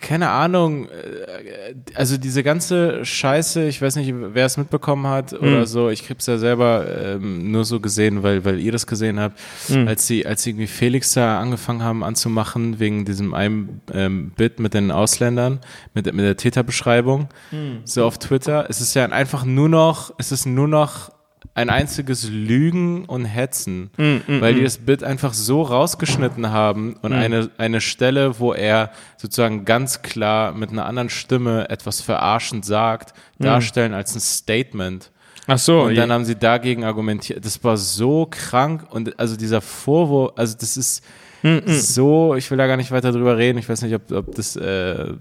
keine 0.00 0.30
Ahnung, 0.30 0.86
äh, 0.86 1.74
also 1.94 2.16
diese 2.16 2.42
ganze 2.42 3.04
Scheiße, 3.04 3.64
ich 3.66 3.80
weiß 3.80 3.96
nicht, 3.96 4.12
wer 4.12 4.46
es 4.46 4.56
mitbekommen 4.56 5.06
hat 5.06 5.32
oder 5.32 5.60
mhm. 5.60 5.66
so, 5.66 5.90
ich 5.90 6.08
hab's 6.10 6.26
ja 6.26 6.38
selber 6.38 6.86
ähm, 7.14 7.50
nur 7.50 7.64
so 7.64 7.80
gesehen, 7.80 8.22
weil, 8.22 8.44
weil 8.44 8.58
ihr 8.58 8.72
das 8.72 8.86
gesehen 8.86 9.20
habt, 9.20 9.38
mhm. 9.68 9.88
als 9.88 10.06
sie, 10.06 10.26
als 10.26 10.42
sie 10.42 10.50
irgendwie 10.50 10.66
Felix 10.66 11.12
da 11.12 11.40
angefangen 11.40 11.82
haben 11.82 12.02
anzumachen, 12.02 12.80
wegen 12.80 13.04
diesem 13.04 13.34
einen 13.34 13.80
ähm, 13.92 14.32
Bit 14.36 14.58
mit 14.58 14.74
den 14.74 14.90
Ausländern, 14.90 15.60
mit, 15.94 16.06
mit 16.06 16.24
der 16.24 16.36
Täterbeschreibung, 16.36 17.28
mhm. 17.50 17.80
so 17.84 18.04
auf 18.04 18.18
Twitter, 18.18 18.66
es 18.68 18.80
ist 18.80 18.94
ja 18.94 19.04
einfach 19.06 19.44
nur 19.44 19.68
noch, 19.68 20.14
es 20.18 20.32
ist 20.32 20.46
nur 20.46 20.68
noch 20.68 21.11
ein 21.54 21.70
einziges 21.70 22.28
Lügen 22.28 23.04
und 23.04 23.24
Hetzen, 23.24 23.90
mm, 23.96 24.02
mm, 24.02 24.40
weil 24.40 24.54
die 24.54 24.60
mm. 24.60 24.64
das 24.64 24.78
Bit 24.78 25.04
einfach 25.04 25.34
so 25.34 25.62
rausgeschnitten 25.62 26.50
haben 26.50 26.96
und 27.02 27.12
mm. 27.12 27.14
eine, 27.14 27.50
eine 27.58 27.80
Stelle, 27.80 28.38
wo 28.38 28.52
er 28.52 28.90
sozusagen 29.16 29.64
ganz 29.64 30.02
klar 30.02 30.52
mit 30.52 30.70
einer 30.70 30.86
anderen 30.86 31.10
Stimme 31.10 31.68
etwas 31.68 32.00
verarschend 32.00 32.64
sagt, 32.64 33.14
mm. 33.38 33.44
darstellen 33.44 33.94
als 33.94 34.14
ein 34.14 34.20
Statement. 34.20 35.10
Ach 35.46 35.58
so. 35.58 35.82
Und 35.82 35.96
dann 35.96 36.08
ja. 36.08 36.14
haben 36.14 36.24
sie 36.24 36.36
dagegen 36.36 36.84
argumentiert. 36.84 37.44
Das 37.44 37.62
war 37.64 37.76
so 37.76 38.26
krank 38.30 38.86
und 38.90 39.18
also 39.18 39.36
dieser 39.36 39.60
Vorwurf, 39.60 40.32
also 40.36 40.56
das 40.58 40.76
ist 40.76 41.04
mm, 41.42 41.58
so, 41.66 42.34
ich 42.34 42.50
will 42.50 42.58
da 42.58 42.66
gar 42.66 42.76
nicht 42.76 42.92
weiter 42.92 43.12
drüber 43.12 43.36
reden. 43.36 43.58
Ich 43.58 43.68
weiß 43.68 43.82
nicht, 43.82 43.94
ob, 43.94 44.10
ob 44.12 44.34
das 44.34 44.56
äh, 44.56 45.14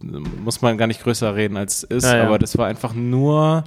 muss 0.00 0.62
man 0.62 0.78
gar 0.78 0.86
nicht 0.86 1.02
größer 1.02 1.34
reden 1.34 1.56
als 1.56 1.78
es 1.78 1.84
ist, 1.84 2.04
ja, 2.04 2.18
ja. 2.18 2.24
aber 2.26 2.38
das 2.38 2.56
war 2.56 2.66
einfach 2.66 2.94
nur 2.94 3.64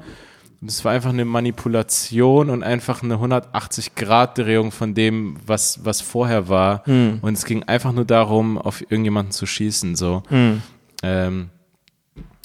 das 0.61 0.83
war 0.83 0.91
einfach 0.91 1.11
eine 1.11 1.25
Manipulation 1.25 2.49
und 2.49 2.63
einfach 2.63 3.01
eine 3.01 3.15
180-Grad-Drehung 3.15 4.71
von 4.71 4.93
dem, 4.93 5.37
was, 5.45 5.85
was 5.85 6.01
vorher 6.01 6.49
war. 6.49 6.83
Mhm. 6.85 7.19
Und 7.21 7.33
es 7.33 7.45
ging 7.45 7.63
einfach 7.63 7.93
nur 7.93 8.05
darum, 8.05 8.57
auf 8.57 8.81
irgendjemanden 8.81 9.31
zu 9.31 9.45
schießen. 9.45 9.95
So. 9.95 10.23
Mhm. 10.29 10.61
Ähm, 11.01 11.49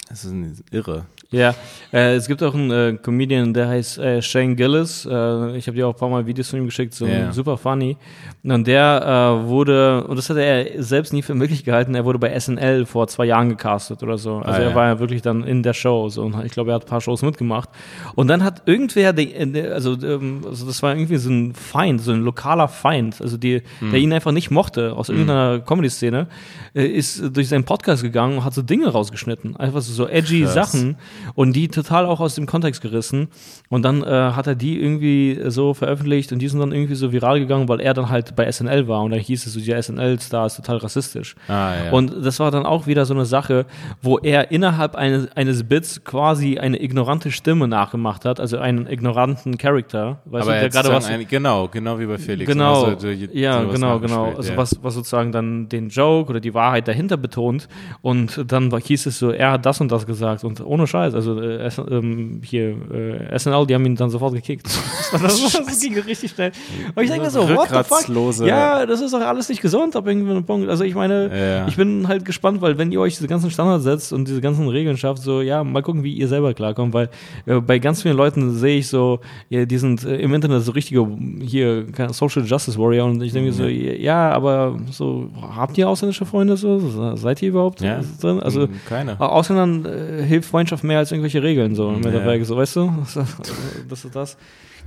das 0.09 0.25
ist 0.25 0.63
irre. 0.71 1.07
Ja, 1.35 1.55
äh, 1.95 2.17
es 2.17 2.27
gibt 2.27 2.43
auch 2.43 2.55
einen 2.55 2.71
äh, 2.71 2.99
Comedian, 3.01 3.55
der 3.55 3.69
heißt 3.69 3.99
äh, 3.99 4.21
Shane 4.21 4.57
Gillis. 4.57 5.07
Äh, 5.07 5.57
ich 5.57 5.69
habe 5.69 5.77
dir 5.77 5.87
auch 5.87 5.95
ein 5.95 5.99
paar 5.99 6.09
Mal 6.09 6.27
Videos 6.27 6.51
von 6.51 6.59
ihm 6.59 6.67
geschickt, 6.67 6.93
so 6.93 7.07
yeah. 7.07 7.33
super 7.33 7.57
funny. 7.57 7.97
Und 8.43 8.67
der 8.67 9.41
äh, 9.45 9.49
wurde, 9.49 10.05
und 10.05 10.17
das 10.17 10.29
hat 10.29 10.37
er 10.37 10.83
selbst 10.83 11.13
nie 11.13 11.23
für 11.23 11.35
möglich 11.35 11.65
gehalten, 11.65 11.95
er 11.95 12.05
wurde 12.05 12.19
bei 12.19 12.39
SNL 12.39 12.85
vor 12.85 13.07
zwei 13.07 13.27
Jahren 13.27 13.49
gecastet 13.49 14.03
oder 14.03 14.19
so. 14.19 14.39
Also 14.39 14.61
ah, 14.61 14.65
er 14.65 14.71
ja. 14.71 14.75
war 14.75 14.87
ja 14.89 14.99
wirklich 14.99 15.23
dann 15.23 15.45
in 15.45 15.63
der 15.63 15.73
Show. 15.73 16.09
So, 16.09 16.23
und 16.23 16.45
ich 16.45 16.53
glaube, 16.53 16.73
er 16.73 16.75
hat 16.75 16.85
ein 16.85 16.89
paar 16.89 17.01
Shows 17.01 17.23
mitgemacht. 17.23 17.69
Und 18.17 18.27
dann 18.27 18.43
hat 18.43 18.63
irgendwer, 18.67 19.13
die, 19.13 19.35
also, 19.63 19.93
ähm, 20.03 20.43
also 20.49 20.67
das 20.67 20.83
war 20.83 20.97
irgendwie 20.97 21.17
so 21.17 21.31
ein 21.31 21.55
Feind, 21.55 22.01
so 22.01 22.11
ein 22.11 22.23
lokaler 22.23 22.67
Feind, 22.67 23.21
also 23.21 23.37
die, 23.37 23.63
hm. 23.79 23.93
der 23.93 24.01
ihn 24.01 24.13
einfach 24.13 24.33
nicht 24.33 24.51
mochte 24.51 24.95
aus 24.95 25.09
hm. 25.09 25.15
irgendeiner 25.15 25.61
Comedy-Szene, 25.61 26.27
äh, 26.75 26.85
ist 26.85 27.37
durch 27.37 27.49
seinen 27.49 27.65
Podcast 27.65 28.03
gegangen 28.03 28.39
und 28.39 28.45
hat 28.45 28.55
so 28.55 28.63
Dinge 28.63 28.89
rausgeschnitten. 28.89 29.57
Einfach 29.57 29.81
so, 29.81 29.93
so 29.93 30.09
edgy 30.09 30.43
Krass. 30.43 30.55
Sachen 30.55 30.97
und 31.35 31.55
die 31.55 31.69
total 31.69 32.07
auch 32.07 32.21
aus 32.21 32.35
dem 32.35 32.47
Kontext 32.47 32.81
gerissen. 32.81 33.29
Und 33.69 33.83
dann 33.83 34.03
äh, 34.03 34.07
hat 34.07 34.47
er 34.47 34.55
die 34.55 34.81
irgendwie 34.81 35.41
so 35.47 35.75
veröffentlicht 35.75 36.33
und 36.33 36.39
die 36.41 36.49
sind 36.49 36.61
dann 36.61 36.73
irgendwie 36.73 36.95
so 36.95 37.13
viral 37.13 37.41
gegangen, 37.41 37.69
weil 37.69 37.81
er 37.81 37.95
dann 37.95 38.09
halt 38.09 38.37
bei 38.37 38.51
SNL 38.51 38.89
war 38.89 39.03
und 39.03 39.11
dann 39.11 39.21
hieß 39.21 39.47
es 39.47 39.53
so, 39.53 39.61
der 39.61 39.83
SNL-Star 39.83 40.47
ist 40.47 40.57
total 40.57 40.79
rassistisch. 40.79 41.35
Ah, 41.49 41.73
ja. 41.87 41.93
Und 41.93 42.25
das 42.25 42.41
war 42.41 42.51
dann 42.51 42.67
auch 42.67 42.87
wieder 42.87 43.05
so 43.07 43.15
eine 43.15 43.25
Sache, 43.25 43.67
wo 44.03 44.19
er 44.19 44.51
innerhalb 44.51 44.95
eines, 44.95 45.31
eines 45.37 45.65
Bits 45.65 46.05
quasi 46.05 46.59
eine 46.59 46.83
ignorante 46.83 47.31
Stimme 47.31 47.69
nachgemacht 47.69 48.25
hat, 48.25 48.41
also 48.41 48.59
einen 48.59 48.87
ignoranten 48.87 49.59
Charakter. 49.59 50.19
Weißt 50.25 50.49
Aber 50.49 50.55
du, 50.55 50.61
der 50.61 50.69
gerade 50.71 50.89
was. 50.91 51.07
Ein, 51.07 51.27
genau, 51.29 51.69
genau 51.69 51.99
wie 51.99 52.07
bei 52.07 52.19
Felix. 52.19 52.51
Genau, 52.51 52.85
also, 52.85 53.09
ja, 53.09 53.63
genau, 53.65 53.99
genau. 53.99 54.33
Also 54.37 54.53
ja. 54.53 54.57
was, 54.57 54.79
was 54.83 54.95
sozusagen 54.95 55.33
dann 55.33 55.69
den 55.69 55.89
Joke 55.89 56.31
oder 56.31 56.41
die 56.41 56.55
Wahrheit 56.55 56.89
dahinter 56.89 57.17
betont. 57.17 57.69
Und 58.03 58.45
dann 58.51 58.71
hieß 58.77 59.07
es 59.07 59.19
so, 59.19 59.31
er 59.31 59.53
hat 59.53 59.67
das 59.67 59.81
und 59.81 59.91
das 59.91 60.07
gesagt 60.07 60.45
und 60.45 60.61
ohne 60.65 60.87
Scheiß. 60.87 61.14
Also 61.15 61.41
äh, 61.41 61.71
ähm, 61.91 62.41
hier 62.45 62.77
äh, 62.93 63.39
SNL, 63.39 63.67
die 63.67 63.75
haben 63.75 63.87
ihn 63.87 63.97
dann 63.97 64.11
sofort 64.11 64.35
gekickt. 64.35 64.67
das, 65.13 65.21
das, 65.21 65.53
das 65.53 65.81
ging 65.81 65.99
richtig 65.99 66.33
schnell. 66.33 66.53
Und 66.95 67.03
ich 67.03 67.11
denke 67.11 67.25
mir 67.25 67.31
so, 67.31 67.49
what 67.49 67.69
the 67.69 67.83
fuck? 67.83 68.47
Ja, 68.47 68.85
das 68.87 69.01
ist 69.01 69.13
doch 69.13 69.21
alles 69.21 69.49
nicht 69.49 69.63
gesund 69.63 69.97
ab 69.97 70.07
irgendeinem 70.07 70.45
Punkt. 70.45 70.69
Also 70.69 70.85
ich 70.85 70.95
meine, 70.95 71.31
ja. 71.35 71.69
ich 71.69 71.77
bin 71.77 72.09
halt 72.09 72.25
gespannt, 72.25 72.61
weil 72.61 72.79
wenn 72.79 72.93
ihr 72.93 73.01
euch 73.01 73.15
diese 73.15 73.29
ganzen 73.29 73.51
Standards 73.51 73.85
setzt 73.85 74.13
und 74.13 74.29
diese 74.29 74.41
ganzen 74.41 74.69
Regeln 74.69 74.97
schafft, 74.97 75.23
so 75.23 75.41
ja, 75.41 75.65
mal 75.65 75.83
gucken, 75.83 76.03
wie 76.03 76.13
ihr 76.13 76.29
selber 76.29 76.55
klarkommt, 76.55 76.95
weil 76.95 77.09
äh, 77.47 77.61
bei 77.61 77.79
ganz 77.79 78.03
vielen 78.03 78.17
Leuten 78.17 78.55
sehe 78.55 78.79
ich 78.79 78.89
so, 78.89 79.21
ja, 79.49 79.65
die 79.65 79.79
sind 79.79 80.05
äh, 80.05 80.17
im 80.17 80.35
Internet 80.35 80.63
so 80.63 80.73
richtige 80.73 81.07
hier 81.41 81.87
Social 82.11 82.45
Justice 82.45 82.79
Warrior 82.79 83.07
und 83.07 83.23
ich 83.23 83.33
denke 83.33 83.51
mhm. 83.51 83.55
so, 83.55 83.65
ja, 83.65 84.31
aber 84.31 84.77
so 84.91 85.31
habt 85.57 85.79
ihr 85.79 85.89
ausländische 85.89 86.27
Freunde 86.27 86.57
so? 86.57 87.15
Seid 87.17 87.43
ihr 87.43 87.51
überhaupt 87.51 87.81
ja. 87.81 88.01
drin? 88.21 88.41
Also 88.41 88.67
mhm, 88.67 88.81
keine. 88.89 89.21
Ausländern 89.21 89.85
äh, 89.85 90.23
hilft 90.23 90.49
Freundschaft 90.49 90.85
mehr 90.85 90.94
als 90.99 91.13
irgendwelche 91.13 91.43
Regeln 91.43 91.75
so 91.75 91.91
mit 91.91 92.13
ja. 92.13 92.45
so 92.45 92.57
weißt 92.57 92.77
du? 92.77 92.93
Das 93.89 94.05
ist 94.05 94.15
das. 94.15 94.37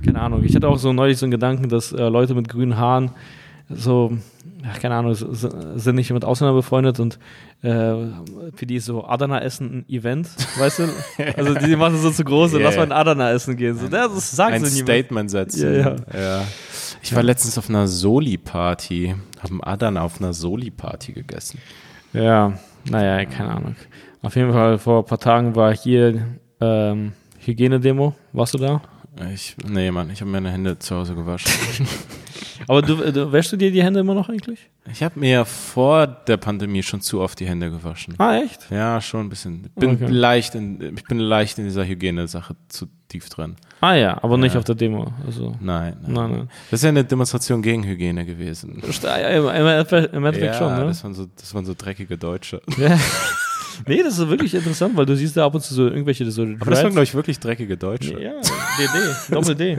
Keine 0.04 0.20
Ahnung. 0.20 0.44
Ich 0.44 0.54
hatte 0.54 0.68
auch 0.68 0.78
so 0.78 0.92
neulich 0.92 1.18
so 1.18 1.26
einen 1.26 1.32
Gedanken, 1.32 1.68
dass 1.68 1.92
äh, 1.92 2.08
Leute 2.08 2.34
mit 2.34 2.48
grünen 2.48 2.76
Haaren 2.76 3.10
so, 3.70 4.16
ja, 4.62 4.72
keine 4.80 4.94
Ahnung, 4.94 5.14
sind 5.14 5.94
nicht 5.94 6.10
mit 6.10 6.24
Ausländern 6.24 6.56
befreundet 6.56 7.00
und 7.00 7.18
äh, 7.62 7.94
für 8.54 8.66
die 8.66 8.76
ist 8.76 8.86
so 8.86 9.04
Adana 9.04 9.42
essen 9.42 9.78
ein 9.78 9.88
Event, 9.88 10.28
weißt 10.58 10.78
du? 10.78 10.88
Also 11.36 11.54
die 11.54 11.76
machen 11.76 11.98
so 11.98 12.10
zu 12.10 12.24
groß, 12.24 12.54
yeah. 12.54 12.62
lass 12.62 12.76
mal 12.76 12.84
ein 12.84 12.92
Adana 12.92 13.30
essen 13.30 13.56
gehen. 13.56 13.76
So, 13.76 13.88
das 13.88 14.30
sagt 14.30 14.54
ein 14.54 14.64
Statement 14.64 15.30
setzen. 15.30 15.74
Ja, 15.74 15.80
ja. 15.80 15.96
ja. 16.14 16.44
Ich 17.02 17.14
war 17.14 17.22
letztens 17.22 17.58
auf 17.58 17.68
einer 17.68 17.86
Soli-Party, 17.86 19.14
habe 19.40 19.50
einen 19.50 19.62
Adana 19.62 20.02
auf 20.02 20.20
einer 20.20 20.32
Soli-Party 20.32 21.12
gegessen. 21.12 21.60
Ja, 22.14 22.54
naja, 22.90 23.24
keine 23.26 23.50
Ahnung. 23.50 23.76
Auf 24.22 24.36
jeden 24.36 24.52
Fall 24.52 24.78
vor 24.78 25.00
ein 25.00 25.04
paar 25.04 25.20
Tagen 25.20 25.54
war 25.54 25.74
hier 25.74 26.26
ähm, 26.60 27.12
Hygienedemo. 27.40 28.14
Warst 28.32 28.54
du 28.54 28.58
da? 28.58 28.82
Ich, 29.32 29.56
nee, 29.66 29.90
Mann, 29.90 30.10
ich 30.10 30.20
habe 30.20 30.30
meine 30.30 30.50
Hände 30.50 30.78
zu 30.78 30.96
Hause 30.96 31.14
gewaschen. 31.14 31.50
Aber 32.66 32.82
du, 32.82 32.96
du, 32.96 33.32
wäschst 33.32 33.52
du 33.52 33.56
dir 33.56 33.70
die 33.70 33.82
Hände 33.82 34.00
immer 34.00 34.14
noch 34.14 34.28
eigentlich? 34.28 34.68
Ich 34.90 35.02
habe 35.02 35.18
mir 35.18 35.44
vor 35.44 36.06
der 36.06 36.36
Pandemie 36.36 36.82
schon 36.82 37.00
zu 37.00 37.20
oft 37.20 37.38
die 37.40 37.46
Hände 37.46 37.70
gewaschen. 37.70 38.14
Ah, 38.18 38.36
echt? 38.36 38.70
Ja, 38.70 39.00
schon 39.00 39.26
ein 39.26 39.28
bisschen. 39.28 39.64
Ich 39.66 39.80
bin, 39.80 39.90
okay. 39.92 40.06
leicht, 40.08 40.54
in, 40.54 40.96
ich 40.96 41.04
bin 41.04 41.18
leicht 41.18 41.58
in 41.58 41.64
dieser 41.64 41.86
Hygienesache 41.86 42.56
zu 42.68 42.86
tief 43.08 43.28
drin. 43.30 43.56
Ah 43.80 43.94
ja, 43.94 44.22
aber 44.22 44.36
nicht 44.36 44.56
auf 44.56 44.64
der 44.64 44.74
Demo. 44.74 45.12
Also. 45.24 45.56
Nein, 45.60 45.96
nein, 46.02 46.12
nein, 46.12 46.30
nein. 46.30 46.50
Das 46.70 46.80
ist 46.80 46.84
ja 46.84 46.90
eine 46.90 47.04
Demonstration 47.04 47.62
gegen 47.62 47.84
Hygiene 47.84 48.26
gewesen. 48.26 48.82
Ja, 49.02 49.16
im, 49.28 49.44
im 49.44 50.24
Endeffekt 50.26 50.42
ja, 50.42 50.54
schon, 50.54 50.74
ne? 50.74 50.86
Das 50.86 51.02
waren, 51.04 51.14
so, 51.14 51.26
das 51.36 51.54
waren 51.54 51.64
so 51.64 51.74
dreckige 51.76 52.18
Deutsche. 52.18 52.60
Ja. 52.76 52.98
Nee, 53.86 54.02
das 54.02 54.18
ist 54.18 54.28
wirklich 54.28 54.54
interessant, 54.54 54.96
weil 54.96 55.06
du 55.06 55.16
siehst 55.16 55.36
da 55.36 55.46
ab 55.46 55.54
und 55.54 55.60
zu 55.60 55.74
so 55.74 55.86
irgendwelche 55.86 56.30
so 56.30 56.42
Aber 56.42 56.70
das 56.70 56.82
waren, 56.82 56.92
glaube 56.92 57.04
ich, 57.04 57.14
wirklich 57.14 57.38
dreckige 57.38 57.76
Deutsche. 57.76 58.20
Ja, 58.20 58.32
DD, 58.40 59.34
Doppel-D. 59.34 59.78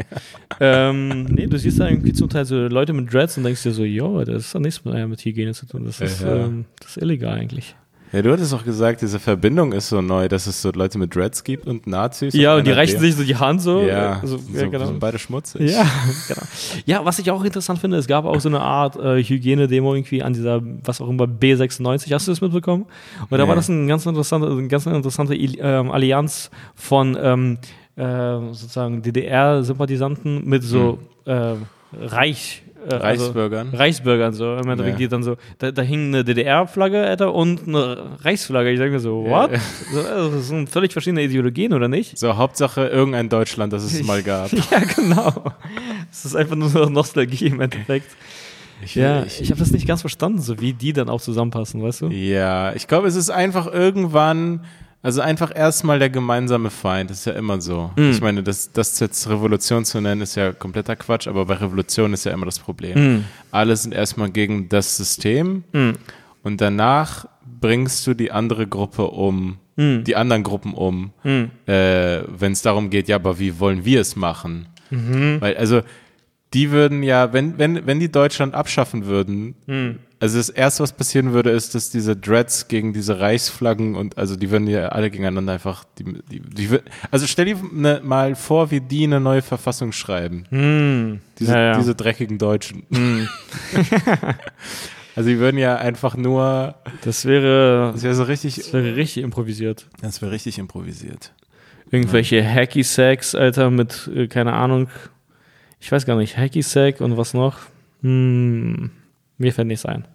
ähm, 0.60 1.24
nee, 1.24 1.46
du 1.46 1.58
siehst 1.58 1.80
da 1.80 1.88
irgendwie 1.88 2.12
zum 2.12 2.28
Teil 2.28 2.44
so 2.44 2.56
Leute 2.56 2.92
mit 2.92 3.12
Dreads 3.12 3.36
und 3.36 3.44
denkst 3.44 3.62
dir 3.62 3.72
so, 3.72 3.84
jo, 3.84 4.24
das 4.24 4.46
ist 4.46 4.54
doch 4.54 4.60
nichts 4.60 4.84
mit, 4.84 5.08
mit 5.08 5.24
Hygiene 5.24 5.54
zu 5.54 5.66
tun. 5.66 5.84
Das 5.84 6.00
ist, 6.00 6.22
ja, 6.22 6.36
ja. 6.36 6.44
Ähm, 6.46 6.64
das 6.80 6.96
ist 6.96 7.02
illegal 7.02 7.38
eigentlich. 7.38 7.74
Ja, 8.12 8.22
du 8.22 8.32
hattest 8.32 8.52
auch 8.52 8.64
gesagt, 8.64 9.02
diese 9.02 9.20
Verbindung 9.20 9.72
ist 9.72 9.88
so 9.88 10.00
neu, 10.00 10.26
dass 10.26 10.48
es 10.48 10.60
so 10.60 10.72
Leute 10.72 10.98
mit 10.98 11.14
Dreads 11.14 11.44
gibt 11.44 11.66
und 11.66 11.86
Nazis. 11.86 12.34
Ja, 12.34 12.56
und, 12.56 12.66
die 12.66 12.72
reichen 12.72 12.98
sich 12.98 13.14
so 13.14 13.22
die 13.22 13.36
Hand 13.36 13.62
so. 13.62 13.82
Ja, 13.82 14.18
also, 14.20 14.36
so, 14.38 14.58
ja 14.58 14.66
genau. 14.66 14.86
sind 14.86 14.98
beide 14.98 15.18
schmutzig. 15.18 15.70
Ja, 15.70 15.86
genau. 16.28 16.42
Ja, 16.86 17.04
was 17.04 17.20
ich 17.20 17.30
auch 17.30 17.44
interessant 17.44 17.78
finde, 17.78 17.98
es 17.98 18.08
gab 18.08 18.24
auch 18.24 18.40
so 18.40 18.48
eine 18.48 18.60
Art 18.60 18.96
äh, 18.96 19.22
Hygienedemo 19.22 19.94
irgendwie 19.94 20.24
an 20.24 20.32
dieser, 20.32 20.60
was 20.84 21.00
auch 21.00 21.08
immer, 21.08 21.24
B96. 21.24 22.12
Hast 22.12 22.26
du 22.26 22.32
das 22.32 22.40
mitbekommen? 22.40 22.86
Und 23.22 23.30
nee. 23.30 23.38
da 23.38 23.46
war 23.46 23.54
das 23.54 23.68
ein 23.68 23.86
ganz 23.86 24.04
interessante, 24.06 24.48
eine 24.48 24.66
ganz 24.66 24.86
interessante 24.86 25.36
ähm, 25.36 25.92
Allianz 25.92 26.50
von 26.74 27.16
ähm, 27.20 27.58
äh, 27.94 28.38
sozusagen 28.52 29.02
DDR-Sympathisanten 29.02 30.48
mit 30.48 30.64
so 30.64 30.98
hm. 31.26 31.32
äh, 31.32 32.06
reich 32.06 32.62
Äh, 32.88 32.94
also 32.94 33.24
Reichsbürgern. 33.24 33.68
Reichsbürgern 33.74 34.32
so. 34.32 34.56
Im 34.56 34.68
Endeffekt, 34.70 34.94
Ja. 35.00 35.06
die 35.06 35.08
dann 35.08 35.22
so, 35.22 35.36
da, 35.58 35.70
da 35.70 35.82
hing 35.82 36.08
eine 36.08 36.24
DDR-Flagge, 36.24 37.04
Alter, 37.04 37.34
und 37.34 37.68
eine 37.68 38.18
Reichsflagge. 38.22 38.70
Ich 38.70 38.78
denke 38.78 38.94
mir 38.94 39.00
so, 39.00 39.24
what? 39.24 39.50
So, 39.92 40.00
also, 40.00 40.30
Das 40.30 40.48
sind 40.48 40.70
völlig 40.70 40.92
verschiedene 40.92 41.22
Ideologien, 41.22 41.72
oder 41.72 41.88
nicht? 41.88 42.16
So, 42.18 42.36
Hauptsache 42.36 42.86
irgendein 42.86 43.28
Deutschland, 43.28 43.72
das 43.72 43.84
es 43.84 44.02
mal 44.02 44.22
gab. 44.22 44.50
Ja, 44.70 44.80
genau. 44.96 45.44
Es 46.10 46.24
ist 46.24 46.34
einfach 46.36 46.56
nur 46.56 46.90
Nostalgie 46.90 47.46
im 47.46 47.60
Endeffekt. 47.60 48.10
Ich, 48.82 48.94
Ja, 48.94 49.24
ich, 49.24 49.42
ich 49.42 49.50
habe 49.50 49.60
das 49.60 49.72
nicht 49.72 49.86
ganz 49.86 50.00
verstanden, 50.00 50.40
so 50.40 50.58
wie 50.60 50.72
die 50.72 50.92
dann 50.94 51.08
auch 51.10 51.20
zusammenpassen, 51.20 51.82
weißt 51.82 52.00
du? 52.02 52.06
ja, 52.08 52.72
ich 52.74 52.88
glaube, 52.88 53.08
es 53.08 53.14
ist 53.16 53.28
einfach 53.30 53.66
irgendwann, 53.70 54.64
also 55.02 55.20
einfach 55.22 55.54
erstmal 55.54 55.98
der 55.98 56.10
gemeinsame 56.10 56.70
Feind. 56.70 57.10
Das 57.10 57.20
ist 57.20 57.24
ja 57.24 57.32
immer 57.32 57.60
so. 57.60 57.90
Mhm. 57.96 58.10
Ich 58.10 58.20
meine, 58.20 58.42
das, 58.42 58.70
das 58.72 58.98
jetzt 59.00 59.28
Revolution 59.28 59.84
zu 59.84 60.00
nennen, 60.00 60.20
ist 60.20 60.34
ja 60.36 60.52
kompletter 60.52 60.96
Quatsch, 60.96 61.26
aber 61.26 61.46
bei 61.46 61.54
Revolution 61.54 62.12
ist 62.12 62.24
ja 62.24 62.32
immer 62.32 62.46
das 62.46 62.58
Problem. 62.58 62.98
Mhm. 63.14 63.24
Alle 63.50 63.76
sind 63.76 63.92
erstmal 63.94 64.30
gegen 64.30 64.68
das 64.68 64.96
System 64.96 65.64
Mhm. 65.72 65.94
und 66.42 66.60
danach 66.60 67.26
bringst 67.60 68.06
du 68.06 68.14
die 68.14 68.30
andere 68.32 68.66
Gruppe 68.66 69.06
um, 69.08 69.58
Mhm. 69.76 70.04
die 70.04 70.16
anderen 70.16 70.42
Gruppen 70.42 70.74
um, 70.74 71.12
Mhm. 71.24 71.50
äh, 71.66 72.20
wenn 72.28 72.52
es 72.52 72.62
darum 72.62 72.90
geht, 72.90 73.08
ja, 73.08 73.16
aber 73.16 73.38
wie 73.38 73.58
wollen 73.60 73.84
wir 73.84 74.00
es 74.00 74.16
machen? 74.16 74.66
Mhm. 74.90 75.36
Weil, 75.40 75.56
also, 75.56 75.82
die 76.52 76.70
würden 76.72 77.02
ja, 77.04 77.32
wenn, 77.32 77.58
wenn, 77.58 77.86
wenn 77.86 78.00
die 78.00 78.10
Deutschland 78.10 78.54
abschaffen 78.54 79.06
würden. 79.06 79.54
Also 80.20 80.36
das 80.36 80.50
erste, 80.50 80.82
was 80.82 80.92
passieren 80.92 81.32
würde, 81.32 81.50
ist, 81.50 81.74
dass 81.74 81.90
diese 81.90 82.14
Dreads 82.14 82.68
gegen 82.68 82.92
diese 82.92 83.18
Reichsflaggen 83.18 83.94
und 83.94 84.18
also 84.18 84.36
die 84.36 84.50
würden 84.50 84.68
ja 84.68 84.90
alle 84.90 85.10
gegeneinander 85.10 85.54
einfach, 85.54 85.84
die, 85.98 86.04
die, 86.30 86.40
die, 86.40 86.78
also 87.10 87.26
stell 87.26 87.46
dir 87.46 87.56
ne, 87.72 88.00
mal 88.04 88.34
vor, 88.34 88.70
wie 88.70 88.82
die 88.82 89.04
eine 89.04 89.18
neue 89.18 89.40
Verfassung 89.40 89.92
schreiben. 89.92 90.44
Mhm. 90.50 91.20
Diese, 91.38 91.52
ja, 91.52 91.60
ja. 91.60 91.78
diese 91.78 91.94
dreckigen 91.94 92.38
Deutschen. 92.38 92.84
Mhm. 92.90 93.28
Also 95.16 95.28
die 95.28 95.38
würden 95.40 95.58
ja 95.58 95.76
einfach 95.76 96.16
nur, 96.16 96.76
Das 97.02 97.24
wäre, 97.24 97.90
das 97.92 98.04
wäre 98.04 98.14
so 98.14 98.22
richtig, 98.22 98.54
das 98.56 98.72
wäre 98.72 98.94
richtig 98.94 99.24
improvisiert. 99.24 99.86
das 100.00 100.22
wäre 100.22 100.30
richtig 100.30 100.58
improvisiert. 100.58 101.34
Irgendwelche 101.90 102.48
Hacky 102.48 102.84
Sacks, 102.84 103.34
Alter, 103.34 103.70
mit, 103.70 104.08
äh, 104.14 104.28
keine 104.28 104.52
Ahnung, 104.52 104.88
ich 105.80 105.90
weiß 105.90 106.06
gar 106.06 106.16
nicht, 106.16 106.38
Hacky 106.38 106.62
Sack 106.62 107.00
und 107.00 107.16
was 107.16 107.34
noch? 107.34 107.58
Hm, 108.02 108.90
mir 109.40 109.52
fällt 109.52 109.68
nichts 109.68 109.84
ein. 109.86 110.06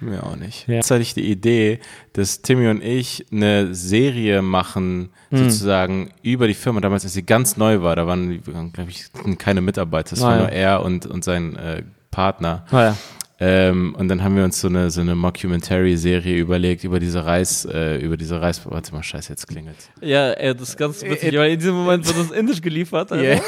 Mir 0.00 0.22
auch 0.24 0.36
nicht. 0.36 0.68
Ja. 0.68 0.74
Jetzt 0.74 0.90
hatte 0.90 1.00
ich 1.00 1.14
die 1.14 1.30
Idee, 1.30 1.80
dass 2.12 2.42
Timmy 2.42 2.68
und 2.68 2.82
ich 2.84 3.24
eine 3.32 3.74
Serie 3.74 4.42
machen, 4.42 5.08
Hm. 5.30 5.38
sozusagen 5.38 6.10
über 6.22 6.46
die 6.48 6.54
Firma. 6.54 6.80
Damals, 6.80 7.04
als 7.04 7.14
sie 7.14 7.22
ganz 7.24 7.56
neu 7.56 7.80
war, 7.80 7.96
da 7.96 8.06
waren, 8.06 8.42
glaube 8.72 8.90
ich, 8.90 9.06
keine 9.38 9.62
Mitarbeiter. 9.62 10.12
Es 10.14 10.22
Ah, 10.22 10.26
war 10.26 10.34
ja. 10.36 10.40
nur 10.42 10.48
er 10.50 10.82
und, 10.84 11.06
und 11.06 11.24
sein 11.24 11.56
äh, 11.56 11.82
Partner. 12.10 12.64
Ah 12.70 12.82
ja. 12.82 12.96
Ähm, 13.38 13.94
und 13.98 14.08
dann 14.08 14.22
haben 14.22 14.34
wir 14.36 14.44
uns 14.44 14.60
so 14.60 14.68
eine, 14.68 14.90
so 14.90 15.02
eine 15.02 15.14
Mockumentary-Serie 15.14 16.36
überlegt 16.38 16.84
über 16.84 16.98
diese 16.98 17.24
Reis, 17.24 17.66
äh, 17.66 17.98
über 17.98 18.16
diese 18.16 18.40
Reis, 18.40 18.62
warte 18.64 18.94
mal, 18.94 19.02
scheiße, 19.02 19.30
jetzt 19.30 19.46
klingelt. 19.46 19.76
Ja, 20.00 20.30
ey, 20.32 20.54
das 20.54 20.70
ist 20.70 20.78
ganz 20.78 21.02
witzig, 21.02 21.36
weil 21.36 21.52
in 21.52 21.58
diesem 21.58 21.74
Moment 21.74 22.06
wird 22.06 22.18
das 22.18 22.30
Indisch 22.30 22.62
geliefert. 22.62 23.12
Alter. 23.12 23.22
Yeah. 23.22 23.40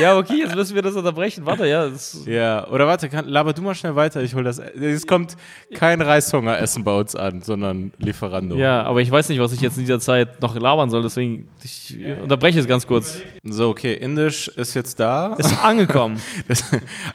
Ja, 0.00 0.18
okay, 0.18 0.38
jetzt 0.38 0.54
müssen 0.54 0.74
wir 0.74 0.82
das 0.82 0.94
unterbrechen. 0.94 1.46
Warte, 1.46 1.66
ja. 1.66 1.90
Ja, 2.26 2.68
oder 2.68 2.86
warte, 2.86 3.08
kann, 3.08 3.26
laber 3.26 3.52
du 3.52 3.62
mal 3.62 3.74
schnell 3.74 3.96
weiter, 3.96 4.22
ich 4.22 4.34
hol 4.34 4.44
das. 4.44 4.58
Es 4.58 5.06
kommt 5.06 5.36
kein 5.74 6.00
Reishungeressen 6.00 6.84
bei 6.84 6.98
uns 6.98 7.16
an, 7.16 7.42
sondern 7.42 7.92
Lieferando. 7.98 8.56
ja, 8.56 8.82
aber 8.82 9.00
ich 9.00 9.10
weiß 9.10 9.28
nicht, 9.28 9.40
was 9.40 9.52
ich 9.52 9.60
jetzt 9.60 9.76
in 9.76 9.84
dieser 9.84 10.00
Zeit 10.00 10.40
noch 10.42 10.54
labern 10.54 10.90
soll, 10.90 11.02
deswegen 11.02 11.48
ich 11.62 11.96
unterbreche 12.22 12.60
es 12.60 12.66
ganz 12.66 12.86
kurz. 12.86 13.20
So, 13.44 13.70
okay, 13.70 13.94
Indisch 13.94 14.48
ist 14.48 14.74
jetzt 14.74 15.00
da. 15.00 15.34
Ist 15.34 15.62
angekommen. 15.62 16.20
Das, 16.48 16.64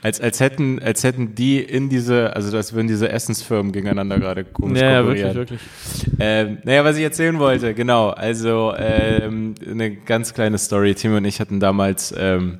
als, 0.01 0.21
als, 0.21 0.39
hätten, 0.39 0.81
als 0.81 1.03
hätten 1.03 1.35
die 1.35 1.59
in 1.59 1.89
diese, 1.89 2.04
also 2.13 2.51
das 2.51 2.73
würden 2.73 2.87
diese 2.87 3.09
Essensfirmen 3.09 3.71
gegeneinander 3.71 4.19
gerade 4.19 4.43
komisch 4.43 4.81
ja, 4.81 4.91
ja, 4.91 5.05
wirklich, 5.05 5.33
wirklich. 5.35 5.59
Ähm, 6.19 6.57
naja, 6.63 6.83
was 6.83 6.97
ich 6.97 7.03
erzählen 7.03 7.37
wollte, 7.39 7.73
genau. 7.73 8.09
Also 8.09 8.73
ähm, 8.77 9.55
eine 9.69 9.95
ganz 9.95 10.33
kleine 10.33 10.57
Story. 10.57 10.95
Tim 10.95 11.15
und 11.15 11.25
ich 11.25 11.39
hatten 11.39 11.59
damals, 11.59 12.13
ähm, 12.17 12.59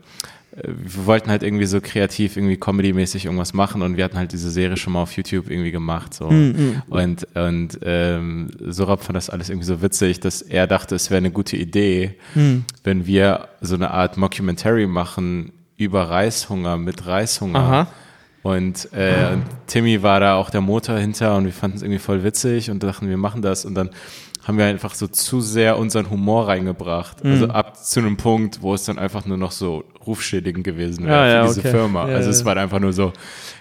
äh, 0.56 0.68
wir 0.68 1.06
wollten 1.06 1.30
halt 1.30 1.44
irgendwie 1.44 1.66
so 1.66 1.80
kreativ, 1.82 2.38
irgendwie 2.38 2.58
Comedy-mäßig 2.58 3.26
irgendwas 3.26 3.54
machen 3.54 3.82
und 3.82 3.98
wir 3.98 4.04
hatten 4.04 4.18
halt 4.18 4.32
diese 4.32 4.50
Serie 4.50 4.78
schon 4.78 4.94
mal 4.94 5.02
auf 5.02 5.12
YouTube 5.16 5.50
irgendwie 5.50 5.72
gemacht. 5.72 6.14
So. 6.14 6.30
Mhm. 6.30 6.82
Und, 6.90 7.28
und 7.36 7.80
ähm, 7.84 8.50
Sorab 8.60 9.04
fand 9.04 9.16
das 9.16 9.30
alles 9.30 9.50
irgendwie 9.50 9.68
so 9.68 9.82
witzig, 9.82 10.20
dass 10.20 10.42
er 10.42 10.68
dachte, 10.68 10.96
es 10.96 11.10
wäre 11.10 11.18
eine 11.20 11.32
gute 11.32 11.58
Idee, 11.58 12.16
Mhm. 12.36 12.66
wenn 12.84 13.06
wir 13.06 13.48
so 13.62 13.76
eine 13.76 13.92
Art 13.92 14.18
Mockumentary 14.18 14.88
machen 14.88 15.52
über 15.78 16.10
Reishunger 16.10 16.78
mit 16.78 17.06
Reishunger. 17.06 17.60
Aha. 17.60 17.88
Und, 18.46 18.94
äh, 18.94 19.34
und 19.34 19.44
Timmy 19.66 20.04
war 20.04 20.20
da 20.20 20.36
auch 20.36 20.52
der 20.52 20.62
Motor 20.62 21.00
hinter 21.00 21.36
und 21.36 21.46
wir 21.46 21.52
fanden 21.52 21.78
es 21.78 21.82
irgendwie 21.82 21.98
voll 21.98 22.24
witzig 22.24 22.70
und 22.70 22.84
dachten, 22.84 23.10
wir 23.10 23.18
machen 23.18 23.42
das. 23.42 23.66
Und 23.66 23.74
dann 23.74 23.90
haben 24.44 24.60
wir 24.60 24.66
einfach 24.66 24.94
so 24.94 25.08
zu 25.08 25.42
sehr 25.42 25.80
unseren 25.80 26.12
Humor 26.12 26.48
reingebracht. 26.48 27.24
Mhm. 27.24 27.32
Also 27.32 27.48
ab 27.48 27.84
zu 27.84 28.02
einem 28.02 28.18
Punkt, 28.18 28.62
wo 28.62 28.76
es 28.76 28.86
dann 28.86 29.00
einfach 29.00 29.26
nur 29.26 29.38
noch 29.38 29.52
so 29.52 29.84
rufschädigend 30.06 30.64
gewesen 30.64 31.08
wäre 31.08 31.16
Ja, 31.16 31.28
ja, 31.28 31.42
für 31.42 31.56
diese 31.56 31.60
okay. 31.62 31.72
Firma. 31.72 32.08
Ja, 32.08 32.18
also 32.18 32.30
es 32.30 32.42
ja. 32.42 32.46
war 32.46 32.56
einfach 32.58 32.80
nur 32.80 32.94
so, 32.94 33.14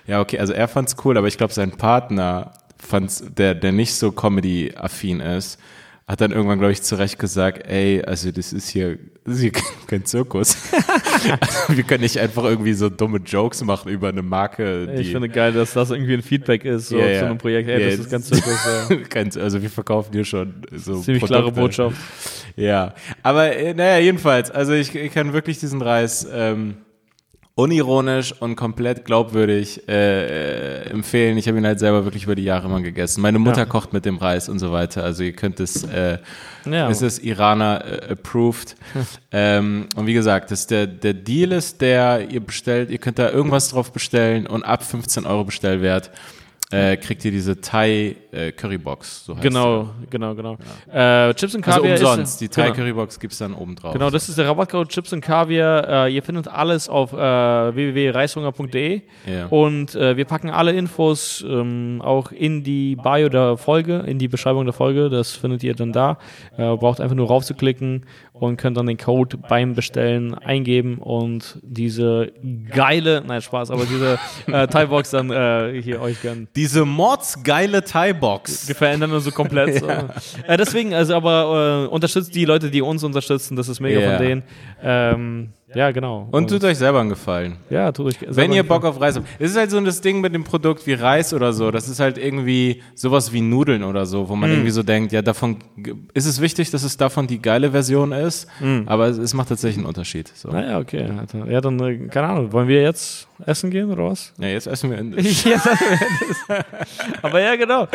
ja, 0.07 0.21
okay, 0.21 0.39
also 0.39 0.53
er 0.53 0.69
fand's 0.69 0.97
cool, 1.03 1.17
aber 1.17 1.29
ich 1.29 1.39
glaube, 1.39 1.55
sein 1.55 1.71
Partner 1.71 2.53
fand's, 2.77 3.25
der, 3.39 3.55
der 3.55 3.73
nicht 3.73 3.95
so 3.95 4.13
Comedy-affin 4.13 5.21
ist, 5.21 5.59
hat 6.07 6.21
dann 6.21 6.33
irgendwann, 6.33 6.59
glaube 6.59 6.73
ich, 6.73 6.83
zu 6.83 6.97
Recht 6.97 7.19
gesagt, 7.19 7.67
ey, 7.67 8.03
also 8.05 8.31
das 8.31 8.53
ist 8.53 8.69
hier, 8.69 8.99
das 9.25 9.37
ist 9.37 9.41
hier 9.41 9.53
kein 9.87 10.05
Zirkus. 10.05 10.57
also, 11.41 11.77
wir 11.77 11.83
können 11.85 12.03
nicht 12.03 12.19
einfach 12.19 12.45
irgendwie 12.45 12.75
so 12.75 12.91
dumme 12.91 13.19
Jokes 13.19 13.65
machen 13.65 13.91
über 13.91 14.09
eine 14.11 14.23
Marke, 14.23 14.93
Ich 14.99 15.11
finde 15.13 15.31
geil, 15.31 15.53
dass 15.53 15.73
das 15.73 15.91
irgendwie 15.91 16.13
ein 16.15 16.23
Feedback 16.23 16.65
ist 16.67 16.89
so 16.89 16.99
Ja, 16.99 17.05
zu 17.07 17.13
ja. 17.13 17.27
einem 17.27 17.39
Projekt. 17.39 17.71
Ey, 17.71 17.81
Ja, 17.83 17.91
das 17.91 18.01
ist 18.01 18.11
ganz 18.11 18.29
Zirkus, 18.29 19.09
kein, 19.09 19.35
also 19.39 19.63
wir 19.63 19.71
verkaufen 19.71 20.13
hier 20.13 20.27
schon 20.27 20.55
so 20.73 21.01
Ziemlich 21.01 21.25
klare 21.25 21.45
Produkte. 21.53 21.85
Botschaft. 21.85 21.97
Ja, 22.57 22.95
aber 23.23 23.57
äh, 23.57 23.73
naja, 23.73 23.99
jedenfalls, 23.99 24.51
also 24.51 24.75
ich, 24.75 24.95
ich 24.95 25.13
kann 25.13 25.33
wirklich 25.33 25.59
diesen 25.59 25.81
Reis 25.81 26.27
ähm, 26.31 26.77
unironisch 27.57 28.33
und 28.41 28.57
komplett 28.57 29.05
glaubwürdig 29.05 29.89
äh, 29.89 30.83
äh, 30.83 30.91
empfehlen. 30.91 31.39
Ich 31.39 31.47
habe 31.47 31.57
ihn 31.59 31.65
halt 31.67 31.79
selber 31.79 32.05
wirklich 32.05 32.25
über 32.25 32.35
die 32.35 32.43
Jahre 32.43 32.67
immer 32.67 32.81
gegessen. 32.81 33.21
Meine 33.21 33.39
Mutter 33.39 33.59
Ja. 33.61 33.65
kocht 33.65 33.93
mit 33.93 34.05
dem 34.05 34.17
Reis 34.17 34.49
und 34.49 34.59
so 34.59 34.73
weiter. 34.73 35.05
Also 35.05 35.23
ihr 35.23 35.33
könnt 35.35 35.61
es, 35.61 35.85
äh, 35.85 36.19
Ja. 36.65 36.91
es 36.91 37.01
ist 37.01 37.23
Iraner 37.23 37.85
äh, 38.09 38.13
approved. 38.13 38.75
ähm, 39.31 39.87
und 39.95 40.07
wie 40.07 40.15
gesagt, 40.15 40.51
das 40.51 40.67
der, 40.67 40.89
der 40.89 41.15
Deal 41.15 41.53
ist 41.53 41.81
der, 41.81 42.29
ihr 42.29 42.41
bestellt, 42.41 42.91
ihr 42.91 42.99
könnt 42.99 43.21
da 43.21 43.31
irgendwas 43.31 43.69
drauf 43.69 43.93
bestellen 43.93 44.49
und 44.49 44.65
ab 44.65 44.83
15 44.83 45.25
Euro 45.25 45.45
Bestellwert 45.45 46.11
äh, 46.75 46.97
kriegt 46.97 47.25
ihr 47.25 47.31
diese 47.31 47.61
Thai 47.61 48.17
äh, 48.33 48.53
Currybox. 48.53 49.27
So 49.27 49.35
heißt 49.35 49.43
Genau, 49.43 49.91
genau, 50.11 50.35
genau. 50.35 50.57
Äh, 50.93 51.33
Chips 51.35 51.55
und. 51.55 51.67
Also 51.67 51.81
Kaviar 51.81 51.99
umsonst. 51.99 52.35
ist, 52.35 52.41
die 52.41 52.49
Thai 52.49 52.65
genau. 52.65 52.75
Currybox 52.77 53.21
gibt's 53.21 53.39
dann 53.39 53.55
oben 53.55 53.77
drauf. 53.77 53.93
Genau, 53.93 54.11
das 54.11 54.29
ist 54.29 54.39
der 54.39 54.49
Rabattcode 54.49 54.89
Chips 54.89 55.13
und 55.13 55.21
Kaviar. 55.21 56.07
Äh, 56.07 56.15
ihr 56.15 56.23
findet 56.23 56.49
alles 56.49 56.89
auf 56.89 57.13
äh, 57.13 57.17
www.reishunger.de 57.17 59.03
Ja. 59.27 59.47
und 59.47 59.95
äh, 59.95 60.17
wir 60.17 60.25
packen 60.25 60.51
alle 60.51 60.73
Infos 60.73 61.45
ähm, 61.47 62.01
auch 62.05 62.33
in 62.33 62.63
die 62.65 62.97
Bio 62.97 63.29
der 63.29 63.57
Folge, 63.57 63.99
in 64.07 64.19
die 64.19 64.29
Beschreibung 64.29 64.65
der 64.65 64.73
Folge. 64.75 65.09
Das 65.11 65.33
findet 65.33 65.63
ihr 65.63 65.75
dann 65.75 65.93
da. 65.93 66.19
Braucht 66.57 67.01
einfach 67.01 67.17
nur 67.17 67.29
raufzuklicken 67.29 68.05
und 68.35 68.57
könnt 68.57 68.77
dann 68.77 68.87
den 68.87 68.99
Code 68.99 69.37
beim 69.37 69.75
Bestellen 69.75 70.35
eingeben 70.35 70.99
und 70.99 71.59
diese 71.63 72.33
geile, 72.71 73.23
nein 73.25 73.41
Spaß, 73.41 73.71
aber 73.71 73.85
diese 73.87 74.19
äh, 74.49 74.67
Thai-Box 74.69 75.11
dann 75.11 75.31
äh, 75.31 75.81
hier 75.81 76.01
euch 76.01 76.21
gönnen. 76.21 76.49
Diese 76.57 76.85
mordsgeile 76.85 77.85
Thai-Box. 77.85 78.67
Wir 78.67 78.75
verändern 78.75 79.13
uns 79.13 79.25
so 79.25 79.31
komplett. 79.31 79.79
so. 79.81 79.87
Äh, 79.87 80.57
deswegen, 80.57 80.95
also 80.95 81.15
aber 81.15 81.87
äh, 81.87 81.93
unterstützt 81.95 82.35
die 82.35 82.45
Leute, 82.45 82.71
die 82.71 82.83
uns 82.83 83.05
unterstützen, 83.05 83.55
das 83.55 83.69
ist 83.69 83.79
mega 83.79 84.01
Ja. 84.01 84.17
von 84.17 84.27
denen. 84.27 84.43
Ähm, 84.83 85.53
ja, 85.75 85.91
genau. 85.91 86.29
Und 86.31 86.49
tut 86.51 86.63
euch 86.65 86.79
selber 86.79 87.01
einen 87.01 87.09
Gefallen. 87.11 87.57
ja, 87.71 87.93
tut 87.93 88.07
euch 88.07 88.17
Wenn 88.29 88.53
ihr 88.53 88.63
Bock 88.63 88.85
auf 88.85 89.01
Reis 89.01 89.17
habt. 89.17 89.27
Es 89.39 89.51
ist 89.51 89.57
halt 89.57 89.71
so 89.71 89.81
das 89.81 90.01
Ding 90.01 90.21
mit 90.21 90.35
dem 90.35 90.45
Produkt 90.45 90.87
wie 90.87 90.95
Reis 90.95 91.35
oder 91.35 91.53
so. 91.53 91.71
Das 91.71 91.89
ist 91.89 92.01
halt 92.01 92.19
irgendwie 92.19 92.83
sowas 92.95 93.33
wie 93.33 93.41
Nudeln 93.41 93.83
oder 93.85 94.07
so, 94.07 94.29
wo 94.29 94.37
man 94.37 94.51
Mhm. 94.51 94.57
irgendwie 94.57 94.71
so 94.71 94.83
denkt, 94.83 95.13
ja, 95.13 95.23
davon 95.23 95.59
ist 96.15 96.27
es 96.27 96.41
wichtig, 96.41 96.71
dass 96.71 96.83
es 96.83 96.97
davon 96.97 97.27
die 97.27 97.41
geile 97.43 97.71
Version 97.73 98.13
ist, 98.13 98.49
Mhm. 98.61 98.85
aber 98.87 99.09
es, 99.09 99.19
es 99.19 99.35
macht 99.35 99.49
tatsächlich 99.49 99.79
einen 99.79 99.87
Unterschied. 99.87 100.29
So. 100.35 100.49
Naja, 100.51 100.79
okay. 100.79 101.09
Ja, 101.51 101.61
dann, 101.61 101.81
äh, 101.81 101.97
keine 102.09 102.29
Ahnung, 102.29 102.53
wollen 102.53 102.69
wir 102.69 102.83
jetzt 102.83 103.29
essen 103.47 103.71
gehen 103.71 103.91
oder 103.91 104.05
was? 104.05 104.33
Ja, 104.39 104.49
jetzt 104.49 104.67
essen 104.67 104.91
wir 104.91 104.99
in 104.99 105.13
Ja, 105.13 105.61
das- 105.65 105.79
Aber 107.23 107.41
ja, 107.41 107.57
genau. 107.57 107.89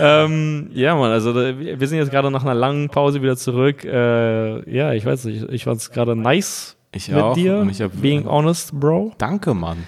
Ähm, 0.00 0.70
ja, 0.72 0.94
Mann, 0.94 1.10
also 1.12 1.34
wir 1.34 1.78
wir 1.80 1.88
sind 1.88 1.98
jetzt 1.98 2.10
gerade 2.10 2.30
nach 2.30 2.42
einer 2.42 2.54
langen 2.54 2.88
Pause 2.88 3.22
wieder 3.22 3.36
zurück. 3.36 3.84
Äh, 3.84 4.70
ja, 4.70 4.92
ich 4.92 5.04
weiß 5.04 5.24
nicht, 5.26 5.44
ich 5.50 5.64
fand 5.64 5.80
es 5.80 5.90
gerade 5.90 6.16
nice 6.16 6.75
Ich 6.96 7.08
mit 7.08 7.22
auch. 7.22 7.34
dir. 7.34 7.58
Und 7.58 7.70
ich 7.70 7.80
hab, 7.80 8.00
being 8.00 8.24
honest, 8.24 8.78
Bro. 8.78 9.12
Danke, 9.18 9.54
Mann. 9.54 9.84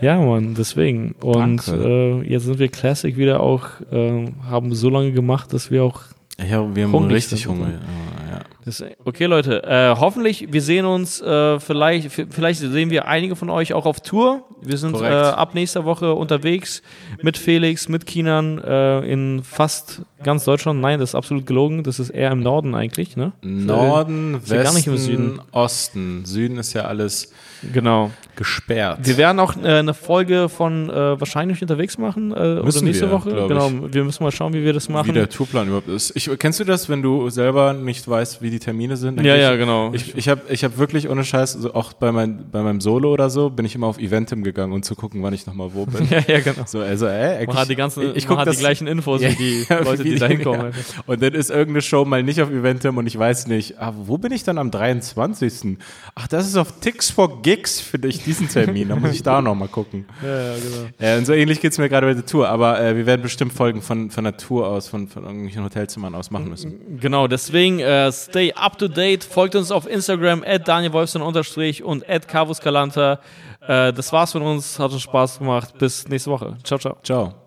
Ja, 0.00 0.18
Mann, 0.18 0.54
deswegen. 0.54 1.12
Und 1.20 1.66
äh, 1.68 2.22
jetzt 2.22 2.44
sind 2.44 2.58
wir 2.58 2.68
Classic 2.68 3.16
wieder 3.16 3.40
auch, 3.40 3.66
äh, 3.90 4.26
haben 4.48 4.74
so 4.74 4.88
lange 4.88 5.12
gemacht, 5.12 5.52
dass 5.52 5.70
wir 5.70 5.84
auch 5.84 6.02
hab, 6.38 6.74
wir 6.74 6.84
haben 6.84 7.04
richtig. 7.06 7.46
Hunger. 7.46 7.68
Ja, 7.68 8.36
ja. 8.36 8.40
Das, 8.64 8.82
okay, 9.04 9.26
Leute, 9.26 9.64
äh, 9.64 9.94
hoffentlich, 9.98 10.52
wir 10.52 10.62
sehen 10.62 10.86
uns, 10.86 11.20
äh, 11.20 11.58
vielleicht, 11.58 12.10
vielleicht 12.12 12.60
sehen 12.60 12.90
wir 12.90 13.06
einige 13.06 13.36
von 13.36 13.50
euch 13.50 13.72
auch 13.74 13.86
auf 13.86 14.00
Tour. 14.00 14.44
Wir 14.62 14.78
sind 14.78 15.00
äh, 15.00 15.06
ab 15.06 15.54
nächster 15.54 15.84
Woche 15.84 16.14
unterwegs 16.14 16.82
mit 17.22 17.36
Felix, 17.36 17.88
mit 17.88 18.06
Kinan 18.06 18.58
äh, 18.58 19.00
in 19.00 19.42
fast 19.42 20.02
ganz 20.22 20.44
Deutschland. 20.44 20.80
Nein, 20.80 20.98
das 21.00 21.10
ist 21.10 21.14
absolut 21.14 21.46
gelogen. 21.46 21.82
Das 21.82 21.98
ist 21.98 22.10
eher 22.10 22.30
im 22.30 22.40
Norden 22.40 22.74
eigentlich, 22.74 23.16
ne? 23.16 23.32
Norden, 23.42 24.34
ist 24.42 24.50
ja 24.50 24.62
gar 24.62 24.74
nicht 24.74 24.86
Westen, 24.86 24.90
im 24.90 24.96
Süden. 24.98 25.40
Osten. 25.52 26.24
Süden 26.24 26.58
ist 26.58 26.72
ja 26.72 26.82
alles 26.84 27.32
Genau. 27.72 28.10
gesperrt. 28.34 29.00
Wir 29.02 29.16
werden 29.16 29.38
auch 29.38 29.56
äh, 29.56 29.68
eine 29.68 29.94
Folge 29.94 30.48
von 30.48 30.90
äh, 30.90 31.20
wahrscheinlich 31.20 31.62
unterwegs 31.62 31.98
machen 31.98 32.32
äh, 32.32 32.34
oder 32.34 32.64
Müssen 32.64 32.84
nächste 32.84 33.06
wir, 33.06 33.12
Woche. 33.12 33.30
Genau, 33.30 33.70
wir 33.92 34.04
müssen 34.04 34.24
mal 34.24 34.32
schauen, 34.32 34.52
wie 34.54 34.64
wir 34.64 34.72
das 34.72 34.88
machen. 34.88 35.08
wie 35.08 35.12
der 35.12 35.28
Tourplan 35.28 35.68
überhaupt 35.68 35.88
ist. 35.88 36.12
Ich, 36.16 36.30
kennst 36.38 36.58
du 36.58 36.64
das, 36.64 36.88
wenn 36.88 37.02
du 37.02 37.30
selber 37.30 37.72
nicht 37.72 38.08
weißt, 38.08 38.42
wie 38.42 38.50
die 38.50 38.58
Termine 38.58 38.96
sind? 38.96 39.18
Dann 39.18 39.24
ja, 39.26 39.36
ja, 39.36 39.52
ich, 39.52 39.58
genau. 39.58 39.92
Ich, 39.92 40.16
ich 40.16 40.28
habe 40.28 40.40
ich 40.48 40.64
hab 40.64 40.78
wirklich 40.78 41.08
ohne 41.08 41.24
Scheiß, 41.24 41.52
so 41.52 41.74
auch 41.74 41.92
bei, 41.92 42.10
mein, 42.10 42.50
bei 42.50 42.62
meinem 42.62 42.80
Solo 42.80 43.12
oder 43.12 43.30
so, 43.30 43.50
bin 43.50 43.64
ich 43.64 43.74
immer 43.74 43.86
auf 43.86 43.98
Eventim 43.98 44.42
gegangen, 44.42 44.72
um 44.72 44.82
zu 44.82 44.94
gucken, 44.96 45.22
wann 45.22 45.34
ich 45.34 45.46
nochmal 45.46 45.70
wo 45.74 45.86
bin. 45.86 46.08
ja, 46.10 46.20
ja, 46.26 46.40
genau. 46.40 46.64
So, 46.66 46.80
also, 46.80 47.06
ey, 47.06 47.34
eigentlich, 47.36 47.46
Man 47.48 47.56
hat 47.58 47.68
die 47.68 47.76
ganzen, 47.76 48.02
ich, 48.10 48.16
ich 48.16 48.28
man 48.28 48.38
hat 48.38 48.48
das, 48.48 48.56
die 48.56 48.62
gleichen 48.62 48.86
Infos 48.86 49.20
wie 49.20 49.34
die 49.34 49.66
Ja, 49.68 49.80
Leute, 49.80 50.04
wie 50.04 50.11
die 50.14 50.20
da 50.20 50.26
hinkommen. 50.26 50.72
ja. 50.96 51.02
Und 51.06 51.22
dann 51.22 51.34
ist 51.34 51.50
irgendeine 51.50 51.82
Show 51.82 52.04
mal 52.04 52.22
nicht 52.22 52.40
auf 52.40 52.50
Eventim 52.50 52.96
und 52.96 53.06
ich 53.06 53.18
weiß 53.18 53.46
nicht, 53.46 53.78
ah, 53.80 53.92
wo 53.96 54.18
bin 54.18 54.32
ich 54.32 54.44
dann 54.44 54.58
am 54.58 54.70
23.? 54.70 55.78
Ach, 56.14 56.28
das 56.28 56.46
ist 56.46 56.56
auf 56.56 56.80
Tix 56.80 57.10
for 57.10 57.42
Gigs 57.42 57.80
für 57.80 57.98
dich, 57.98 58.22
diesen 58.24 58.48
Termin. 58.48 58.88
Da 58.88 58.96
muss 58.96 59.12
ich 59.12 59.22
da 59.22 59.40
noch 59.40 59.54
mal 59.54 59.68
gucken. 59.68 60.06
Ja, 60.22 60.28
ja, 60.28 60.54
genau. 60.54 60.88
Äh, 61.00 61.18
und 61.18 61.26
so 61.26 61.32
ähnlich 61.32 61.60
geht's 61.60 61.78
mir 61.78 61.88
gerade 61.88 62.06
bei 62.06 62.14
der 62.14 62.24
Tour. 62.24 62.48
Aber 62.48 62.80
äh, 62.80 62.96
wir 62.96 63.06
werden 63.06 63.22
bestimmt 63.22 63.52
Folgen 63.52 63.82
von, 63.82 64.10
von 64.10 64.24
der 64.24 64.36
Tour 64.36 64.68
aus, 64.68 64.86
von, 64.88 65.08
von 65.08 65.24
irgendwelchen 65.24 65.64
Hotelzimmern 65.64 66.14
aus 66.14 66.30
machen 66.30 66.48
müssen. 66.48 66.98
Genau, 67.00 67.26
deswegen 67.26 67.80
äh, 67.80 68.12
stay 68.12 68.52
up 68.52 68.78
to 68.78 68.88
date, 68.88 69.24
folgt 69.24 69.56
uns 69.56 69.72
auf 69.72 69.88
Instagram 69.88 70.44
at 70.46 70.68
danielwolfson 70.68 71.22
unterstrich 71.22 71.82
und 71.82 72.08
at 72.08 72.28
Carvus 72.28 72.60
Galanta. 72.60 73.20
Äh, 73.60 73.92
das 73.92 74.12
war's 74.12 74.32
von 74.32 74.42
uns, 74.42 74.78
hat 74.78 74.92
uns 74.92 75.02
Spaß 75.02 75.38
gemacht. 75.38 75.76
Bis 75.78 76.08
nächste 76.08 76.30
Woche. 76.30 76.56
Ciao, 76.62 76.78
ciao. 76.78 76.96
Ciao. 77.02 77.41